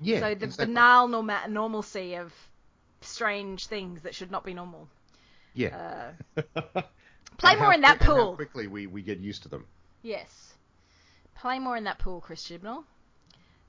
yeah, 0.00 0.20
so 0.20 0.34
the 0.34 0.46
exactly. 0.46 0.66
banal 0.66 1.08
norma- 1.08 1.48
normalcy 1.48 2.14
of 2.16 2.32
strange 3.00 3.66
things 3.66 4.02
that 4.02 4.14
should 4.14 4.30
not 4.30 4.44
be 4.44 4.54
normal. 4.54 4.88
Yeah. 5.54 6.12
Uh, 6.36 6.82
play 7.40 7.56
more 7.56 7.72
in 7.72 7.80
that 7.82 7.98
quick- 7.98 8.08
and 8.08 8.18
how 8.18 8.24
pool. 8.24 8.36
quickly 8.36 8.66
we, 8.66 8.86
we 8.86 9.02
get 9.02 9.18
used 9.18 9.42
to 9.44 9.48
them. 9.48 9.66
Yes. 10.02 10.54
Play 11.34 11.58
more 11.58 11.76
in 11.76 11.84
that 11.84 11.98
pool, 11.98 12.20
Chris 12.20 12.42
Chibnall. 12.48 12.84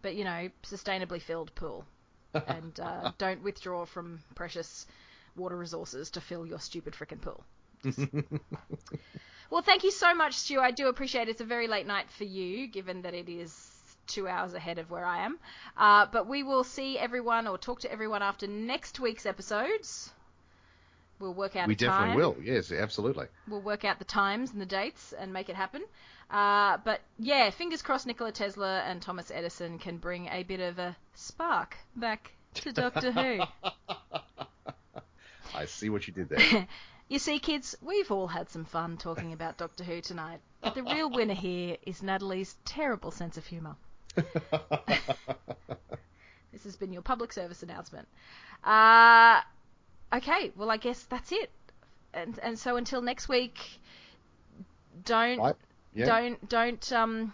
But, 0.01 0.15
you 0.15 0.23
know, 0.23 0.49
sustainably 0.63 1.21
filled 1.21 1.53
pool. 1.55 1.85
and 2.47 2.79
uh, 2.79 3.11
don't 3.17 3.43
withdraw 3.43 3.85
from 3.85 4.19
precious 4.35 4.87
water 5.35 5.57
resources 5.57 6.09
to 6.11 6.21
fill 6.21 6.45
your 6.45 6.59
stupid 6.59 6.93
frickin' 6.93 7.21
pool. 7.21 7.43
well, 9.49 9.61
thank 9.61 9.83
you 9.83 9.91
so 9.91 10.13
much, 10.13 10.35
Stu. 10.35 10.59
I 10.59 10.71
do 10.71 10.87
appreciate 10.87 11.27
it. 11.27 11.31
It's 11.31 11.41
a 11.41 11.45
very 11.45 11.67
late 11.67 11.87
night 11.87 12.09
for 12.11 12.23
you, 12.23 12.67
given 12.67 13.01
that 13.01 13.13
it 13.13 13.27
is 13.27 13.69
two 14.07 14.27
hours 14.27 14.53
ahead 14.53 14.77
of 14.77 14.89
where 14.89 15.05
I 15.05 15.25
am. 15.25 15.39
Uh, 15.77 16.05
but 16.11 16.27
we 16.27 16.43
will 16.43 16.63
see 16.63 16.97
everyone 16.97 17.47
or 17.47 17.57
talk 17.57 17.81
to 17.81 17.91
everyone 17.91 18.21
after 18.21 18.47
next 18.47 18.99
week's 18.99 19.25
episodes. 19.25 20.11
We'll 21.21 21.33
work 21.35 21.55
out 21.55 21.67
we 21.67 21.75
a 21.75 21.77
time 21.77 21.89
definitely 21.89 22.15
will. 22.15 22.35
Yes, 22.43 22.71
absolutely. 22.71 23.27
we'll 23.47 23.61
work 23.61 23.85
out 23.85 23.99
the 23.99 24.05
times 24.05 24.51
and 24.51 24.59
the 24.59 24.65
dates 24.65 25.13
and 25.13 25.31
make 25.31 25.49
it 25.49 25.55
happen. 25.55 25.83
Uh, 26.31 26.77
but 26.83 27.01
yeah, 27.19 27.49
fingers 27.51 27.81
crossed 27.81 28.07
Nikola 28.07 28.31
Tesla 28.31 28.79
and 28.79 29.01
Thomas 29.01 29.31
Edison 29.31 29.77
can 29.77 29.97
bring 29.97 30.27
a 30.27 30.43
bit 30.43 30.59
of 30.59 30.79
a 30.79 30.97
spark 31.13 31.77
back 31.95 32.31
to 32.55 32.71
Doctor 32.73 33.11
Who. 33.11 33.41
I 35.53 35.65
see 35.65 35.89
what 35.89 36.07
you 36.07 36.13
did 36.13 36.29
there. 36.29 36.67
You 37.07 37.19
see, 37.19 37.39
kids, 37.39 37.75
we've 37.81 38.09
all 38.09 38.27
had 38.27 38.49
some 38.49 38.63
fun 38.63 38.95
talking 38.95 39.33
about 39.33 39.57
Doctor 39.57 39.83
Who 39.83 39.99
tonight. 39.99 40.39
But 40.61 40.75
the 40.75 40.83
real 40.83 41.09
winner 41.09 41.33
here 41.33 41.75
is 41.85 42.01
Natalie's 42.01 42.55
terrible 42.63 43.11
sense 43.11 43.35
of 43.35 43.45
humour. 43.45 43.75
This 46.61 46.63
has 46.63 46.75
been 46.75 46.93
your 46.93 47.01
public 47.01 47.33
service 47.33 47.63
announcement. 47.63 48.07
Uh, 48.63 49.41
okay, 50.13 50.51
well, 50.55 50.71
I 50.71 50.77
guess 50.77 51.03
that's 51.03 51.31
it. 51.31 51.49
And 52.13 52.37
and 52.43 52.59
so 52.59 52.75
until 52.75 53.01
next 53.01 53.29
week, 53.29 53.57
don't 55.05 55.39
Right. 55.39 55.55
Yeah. 55.93 56.05
don't 56.05 56.49
don't 56.49 56.91
um 56.91 57.33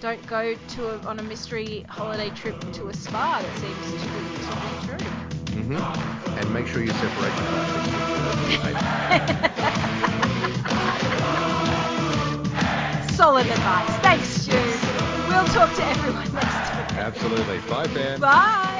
don't 0.00 0.26
go 0.26 0.54
to 0.54 0.88
a, 0.88 0.98
on 1.06 1.18
a 1.18 1.22
mystery 1.22 1.84
holiday 1.88 2.30
trip 2.30 2.56
to 2.72 2.88
a 2.88 2.94
spa 2.94 3.40
that 3.40 3.56
seems 3.58 4.02
to 4.02 4.08
be 4.10 4.18
true. 4.86 4.96
hmm 5.62 6.38
And 6.38 6.52
make 6.52 6.66
sure 6.66 6.82
you 6.82 6.90
separate. 6.90 7.34
Solid 13.14 13.46
advice. 13.46 13.88
Thanks, 14.02 14.28
Stu. 14.28 14.52
We'll 15.28 15.46
talk 15.46 15.72
to 15.74 15.86
everyone 15.86 16.34
next 16.34 16.76
week. 16.76 16.92
Absolutely. 16.98 17.60
Bye, 17.60 17.86
fans. 17.88 18.20
Bye. 18.20 18.72